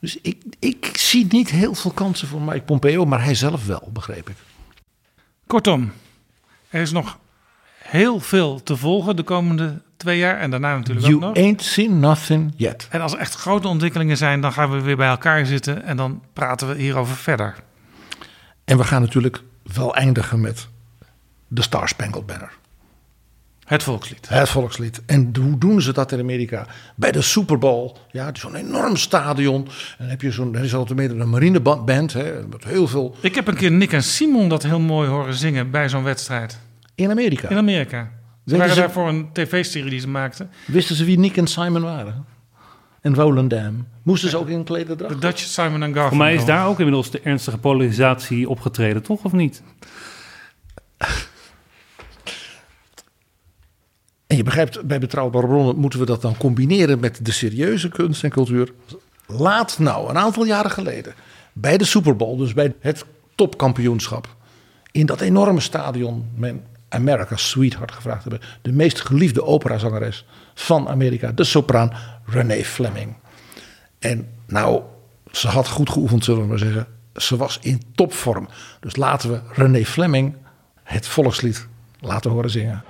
Dus 0.00 0.18
ik, 0.22 0.42
ik 0.58 0.90
zie 0.96 1.26
niet 1.28 1.50
heel 1.50 1.74
veel 1.74 1.90
kansen 1.90 2.28
voor 2.28 2.42
Mike 2.42 2.62
Pompeo, 2.62 3.04
maar 3.04 3.24
hij 3.24 3.34
zelf 3.34 3.66
wel, 3.66 3.88
begreep 3.92 4.28
ik. 4.28 4.36
Kortom, 5.46 5.92
er 6.68 6.80
is 6.80 6.92
nog 6.92 7.18
heel 7.78 8.20
veel 8.20 8.62
te 8.62 8.76
volgen 8.76 9.16
de 9.16 9.22
komende 9.22 9.82
twee 9.96 10.18
jaar 10.18 10.38
en 10.38 10.50
daarna 10.50 10.76
natuurlijk 10.76 11.06
you 11.06 11.16
ook 11.16 11.22
nog. 11.22 11.36
ain't 11.36 11.62
seen 11.62 12.00
nothing 12.00 12.52
yet. 12.56 12.88
En 12.90 13.00
als 13.00 13.12
er 13.12 13.18
echt 13.18 13.34
grote 13.34 13.68
ontwikkelingen 13.68 14.16
zijn, 14.16 14.40
dan 14.40 14.52
gaan 14.52 14.70
we 14.70 14.80
weer 14.80 14.96
bij 14.96 15.08
elkaar 15.08 15.46
zitten 15.46 15.82
en 15.82 15.96
dan 15.96 16.22
praten 16.32 16.68
we 16.68 16.74
hierover 16.74 17.16
verder. 17.16 17.54
En 18.64 18.76
we 18.76 18.84
gaan 18.84 19.00
natuurlijk 19.00 19.42
wel 19.74 19.94
eindigen 19.94 20.40
met 20.40 20.68
de 21.48 21.62
Star 21.62 21.88
Spangled 21.88 22.26
Banner. 22.26 22.52
Het 23.66 23.82
volkslied. 23.82 24.28
Het 24.28 24.48
volkslied. 24.48 25.02
En 25.06 25.30
hoe 25.40 25.58
doen 25.58 25.80
ze 25.80 25.92
dat 25.92 26.12
in 26.12 26.18
Amerika? 26.18 26.66
Bij 26.94 27.12
de 27.12 27.22
Super 27.22 27.58
Bowl. 27.58 27.96
Ja, 28.10 28.30
zo'n 28.32 28.54
enorm 28.54 28.96
stadion. 28.96 29.64
En 29.64 29.70
dan 29.98 30.08
heb 30.08 30.22
je 30.22 30.30
zo'n, 30.30 30.54
er 30.54 30.64
is 30.64 30.74
altijd 30.74 30.98
meer 30.98 31.20
een 31.20 31.30
marineband. 31.30 32.12
Hè, 32.12 32.46
met 32.50 32.64
heel 32.64 32.88
veel. 32.88 33.16
Ik 33.20 33.34
heb 33.34 33.46
een 33.46 33.56
keer 33.56 33.72
Nick 33.72 33.92
en 33.92 34.02
Simon 34.02 34.48
dat 34.48 34.62
heel 34.62 34.80
mooi 34.80 35.08
horen 35.08 35.34
zingen 35.34 35.70
bij 35.70 35.88
zo'n 35.88 36.02
wedstrijd. 36.02 36.58
In 36.94 37.10
Amerika? 37.10 37.48
In 37.48 37.56
Amerika. 37.56 38.10
Ze 38.46 38.56
waren 38.56 38.76
daar 38.76 38.90
voor 38.90 39.08
een 39.08 39.28
tv-serie 39.32 39.90
die 39.90 40.00
ze 40.00 40.08
maakten. 40.08 40.50
Wisten 40.66 40.96
ze 40.96 41.04
wie 41.04 41.18
Nick 41.18 41.36
en 41.36 41.46
Simon 41.46 41.82
waren? 41.82 42.24
En 43.00 43.14
Roland 43.14 43.50
Dam. 43.50 43.86
Moesten 44.02 44.30
ze 44.30 44.38
ook 44.38 44.48
in 44.48 44.64
klederdracht? 44.64 45.12
De 45.14 45.20
Dutch 45.20 45.38
Simon 45.40 45.82
en 45.82 45.94
Garfunkel. 45.94 46.08
Voor 46.08 46.16
mij 46.16 46.34
is 46.34 46.44
daar 46.44 46.66
ook 46.66 46.78
inmiddels 46.78 47.10
de 47.10 47.20
ernstige 47.20 47.58
polarisatie 47.58 48.48
opgetreden, 48.48 49.02
toch? 49.02 49.24
Of 49.24 49.32
niet? 49.32 49.62
En 54.36 54.42
je 54.42 54.48
begrijpt, 54.48 54.86
bij 54.86 54.98
betrouwbare 54.98 55.46
bronnen 55.46 55.76
moeten 55.76 55.98
we 55.98 56.06
dat 56.06 56.22
dan 56.22 56.36
combineren 56.36 57.00
met 57.00 57.18
de 57.22 57.32
serieuze 57.32 57.88
kunst 57.88 58.24
en 58.24 58.30
cultuur. 58.30 58.72
Laat 59.26 59.78
nou, 59.78 60.08
een 60.10 60.18
aantal 60.18 60.44
jaren 60.44 60.70
geleden, 60.70 61.14
bij 61.52 61.78
de 61.78 61.84
Super 61.84 62.16
Bowl, 62.16 62.36
dus 62.36 62.54
bij 62.54 62.74
het 62.80 63.04
topkampioenschap, 63.34 64.36
in 64.90 65.06
dat 65.06 65.20
enorme 65.20 65.60
stadion, 65.60 66.30
men 66.34 66.64
America's 66.88 67.48
Sweetheart 67.48 67.92
gevraagd 67.92 68.22
hebben. 68.22 68.40
De 68.62 68.72
meest 68.72 69.00
geliefde 69.00 69.44
operazangeres 69.44 70.24
van 70.54 70.88
Amerika, 70.88 71.32
de 71.32 71.44
sopraan 71.44 71.92
Renee 72.24 72.64
Fleming. 72.64 73.16
En 73.98 74.28
nou, 74.46 74.82
ze 75.32 75.48
had 75.48 75.68
goed 75.68 75.90
geoefend, 75.90 76.24
zullen 76.24 76.42
we 76.42 76.48
maar 76.48 76.58
zeggen. 76.58 76.86
Ze 77.14 77.36
was 77.36 77.58
in 77.62 77.82
topvorm. 77.94 78.48
Dus 78.80 78.96
laten 78.96 79.30
we 79.30 79.40
Renee 79.52 79.86
Fleming 79.86 80.34
het 80.82 81.06
volkslied 81.06 81.66
laten 82.00 82.30
horen 82.30 82.50
zingen. 82.50 82.84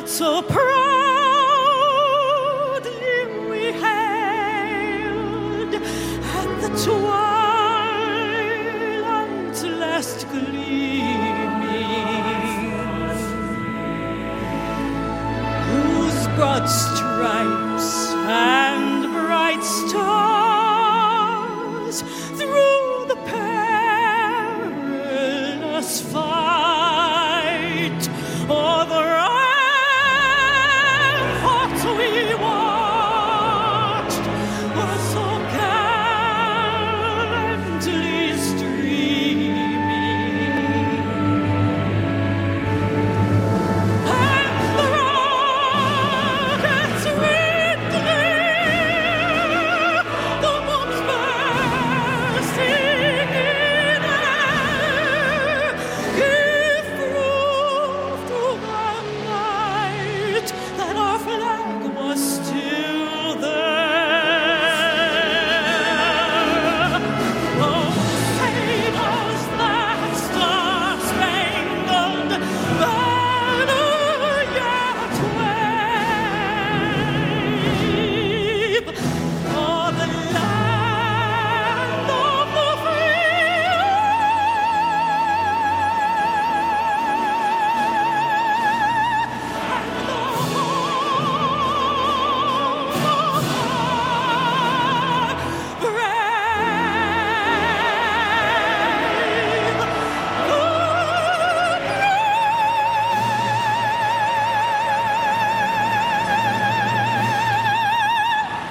not 0.00 0.08
surprised. 0.08 0.79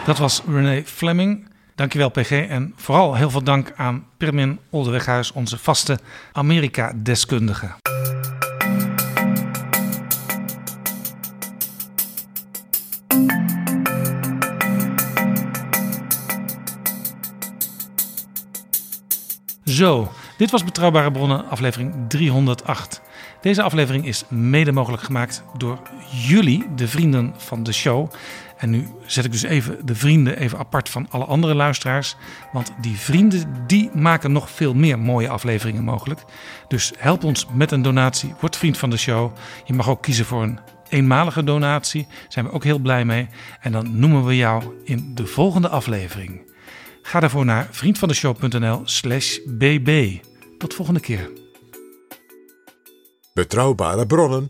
Dat 0.10 0.18
was 0.18 0.42
René 0.48 0.84
Fleming. 0.86 1.48
Dankjewel 1.76 2.10
PG 2.10 2.32
en 2.32 2.74
vooral 2.76 3.16
heel 3.16 3.30
veel 3.30 3.44
dank 3.44 3.74
aan 3.76 4.06
Pirmin 4.18 4.60
Oldeweghuis, 4.70 5.32
onze 5.32 5.58
vaste 5.58 6.00
Amerika-deskundige. 6.32 7.70
Zo, 19.66 20.12
dit 20.38 20.52
was 20.52 20.64
Betrouwbare 20.64 21.12
Bronnen, 21.12 21.50
aflevering 21.50 21.94
308. 22.08 23.02
Deze 23.42 23.62
aflevering 23.62 24.06
is 24.06 24.24
mede 24.28 24.72
mogelijk 24.72 25.04
gemaakt 25.04 25.44
door 25.58 25.80
jullie, 26.12 26.66
de 26.76 26.88
vrienden 26.88 27.34
van 27.38 27.64
de 27.64 27.74
show. 27.74 28.12
En 28.60 28.70
nu 28.70 28.88
zet 29.06 29.26
ik 29.26 29.32
dus 29.32 29.44
even 29.44 29.86
de 29.86 29.96
vrienden 29.96 30.38
even 30.38 30.58
apart 30.58 30.90
van 30.90 31.08
alle 31.10 31.26
andere 31.26 31.56
luisteraars. 31.56 32.16
Want 32.52 32.72
die 32.82 32.98
vrienden 32.98 33.64
die 33.68 33.90
maken 33.94 34.32
nog 34.32 34.50
veel 34.50 34.74
meer 34.74 35.00
mooie 35.00 35.30
afleveringen 35.30 35.84
mogelijk. 35.84 36.24
Dus 36.68 36.94
help 36.98 37.24
ons 37.24 37.48
met 37.54 37.72
een 37.72 37.82
donatie. 37.82 38.34
Word 38.40 38.58
vriend 38.58 38.78
van 38.78 38.90
de 38.90 38.98
show. 38.98 39.36
Je 39.66 39.74
mag 39.74 39.90
ook 39.90 40.02
kiezen 40.02 40.26
voor 40.26 40.44
een 40.44 40.60
eenmalige 40.90 41.44
donatie. 41.44 42.08
Daar 42.10 42.26
zijn 42.28 42.46
we 42.46 42.52
ook 42.52 42.64
heel 42.64 42.80
blij 42.80 43.06
mee. 43.06 43.28
En 43.60 43.72
dan 43.72 44.00
noemen 44.00 44.26
we 44.26 44.36
jou 44.36 44.64
in 44.84 45.12
de 45.16 45.26
volgende 45.26 45.70
aflevering. 45.70 46.52
Ga 47.02 47.20
daarvoor 47.20 47.46
naar 47.46 47.68
vriendvandeshow.nl 47.72 48.82
slash 48.84 49.38
bb. 49.48 50.18
Tot 50.58 50.74
volgende 50.74 51.00
keer. 51.00 51.30
Betrouwbare 53.34 54.06
bronnen 54.06 54.50